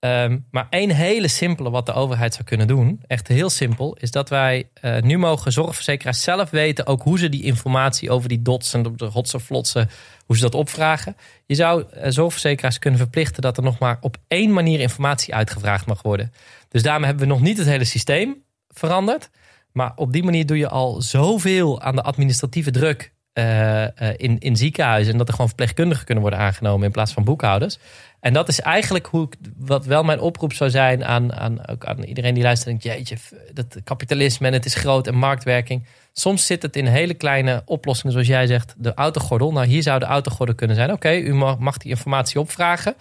Um, 0.00 0.46
maar 0.50 0.66
één 0.70 0.90
hele 0.90 1.28
simpele 1.28 1.70
wat 1.70 1.86
de 1.86 1.92
overheid 1.92 2.34
zou 2.34 2.44
kunnen 2.44 2.66
doen, 2.66 3.00
echt 3.06 3.28
heel 3.28 3.50
simpel, 3.50 3.96
is 4.00 4.10
dat 4.10 4.28
wij 4.28 4.68
uh, 4.82 5.00
nu 5.00 5.18
mogen 5.18 5.52
zorgverzekeraars 5.52 6.22
zelf 6.22 6.50
weten 6.50 6.86
ook 6.86 7.02
hoe 7.02 7.18
ze 7.18 7.28
die 7.28 7.42
informatie 7.42 8.10
over 8.10 8.28
die 8.28 8.42
dots 8.42 8.74
en 8.74 8.82
de 8.96 9.04
hotse 9.04 9.40
flotsen, 9.40 9.90
hoe 10.28 10.36
ze 10.36 10.42
dat 10.42 10.54
opvragen. 10.54 11.16
Je 11.46 11.54
zou 11.54 11.84
uh, 11.96 12.04
zorgverzekeraars 12.08 12.78
kunnen 12.78 13.00
verplichten 13.00 13.42
dat 13.42 13.56
er 13.56 13.62
nog 13.62 13.78
maar 13.78 13.98
op 14.00 14.16
één 14.26 14.52
manier 14.52 14.80
informatie 14.80 15.34
uitgevraagd 15.34 15.86
mag 15.86 16.02
worden. 16.02 16.32
Dus 16.68 16.82
daarmee 16.82 17.06
hebben 17.06 17.26
we 17.26 17.32
nog 17.32 17.40
niet 17.40 17.58
het 17.58 17.66
hele 17.66 17.84
systeem 17.84 18.42
veranderd. 18.68 19.30
Maar 19.72 19.92
op 19.96 20.12
die 20.12 20.22
manier 20.22 20.46
doe 20.46 20.58
je 20.58 20.68
al 20.68 21.02
zoveel 21.02 21.80
aan 21.80 21.94
de 21.94 22.02
administratieve 22.02 22.70
druk 22.70 23.12
uh, 23.34 23.84
in, 24.16 24.38
in 24.38 24.56
ziekenhuizen. 24.56 25.12
En 25.12 25.18
dat 25.18 25.26
er 25.26 25.32
gewoon 25.32 25.48
verpleegkundigen 25.48 26.04
kunnen 26.04 26.22
worden 26.22 26.40
aangenomen 26.40 26.86
in 26.86 26.92
plaats 26.92 27.12
van 27.12 27.24
boekhouders. 27.24 27.78
En 28.20 28.32
dat 28.32 28.48
is 28.48 28.60
eigenlijk 28.60 29.06
hoe 29.06 29.28
wat 29.56 29.84
wel 29.84 30.02
mijn 30.02 30.20
oproep 30.20 30.52
zou 30.52 30.70
zijn 30.70 31.04
aan, 31.04 31.32
aan, 31.32 31.68
aan 31.86 32.02
iedereen 32.02 32.34
die 32.34 32.42
luistert. 32.42 32.68
Denkt, 32.68 32.98
jeetje, 32.98 33.16
dat 33.52 33.76
kapitalisme 33.84 34.46
en 34.46 34.52
het 34.52 34.64
is 34.64 34.74
groot 34.74 35.06
en 35.06 35.14
marktwerking. 35.14 35.86
Soms 36.18 36.46
zit 36.46 36.62
het 36.62 36.76
in 36.76 36.86
hele 36.86 37.14
kleine 37.14 37.62
oplossingen, 37.64 38.12
zoals 38.12 38.28
jij 38.28 38.46
zegt, 38.46 38.74
de 38.76 38.94
autogordel. 38.94 39.52
Nou, 39.52 39.66
hier 39.66 39.82
zou 39.82 39.98
de 39.98 40.04
autogordel 40.04 40.54
kunnen 40.54 40.76
zijn. 40.76 40.92
Oké, 40.92 41.16
u 41.16 41.34
mag, 41.34 41.58
mag 41.58 41.76
die 41.76 41.90
informatie 41.90 42.40
opvragen. 42.40 42.94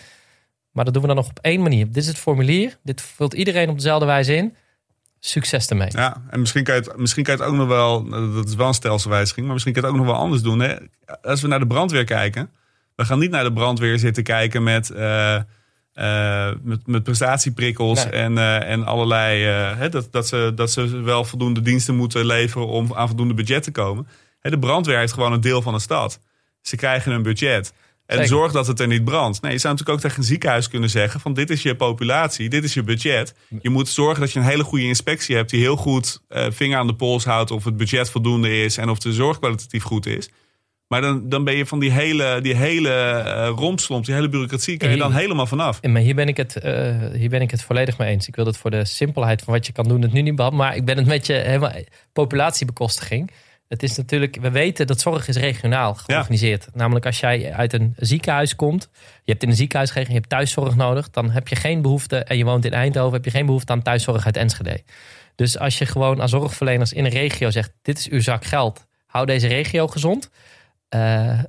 Maar 0.72 0.86
dat 0.86 0.94
doen 0.94 1.02
we 1.02 1.08
dan 1.08 1.18
nog 1.18 1.30
op 1.30 1.40
één 1.42 1.62
manier. 1.62 1.86
Dit 1.86 1.98
is 1.98 2.08
het 2.08 2.18
formulier. 2.18 2.78
Dit 2.84 3.02
vult 3.02 3.34
iedereen 3.34 3.70
op 3.70 3.76
dezelfde 3.76 4.06
wijze 4.06 4.36
in. 4.36 4.56
Succes 5.20 5.68
ermee. 5.68 5.90
Ja, 5.92 6.22
en 6.30 6.40
misschien 6.40 6.64
kan, 6.64 6.76
je 6.76 6.82
het, 6.82 6.98
misschien 6.98 7.24
kan 7.24 7.34
het 7.34 7.44
ook 7.44 7.56
nog 7.56 7.68
wel, 7.68 8.10
dat 8.10 8.48
is 8.48 8.56
wel 8.56 8.68
een 8.68 8.74
stelselwijziging, 8.74 9.46
maar 9.46 9.54
misschien 9.54 9.74
kan 9.74 9.82
je 9.82 9.88
het 9.88 9.98
ook 9.98 10.06
nog 10.06 10.14
wel 10.14 10.24
anders 10.24 10.42
doen. 10.42 10.60
Hè? 10.60 10.76
Als 11.22 11.42
we 11.42 11.48
naar 11.48 11.60
de 11.60 11.68
brandweer 11.68 12.04
kijken, 12.04 12.50
we 12.96 13.06
gaan 13.06 13.20
niet 13.20 13.32
naar 13.32 13.44
de 13.44 13.54
brandweer 13.54 14.00
zitten 14.00 14.24
kijken 14.24 14.64
met, 14.64 14.90
uh, 14.90 15.42
uh, 15.98 16.50
met, 16.62 16.88
met 16.88 17.04
prestatieprikkels 17.04 18.10
en, 18.10 18.32
uh, 18.32 18.70
en 18.70 18.86
allerlei. 18.86 19.44
Hè, 19.78 19.90
dat, 19.90 20.08
dat, 20.12 20.28
ze, 20.28 20.52
dat 20.56 20.72
ze 20.72 21.02
wel 21.02 21.24
voldoende 21.24 21.62
diensten 21.62 21.96
moeten 21.96 22.26
leveren 22.26 22.68
om 22.68 22.94
aan 22.94 23.08
voldoende 23.08 23.34
budget 23.34 23.64
te 23.64 23.72
komen. 23.72 24.08
De 24.42 24.60
brandweer 24.60 24.98
heeft 24.98 25.14
gewoon 25.14 25.34
een 25.34 25.42
deel 25.42 25.62
van 25.62 25.74
de 25.74 25.80
stad. 25.80 26.20
Ze 26.62 26.76
krijgen 26.76 27.12
een 27.12 27.24
budget. 27.24 27.74
En 28.06 28.28
zorg 28.28 28.52
dat 28.52 28.68
het 28.68 28.80
er 28.80 28.88
niet 28.88 29.04
brandt. 29.04 29.42
Nee, 29.42 29.52
je 29.52 29.58
zou 29.58 29.74
natuurlijk 29.74 30.00
ook 30.00 30.04
tegen 30.06 30.24
een 30.24 30.30
ziekenhuis 30.30 30.68
kunnen 30.68 30.90
zeggen: 30.90 31.20
van 31.20 31.34
dit 31.34 31.50
is 31.50 31.62
je 31.62 31.76
populatie, 31.76 32.50
dit 32.50 32.64
is 32.64 32.74
je 32.74 32.84
budget. 32.84 33.34
Je 33.62 33.70
moet 33.70 33.90
zorgen 33.90 34.20
dat 34.20 34.32
je 34.32 34.40
een 34.40 34.46
hele 34.46 34.64
goede 34.64 34.86
inspectie 34.86 35.36
hebt 35.36 35.50
die 35.50 35.62
heel 35.62 35.76
goed 35.76 36.22
vinger 36.50 36.78
aan 36.78 36.88
de 36.88 36.96
pols 36.96 37.26
houdt 37.26 37.52
of 37.52 37.64
het 37.64 37.78
budget 37.78 38.10
voldoende 38.10 38.64
is 38.64 38.78
en 38.78 38.90
of 38.90 39.00
de 39.00 39.14
zorg 39.14 39.40
kwalitatief 39.40 39.84
goed 39.84 40.06
is. 40.06 40.30
Maar 40.88 41.02
dan, 41.02 41.30
dan 41.30 41.44
ben 41.44 41.56
je 41.56 41.66
van 41.66 41.80
die 41.80 41.92
hele, 41.92 42.42
die 42.42 42.56
hele 42.56 42.90
uh, 43.26 43.52
rompslomp, 43.56 44.06
die 44.06 44.14
hele 44.14 44.30
bureaucratie, 44.30 44.78
kan 44.78 44.90
je 44.90 44.98
dan 44.98 45.14
helemaal 45.14 45.46
vanaf. 45.46 45.82
Maar 45.82 46.02
hier 46.02 46.16
ben, 46.16 46.28
ik 46.28 46.38
het, 46.38 46.60
uh, 46.64 46.96
hier 47.14 47.30
ben 47.30 47.42
ik 47.42 47.52
het 47.52 47.64
volledig 47.64 47.98
mee 47.98 48.10
eens. 48.10 48.28
Ik 48.28 48.36
wil 48.36 48.46
het 48.46 48.58
voor 48.58 48.72
de 48.72 48.86
simpelheid 48.86 49.42
van 49.42 49.54
wat 49.54 49.66
je 49.66 49.72
kan 49.72 49.88
doen, 49.88 50.02
het 50.02 50.14
nu 50.14 50.22
niet 50.22 50.36
behandelen. 50.36 50.66
Maar 50.66 50.76
ik 50.76 50.86
ben 50.86 50.98
het 50.98 51.06
met 51.06 51.26
je 51.26 51.34
helemaal 51.34 51.72
populatiebekostiging. 52.14 53.32
Het 53.68 53.84
is 53.84 53.98
natuurlijk, 53.98 54.38
we 54.42 54.52
weten 54.52 54.88
dat 54.88 55.00
zorg 55.00 55.28
is 55.28 55.36
regionaal 55.36 55.94
georganiseerd. 55.96 56.68
Namelijk 56.74 57.06
als 57.06 57.20
jij 57.20 57.54
uit 57.54 57.74
een 57.74 57.94
ziekenhuis 57.98 58.56
komt, 58.56 58.90
je 59.24 59.32
hebt 59.32 59.44
in 59.44 59.50
een 59.50 59.56
ziekenhuis 59.56 59.90
gekregen, 59.90 60.14
je 60.14 60.20
hebt 60.20 60.32
thuiszorg 60.32 60.76
nodig, 60.76 61.10
dan 61.10 61.30
heb 61.30 61.48
je 61.48 61.56
geen 61.56 61.82
behoefte, 61.82 62.18
en 62.18 62.38
je 62.38 62.44
woont 62.44 62.66
in 62.66 62.72
Eindhoven, 62.72 63.14
heb 63.14 63.26
je 63.26 63.32
geen 63.32 63.46
behoefte 63.46 63.72
aan 63.72 63.82
thuiszorg 63.82 64.26
uit 64.26 64.38
Enschede. 64.38 64.82
Dus 65.36 65.60
als 65.60 65.78
je 65.78 65.86
gewoon 65.86 66.22
aan 66.22 66.30
zorgverleners 66.30 66.94
in 66.94 67.06
een 67.06 67.12
regio 67.12 67.50
zegt, 67.50 67.72
dit 67.82 67.98
is 67.98 68.10
uw 68.10 68.22
zak 68.22 68.46
geld, 68.46 68.86
hou 69.06 69.26
deze 69.26 69.48
regio 69.48 69.88
gezond 69.88 70.30
uh, 70.96 71.40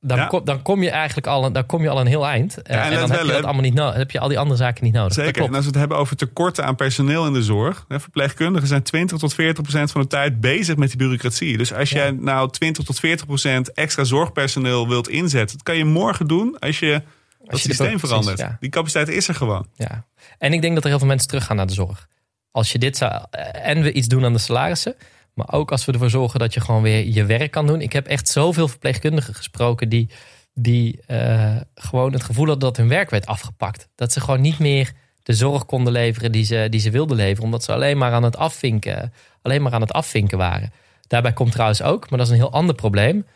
dan, 0.00 0.28
kom, 0.28 0.44
dan 0.44 0.62
kom 0.62 0.82
je 0.82 0.90
eigenlijk 0.90 1.26
al, 1.26 1.52
dan 1.52 1.66
kom 1.66 1.82
je 1.82 1.88
al 1.88 2.00
een 2.00 2.06
heel 2.06 2.26
eind. 2.26 2.58
Uh, 2.58 2.84
en, 2.84 2.92
dan 2.92 3.10
heb 3.10 3.20
je 3.20 3.32
dat 3.32 3.44
allemaal 3.44 3.62
niet 3.62 3.74
nodig. 3.74 3.96
heb 3.96 4.10
je 4.10 4.20
al 4.20 4.28
die 4.28 4.38
andere 4.38 4.56
zaken 4.56 4.84
niet 4.84 4.92
nodig. 4.92 5.12
Zeker. 5.12 5.44
En 5.44 5.54
als 5.54 5.64
we 5.64 5.70
het 5.70 5.78
hebben 5.78 5.96
over 5.96 6.16
tekorten 6.16 6.64
aan 6.64 6.76
personeel 6.76 7.26
in 7.26 7.32
de 7.32 7.42
zorg. 7.42 7.84
Hè, 7.88 8.00
verpleegkundigen 8.00 8.68
zijn 8.68 8.82
20 8.82 9.18
tot 9.18 9.34
40 9.34 9.62
procent 9.62 9.90
van 9.90 10.00
de 10.00 10.06
tijd 10.06 10.40
bezig 10.40 10.76
met 10.76 10.88
die 10.88 10.98
bureaucratie. 10.98 11.56
Dus 11.56 11.72
als 11.72 11.90
jij 11.90 12.10
nou 12.10 12.50
20 12.50 12.84
tot 12.84 13.00
40 13.00 13.26
procent 13.26 13.72
extra 13.72 14.04
zorgpersoneel 14.04 14.88
wilt 14.88 15.08
inzetten, 15.08 15.56
dat 15.56 15.66
kan 15.66 15.76
je 15.76 15.84
morgen 15.84 16.26
doen 16.26 16.58
als 16.58 16.78
je 16.78 17.02
het 17.44 17.58
systeem 17.58 17.98
verandert. 17.98 18.44
Die 18.60 18.70
capaciteit 18.70 19.08
is 19.08 19.28
er 19.28 19.34
gewoon. 19.34 19.66
Ja. 19.74 20.04
En 20.38 20.52
ik 20.52 20.60
denk 20.60 20.74
dat 20.74 20.82
er 20.82 20.88
heel 20.88 20.98
veel 20.98 21.08
mensen 21.08 21.28
teruggaan 21.28 21.56
naar 21.56 21.66
de 21.66 21.72
zorg. 21.72 22.08
Als 22.50 22.72
je 22.72 22.78
dit 22.78 22.96
zou. 22.96 23.24
En 23.52 23.82
we 23.82 23.92
iets 23.92 24.08
doen 24.08 24.24
aan 24.24 24.32
de 24.32 24.38
salarissen. 24.38 24.94
Maar 25.36 25.52
ook 25.52 25.70
als 25.70 25.84
we 25.84 25.92
ervoor 25.92 26.10
zorgen 26.10 26.38
dat 26.38 26.54
je 26.54 26.60
gewoon 26.60 26.82
weer 26.82 27.06
je 27.06 27.24
werk 27.24 27.50
kan 27.50 27.66
doen. 27.66 27.80
Ik 27.80 27.92
heb 27.92 28.06
echt 28.06 28.28
zoveel 28.28 28.68
verpleegkundigen 28.68 29.34
gesproken 29.34 29.88
die, 29.88 30.10
die 30.54 31.00
uh, 31.08 31.56
gewoon 31.74 32.12
het 32.12 32.22
gevoel 32.22 32.46
hadden 32.46 32.68
dat 32.68 32.76
hun 32.76 32.88
werk 32.88 33.10
werd 33.10 33.26
afgepakt. 33.26 33.88
Dat 33.94 34.12
ze 34.12 34.20
gewoon 34.20 34.40
niet 34.40 34.58
meer 34.58 34.92
de 35.22 35.32
zorg 35.32 35.66
konden 35.66 35.92
leveren 35.92 36.32
die 36.32 36.44
ze, 36.44 36.66
die 36.70 36.80
ze 36.80 36.90
wilden 36.90 37.16
leveren. 37.16 37.44
Omdat 37.44 37.64
ze 37.64 37.72
alleen 37.72 37.98
maar 37.98 38.12
aan 38.12 38.22
het 38.22 38.36
afvinken, 38.36 39.12
alleen 39.42 39.62
maar 39.62 39.72
aan 39.72 39.80
het 39.80 39.92
afvinken 39.92 40.38
waren. 40.38 40.72
Daarbij 41.06 41.32
komt 41.32 41.52
trouwens 41.52 41.82
ook, 41.82 42.10
maar 42.10 42.18
dat 42.18 42.28
is 42.28 42.32
een 42.32 42.40
heel 42.40 42.52
ander 42.52 42.74
probleem. 42.74 43.26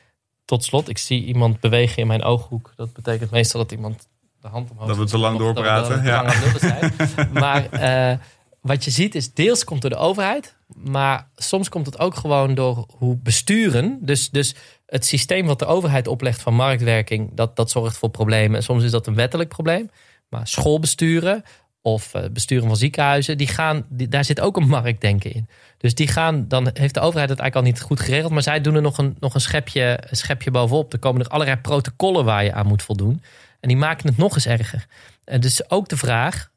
Tot 0.44 0.64
slot, 0.64 0.88
ik 0.88 0.98
zie 0.98 1.24
iemand 1.24 1.60
bewegen 1.60 1.96
in 1.96 2.06
mijn 2.06 2.22
ooghoek. 2.22 2.72
Dat 2.76 2.92
betekent 2.92 3.30
meestal 3.30 3.60
dat 3.60 3.72
iemand 3.72 4.08
de 4.40 4.48
hand 4.48 4.70
omhoog. 4.70 4.88
Dat 4.88 4.96
we 4.96 5.04
te 5.04 5.18
lang 5.18 5.38
doorpraten. 5.38 6.04
ja. 6.04 6.32
zijn. 6.58 6.92
maar 7.32 7.68
uh, 7.72 8.18
wat 8.60 8.84
je 8.84 8.90
ziet 8.90 9.14
is 9.14 9.34
deels 9.34 9.64
komt 9.64 9.80
door 9.80 9.90
de 9.90 9.96
overheid. 9.96 10.56
Maar 10.74 11.28
soms 11.36 11.68
komt 11.68 11.86
het 11.86 11.98
ook 11.98 12.14
gewoon 12.14 12.54
door 12.54 12.86
hoe 12.96 13.16
besturen. 13.16 13.98
Dus, 14.00 14.30
dus 14.30 14.54
het 14.86 15.06
systeem 15.06 15.46
wat 15.46 15.58
de 15.58 15.66
overheid 15.66 16.06
oplegt 16.06 16.42
van 16.42 16.54
marktwerking, 16.54 17.30
dat, 17.34 17.56
dat 17.56 17.70
zorgt 17.70 17.96
voor 17.96 18.10
problemen. 18.10 18.56
En 18.56 18.62
soms 18.62 18.84
is 18.84 18.90
dat 18.90 19.06
een 19.06 19.14
wettelijk 19.14 19.48
probleem. 19.48 19.90
Maar 20.28 20.48
schoolbesturen 20.48 21.42
of 21.82 22.14
uh, 22.14 22.22
besturen 22.32 22.66
van 22.66 22.76
ziekenhuizen, 22.76 23.38
die 23.38 23.46
gaan, 23.46 23.86
daar 23.88 24.24
zit 24.24 24.40
ook 24.40 24.56
een 24.56 24.68
marktdenken 24.68 25.32
in. 25.32 25.48
Dus 25.78 25.94
die 25.94 26.08
gaan, 26.08 26.48
dan 26.48 26.70
heeft 26.72 26.94
de 26.94 27.00
overheid 27.00 27.30
het 27.30 27.38
eigenlijk 27.38 27.54
al 27.54 27.62
niet 27.72 27.80
goed 27.80 28.00
geregeld, 28.00 28.32
maar 28.32 28.42
zij 28.42 28.60
doen 28.60 28.74
er 28.74 28.82
nog 28.82 28.98
een, 28.98 29.16
nog 29.20 29.34
een, 29.34 29.40
schepje, 29.40 30.02
schepje 30.10 30.50
bovenop. 30.50 30.92
Er 30.92 30.98
komen 30.98 31.20
er 31.20 31.28
allerlei 31.28 31.56
protocollen 31.56 32.24
waar 32.24 32.44
je 32.44 32.52
aan 32.52 32.66
moet 32.66 32.82
voldoen. 32.82 33.22
En 33.60 33.68
die 33.68 33.76
maken 33.76 34.08
het 34.08 34.16
nog 34.16 34.34
eens 34.34 34.46
erger. 34.46 34.86
En 35.24 35.40
dus 35.40 35.70
ook 35.70 35.88
de 35.88 35.96
vraag, 35.96 36.50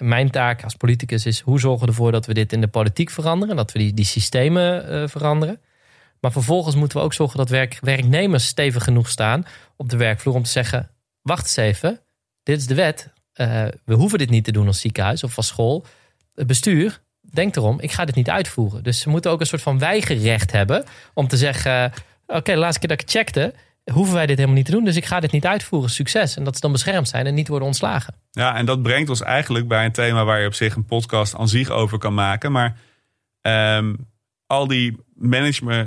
mijn 0.00 0.30
taak 0.30 0.64
als 0.64 0.74
politicus 0.74 1.26
is: 1.26 1.40
hoe 1.40 1.60
zorgen 1.60 1.80
we 1.80 1.86
ervoor 1.86 2.12
dat 2.12 2.26
we 2.26 2.34
dit 2.34 2.52
in 2.52 2.60
de 2.60 2.68
politiek 2.68 3.10
veranderen, 3.10 3.56
dat 3.56 3.72
we 3.72 3.78
die, 3.78 3.94
die 3.94 4.04
systemen 4.04 4.92
uh, 4.92 5.08
veranderen. 5.08 5.60
Maar 6.20 6.32
vervolgens 6.32 6.74
moeten 6.74 6.98
we 6.98 7.04
ook 7.04 7.12
zorgen 7.12 7.38
dat 7.38 7.48
werk, 7.48 7.78
werknemers 7.80 8.46
stevig 8.46 8.84
genoeg 8.84 9.08
staan 9.08 9.44
op 9.76 9.88
de 9.88 9.96
werkvloer 9.96 10.34
om 10.34 10.42
te 10.42 10.50
zeggen: 10.50 10.90
wacht 11.22 11.42
eens 11.42 11.56
even, 11.56 12.00
dit 12.42 12.58
is 12.58 12.66
de 12.66 12.74
wet. 12.74 13.12
Uh, 13.34 13.64
we 13.84 13.94
hoeven 13.94 14.18
dit 14.18 14.30
niet 14.30 14.44
te 14.44 14.52
doen 14.52 14.66
als 14.66 14.80
ziekenhuis 14.80 15.24
of 15.24 15.36
als 15.36 15.46
school. 15.46 15.84
Het 16.34 16.46
bestuur 16.46 17.00
denkt 17.20 17.56
erom, 17.56 17.80
ik 17.80 17.92
ga 17.92 18.04
dit 18.04 18.14
niet 18.14 18.30
uitvoeren. 18.30 18.82
Dus 18.82 19.00
ze 19.00 19.08
moeten 19.08 19.30
ook 19.30 19.40
een 19.40 19.46
soort 19.46 19.62
van 19.62 19.78
weigerrecht 19.78 20.52
hebben 20.52 20.84
om 21.14 21.28
te 21.28 21.36
zeggen: 21.36 21.92
oké, 22.26 22.52
de 22.52 22.58
laatste 22.58 22.78
keer 22.78 22.88
dat 22.88 23.00
ik 23.00 23.10
checkte, 23.10 23.54
hoeven 23.92 24.14
wij 24.14 24.26
dit 24.26 24.36
helemaal 24.36 24.56
niet 24.56 24.66
te 24.66 24.72
doen. 24.72 24.84
Dus 24.84 24.96
ik 24.96 25.04
ga 25.04 25.20
dit 25.20 25.32
niet 25.32 25.46
uitvoeren. 25.46 25.90
Succes. 25.90 26.36
En 26.36 26.44
dat 26.44 26.54
ze 26.54 26.60
dan 26.60 26.72
beschermd 26.72 27.08
zijn 27.08 27.26
en 27.26 27.34
niet 27.34 27.48
worden 27.48 27.66
ontslagen. 27.66 28.14
Ja, 28.30 28.56
en 28.56 28.66
dat 28.66 28.82
brengt 28.82 29.08
ons 29.08 29.22
eigenlijk 29.22 29.68
bij 29.68 29.84
een 29.84 29.92
thema 29.92 30.24
waar 30.24 30.40
je 30.40 30.46
op 30.46 30.54
zich 30.54 30.74
een 30.74 30.84
podcast 30.84 31.34
aan 31.34 31.48
zich 31.48 31.70
over 31.70 31.98
kan 31.98 32.14
maken. 32.14 32.52
Maar 32.52 32.76
um, 33.76 34.08
al 34.46 34.66
die 34.66 34.96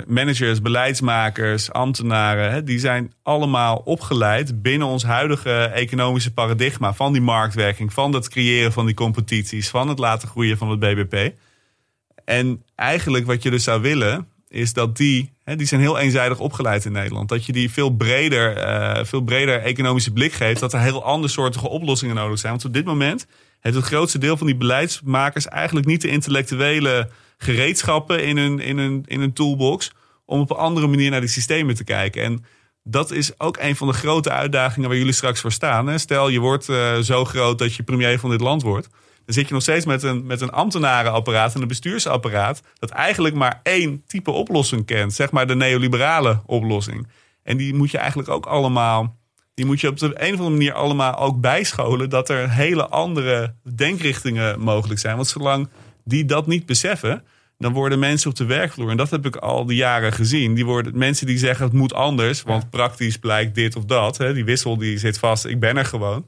managers, 0.06 0.62
beleidsmakers, 0.62 1.72
ambtenaren, 1.72 2.64
die 2.64 2.78
zijn 2.78 3.12
allemaal 3.22 3.76
opgeleid 3.76 4.62
binnen 4.62 4.88
ons 4.88 5.02
huidige 5.02 5.52
economische 5.52 6.32
paradigma 6.32 6.94
van 6.94 7.12
die 7.12 7.22
marktwerking, 7.22 7.92
van 7.92 8.14
het 8.14 8.28
creëren 8.28 8.72
van 8.72 8.86
die 8.86 8.94
competities, 8.94 9.68
van 9.68 9.88
het 9.88 9.98
laten 9.98 10.28
groeien 10.28 10.58
van 10.58 10.70
het 10.70 10.78
BBP. 10.78 11.34
En 12.24 12.62
eigenlijk 12.74 13.26
wat 13.26 13.42
je 13.42 13.50
dus 13.50 13.64
zou 13.64 13.82
willen, 13.82 14.28
is 14.54 14.72
dat 14.72 14.96
die, 14.96 15.32
hè, 15.44 15.56
die 15.56 15.66
zijn 15.66 15.80
heel 15.80 15.98
eenzijdig 15.98 16.38
opgeleid 16.38 16.84
in 16.84 16.92
Nederland. 16.92 17.28
Dat 17.28 17.46
je 17.46 17.52
die 17.52 17.70
veel 17.70 17.90
breder, 17.90 18.56
uh, 18.56 19.04
veel 19.04 19.20
breder 19.20 19.60
economische 19.60 20.12
blik 20.12 20.32
geeft. 20.32 20.60
Dat 20.60 20.72
er 20.72 20.80
heel 20.80 21.04
andersoortige 21.04 21.68
oplossingen 21.68 22.14
nodig 22.14 22.38
zijn. 22.38 22.52
Want 22.52 22.64
op 22.64 22.72
dit 22.72 22.84
moment 22.84 23.26
heeft 23.60 23.76
het 23.76 23.84
grootste 23.84 24.18
deel 24.18 24.36
van 24.36 24.46
die 24.46 24.56
beleidsmakers 24.56 25.48
eigenlijk 25.48 25.86
niet 25.86 26.00
de 26.00 26.08
intellectuele 26.08 27.10
gereedschappen 27.38 28.24
in 28.24 28.36
hun, 28.36 28.60
in 28.60 28.78
hun, 28.78 29.02
in 29.06 29.20
hun 29.20 29.32
toolbox. 29.32 29.92
Om 30.24 30.40
op 30.40 30.50
een 30.50 30.56
andere 30.56 30.86
manier 30.86 31.10
naar 31.10 31.20
die 31.20 31.28
systemen 31.28 31.74
te 31.74 31.84
kijken. 31.84 32.22
En 32.22 32.44
dat 32.82 33.10
is 33.10 33.40
ook 33.40 33.56
een 33.60 33.76
van 33.76 33.88
de 33.88 33.94
grote 33.94 34.30
uitdagingen 34.30 34.88
waar 34.88 34.98
jullie 34.98 35.12
straks 35.12 35.40
voor 35.40 35.52
staan. 35.52 35.86
Hè. 35.86 35.98
Stel, 35.98 36.28
je 36.28 36.38
wordt 36.40 36.68
uh, 36.68 36.98
zo 36.98 37.24
groot 37.24 37.58
dat 37.58 37.74
je 37.74 37.82
premier 37.82 38.18
van 38.18 38.30
dit 38.30 38.40
land 38.40 38.62
wordt 38.62 38.88
dan 39.24 39.34
zit 39.34 39.48
je 39.48 39.54
nog 39.54 39.62
steeds 39.62 39.84
met 39.84 40.02
een, 40.02 40.26
met 40.26 40.40
een 40.40 40.50
ambtenarenapparaat 40.50 41.54
en 41.54 41.62
een 41.62 41.68
bestuursapparaat. 41.68 42.62
dat 42.78 42.90
eigenlijk 42.90 43.34
maar 43.34 43.60
één 43.62 44.02
type 44.06 44.30
oplossing 44.30 44.86
kent. 44.86 45.12
Zeg 45.12 45.30
maar 45.30 45.46
de 45.46 45.54
neoliberale 45.54 46.42
oplossing. 46.46 47.06
En 47.42 47.56
die 47.56 47.74
moet 47.74 47.90
je 47.90 47.98
eigenlijk 47.98 48.28
ook 48.28 48.46
allemaal. 48.46 49.16
Die 49.54 49.64
moet 49.64 49.80
je 49.80 49.88
op 49.88 49.98
de 49.98 50.06
een 50.06 50.32
of 50.32 50.38
andere 50.38 50.50
manier 50.50 50.72
allemaal 50.72 51.16
ook 51.18 51.40
bijscholen. 51.40 52.10
dat 52.10 52.28
er 52.28 52.50
hele 52.50 52.88
andere 52.88 53.54
denkrichtingen 53.74 54.60
mogelijk 54.60 55.00
zijn. 55.00 55.16
Want 55.16 55.28
zolang 55.28 55.68
die 56.04 56.24
dat 56.24 56.46
niet 56.46 56.66
beseffen. 56.66 57.24
dan 57.58 57.72
worden 57.72 57.98
mensen 57.98 58.30
op 58.30 58.36
de 58.36 58.44
werkvloer. 58.44 58.90
en 58.90 58.96
dat 58.96 59.10
heb 59.10 59.26
ik 59.26 59.36
al 59.36 59.66
die 59.66 59.76
jaren 59.76 60.12
gezien. 60.12 60.54
Die 60.54 60.64
worden 60.64 60.98
mensen 60.98 61.26
die 61.26 61.38
zeggen 61.38 61.64
het 61.64 61.74
moet 61.74 61.94
anders. 61.94 62.42
want 62.42 62.70
praktisch 62.70 63.16
blijkt 63.16 63.54
dit 63.54 63.76
of 63.76 63.84
dat. 63.84 64.16
Hè, 64.16 64.34
die 64.34 64.44
wissel 64.44 64.76
die 64.76 64.98
zit 64.98 65.18
vast. 65.18 65.44
Ik 65.44 65.60
ben 65.60 65.76
er 65.76 65.84
gewoon 65.84 66.26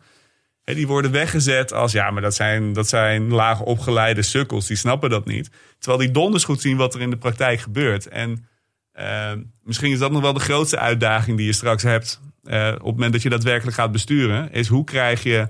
die 0.75 0.87
worden 0.87 1.11
weggezet 1.11 1.73
als 1.73 1.93
ja, 1.93 2.11
maar 2.11 2.23
dat 2.23 2.35
zijn, 2.35 2.73
dat 2.73 2.89
zijn 2.89 3.29
laag 3.29 3.61
opgeleide 3.61 4.23
sukkels, 4.23 4.67
die 4.67 4.77
snappen 4.77 5.11
dat 5.11 5.27
niet. 5.27 5.51
Terwijl 5.79 6.03
die 6.03 6.11
donders 6.11 6.45
goed 6.45 6.61
zien 6.61 6.77
wat 6.77 6.95
er 6.95 7.01
in 7.01 7.11
de 7.11 7.17
praktijk 7.17 7.61
gebeurt. 7.61 8.09
En 8.09 8.47
uh, 8.95 9.33
misschien 9.62 9.93
is 9.93 9.99
dat 9.99 10.11
nog 10.11 10.23
wel 10.23 10.33
de 10.33 10.41
grootste 10.41 10.79
uitdaging 10.79 11.37
die 11.37 11.47
je 11.47 11.53
straks 11.53 11.83
hebt. 11.83 12.21
Uh, 12.45 12.69
op 12.69 12.85
het 12.85 12.93
moment 12.93 13.12
dat 13.12 13.23
je 13.23 13.29
daadwerkelijk 13.29 13.77
gaat 13.77 13.93
besturen, 13.93 14.53
is 14.53 14.69
hoe 14.69 14.85
krijg 14.85 15.23
je 15.23 15.49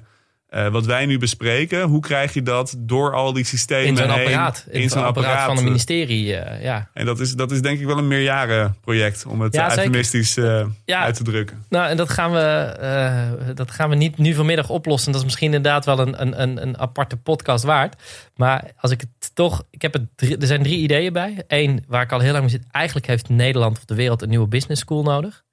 uh, 0.56 0.68
wat 0.68 0.86
wij 0.86 1.06
nu 1.06 1.18
bespreken, 1.18 1.82
hoe 1.82 2.00
krijg 2.00 2.34
je 2.34 2.42
dat 2.42 2.74
door 2.78 3.14
al 3.14 3.32
die 3.32 3.44
systemen 3.44 3.86
in 3.86 3.96
zo'n 3.96 4.10
heen, 4.10 4.26
apparaat, 4.26 4.66
in, 4.70 4.88
zo'n 4.88 5.04
apparaat, 5.04 5.26
apparaat, 5.26 5.46
van 5.46 5.56
een 5.56 5.64
ministerie, 5.64 6.26
uh, 6.26 6.62
ja. 6.62 6.88
En 6.92 7.06
dat 7.06 7.20
is, 7.20 7.34
dat 7.34 7.50
is 7.50 7.62
denk 7.62 7.80
ik 7.80 7.86
wel 7.86 7.98
een 7.98 8.08
meerjarenproject 8.08 9.26
om 9.26 9.40
het 9.40 9.54
ja, 9.54 9.76
eufemistisch 9.76 10.36
uh, 10.36 10.66
ja. 10.84 11.00
uit 11.00 11.14
te 11.14 11.22
drukken. 11.22 11.64
Nou, 11.68 11.88
en 11.88 11.96
dat 11.96 12.10
gaan 12.10 12.32
we, 12.32 13.52
dat 13.54 13.70
gaan 13.70 13.88
we 13.88 13.94
niet 13.94 14.18
nu 14.18 14.34
vanmiddag 14.34 14.68
oplossen. 14.68 15.12
Dat 15.12 15.20
is 15.20 15.26
misschien 15.26 15.54
inderdaad 15.54 15.84
wel 15.84 15.98
een, 15.98 16.20
een, 16.20 16.42
een, 16.42 16.62
een 16.62 16.78
aparte 16.78 17.16
podcast 17.16 17.64
waard. 17.64 18.02
Maar 18.36 18.64
als 18.76 18.90
ik 18.90 19.00
het 19.00 19.34
toch, 19.34 19.64
ik 19.70 19.82
heb 19.82 19.92
het 19.92 20.02
drie, 20.16 20.38
er 20.38 20.46
zijn 20.46 20.62
drie 20.62 20.78
ideeën 20.78 21.12
bij. 21.12 21.44
Eén, 21.48 21.84
waar 21.88 22.02
ik 22.02 22.12
al 22.12 22.20
heel 22.20 22.32
lang 22.32 22.44
mee 22.44 22.52
zit. 22.52 22.66
Eigenlijk 22.70 23.06
heeft 23.06 23.28
Nederland 23.28 23.76
of 23.76 23.84
de 23.84 23.94
wereld 23.94 24.22
een 24.22 24.28
nieuwe 24.28 24.48
business 24.48 24.80
school 24.80 25.02
nodig 25.02 25.44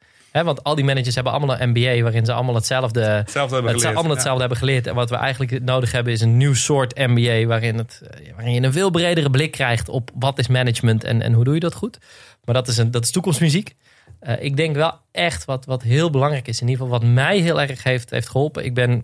want 0.41 0.63
al 0.63 0.75
die 0.75 0.85
managers 0.85 1.15
hebben 1.15 1.33
allemaal 1.33 1.59
een 1.59 1.69
MBA 1.69 2.01
waarin 2.01 2.25
ze 2.25 2.33
allemaal 2.33 2.55
hetzelfde, 2.55 3.01
hetzelfde 3.01 3.55
hebben, 3.55 3.73
geleerd, 3.73 3.95
allemaal 3.95 4.13
hetzelfde 4.13 4.39
hebben 4.39 4.57
geleerd. 4.57 4.87
En 4.87 4.95
wat 4.95 5.09
we 5.09 5.15
eigenlijk 5.15 5.63
nodig 5.63 5.91
hebben 5.91 6.13
is 6.13 6.21
een 6.21 6.37
nieuw 6.37 6.53
soort 6.53 6.97
MBA 6.97 7.45
waarin, 7.45 7.77
het, 7.77 8.01
eh, 8.03 8.33
waarin 8.35 8.53
je 8.53 8.61
een 8.61 8.71
veel 8.71 8.89
bredere 8.89 9.29
blik 9.29 9.51
krijgt 9.51 9.89
op 9.89 10.11
wat 10.13 10.39
is 10.39 10.47
management 10.47 11.03
en, 11.03 11.21
en 11.21 11.33
hoe 11.33 11.43
doe 11.43 11.53
je 11.53 11.59
dat 11.59 11.73
goed. 11.73 11.97
Maar 12.43 12.55
dat 12.55 12.67
is, 12.67 12.77
een, 12.77 12.91
dat 12.91 13.03
is 13.03 13.11
toekomstmuziek. 13.11 13.75
Uh, 14.21 14.43
ik 14.43 14.57
denk 14.57 14.75
wel 14.75 14.99
echt 15.11 15.45
wat, 15.45 15.65
wat 15.65 15.81
heel 15.81 16.09
belangrijk 16.09 16.47
is. 16.47 16.61
In 16.61 16.67
ieder 16.67 16.83
geval 16.85 16.99
wat 16.99 17.09
mij 17.09 17.39
heel 17.39 17.61
erg 17.61 17.83
heeft, 17.83 18.09
heeft 18.09 18.29
geholpen. 18.29 18.65
Ik 18.65 18.73
ben 18.73 18.91
op 18.91 18.99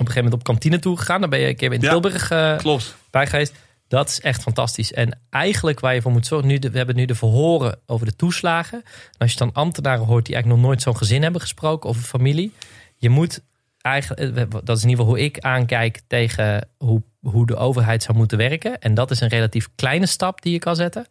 een 0.00 0.06
gegeven 0.06 0.24
moment 0.24 0.34
op 0.34 0.44
kantine 0.44 0.78
toe 0.78 0.96
gegaan. 0.96 1.20
Daar 1.20 1.28
ben 1.30 1.40
je 1.40 1.48
een 1.48 1.56
keer 1.56 1.72
in 1.72 1.80
Tilburg 1.80 2.30
uh, 2.30 2.58
bij 3.10 3.26
geweest. 3.26 3.54
Dat 3.94 4.08
is 4.08 4.20
echt 4.20 4.42
fantastisch. 4.42 4.92
En 4.92 5.18
eigenlijk 5.30 5.80
waar 5.80 5.94
je 5.94 6.02
voor 6.02 6.12
moet 6.12 6.26
zorgen, 6.26 6.48
nu 6.48 6.58
we 6.58 6.76
hebben 6.76 6.96
nu 6.96 7.04
de 7.04 7.14
verhoren 7.14 7.78
over 7.86 8.06
de 8.06 8.16
toeslagen. 8.16 8.82
En 8.84 9.18
als 9.18 9.32
je 9.32 9.38
dan 9.38 9.52
ambtenaren 9.52 10.04
hoort 10.04 10.26
die 10.26 10.34
eigenlijk 10.34 10.62
nog 10.62 10.70
nooit 10.70 10.82
zo'n 10.82 10.96
gezin 10.96 11.22
hebben 11.22 11.40
gesproken 11.40 11.88
of 11.88 11.96
een 11.96 12.02
familie. 12.02 12.52
Je 12.96 13.08
moet 13.08 13.42
eigenlijk, 13.80 14.36
eh, 14.36 14.60
dat 14.64 14.76
is 14.76 14.82
in 14.82 14.88
ieder 14.88 15.04
geval 15.04 15.18
hoe 15.18 15.24
ik 15.24 15.38
aankijk 15.38 16.00
tegen 16.06 16.68
hoe, 16.78 17.02
hoe 17.20 17.46
de 17.46 17.56
overheid 17.56 18.02
zou 18.02 18.16
moeten 18.16 18.38
werken. 18.38 18.80
En 18.80 18.94
dat 18.94 19.10
is 19.10 19.20
een 19.20 19.28
relatief 19.28 19.68
kleine 19.74 20.06
stap 20.06 20.42
die 20.42 20.52
je 20.52 20.58
kan 20.58 20.76
zetten. 20.76 21.06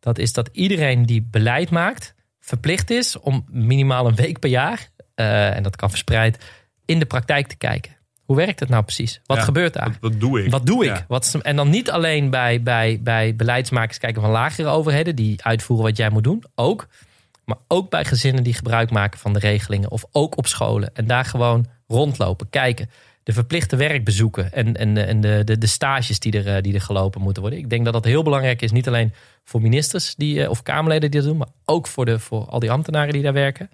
Dat 0.00 0.18
is 0.18 0.32
dat 0.32 0.48
iedereen 0.52 1.06
die 1.06 1.26
beleid 1.30 1.70
maakt, 1.70 2.14
verplicht 2.40 2.90
is 2.90 3.18
om 3.18 3.44
minimaal 3.50 4.06
een 4.06 4.14
week 4.14 4.38
per 4.38 4.50
jaar, 4.50 4.88
uh, 5.14 5.56
en 5.56 5.62
dat 5.62 5.76
kan 5.76 5.90
verspreid, 5.90 6.44
in 6.84 6.98
de 6.98 7.06
praktijk 7.06 7.46
te 7.46 7.56
kijken. 7.56 7.95
Hoe 8.26 8.36
werkt 8.36 8.60
het 8.60 8.68
nou 8.68 8.82
precies? 8.82 9.20
Wat 9.26 9.38
gebeurt 9.38 9.72
daar? 9.72 9.96
Wat, 10.00 10.20
doe 10.20 10.44
ik? 10.44 10.50
Wat 10.50 10.66
doe 10.66 10.84
ik? 10.84 11.04
Wat, 11.08 11.38
en 11.42 11.56
dan 11.56 11.70
niet 11.70 11.90
alleen 11.90 12.30
bij, 12.30 12.62
bij, 12.62 13.00
bij 13.02 13.36
beleidsmakers 13.36 13.98
kijken 13.98 14.22
van 14.22 14.30
lagere 14.30 14.68
overheden 14.68 15.16
die 15.16 15.44
uitvoeren 15.44 15.86
wat 15.86 15.96
jij 15.96 16.10
moet 16.10 16.24
doen, 16.24 16.44
ook. 16.54 16.86
Maar 17.44 17.56
ook 17.68 17.90
bij 17.90 18.04
gezinnen 18.04 18.42
die 18.42 18.54
gebruik 18.54 18.90
maken 18.90 19.18
van 19.18 19.32
de 19.32 19.38
regelingen. 19.38 19.90
Of 19.90 20.04
ook 20.12 20.36
op 20.36 20.46
scholen. 20.46 20.90
En 20.94 21.06
daar 21.06 21.24
gewoon 21.24 21.66
rondlopen, 21.86 22.50
kijken. 22.50 22.90
De 23.22 23.32
verplichte 23.32 23.76
werkbezoeken 23.76 24.52
en, 24.52 24.76
en, 24.76 25.06
en 25.06 25.20
de, 25.20 25.42
de, 25.44 25.58
de 25.58 25.66
stages 25.66 26.18
die 26.18 26.42
er, 26.44 26.62
die 26.62 26.74
er 26.74 26.80
gelopen 26.80 27.20
moeten 27.20 27.42
worden. 27.42 27.60
Ik 27.60 27.70
denk 27.70 27.84
dat 27.84 27.92
dat 27.92 28.04
heel 28.04 28.22
belangrijk 28.22 28.62
is. 28.62 28.72
Niet 28.72 28.88
alleen 28.88 29.12
voor 29.44 29.62
ministers 29.62 30.14
die, 30.14 30.42
eh, 30.42 30.50
of 30.50 30.62
Kamerleden 30.62 31.10
die 31.10 31.20
dat 31.20 31.28
doen. 31.28 31.38
Maar 31.38 31.48
ook 31.64 31.86
voor, 31.86 32.04
de, 32.04 32.18
voor 32.18 32.44
al 32.44 32.58
die 32.58 32.70
ambtenaren 32.70 33.12
die 33.12 33.22
daar 33.22 33.32
werken. 33.32 33.70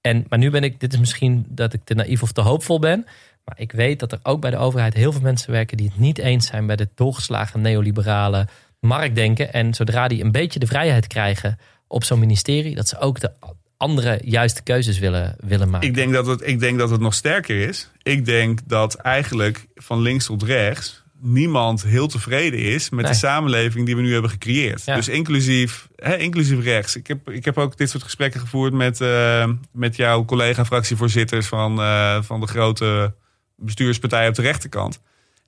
En, 0.00 0.24
maar 0.28 0.38
nu 0.38 0.50
ben 0.50 0.62
ik, 0.62 0.80
dit 0.80 0.92
is 0.92 0.98
misschien 0.98 1.46
dat 1.48 1.72
ik 1.72 1.80
te 1.84 1.94
naïef 1.94 2.22
of 2.22 2.32
te 2.32 2.40
hoopvol 2.40 2.78
ben. 2.78 3.06
Maar 3.48 3.60
ik 3.60 3.72
weet 3.72 4.00
dat 4.00 4.12
er 4.12 4.18
ook 4.22 4.40
bij 4.40 4.50
de 4.50 4.56
overheid 4.56 4.94
heel 4.94 5.12
veel 5.12 5.20
mensen 5.20 5.50
werken 5.50 5.76
die 5.76 5.86
het 5.86 5.98
niet 5.98 6.18
eens 6.18 6.46
zijn 6.46 6.66
met 6.66 6.78
het 6.78 6.90
doorgeslagen 6.94 7.60
neoliberale 7.60 8.48
marktdenken. 8.80 9.52
En 9.52 9.74
zodra 9.74 10.08
die 10.08 10.24
een 10.24 10.32
beetje 10.32 10.58
de 10.58 10.66
vrijheid 10.66 11.06
krijgen 11.06 11.58
op 11.86 12.04
zo'n 12.04 12.18
ministerie, 12.18 12.74
dat 12.74 12.88
ze 12.88 12.98
ook 12.98 13.20
de 13.20 13.32
andere 13.76 14.20
juiste 14.24 14.62
keuzes 14.62 14.98
willen, 14.98 15.36
willen 15.40 15.70
maken. 15.70 15.88
Ik 15.88 15.94
denk, 15.94 16.12
dat 16.12 16.26
het, 16.26 16.46
ik 16.46 16.60
denk 16.60 16.78
dat 16.78 16.90
het 16.90 17.00
nog 17.00 17.14
sterker 17.14 17.68
is. 17.68 17.90
Ik 18.02 18.24
denk 18.24 18.60
dat 18.66 18.94
eigenlijk 18.94 19.66
van 19.74 20.00
links 20.00 20.26
tot 20.26 20.42
rechts 20.42 21.02
niemand 21.20 21.82
heel 21.82 22.08
tevreden 22.08 22.60
is 22.60 22.90
met 22.90 23.06
de 23.06 23.14
samenleving 23.14 23.86
die 23.86 23.96
we 23.96 24.02
nu 24.02 24.12
hebben 24.12 24.30
gecreëerd. 24.30 24.84
Dus 24.84 25.08
inclusief, 25.08 25.88
hè, 25.96 26.16
inclusief 26.16 26.62
rechts. 26.62 26.96
Ik 26.96 27.06
heb, 27.06 27.30
ik 27.30 27.44
heb 27.44 27.58
ook 27.58 27.76
dit 27.76 27.90
soort 27.90 28.02
gesprekken 28.02 28.40
gevoerd 28.40 28.72
met, 28.72 29.00
uh, 29.00 29.48
met 29.72 29.96
jouw 29.96 30.24
collega-fractievoorzitters 30.24 31.46
van, 31.46 31.80
uh, 31.80 32.22
van 32.22 32.40
de 32.40 32.46
grote 32.46 33.14
bestuurspartijen 33.58 34.28
op 34.28 34.34
de 34.34 34.42
rechterkant. 34.42 35.00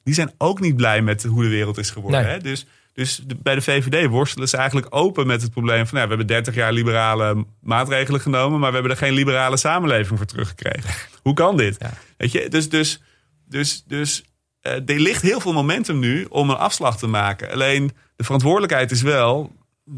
Die 0.02 0.14
zijn 0.14 0.32
ook 0.38 0.60
niet 0.60 0.76
blij 0.76 1.02
met 1.02 1.22
hoe 1.22 1.42
de 1.42 1.48
wereld 1.48 1.78
is 1.78 1.90
geworden. 1.90 2.28
Hè? 2.28 2.38
Dus, 2.38 2.66
dus 2.92 3.22
bij 3.42 3.54
de 3.54 3.60
VVD 3.60 4.08
worstelen 4.08 4.48
ze 4.48 4.56
eigenlijk 4.56 4.86
open 4.90 5.26
met 5.26 5.42
het 5.42 5.50
probleem 5.50 5.86
van... 5.86 5.94
Nou, 5.94 6.08
we 6.08 6.16
hebben 6.16 6.26
30 6.26 6.54
jaar 6.54 6.72
liberale 6.72 7.44
maatregelen 7.60 8.20
genomen... 8.20 8.60
maar 8.60 8.68
we 8.68 8.74
hebben 8.74 8.92
er 8.92 8.98
geen 8.98 9.12
liberale 9.12 9.56
samenleving 9.56 10.18
voor 10.18 10.26
teruggekregen. 10.26 10.90
Hoe 11.22 11.34
kan 11.34 11.56
dit? 11.56 11.78
Weet 12.16 12.32
je, 12.32 12.48
dus, 12.48 12.68
dus, 12.68 13.02
dus, 13.48 13.84
dus 13.86 14.24
uh, 14.62 14.72
er 14.72 15.00
ligt 15.00 15.22
heel 15.22 15.40
veel 15.40 15.52
momentum 15.52 15.98
nu 15.98 16.24
om 16.24 16.50
een 16.50 16.56
afslag 16.56 16.98
te 16.98 17.06
maken. 17.06 17.52
Alleen 17.52 17.92
de 18.16 18.24
verantwoordelijkheid 18.24 18.90
is 18.90 19.02
wel... 19.02 19.52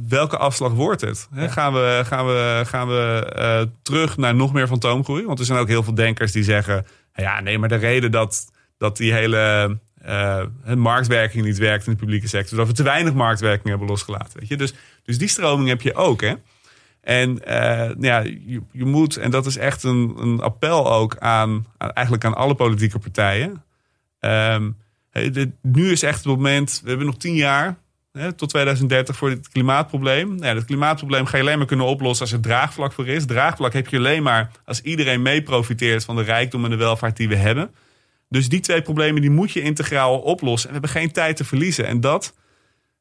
welke 0.09 0.37
afslag 0.37 0.73
wordt 0.73 1.01
het? 1.01 1.29
Gaan 1.35 1.73
we, 1.73 2.03
gaan 2.05 2.27
we, 2.27 2.63
gaan 2.67 2.89
we 2.89 3.33
uh, 3.37 3.63
terug 3.83 4.17
naar 4.17 4.35
nog 4.35 4.53
meer 4.53 4.67
fantoomgroei? 4.67 5.25
Want 5.25 5.39
er 5.39 5.45
zijn 5.45 5.59
ook 5.59 5.69
heel 5.69 5.83
veel 5.83 5.95
denkers 5.95 6.33
die 6.33 6.45
zeggen... 6.45 6.87
ja, 7.15 7.41
nee, 7.41 7.59
maar 7.59 7.69
de 7.69 7.75
reden 7.75 8.11
dat, 8.11 8.53
dat 8.79 8.97
die 8.97 9.13
hele 9.13 9.79
uh, 10.07 10.45
marktwerking 10.75 11.45
niet 11.45 11.59
werkt 11.59 11.87
in 11.87 11.93
de 11.93 11.99
publieke 11.99 12.29
sector. 12.29 12.59
Dat 12.59 12.67
we 12.67 12.73
te 12.73 12.83
weinig 12.83 13.15
marktwerking 13.15 13.69
hebben 13.69 13.89
losgelaten. 13.89 14.39
Weet 14.41 14.49
je? 14.49 14.57
Dus, 14.57 14.75
dus 15.03 15.19
die 15.19 15.29
stroming 15.29 15.69
heb 15.69 15.83
je 15.83 15.95
ook. 15.95 16.21
Hè? 16.21 16.35
En 17.01 17.31
uh, 17.31 17.91
ja, 18.01 18.19
je, 18.19 18.63
je, 18.73 18.85
moet, 18.85 19.17
en 19.17 19.31
dat 19.31 19.47
is 19.47 19.57
echt 19.57 19.83
een, 19.83 20.15
een 20.19 20.41
appel 20.41 20.93
ook 20.93 21.17
aan, 21.19 21.67
eigenlijk 21.79 22.25
aan 22.25 22.35
alle 22.35 22.55
politieke 22.55 22.99
partijen. 22.99 23.63
Um, 24.21 24.77
nu 25.63 25.91
is 25.91 26.03
echt 26.03 26.17
het 26.17 26.27
moment, 26.27 26.81
we 26.83 26.89
hebben 26.89 27.07
nog 27.07 27.17
tien 27.17 27.35
jaar 27.35 27.77
tot 28.37 28.49
2030 28.49 29.17
voor 29.17 29.29
dit 29.29 29.49
klimaatprobleem. 29.49 30.35
Nou 30.35 30.55
dat 30.55 30.65
klimaatprobleem 30.65 31.27
ga 31.27 31.37
je 31.37 31.43
alleen 31.43 31.59
maar 31.59 31.67
kunnen 31.67 31.87
oplossen 31.87 32.25
als 32.25 32.35
er 32.35 32.41
draagvlak 32.41 32.93
voor 32.93 33.07
is. 33.07 33.27
Draagvlak 33.27 33.73
heb 33.73 33.89
je 33.89 33.97
alleen 33.97 34.23
maar 34.23 34.51
als 34.65 34.81
iedereen 34.81 35.23
mee 35.23 35.43
profiteert 35.43 36.05
van 36.05 36.17
de 36.17 36.23
rijkdom 36.23 36.65
en 36.65 36.71
de 36.71 36.77
welvaart 36.77 37.17
die 37.17 37.29
we 37.29 37.37
hebben. 37.37 37.71
Dus 38.29 38.49
die 38.49 38.61
twee 38.61 38.83
problemen 38.83 39.21
die 39.21 39.31
moet 39.31 39.53
je 39.53 39.61
integraal 39.61 40.19
oplossen. 40.19 40.69
En 40.69 40.75
we 40.75 40.81
hebben 40.81 41.01
geen 41.01 41.13
tijd 41.13 41.37
te 41.37 41.45
verliezen. 41.45 41.87
En 41.87 42.01
dat, 42.01 42.35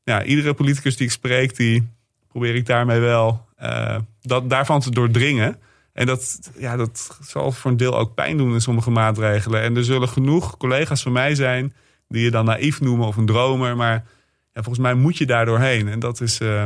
ja, 0.03 0.23
iedere 0.23 0.53
politicus 0.53 0.97
die 0.97 1.05
ik 1.05 1.11
spreek, 1.11 1.55
die 1.55 1.87
probeer 2.27 2.55
ik 2.55 2.65
daarmee 2.65 2.99
wel 2.99 3.45
uh, 3.61 3.97
dat, 4.21 4.49
daarvan 4.49 4.79
te 4.79 4.91
doordringen. 4.91 5.59
En 5.93 6.05
dat, 6.05 6.51
ja, 6.57 6.75
dat 6.75 7.17
zal 7.21 7.51
voor 7.51 7.71
een 7.71 7.77
deel 7.77 7.97
ook 7.97 8.13
pijn 8.13 8.37
doen 8.37 8.53
in 8.53 8.61
sommige 8.61 8.91
maatregelen. 8.91 9.61
En 9.61 9.75
er 9.75 9.83
zullen 9.83 10.09
genoeg 10.09 10.57
collega's 10.57 11.01
van 11.01 11.11
mij 11.11 11.35
zijn 11.35 11.73
die 12.07 12.23
je 12.23 12.31
dan 12.31 12.45
naïef 12.45 12.81
noemen 12.81 13.07
of 13.07 13.17
een 13.17 13.25
dromer. 13.25 13.75
Maar 13.75 14.03
ja, 14.53 14.61
volgens 14.61 14.79
mij 14.79 14.93
moet 14.93 15.17
je 15.17 15.25
daar 15.25 15.45
doorheen. 15.45 15.87
En 15.87 15.99
dat 15.99 16.21
is. 16.21 16.39
Uh, 16.39 16.63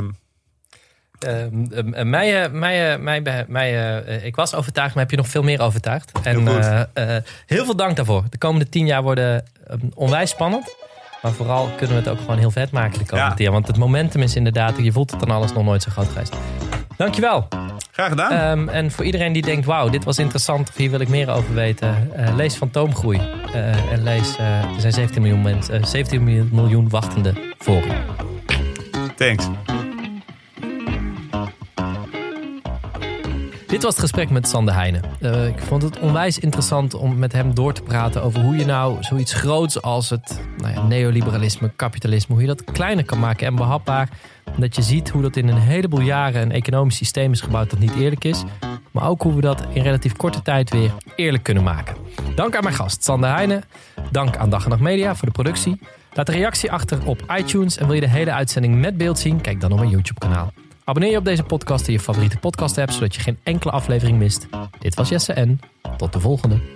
uh, 1.27 2.03
mij, 2.03 2.49
mij, 2.49 2.97
mij, 2.99 3.45
mij, 3.47 3.97
ik 4.23 4.35
was 4.35 4.53
overtuigd, 4.53 4.93
maar 4.93 5.03
heb 5.03 5.11
je 5.11 5.17
nog 5.17 5.27
veel 5.27 5.43
meer 5.43 5.61
overtuigd. 5.61 6.11
En 6.23 6.47
heel, 6.47 6.85
heel 7.45 7.65
veel 7.65 7.75
dank 7.75 7.95
daarvoor. 7.95 8.23
De 8.29 8.37
komende 8.37 8.69
tien 8.69 8.85
jaar 8.85 9.03
worden 9.03 9.45
onwijs 9.93 10.29
spannend. 10.29 10.75
Maar 11.21 11.33
vooral 11.33 11.69
kunnen 11.77 11.95
we 11.95 12.01
het 12.01 12.11
ook 12.11 12.19
gewoon 12.19 12.37
heel 12.37 12.51
vet 12.51 12.71
maken 12.71 12.99
de 12.99 13.05
komende 13.05 13.29
ja. 13.29 13.35
tien 13.35 13.43
jaar. 13.43 13.53
Want 13.53 13.67
het 13.67 13.77
momentum 13.77 14.21
is 14.21 14.35
inderdaad, 14.35 14.77
je 14.77 14.91
voelt 14.91 15.11
het 15.11 15.19
dan 15.19 15.31
alles 15.31 15.53
nog 15.53 15.63
nooit 15.63 15.83
zo 15.83 15.91
groot 15.91 16.07
geweest. 16.07 16.35
Dankjewel. 16.97 17.47
Graag 17.95 18.09
gedaan. 18.09 18.59
Um, 18.59 18.69
en 18.69 18.91
voor 18.91 19.05
iedereen 19.05 19.33
die 19.33 19.41
denkt, 19.41 19.65
wauw, 19.65 19.89
dit 19.89 20.03
was 20.03 20.17
interessant 20.17 20.69
of 20.69 20.75
hier 20.75 20.89
wil 20.89 20.99
ik 20.99 21.07
meer 21.07 21.29
over 21.29 21.53
weten. 21.53 22.11
Uh, 22.17 22.35
lees 22.35 22.55
Fantoomgroei. 22.55 23.19
Uh, 23.55 23.91
en 23.91 24.03
lees, 24.03 24.37
uh, 24.39 24.63
er 24.63 24.79
zijn 24.81 24.93
17 24.93 25.21
miljoen, 25.21 25.41
mensen, 25.41 25.85
17 25.85 26.49
miljoen 26.51 26.89
wachtende 26.89 27.33
voor 27.57 27.83
Thanks. 29.15 29.45
Dit 33.75 33.83
was 33.83 33.93
het 33.93 34.01
gesprek 34.01 34.29
met 34.29 34.47
Sander 34.47 34.73
Heijnen. 34.73 35.01
Uh, 35.19 35.47
ik 35.47 35.59
vond 35.59 35.81
het 35.81 35.99
onwijs 35.99 36.39
interessant 36.39 36.93
om 36.93 37.17
met 37.17 37.31
hem 37.31 37.53
door 37.53 37.73
te 37.73 37.81
praten 37.81 38.23
over 38.23 38.41
hoe 38.41 38.55
je 38.55 38.65
nou 38.65 38.97
zoiets 38.99 39.33
groots 39.33 39.81
als 39.81 40.09
het 40.09 40.41
nou 40.57 40.73
ja, 40.73 40.87
neoliberalisme, 40.87 41.71
kapitalisme, 41.75 42.33
hoe 42.33 42.43
je 42.43 42.47
dat 42.47 42.63
kleiner 42.63 43.05
kan 43.05 43.19
maken 43.19 43.47
en 43.47 43.55
behapbaar. 43.55 44.09
Dat 44.57 44.75
je 44.75 44.81
ziet 44.81 45.09
hoe 45.09 45.21
dat 45.21 45.35
in 45.35 45.47
een 45.47 45.57
heleboel 45.57 45.99
jaren 45.99 46.41
een 46.41 46.51
economisch 46.51 46.95
systeem 46.95 47.31
is 47.31 47.41
gebouwd 47.41 47.69
dat 47.69 47.79
niet 47.79 47.95
eerlijk 47.95 48.23
is. 48.23 48.43
Maar 48.91 49.07
ook 49.07 49.21
hoe 49.21 49.35
we 49.35 49.41
dat 49.41 49.63
in 49.73 49.81
relatief 49.81 50.15
korte 50.15 50.41
tijd 50.41 50.69
weer 50.69 50.91
eerlijk 51.15 51.43
kunnen 51.43 51.63
maken. 51.63 51.95
Dank 52.35 52.55
aan 52.55 52.63
mijn 52.63 52.75
gast 52.75 53.03
Sander 53.03 53.29
Heijnen. 53.29 53.63
Dank 54.11 54.37
aan 54.37 54.49
Dag 54.49 54.63
en 54.63 54.69
Nacht 54.69 54.81
Media 54.81 55.15
voor 55.15 55.27
de 55.27 55.33
productie. 55.33 55.79
Laat 56.13 56.29
een 56.29 56.35
reactie 56.35 56.71
achter 56.71 57.05
op 57.05 57.33
iTunes 57.37 57.77
en 57.77 57.85
wil 57.85 57.95
je 57.95 58.01
de 58.01 58.09
hele 58.09 58.31
uitzending 58.31 58.79
met 58.79 58.97
beeld 58.97 59.19
zien? 59.19 59.41
Kijk 59.41 59.61
dan 59.61 59.71
op 59.71 59.77
mijn 59.77 59.91
YouTube 59.91 60.19
kanaal. 60.19 60.53
Abonneer 60.87 61.11
je 61.11 61.17
op 61.17 61.25
deze 61.25 61.43
podcast 61.43 61.87
in 61.87 61.93
je 61.93 61.99
favoriete 61.99 62.37
podcast 62.37 62.77
app, 62.77 62.91
zodat 62.91 63.15
je 63.15 63.21
geen 63.21 63.37
enkele 63.43 63.71
aflevering 63.71 64.17
mist. 64.17 64.47
Dit 64.79 64.95
was 64.95 65.09
Jesse 65.09 65.33
en 65.33 65.59
tot 65.97 66.13
de 66.13 66.19
volgende. 66.19 66.74